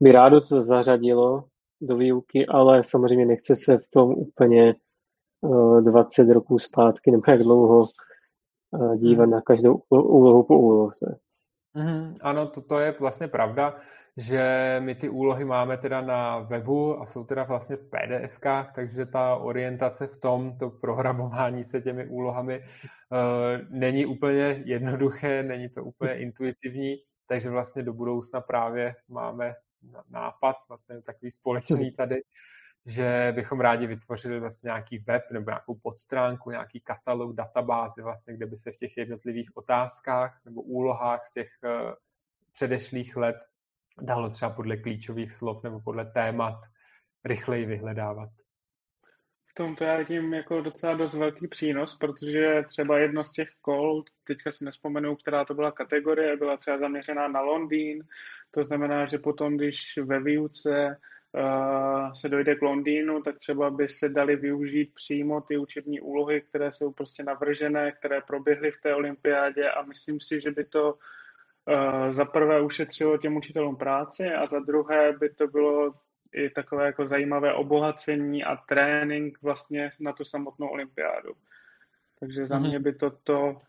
by 0.00 0.12
rádo 0.12 0.40
se 0.40 0.62
zařadilo 0.62 1.44
do 1.80 1.96
výuky, 1.96 2.46
ale 2.46 2.84
samozřejmě 2.84 3.26
nechce 3.26 3.56
se 3.56 3.78
v 3.78 3.88
tom 3.90 4.10
úplně 4.10 4.74
uh, 5.40 5.78
eh, 5.78 5.82
20 5.82 6.30
roků 6.30 6.58
zpátky 6.58 7.10
nebo 7.10 7.22
jak 7.28 7.42
dlouho 7.42 7.80
uh, 7.80 7.88
dívat 8.96 9.24
hmm. 9.24 9.32
na 9.32 9.40
každou 9.40 9.82
úlohu 9.90 10.42
po 10.42 10.58
úloze. 10.58 11.18
Mm, 11.74 12.14
ano, 12.22 12.46
to, 12.46 12.60
to 12.60 12.78
je 12.78 12.94
vlastně 13.00 13.28
pravda 13.28 13.74
že 14.18 14.76
my 14.84 14.94
ty 14.94 15.08
úlohy 15.08 15.44
máme 15.44 15.76
teda 15.76 16.00
na 16.00 16.38
webu 16.38 17.00
a 17.00 17.06
jsou 17.06 17.24
teda 17.24 17.42
vlastně 17.42 17.76
v 17.76 17.90
PDFkách, 17.90 18.72
takže 18.74 19.06
ta 19.06 19.36
orientace 19.36 20.06
v 20.06 20.16
tom, 20.16 20.58
to 20.58 20.70
programování 20.70 21.64
se 21.64 21.80
těmi 21.80 22.06
úlohami 22.06 22.58
uh, 22.58 23.78
není 23.78 24.06
úplně 24.06 24.62
jednoduché, 24.64 25.42
není 25.42 25.68
to 25.68 25.84
úplně 25.84 26.14
intuitivní, 26.14 26.96
takže 27.26 27.50
vlastně 27.50 27.82
do 27.82 27.92
budoucna 27.92 28.40
právě 28.40 28.94
máme 29.08 29.54
nápad, 30.10 30.56
vlastně 30.68 31.02
takový 31.02 31.30
společný 31.30 31.92
tady, 31.96 32.22
že 32.88 33.32
bychom 33.36 33.60
rádi 33.60 33.86
vytvořili 33.86 34.40
vlastně 34.40 34.68
nějaký 34.68 34.98
web 34.98 35.22
nebo 35.32 35.50
nějakou 35.50 35.74
podstránku, 35.74 36.50
nějaký 36.50 36.80
katalog, 36.80 37.34
databázy, 37.36 38.02
vlastně, 38.02 38.34
kde 38.34 38.46
by 38.46 38.56
se 38.56 38.72
v 38.72 38.76
těch 38.76 38.96
jednotlivých 38.96 39.56
otázkách 39.56 40.40
nebo 40.44 40.62
úlohách 40.62 41.24
z 41.24 41.32
těch 41.32 41.48
uh, 41.64 41.92
předešlých 42.52 43.16
let 43.16 43.36
dalo 44.00 44.30
třeba 44.30 44.50
podle 44.50 44.76
klíčových 44.76 45.32
slov 45.32 45.62
nebo 45.62 45.80
podle 45.80 46.04
témat 46.04 46.58
rychleji 47.24 47.66
vyhledávat. 47.66 48.28
V 49.46 49.54
tom 49.54 49.76
to 49.76 49.84
já 49.84 49.96
vidím 49.96 50.34
jako 50.34 50.60
docela 50.60 50.94
dost 50.94 51.14
velký 51.14 51.48
přínos, 51.48 51.96
protože 51.96 52.62
třeba 52.68 52.98
jedno 52.98 53.24
z 53.24 53.32
těch 53.32 53.48
kol, 53.60 54.02
teďka 54.24 54.50
si 54.50 54.64
nespomenu, 54.64 55.16
která 55.16 55.44
to 55.44 55.54
byla 55.54 55.72
kategorie, 55.72 56.36
byla 56.36 56.56
třeba 56.56 56.78
zaměřená 56.78 57.28
na 57.28 57.40
Londýn, 57.40 58.04
to 58.50 58.64
znamená, 58.64 59.06
že 59.06 59.18
potom, 59.18 59.56
když 59.56 59.98
ve 60.04 60.20
výuce 60.20 60.96
se 62.14 62.28
dojde 62.28 62.54
k 62.54 62.62
Londýnu, 62.62 63.22
tak 63.22 63.38
třeba 63.38 63.70
by 63.70 63.88
se 63.88 64.08
dali 64.08 64.36
využít 64.36 64.94
přímo 64.94 65.40
ty 65.40 65.58
učební 65.58 66.00
úlohy, 66.00 66.40
které 66.40 66.72
jsou 66.72 66.92
prostě 66.92 67.22
navržené, 67.22 67.92
které 67.92 68.20
proběhly 68.20 68.70
v 68.70 68.80
té 68.80 68.94
olympiádě 68.94 69.70
a 69.70 69.82
myslím 69.82 70.20
si, 70.20 70.40
že 70.40 70.50
by 70.50 70.64
to 70.64 70.98
Eh, 71.68 72.12
za 72.12 72.24
prvé 72.24 72.62
ušetřilo 72.62 73.18
těm 73.18 73.36
učitelům 73.36 73.76
práci 73.76 74.30
a 74.30 74.46
za 74.46 74.58
druhé 74.58 75.12
by 75.12 75.34
to 75.34 75.46
bylo 75.46 75.94
i 76.32 76.50
takové 76.50 76.86
jako 76.86 77.06
zajímavé 77.06 77.54
obohacení 77.54 78.44
a 78.44 78.56
trénink 78.56 79.38
vlastně 79.42 79.90
na 80.00 80.12
tu 80.12 80.24
samotnou 80.24 80.68
olympiádu. 80.68 81.32
Takže 82.20 82.46
za 82.46 82.58
mhm. 82.58 82.68
mě 82.68 82.80
by 82.80 82.92
to 82.92 83.10
to... 83.10 83.60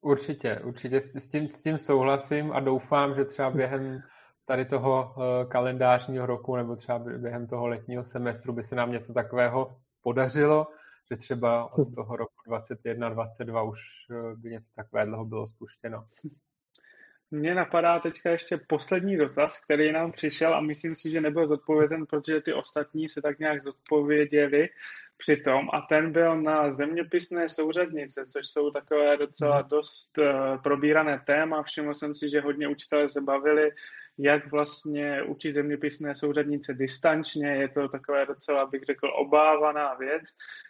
Určitě, 0.00 0.60
určitě 0.64 1.00
s 1.00 1.28
tím, 1.28 1.48
s 1.48 1.60
tím 1.60 1.78
souhlasím 1.78 2.52
a 2.52 2.60
doufám, 2.60 3.14
že 3.14 3.24
třeba 3.24 3.50
během 3.50 4.02
tady 4.48 4.64
toho 4.64 5.14
eh, 5.16 5.46
kalendářního 5.46 6.26
roku 6.26 6.56
nebo 6.56 6.76
třeba 6.76 6.98
během 6.98 7.46
toho 7.46 7.66
letního 7.66 8.04
semestru 8.04 8.52
by 8.52 8.62
se 8.62 8.76
nám 8.76 8.92
něco 8.92 9.12
takového 9.12 9.76
podařilo, 10.02 10.66
že 11.10 11.16
třeba 11.16 11.72
od 11.78 11.94
toho 11.94 12.16
roku 12.16 12.34
21, 12.46 13.08
22 13.08 13.62
už 13.62 13.80
by 14.36 14.50
něco 14.50 14.72
takového 14.76 15.24
bylo 15.24 15.46
spuštěno. 15.46 16.04
Mně 17.30 17.54
napadá 17.54 17.98
teďka 17.98 18.30
ještě 18.30 18.60
poslední 18.68 19.16
dotaz, 19.16 19.60
který 19.60 19.92
nám 19.92 20.12
přišel 20.12 20.54
a 20.54 20.60
myslím 20.60 20.96
si, 20.96 21.10
že 21.10 21.20
nebyl 21.20 21.48
zodpovězen, 21.48 22.06
protože 22.06 22.40
ty 22.40 22.52
ostatní 22.52 23.08
se 23.08 23.22
tak 23.22 23.38
nějak 23.38 23.62
zodpověděli 23.62 24.68
přitom 25.16 25.68
a 25.72 25.80
ten 25.80 26.12
byl 26.12 26.42
na 26.42 26.72
zeměpisné 26.72 27.48
souřadnice, 27.48 28.24
což 28.26 28.46
jsou 28.46 28.70
takové 28.70 29.16
docela 29.16 29.60
mhm. 29.60 29.68
dost 29.68 30.18
uh, 30.18 30.62
probírané 30.62 31.22
téma. 31.26 31.62
Všiml 31.62 31.94
jsem 31.94 32.14
si, 32.14 32.30
že 32.30 32.40
hodně 32.40 32.68
učitelé 32.68 33.10
se 33.10 33.20
bavili 33.20 33.70
jak 34.18 34.50
vlastně 34.50 35.22
učit 35.22 35.52
zeměpisné 35.52 36.14
souřadnice 36.14 36.74
distančně, 36.74 37.48
je 37.48 37.68
to 37.68 37.88
takové 37.88 38.26
docela, 38.26 38.66
bych 38.66 38.82
řekl, 38.82 39.10
obávaná 39.20 39.94
věc, 39.94 40.22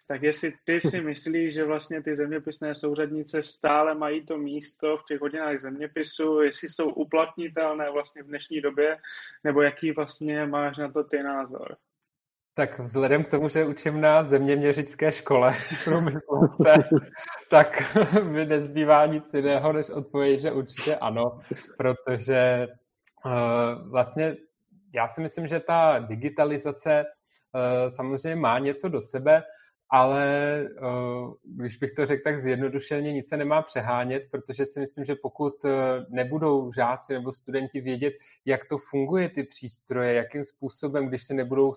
tak 0.09 0.23
jestli 0.23 0.53
ty 0.65 0.81
si 0.81 1.01
myslíš, 1.05 1.55
že 1.55 1.65
vlastně 1.65 2.03
ty 2.03 2.17
zeměpisné 2.17 2.75
souřadnice 2.75 3.43
stále 3.43 3.95
mají 3.95 4.27
to 4.27 4.39
místo 4.39 4.97
v 4.97 5.05
těch 5.09 5.21
hodinách 5.21 5.59
zeměpisu, 5.59 6.41
jestli 6.41 6.69
jsou 6.69 6.89
uplatnitelné 6.89 7.91
vlastně 7.91 8.23
v 8.23 8.27
dnešní 8.27 8.61
době, 8.61 8.99
nebo 9.45 9.63
jaký 9.63 9.93
vlastně 9.93 10.47
máš 10.47 10.77
na 10.77 10.93
to 10.93 11.05
ty 11.05 11.23
názor? 11.23 11.77
Tak 12.55 12.79
vzhledem 12.79 13.25
k 13.25 13.29
tomu, 13.29 13.49
že 13.49 13.65
učím 13.65 14.01
na 14.01 14.25
zeměměřické 14.25 15.13
škole 15.13 15.53
průmyslovce, 15.85 16.75
tak 17.51 17.97
mi 18.23 18.47
nezbývá 18.47 19.07
nic 19.07 19.35
jiného, 19.35 19.73
než 19.73 19.91
odpovědět, 19.91 20.39
že 20.39 20.53
určitě 20.53 20.97
ano, 20.97 21.41
protože 21.77 22.67
vlastně 23.91 24.37
já 24.95 25.09
si 25.09 25.21
myslím, 25.21 25.49
že 25.49 25.61
ta 25.61 25.99
digitalizace 25.99 27.05
uh, 27.05 27.89
samozřejmě 27.89 28.41
má 28.41 28.59
něco 28.59 28.89
do 28.89 29.01
sebe, 29.01 29.43
ale 29.91 30.65
uh, 30.83 31.35
když 31.45 31.77
bych 31.77 31.91
to 31.91 32.07
řekl 32.07 32.23
tak 32.25 32.39
zjednodušeně, 32.39 33.13
nic 33.13 33.29
se 33.29 33.37
nemá 33.37 33.63
přehánět, 33.63 34.23
protože 34.31 34.67
si 34.67 34.81
myslím, 34.81 35.05
že 35.05 35.15
pokud 35.15 35.55
nebudou 36.09 36.73
žáci 36.73 37.13
nebo 37.13 37.33
studenti 37.33 37.81
vědět, 37.81 38.15
jak 38.45 38.65
to 38.65 38.79
funguje, 38.79 39.29
ty 39.29 39.45
přístroje, 39.45 40.15
jakým 40.15 40.45
způsobem, 40.45 41.09
když 41.09 41.25
se 41.25 41.35
nebudou 41.35 41.73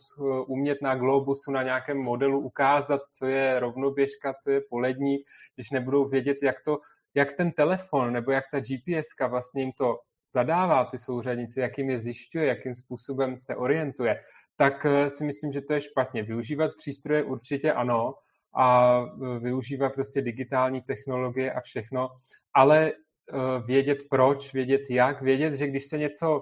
umět 0.48 0.82
na 0.82 0.96
globusu, 0.96 1.52
na 1.52 1.64
nějakém 1.64 1.98
modelu 1.98 2.40
ukázat, 2.40 3.02
co 3.12 3.26
je 3.26 3.60
rovnoběžka, 3.60 4.34
co 4.34 4.52
je 4.52 4.62
polední, 4.70 5.18
když 5.56 5.72
nebudou 5.72 6.10
vědět, 6.10 6.38
jak 6.44 6.56
to, 6.66 6.80
jak 7.16 7.34
ten 7.34 7.52
telefon 7.52 8.14
nebo 8.14 8.32
jak 8.32 8.44
ta 8.52 8.60
GPS 8.60 9.08
vlastně 9.30 9.62
jim 9.62 9.72
to 9.72 10.00
zadává 10.32 10.86
ty 10.86 10.98
souřadnici, 10.98 11.60
jakým 11.60 11.90
je 11.90 12.00
zjišťuje, 12.00 12.46
jakým 12.46 12.76
způsobem 12.76 13.38
se 13.40 13.56
orientuje, 13.56 14.20
tak 14.56 14.86
eh, 14.86 15.10
si 15.10 15.26
myslím, 15.26 15.52
že 15.52 15.62
to 15.62 15.74
je 15.74 15.82
špatně. 15.82 16.24
Využívat 16.24 16.72
přístroje 16.78 17.24
určitě 17.24 17.74
ano 17.74 18.14
a 18.56 19.00
eh, 19.02 19.40
využívat 19.40 19.94
prostě 19.94 20.22
digitální 20.22 20.82
technologie 20.82 21.54
a 21.54 21.62
všechno, 21.62 22.10
ale 22.54 22.92
eh, 22.92 23.36
vědět 23.66 23.98
proč, 24.10 24.54
vědět 24.54 24.82
jak, 24.90 25.22
vědět, 25.22 25.54
že 25.54 25.68
když 25.68 25.86
se 25.86 25.98
něco 25.98 26.42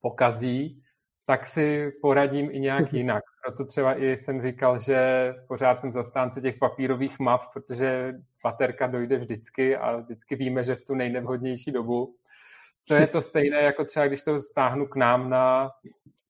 pokazí, 0.00 0.82
tak 1.24 1.46
si 1.46 1.90
poradím 2.02 2.50
i 2.50 2.60
nějak 2.60 2.92
mhm. 2.92 2.96
jinak. 2.96 3.22
Proto 3.44 3.64
třeba 3.64 3.98
i 3.98 4.16
jsem 4.16 4.42
říkal, 4.42 4.78
že 4.78 5.32
pořád 5.48 5.80
jsem 5.80 5.92
zastánce 5.92 6.40
těch 6.40 6.58
papírových 6.58 7.18
map, 7.18 7.40
protože 7.52 8.14
baterka 8.42 8.86
dojde 8.86 9.16
vždycky 9.18 9.76
a 9.76 9.96
vždycky 9.96 10.36
víme, 10.36 10.64
že 10.64 10.74
v 10.74 10.82
tu 10.82 10.94
nejnevhodnější 10.94 11.72
dobu. 11.72 12.14
To 12.88 12.94
je 12.94 13.06
to 13.06 13.22
stejné, 13.22 13.62
jako 13.62 13.84
třeba 13.84 14.06
když 14.06 14.22
to 14.22 14.38
stáhnu 14.38 14.86
k 14.86 14.96
nám 14.96 15.30
na 15.30 15.70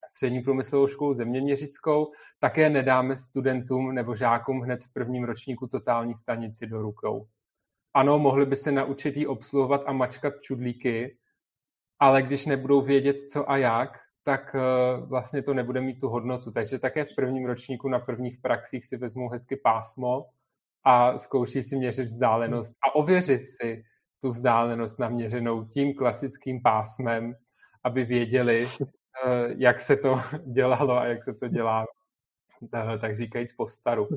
střední 0.08 0.40
průmyslovou 0.40 0.86
školu 0.86 1.12
zeměměřickou, 1.12 2.12
také 2.38 2.70
nedáme 2.70 3.16
studentům 3.16 3.94
nebo 3.94 4.16
žákům 4.16 4.60
hned 4.60 4.84
v 4.84 4.92
prvním 4.92 5.24
ročníku 5.24 5.66
totální 5.66 6.14
stanici 6.14 6.66
do 6.66 6.82
rukou. 6.82 7.26
Ano, 7.94 8.18
mohli 8.18 8.46
by 8.46 8.56
se 8.56 8.72
naučit 8.72 9.16
jí 9.16 9.26
obsluhovat 9.26 9.82
a 9.86 9.92
mačkat 9.92 10.34
čudlíky, 10.40 11.18
ale 11.98 12.22
když 12.22 12.46
nebudou 12.46 12.80
vědět, 12.80 13.16
co 13.18 13.50
a 13.50 13.56
jak, 13.56 13.98
tak 14.22 14.54
eh, 14.54 14.60
vlastně 15.06 15.42
to 15.42 15.54
nebude 15.54 15.80
mít 15.80 16.00
tu 16.00 16.08
hodnotu. 16.08 16.50
Takže 16.50 16.78
také 16.78 17.04
v 17.04 17.14
prvním 17.16 17.46
ročníku 17.46 17.88
na 17.88 17.98
prvních 17.98 18.38
praxích 18.42 18.84
si 18.84 18.96
vezmou 18.96 19.28
hezky 19.28 19.56
pásmo 19.56 20.24
a 20.84 21.18
zkouší 21.18 21.62
si 21.62 21.76
měřit 21.76 22.04
vzdálenost 22.04 22.74
a 22.88 22.94
ověřit 22.94 23.42
si 23.44 23.84
tu 24.22 24.30
vzdálenost 24.30 24.98
naměřenou 24.98 25.64
tím 25.64 25.94
klasickým 25.94 26.62
pásmem, 26.62 27.34
aby 27.84 28.04
věděli, 28.04 28.68
Eh, 29.24 29.54
jak 29.56 29.80
se 29.80 29.96
to 29.96 30.16
dělalo 30.52 30.96
a 30.96 31.06
jak 31.06 31.24
se 31.24 31.34
to 31.34 31.48
dělá 31.48 31.86
eh, 32.74 32.98
tak 32.98 33.18
říkajíc 33.18 33.52
po 33.52 33.66
staru. 33.66 34.08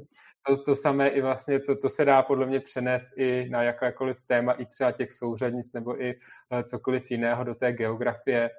To, 0.47 0.57
to 0.57 0.75
samé 0.75 1.09
i 1.09 1.21
vlastně, 1.21 1.59
to, 1.59 1.75
to 1.75 1.89
se 1.89 2.05
dá 2.05 2.21
podle 2.23 2.45
mě 2.45 2.59
přenést 2.59 3.07
i 3.17 3.49
na 3.49 3.63
jakékoliv 3.63 4.21
téma, 4.21 4.51
i 4.51 4.65
třeba 4.65 4.91
těch 4.91 5.11
souřadnic 5.11 5.73
nebo 5.73 6.01
i 6.01 6.19
eh, 6.51 6.63
cokoliv 6.63 7.11
jiného 7.11 7.43
do 7.43 7.55
té 7.55 7.73
geografie. 7.73 8.49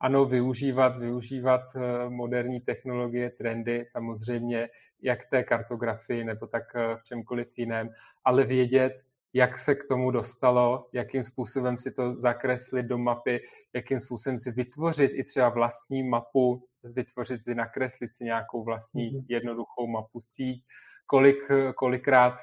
Ano, 0.00 0.24
využívat, 0.24 0.96
využívat 0.96 1.62
moderní 2.08 2.60
technologie, 2.60 3.30
trendy, 3.30 3.84
samozřejmě, 3.86 4.68
jak 5.02 5.24
té 5.24 5.42
kartografii 5.42 6.24
nebo 6.24 6.46
tak 6.46 6.74
v 6.74 7.02
čemkoliv 7.04 7.58
jiném, 7.58 7.90
ale 8.24 8.44
vědět, 8.44 8.92
jak 9.34 9.58
se 9.58 9.74
k 9.74 9.84
tomu 9.88 10.10
dostalo, 10.10 10.88
jakým 10.92 11.24
způsobem 11.24 11.78
si 11.78 11.92
to 11.92 12.12
zakreslit 12.12 12.86
do 12.86 12.98
mapy, 12.98 13.40
jakým 13.74 14.00
způsobem 14.00 14.38
si 14.38 14.50
vytvořit 14.50 15.10
i 15.14 15.24
třeba 15.24 15.48
vlastní 15.48 16.02
mapu, 16.02 16.64
vytvořit 16.94 17.42
si, 17.42 17.54
nakreslit 17.54 18.12
si 18.12 18.24
nějakou 18.24 18.64
vlastní 18.64 19.10
mhm. 19.10 19.24
jednoduchou 19.28 19.86
mapu 19.86 20.20
síť, 20.20 20.64
kolik, 21.06 21.36
kolikrát 21.74 22.34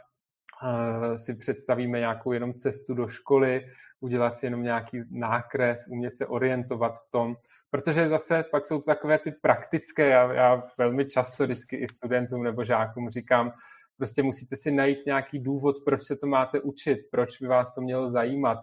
uh, 0.64 1.16
si 1.16 1.36
představíme 1.36 2.00
nějakou 2.00 2.32
jenom 2.32 2.54
cestu 2.54 2.94
do 2.94 3.08
školy, 3.08 3.66
udělat 4.00 4.34
si 4.34 4.46
jenom 4.46 4.64
nějaký 4.64 4.98
nákres, 5.12 5.88
umět 5.88 6.12
se 6.12 6.28
orientovat 6.28 6.94
v 6.98 7.12
tom, 7.12 7.36
protože 7.70 8.08
zase 8.08 8.44
pak 8.52 8.66
jsou 8.66 8.82
takové 8.82 9.20
ty 9.20 9.32
praktické, 9.32 10.10
já, 10.10 10.34
já 10.34 10.64
velmi 10.78 11.06
často 11.06 11.44
vždycky 11.44 11.76
i 11.76 11.88
studentům 11.88 12.44
nebo 12.44 12.64
žákům 12.64 13.10
říkám, 13.10 13.52
Prostě 14.04 14.24
musíte 14.24 14.56
si 14.56 14.72
najít 14.72 15.06
nějaký 15.06 15.40
důvod, 15.40 15.76
proč 15.86 16.04
se 16.04 16.16
to 16.16 16.28
máte 16.28 16.62
učit, 16.62 16.98
proč 17.12 17.42
by 17.42 17.48
vás 17.48 17.76
to 17.76 17.82
mělo 17.82 18.10
zajímat. 18.10 18.60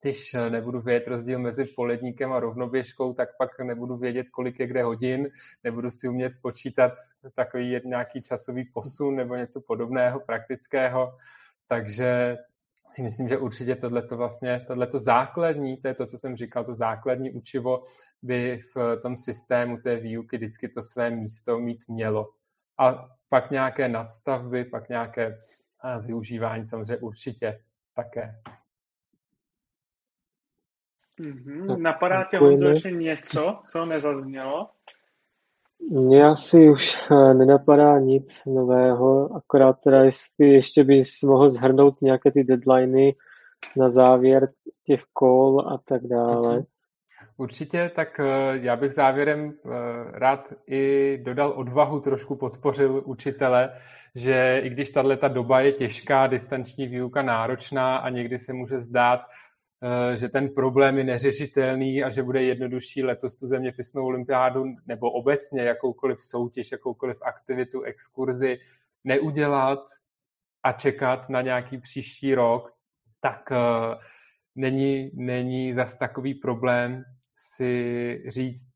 Když 0.00 0.36
nebudu 0.48 0.80
vědět 0.80 1.08
rozdíl 1.08 1.38
mezi 1.38 1.64
poledníkem 1.64 2.32
a 2.32 2.40
rovnoběžkou, 2.40 3.12
tak 3.12 3.28
pak 3.38 3.60
nebudu 3.60 3.96
vědět, 3.96 4.28
kolik 4.28 4.60
je 4.60 4.66
kde 4.66 4.82
hodin, 4.82 5.28
nebudu 5.64 5.90
si 5.90 6.08
umět 6.08 6.28
spočítat 6.28 6.92
takový 7.34 7.80
nějaký 7.84 8.22
časový 8.22 8.64
posun 8.64 9.16
nebo 9.16 9.36
něco 9.36 9.60
podobného, 9.60 10.20
praktického. 10.20 11.12
Takže 11.66 12.36
si 12.88 13.02
myslím, 13.02 13.28
že 13.28 13.38
určitě 13.38 13.76
tohleto 13.76 14.16
vlastně, 14.16 14.64
tohleto 14.66 14.98
základní, 14.98 15.76
to 15.76 15.88
je 15.88 15.94
to, 15.94 16.06
co 16.06 16.18
jsem 16.18 16.36
říkal, 16.36 16.64
to 16.64 16.74
základní 16.74 17.32
učivo 17.32 17.82
by 18.22 18.58
v 18.74 18.96
tom 19.02 19.16
systému 19.16 19.76
té 19.76 19.96
výuky 19.96 20.36
vždycky 20.36 20.68
to 20.68 20.82
své 20.82 21.10
místo 21.10 21.58
mít 21.58 21.88
mělo 21.88 22.28
a 22.78 23.19
pak 23.30 23.50
nějaké 23.50 23.88
nadstavby, 23.88 24.64
pak 24.64 24.88
nějaké 24.88 25.38
využívání 26.06 26.66
samozřejmě 26.66 26.96
určitě 26.96 27.60
také. 27.94 28.34
Mm-hmm. 31.20 31.78
Napadá 31.78 32.22
tě 32.30 32.38
ještě 32.68 32.90
něco, 32.90 33.58
co 33.66 33.86
nezaznělo? 33.86 34.70
Mně 35.90 36.24
asi 36.24 36.70
už 36.70 36.96
eh, 37.10 37.34
nenapadá 37.34 37.98
nic 37.98 38.42
nového, 38.46 39.36
akorát 39.36 39.80
teda 39.80 40.04
jestli 40.04 40.48
ještě 40.48 40.84
bys 40.84 41.22
mohl 41.22 41.48
zhrnout 41.48 42.02
nějaké 42.02 42.30
ty 42.30 42.44
deadliny 42.44 43.16
na 43.76 43.88
závěr 43.88 44.52
těch 44.84 45.02
kol 45.12 45.60
a 45.60 45.78
tak 45.84 46.06
dále. 46.06 46.64
Určitě, 47.40 47.90
tak 47.94 48.20
eh, 48.20 48.58
já 48.62 48.76
bych 48.76 48.92
závěrem 48.92 49.52
eh, 49.52 49.68
rád 50.18 50.52
i 50.66 51.18
dodal 51.22 51.52
odvahu, 51.56 52.00
trošku 52.00 52.36
podpořil 52.36 53.02
učitele, 53.06 53.72
že 54.14 54.60
i 54.64 54.70
když 54.70 54.90
tahle 54.90 55.18
doba 55.28 55.60
je 55.60 55.72
těžká, 55.72 56.26
distanční 56.26 56.86
výuka 56.86 57.22
náročná 57.22 57.96
a 57.96 58.08
někdy 58.08 58.38
se 58.38 58.52
může 58.52 58.80
zdát, 58.80 59.20
eh, 59.22 60.16
že 60.16 60.28
ten 60.28 60.48
problém 60.48 60.98
je 60.98 61.04
neřešitelný 61.04 62.02
a 62.02 62.10
že 62.10 62.22
bude 62.22 62.42
jednodušší 62.42 63.02
letos 63.02 63.36
tu 63.36 63.46
zeměpisnou 63.46 64.04
olympiádu 64.04 64.64
nebo 64.86 65.10
obecně 65.10 65.62
jakoukoliv 65.62 66.18
soutěž, 66.20 66.72
jakoukoliv 66.72 67.16
aktivitu, 67.22 67.82
exkurzi 67.82 68.58
neudělat 69.04 69.80
a 70.62 70.72
čekat 70.72 71.28
na 71.28 71.42
nějaký 71.42 71.78
příští 71.78 72.34
rok, 72.34 72.72
tak 73.20 73.52
není, 74.54 75.10
není 75.14 75.74
zas 75.74 75.98
takový 75.98 76.34
problém 76.34 77.04
si 77.32 78.22
říct, 78.28 78.68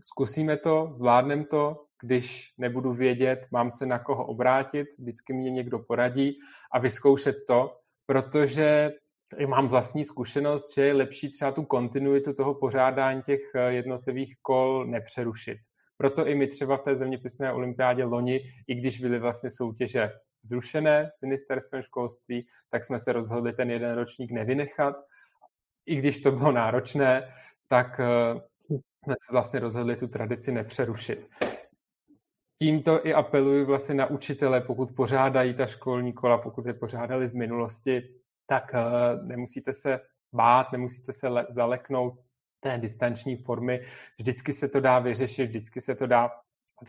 zkusíme 0.00 0.56
to, 0.56 0.88
zvládneme 0.92 1.44
to, 1.44 1.84
když 2.02 2.54
nebudu 2.58 2.92
vědět, 2.92 3.46
mám 3.50 3.70
se 3.70 3.86
na 3.86 3.98
koho 3.98 4.26
obrátit, 4.26 4.88
vždycky 4.98 5.32
mě 5.32 5.50
někdo 5.50 5.78
poradí 5.78 6.38
a 6.72 6.78
vyzkoušet 6.78 7.36
to, 7.48 7.76
protože 8.06 8.92
mám 9.46 9.68
vlastní 9.68 10.04
zkušenost, 10.04 10.74
že 10.74 10.84
je 10.84 10.92
lepší 10.92 11.30
třeba 11.30 11.52
tu 11.52 11.64
kontinuitu 11.64 12.32
toho 12.32 12.54
pořádání 12.54 13.22
těch 13.22 13.40
eh, 13.54 13.72
jednotlivých 13.72 14.34
kol 14.42 14.86
nepřerušit. 14.86 15.58
Proto 15.96 16.26
i 16.26 16.34
my 16.34 16.46
třeba 16.46 16.76
v 16.76 16.82
té 16.82 16.96
zeměpisné 16.96 17.52
olympiádě 17.52 18.04
loni, 18.04 18.40
i 18.68 18.74
když 18.74 19.00
byly 19.00 19.18
vlastně 19.18 19.50
soutěže 19.50 20.10
zrušené 20.42 21.10
ministerstvem 21.22 21.82
školství, 21.82 22.46
tak 22.70 22.84
jsme 22.84 22.98
se 22.98 23.12
rozhodli 23.12 23.52
ten 23.52 23.70
jeden 23.70 23.94
ročník 23.94 24.30
nevynechat. 24.30 24.96
I 25.86 25.96
když 25.96 26.20
to 26.20 26.32
bylo 26.32 26.52
náročné, 26.52 27.28
tak 27.70 28.00
eh, 28.00 28.40
jsme 29.04 29.14
se 29.20 29.32
vlastně 29.32 29.60
rozhodli 29.60 29.96
tu 29.96 30.08
tradici 30.08 30.52
nepřerušit. 30.52 31.28
Tímto 32.58 33.06
i 33.06 33.14
apeluji 33.14 33.64
vlastně 33.64 33.94
na 33.94 34.06
učitele, 34.06 34.60
pokud 34.60 34.96
pořádají 34.96 35.54
ta 35.54 35.66
školní 35.66 36.12
kola, 36.12 36.38
pokud 36.38 36.66
je 36.66 36.74
pořádali 36.74 37.28
v 37.28 37.34
minulosti, 37.34 38.14
tak 38.46 38.74
eh, 38.74 38.78
nemusíte 39.22 39.74
se 39.74 40.00
bát, 40.34 40.72
nemusíte 40.72 41.12
se 41.12 41.28
zaleknout 41.48 42.20
té 42.60 42.78
distanční 42.78 43.36
formy. 43.36 43.82
Vždycky 44.18 44.52
se 44.52 44.68
to 44.68 44.80
dá 44.80 44.98
vyřešit, 44.98 45.46
vždycky 45.46 45.80
se 45.80 45.94
to 45.94 46.06
dá 46.06 46.30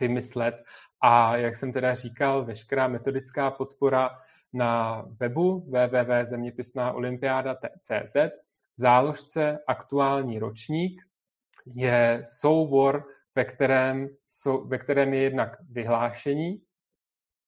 vymyslet. 0.00 0.64
A 1.02 1.36
jak 1.36 1.56
jsem 1.56 1.72
teda 1.72 1.94
říkal, 1.94 2.44
veškerá 2.44 2.88
metodická 2.88 3.50
podpora 3.50 4.10
na 4.52 5.04
webu 5.20 5.60
www.zeměpisnáolympiáda.cz 5.60 8.16
v 8.74 8.80
záložce 8.80 9.58
aktuální 9.66 10.38
ročník 10.38 11.02
je 11.66 12.22
soubor, 12.26 13.04
ve 13.34 13.44
kterém, 13.44 14.08
ve 14.66 14.78
kterém 14.78 15.14
je 15.14 15.22
jednak 15.22 15.56
vyhlášení 15.70 16.62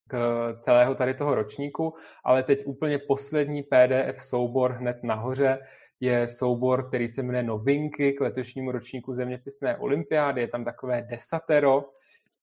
k 0.09 0.17
celého 0.59 0.95
tady 0.95 1.13
toho 1.13 1.35
ročníku, 1.35 1.93
ale 2.23 2.43
teď 2.43 2.65
úplně 2.65 2.99
poslední 3.07 3.63
PDF 3.63 4.21
soubor 4.21 4.71
hned 4.71 4.97
nahoře 5.03 5.59
je 5.99 6.27
soubor, 6.27 6.87
který 6.87 7.07
se 7.07 7.23
jmenuje 7.23 7.43
Novinky 7.43 8.13
k 8.13 8.21
letošnímu 8.21 8.71
ročníku 8.71 9.13
zeměpisné 9.13 9.77
olympiády. 9.77 10.41
Je 10.41 10.47
tam 10.47 10.63
takové 10.63 11.01
desatero, 11.01 11.89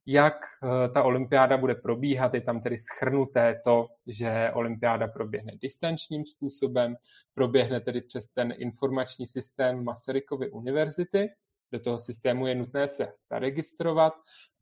jak 0.06 0.34
eh, 0.34 0.88
ta 0.88 1.02
olympiáda 1.02 1.56
bude 1.56 1.74
probíhat. 1.74 2.34
Je 2.34 2.40
tam 2.40 2.60
tedy 2.60 2.76
schrnuté 2.78 3.60
to, 3.64 3.88
že 4.06 4.50
olympiáda 4.54 5.08
proběhne 5.08 5.52
distančním 5.62 6.26
způsobem, 6.26 6.96
proběhne 7.34 7.80
tedy 7.80 8.00
přes 8.00 8.28
ten 8.28 8.54
informační 8.58 9.26
systém 9.26 9.84
Masarykovy 9.84 10.50
univerzity. 10.50 11.28
Do 11.72 11.80
toho 11.80 11.98
systému 11.98 12.46
je 12.46 12.54
nutné 12.54 12.88
se 12.88 13.12
zaregistrovat 13.28 14.12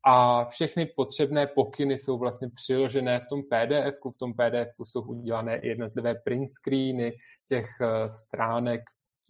a 0.05 0.45
všechny 0.45 0.85
potřebné 0.85 1.47
pokyny 1.47 1.97
jsou 1.97 2.17
vlastně 2.17 2.49
přiložené 2.55 3.19
v 3.19 3.27
tom 3.29 3.41
PDF. 3.43 3.97
V 4.15 4.17
tom 4.17 4.33
PDF 4.33 4.69
jsou 4.83 5.01
udělané 5.01 5.59
jednotlivé 5.63 6.15
print 6.15 6.51
screeny 6.51 7.17
těch 7.47 7.65
eh, 7.81 8.09
stránek, 8.09 8.81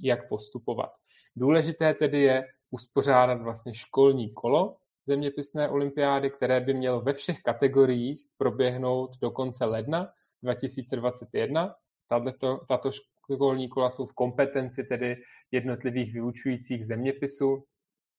jak 0.03 0.29
postupovat. 0.29 0.89
Důležité 1.35 1.93
tedy 1.93 2.21
je 2.21 2.45
uspořádat 2.71 3.41
vlastně 3.41 3.73
školní 3.73 4.33
kolo 4.33 4.77
zeměpisné 5.07 5.69
olympiády, 5.69 6.31
které 6.31 6.61
by 6.61 6.73
mělo 6.73 7.01
ve 7.01 7.13
všech 7.13 7.41
kategoriích 7.41 8.27
proběhnout 8.37 9.17
do 9.21 9.31
konce 9.31 9.65
ledna 9.65 10.09
2021. 10.43 11.75
Tato, 12.07 12.57
tato 12.67 12.91
školní 12.91 13.69
kola 13.69 13.89
jsou 13.89 14.05
v 14.05 14.13
kompetenci 14.13 14.83
tedy 14.83 15.15
jednotlivých 15.51 16.13
vyučujících 16.13 16.85
zeměpisu 16.85 17.63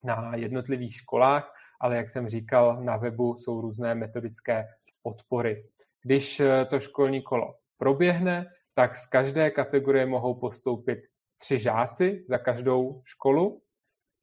na 0.04 0.36
jednotlivých 0.36 0.94
školách, 0.94 1.54
ale 1.80 1.96
jak 1.96 2.08
jsem 2.08 2.28
říkal, 2.28 2.84
na 2.84 2.96
webu 2.96 3.36
jsou 3.36 3.60
různé 3.60 3.94
metodické 3.94 4.66
podpory. 5.02 5.68
Když 6.02 6.40
eh, 6.40 6.64
to 6.64 6.80
školní 6.80 7.22
kolo 7.22 7.54
proběhne, 7.78 8.46
tak 8.74 8.94
z 8.94 9.06
každé 9.06 9.50
kategorie 9.50 10.06
mohou 10.06 10.34
postoupit 10.34 10.98
tři 11.40 11.58
žáci 11.58 12.24
za 12.28 12.38
každou 12.38 13.02
školu. 13.04 13.62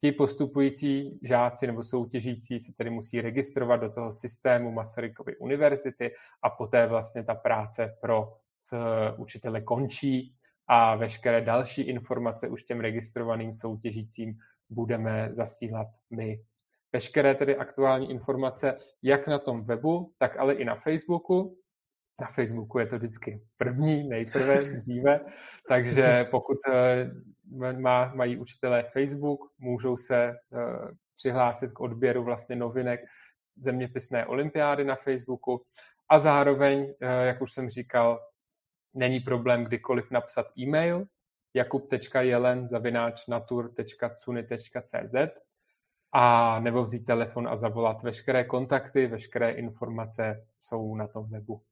Ti 0.00 0.12
postupující 0.12 1.18
žáci 1.22 1.66
nebo 1.66 1.82
soutěžící 1.82 2.60
se 2.60 2.72
tedy 2.72 2.90
musí 2.90 3.20
registrovat 3.20 3.80
do 3.80 3.90
toho 3.90 4.12
systému 4.12 4.72
Masarykovy 4.72 5.36
univerzity 5.36 6.14
a 6.42 6.50
poté 6.50 6.86
vlastně 6.86 7.24
ta 7.24 7.34
práce 7.34 7.96
pro 8.00 8.36
učitele 9.16 9.60
končí 9.60 10.34
a 10.66 10.96
veškeré 10.96 11.40
další 11.40 11.82
informace 11.82 12.48
už 12.48 12.62
těm 12.62 12.80
registrovaným 12.80 13.52
soutěžícím 13.52 14.38
budeme 14.70 15.28
zasílat 15.30 15.88
my. 16.10 16.40
Veškeré 16.92 17.34
tedy 17.34 17.56
aktuální 17.56 18.10
informace 18.10 18.76
jak 19.02 19.28
na 19.28 19.38
tom 19.38 19.64
webu, 19.64 20.12
tak 20.18 20.36
ale 20.36 20.54
i 20.54 20.64
na 20.64 20.74
Facebooku. 20.74 21.56
Na 22.20 22.26
Facebooku 22.26 22.78
je 22.78 22.86
to 22.86 22.96
vždycky 22.96 23.42
první, 23.56 24.08
nejprve, 24.08 24.62
dříve, 24.62 25.20
takže 25.68 26.24
pokud 26.30 26.58
eh, 26.68 27.10
má, 27.72 28.14
mají 28.14 28.36
učitelé 28.36 28.82
Facebook, 28.82 29.40
můžou 29.58 29.96
se 29.96 30.24
eh, 30.24 30.34
přihlásit 31.16 31.72
k 31.72 31.80
odběru 31.80 32.24
vlastně 32.24 32.56
novinek 32.56 33.00
zeměpisné 33.56 34.26
olympiády 34.26 34.84
na 34.84 34.96
Facebooku 34.96 35.62
a 36.08 36.18
zároveň, 36.18 36.94
eh, 37.00 37.26
jak 37.26 37.42
už 37.42 37.52
jsem 37.52 37.70
říkal, 37.70 38.20
není 38.94 39.20
problém 39.20 39.64
kdykoliv 39.64 40.10
napsat 40.10 40.46
e-mail 40.58 41.06
jakub.jelen 41.54 42.68
zavináč 42.68 43.26
natur.cuny.cz 43.26 45.14
a 46.12 46.60
nebo 46.60 46.82
vzít 46.82 47.04
telefon 47.04 47.48
a 47.48 47.56
zavolat. 47.56 48.02
Veškeré 48.02 48.44
kontakty, 48.44 49.06
veškeré 49.06 49.50
informace 49.50 50.46
jsou 50.58 50.96
na 50.96 51.06
tom 51.06 51.28
webu. 51.30 51.62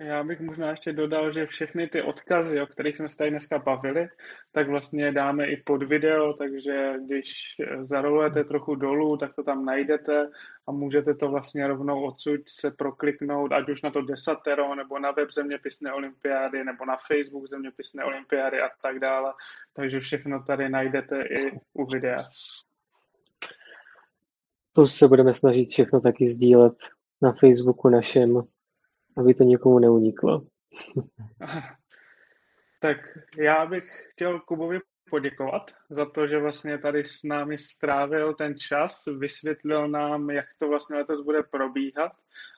Já 0.00 0.24
bych 0.24 0.40
možná 0.40 0.70
ještě 0.70 0.92
dodal, 0.92 1.32
že 1.32 1.46
všechny 1.46 1.88
ty 1.88 2.02
odkazy, 2.02 2.60
o 2.60 2.66
kterých 2.66 2.96
jsme 2.96 3.08
se 3.08 3.18
tady 3.18 3.30
dneska 3.30 3.58
bavili, 3.58 4.08
tak 4.52 4.68
vlastně 4.68 5.12
dáme 5.12 5.46
i 5.46 5.56
pod 5.56 5.82
video, 5.82 6.32
takže 6.32 6.94
když 7.06 7.56
zarolujete 7.82 8.44
trochu 8.44 8.74
dolů, 8.74 9.16
tak 9.16 9.34
to 9.34 9.42
tam 9.42 9.64
najdete 9.64 10.30
a 10.66 10.72
můžete 10.72 11.14
to 11.14 11.28
vlastně 11.28 11.66
rovnou 11.66 12.04
odsud 12.04 12.40
se 12.48 12.70
prokliknout, 12.70 13.52
ať 13.52 13.68
už 13.68 13.82
na 13.82 13.90
to 13.90 14.02
desatero, 14.02 14.74
nebo 14.74 14.98
na 14.98 15.10
web 15.10 15.30
Zeměpisné 15.32 15.92
olympiády, 15.92 16.64
nebo 16.64 16.84
na 16.84 16.96
Facebook 17.08 17.46
Zeměpisné 17.46 18.04
olympiády 18.04 18.60
a 18.60 18.68
tak 18.82 18.98
dále. 18.98 19.32
Takže 19.72 20.00
všechno 20.00 20.42
tady 20.42 20.68
najdete 20.68 21.22
i 21.22 21.60
u 21.72 21.86
videa. 21.86 22.24
Plus 24.72 24.96
se 24.96 25.08
budeme 25.08 25.34
snažit 25.34 25.68
všechno 25.68 26.00
taky 26.00 26.26
sdílet 26.26 26.76
na 27.22 27.32
Facebooku 27.32 27.88
našem 27.88 28.42
aby 29.16 29.34
to 29.34 29.44
někomu 29.44 29.78
neuniklo. 29.78 30.46
tak 32.80 32.96
já 33.38 33.66
bych 33.66 33.84
chtěl 34.12 34.40
Kubovi 34.40 34.80
poděkovat 35.10 35.70
za 35.90 36.06
to, 36.06 36.26
že 36.26 36.38
vlastně 36.38 36.78
tady 36.78 37.04
s 37.04 37.22
námi 37.22 37.58
strávil 37.58 38.34
ten 38.34 38.58
čas, 38.58 39.04
vysvětlil 39.18 39.88
nám, 39.88 40.30
jak 40.30 40.46
to 40.58 40.68
vlastně 40.68 40.96
letos 40.96 41.24
bude 41.24 41.42
probíhat 41.42 42.12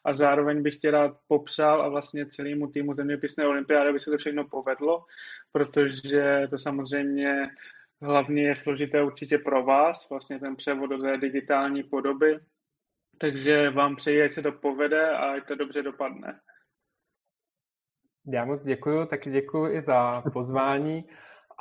a 0.05 0.15
zároveň 0.15 0.63
bych 0.63 0.77
tě 0.77 0.91
rád 0.91 1.17
popřál 1.29 1.83
a 1.83 1.89
vlastně 1.89 2.27
celému 2.27 2.67
týmu 2.67 2.95
zeměpisné 2.95 3.47
olympiády, 3.47 3.89
aby 3.89 4.01
se 4.01 4.11
to 4.11 4.19
všechno 4.19 4.45
povedlo, 4.45 5.05
protože 5.53 6.47
to 6.51 6.59
samozřejmě 6.59 7.51
hlavně 8.03 8.43
je 8.43 8.55
složité 8.55 9.03
určitě 9.03 9.39
pro 9.39 9.65
vás, 9.65 10.11
vlastně 10.11 10.39
ten 10.39 10.57
převod 10.57 10.91
do 10.91 10.99
té 10.99 11.19
digitální 11.19 11.83
podoby, 11.83 12.39
takže 13.23 13.71
vám 13.71 13.97
přeji, 13.97 14.23
ať 14.23 14.33
se 14.33 14.43
to 14.43 14.53
povede 14.53 15.11
a 15.11 15.33
ať 15.33 15.47
to 15.47 15.55
dobře 15.55 15.83
dopadne. 15.83 16.41
Já 18.27 18.45
moc 18.45 18.65
děkuji, 18.65 19.07
taky 19.07 19.31
děkuji 19.31 19.77
i 19.77 19.81
za 19.81 20.23
pozvání 20.33 21.05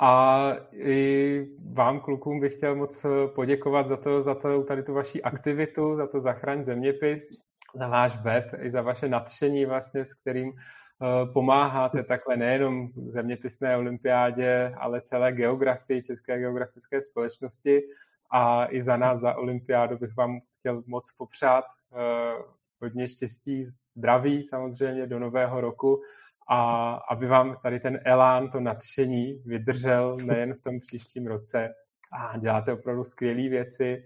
a 0.00 0.52
i 0.72 1.46
vám 1.72 2.00
klukům 2.00 2.40
bych 2.40 2.54
chtěl 2.54 2.74
moc 2.74 3.06
poděkovat 3.34 3.88
za 3.88 3.96
to, 3.96 4.22
za 4.22 4.34
to, 4.34 4.62
tady 4.62 4.82
tu 4.82 4.94
vaši 4.94 5.22
aktivitu, 5.22 5.94
za 5.94 6.06
to 6.06 6.20
zachraň 6.20 6.64
zeměpis, 6.64 7.28
za 7.74 7.88
váš 7.88 8.22
web 8.22 8.44
i 8.58 8.70
za 8.70 8.82
vaše 8.82 9.08
nadšení 9.08 9.66
vlastně, 9.66 10.04
s 10.04 10.14
kterým 10.14 10.52
eh, 10.52 11.32
pomáháte 11.32 12.02
takhle 12.02 12.36
nejenom 12.36 12.88
zeměpisné 12.92 13.76
olympiádě, 13.76 14.74
ale 14.78 15.00
celé 15.00 15.32
geografii 15.32 16.02
České 16.02 16.38
geografické 16.38 17.02
společnosti 17.02 17.82
a 18.32 18.66
i 18.70 18.82
za 18.82 18.96
nás, 18.96 19.20
za 19.20 19.34
olympiádu 19.34 19.98
bych 19.98 20.16
vám 20.16 20.40
chtěl 20.58 20.82
moc 20.86 21.12
popřát 21.12 21.64
eh, 21.92 22.42
hodně 22.80 23.08
štěstí, 23.08 23.64
zdraví 23.64 24.44
samozřejmě 24.44 25.06
do 25.06 25.18
nového 25.18 25.60
roku 25.60 26.02
a 26.48 26.92
aby 26.94 27.26
vám 27.26 27.56
tady 27.62 27.80
ten 27.80 28.00
elán, 28.04 28.50
to 28.50 28.60
nadšení 28.60 29.42
vydržel 29.46 30.16
nejen 30.16 30.54
v 30.54 30.62
tom 30.62 30.80
příštím 30.80 31.26
roce 31.26 31.74
a 32.12 32.38
děláte 32.38 32.72
opravdu 32.72 33.04
skvělé 33.04 33.48
věci, 33.48 34.04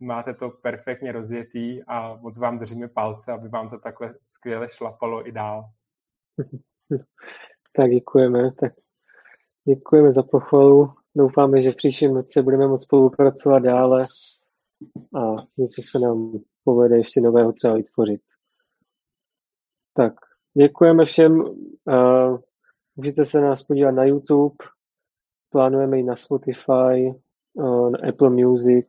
máte 0.00 0.34
to 0.34 0.50
perfektně 0.50 1.12
rozjetý 1.12 1.82
a 1.82 2.16
moc 2.16 2.38
vám 2.38 2.58
držíme 2.58 2.88
palce, 2.88 3.32
aby 3.32 3.48
vám 3.48 3.68
to 3.68 3.78
takhle 3.78 4.14
skvěle 4.22 4.68
šlapalo 4.68 5.28
i 5.28 5.32
dál. 5.32 5.64
Tak 7.76 7.90
děkujeme. 7.90 8.52
Tak 8.52 8.72
děkujeme 9.64 10.12
za 10.12 10.22
pochvalu. 10.22 10.94
Doufáme, 11.16 11.62
že 11.62 11.72
v 11.72 11.76
příštím 11.76 12.14
roce 12.14 12.42
budeme 12.42 12.66
moct 12.66 12.82
spolupracovat 12.82 13.58
dále 13.58 14.06
a 15.16 15.36
něco 15.56 15.82
se 15.82 15.98
nám 15.98 16.32
povede 16.64 16.96
ještě 16.96 17.20
nového 17.20 17.52
třeba 17.52 17.74
vytvořit. 17.74 18.20
Tak, 19.94 20.14
Děkujeme 20.54 21.04
všem. 21.04 21.44
Můžete 22.96 23.24
se 23.24 23.40
nás 23.40 23.62
podívat 23.62 23.90
na 23.90 24.04
YouTube, 24.04 24.56
plánujeme 25.50 25.98
i 25.98 26.02
na 26.02 26.16
Spotify, 26.16 27.14
na 27.90 28.08
Apple 28.08 28.30
Music, 28.30 28.86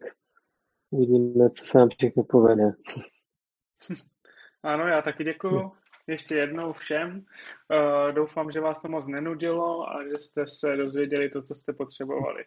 uvidíme, 0.92 1.50
co 1.50 1.66
se 1.66 1.78
nám 1.78 1.90
všechno 1.90 2.24
povede. 2.24 2.72
Ano, 4.66 4.88
já 4.88 5.02
taky 5.02 5.24
děkuju 5.24 5.72
ještě 6.08 6.36
jednou 6.36 6.74
všem. 6.74 7.10
Uh, 7.18 8.12
doufám, 8.12 8.52
že 8.52 8.60
vás 8.60 8.82
to 8.82 8.88
moc 8.88 9.08
nenudilo 9.08 9.90
a 9.90 10.08
že 10.08 10.18
jste 10.20 10.48
se 10.48 10.78
dozvěděli 10.78 11.30
to, 11.30 11.42
co 11.42 11.56
jste 11.56 11.74
potřebovali. 11.74 12.46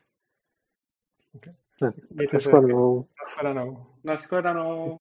Okay. 1.34 1.54
Naschledanou. 2.32 3.06
Naschledanou. 3.24 3.86
Naschledanou. 4.04 4.98